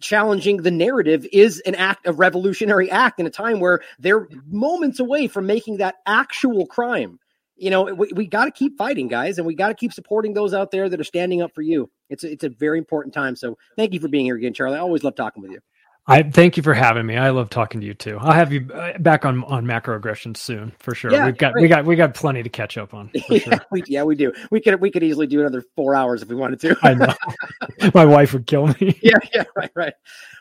challenging 0.00 0.58
the 0.58 0.70
narrative 0.70 1.26
is 1.32 1.60
an 1.60 1.74
act 1.74 2.06
of 2.06 2.18
revolutionary 2.18 2.90
act 2.90 3.18
in 3.18 3.26
a 3.26 3.30
time 3.30 3.60
where 3.60 3.80
they're 3.98 4.28
moments 4.46 5.00
away 5.00 5.26
from 5.26 5.46
making 5.46 5.78
that 5.78 5.96
actual 6.06 6.66
crime. 6.66 7.18
You 7.56 7.70
know, 7.70 7.84
we, 7.84 8.10
we 8.14 8.26
got 8.26 8.46
to 8.46 8.50
keep 8.50 8.78
fighting, 8.78 9.08
guys, 9.08 9.38
and 9.38 9.46
we 9.46 9.54
got 9.54 9.68
to 9.68 9.74
keep 9.74 9.92
supporting 9.92 10.34
those 10.34 10.54
out 10.54 10.70
there 10.70 10.88
that 10.88 11.00
are 11.00 11.04
standing 11.04 11.42
up 11.42 11.54
for 11.54 11.62
you. 11.62 11.90
It's 12.10 12.24
a, 12.24 12.32
it's 12.32 12.44
a 12.44 12.50
very 12.50 12.78
important 12.78 13.14
time. 13.14 13.36
So, 13.36 13.56
thank 13.76 13.94
you 13.94 14.00
for 14.00 14.08
being 14.08 14.26
here 14.26 14.36
again, 14.36 14.52
Charlie. 14.52 14.76
I 14.76 14.80
always 14.80 15.02
love 15.04 15.14
talking 15.14 15.42
with 15.42 15.52
you. 15.52 15.60
I 16.06 16.24
thank 16.24 16.56
you 16.56 16.62
for 16.62 16.74
having 16.74 17.06
me. 17.06 17.16
I 17.16 17.30
love 17.30 17.50
talking 17.50 17.80
to 17.80 17.86
you 17.86 17.94
too. 17.94 18.18
I'll 18.20 18.32
have 18.32 18.52
you 18.52 18.68
uh, 18.74 18.98
back 18.98 19.24
on 19.24 19.44
on 19.44 19.64
macroaggressions 19.64 20.38
soon 20.38 20.72
for 20.80 20.94
sure. 20.94 21.12
Yeah, 21.12 21.26
We've 21.26 21.36
got 21.36 21.52
great. 21.52 21.62
we 21.62 21.68
got 21.68 21.84
we 21.84 21.94
got 21.94 22.14
plenty 22.14 22.42
to 22.42 22.48
catch 22.48 22.76
up 22.76 22.94
on. 22.94 23.10
For 23.28 23.34
yeah, 23.34 23.38
sure. 23.38 23.60
we, 23.70 23.84
yeah, 23.86 24.02
we 24.02 24.16
do. 24.16 24.32
We 24.50 24.60
could 24.60 24.80
we 24.80 24.90
could 24.90 25.04
easily 25.04 25.28
do 25.28 25.40
another 25.40 25.62
four 25.76 25.94
hours 25.94 26.22
if 26.22 26.28
we 26.28 26.34
wanted 26.34 26.58
to. 26.60 26.76
I 26.82 26.94
know. 26.94 27.14
My 27.94 28.04
wife 28.04 28.32
would 28.32 28.46
kill 28.46 28.66
me. 28.66 28.98
yeah, 29.02 29.18
yeah, 29.32 29.44
right, 29.54 29.70
right. 29.76 29.94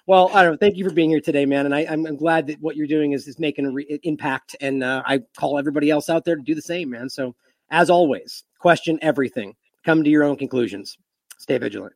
Well, 0.08 0.32
I 0.34 0.41
don't 0.41 0.54
know. 0.54 0.58
Thank 0.58 0.78
you 0.78 0.88
for 0.88 0.94
being 0.94 1.12
here 1.12 1.22
today, 1.22 1.46
man. 1.46 1.66
And 1.68 1.76
I, 1.76 1.86
I'm, 1.88 2.08
I'm 2.08 2.16
glad 2.16 2.48
that 2.48 2.60
what 2.60 2.76
you're 2.76 2.88
doing 2.88 3.12
is, 3.12 3.28
is 3.28 3.38
making 3.38 3.68
an 3.68 3.76
re- 3.76 4.00
impact. 4.02 4.56
And 4.60 4.84
uh, 4.84 5.04
I 5.06 5.20
call 5.38 5.60
everybody 5.60 5.91
else 5.91 6.10
out 6.10 6.26
there 6.26 6.36
to 6.36 6.41
do 6.41 6.56
the 6.56 6.64
same, 6.64 6.90
man. 6.90 7.10
So, 7.10 7.36
as 7.70 7.91
always, 7.91 8.44
question 8.58 8.98
everything. 9.04 9.56
Come 9.86 10.04
to 10.04 10.10
your 10.10 10.24
own 10.24 10.36
conclusions. 10.38 10.98
Stay 11.40 11.57
vigilant. 11.57 11.94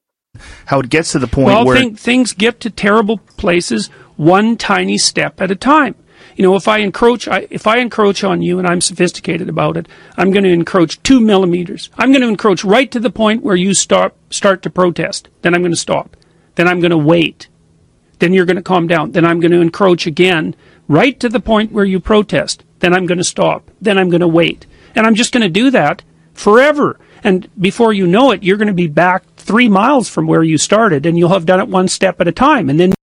How 0.66 0.80
it 0.80 0.90
gets 0.90 1.12
to 1.12 1.20
the 1.20 1.28
point 1.28 1.48
well, 1.48 1.66
where 1.66 1.78
thing, 1.78 1.96
things 1.96 2.34
get 2.34 2.62
to 2.62 2.70
terrible 2.70 3.18
places 3.18 3.88
one 4.16 4.58
tiny 4.58 4.98
step 4.98 5.42
at 5.42 5.52
a 5.52 5.56
time. 5.56 5.96
You 6.38 6.44
know, 6.44 6.56
if 6.56 6.68
I 6.68 6.78
encroach, 6.78 7.28
I, 7.28 7.46
if 7.50 7.68
I 7.68 7.78
encroach 7.78 8.24
on 8.24 8.42
you 8.42 8.58
and 8.58 8.66
I'm 8.66 8.80
sophisticated 8.80 9.50
about 9.50 9.76
it, 9.76 9.88
I'm 10.18 10.32
going 10.32 10.46
to 10.46 10.50
encroach 10.50 11.04
two 11.04 11.20
millimeters. 11.20 11.92
I'm 11.98 12.12
going 12.12 12.22
to 12.22 12.30
encroach 12.30 12.64
right 12.64 12.90
to 12.90 13.00
the 13.02 13.10
point 13.10 13.44
where 13.44 13.58
you 13.58 13.74
start 13.74 14.16
start 14.30 14.64
to 14.64 14.70
protest. 14.70 15.28
Then 15.42 15.54
I'm 15.54 15.62
going 15.62 15.74
to 15.74 15.78
stop. 15.78 16.16
Then 16.56 16.70
I'm 16.70 16.80
going 16.80 16.92
to 16.92 16.98
wait. 16.98 17.50
Then 18.20 18.34
you're 18.34 18.46
going 18.46 18.56
to 18.56 18.64
calm 18.64 18.88
down. 18.88 19.12
Then 19.12 19.26
I'm 19.26 19.42
going 19.42 19.52
to 19.52 19.62
encroach 19.62 20.08
again 20.08 20.56
right 20.88 21.20
to 21.20 21.28
the 21.28 21.42
point 21.42 21.74
where 21.74 21.86
you 21.86 22.00
protest. 22.00 22.64
Then 22.80 22.94
I'm 22.94 23.06
going 23.06 23.18
to 23.18 23.24
stop. 23.26 23.70
Then 23.82 23.98
I'm 23.98 24.10
going 24.10 24.22
to 24.22 24.28
wait. 24.28 24.66
And 24.96 25.06
I'm 25.06 25.16
just 25.16 25.34
going 25.34 25.44
to 25.44 25.50
do 25.50 25.70
that 25.72 26.02
forever. 26.34 27.00
And 27.24 27.50
before 27.60 27.94
you 27.94 28.06
know 28.06 28.32
it, 28.32 28.44
you're 28.44 28.58
going 28.58 28.68
to 28.68 28.74
be 28.74 28.88
back 28.88 29.24
three 29.38 29.70
miles 29.70 30.10
from 30.10 30.28
where 30.28 30.44
you 30.44 30.58
started 30.58 31.06
and 31.06 31.18
you'll 31.18 31.30
have 31.30 31.46
done 31.46 31.60
it 31.60 31.68
one 31.68 31.88
step 31.88 32.20
at 32.20 32.28
a 32.28 32.32
time. 32.32 32.70
And 32.70 32.80
then 32.80 32.94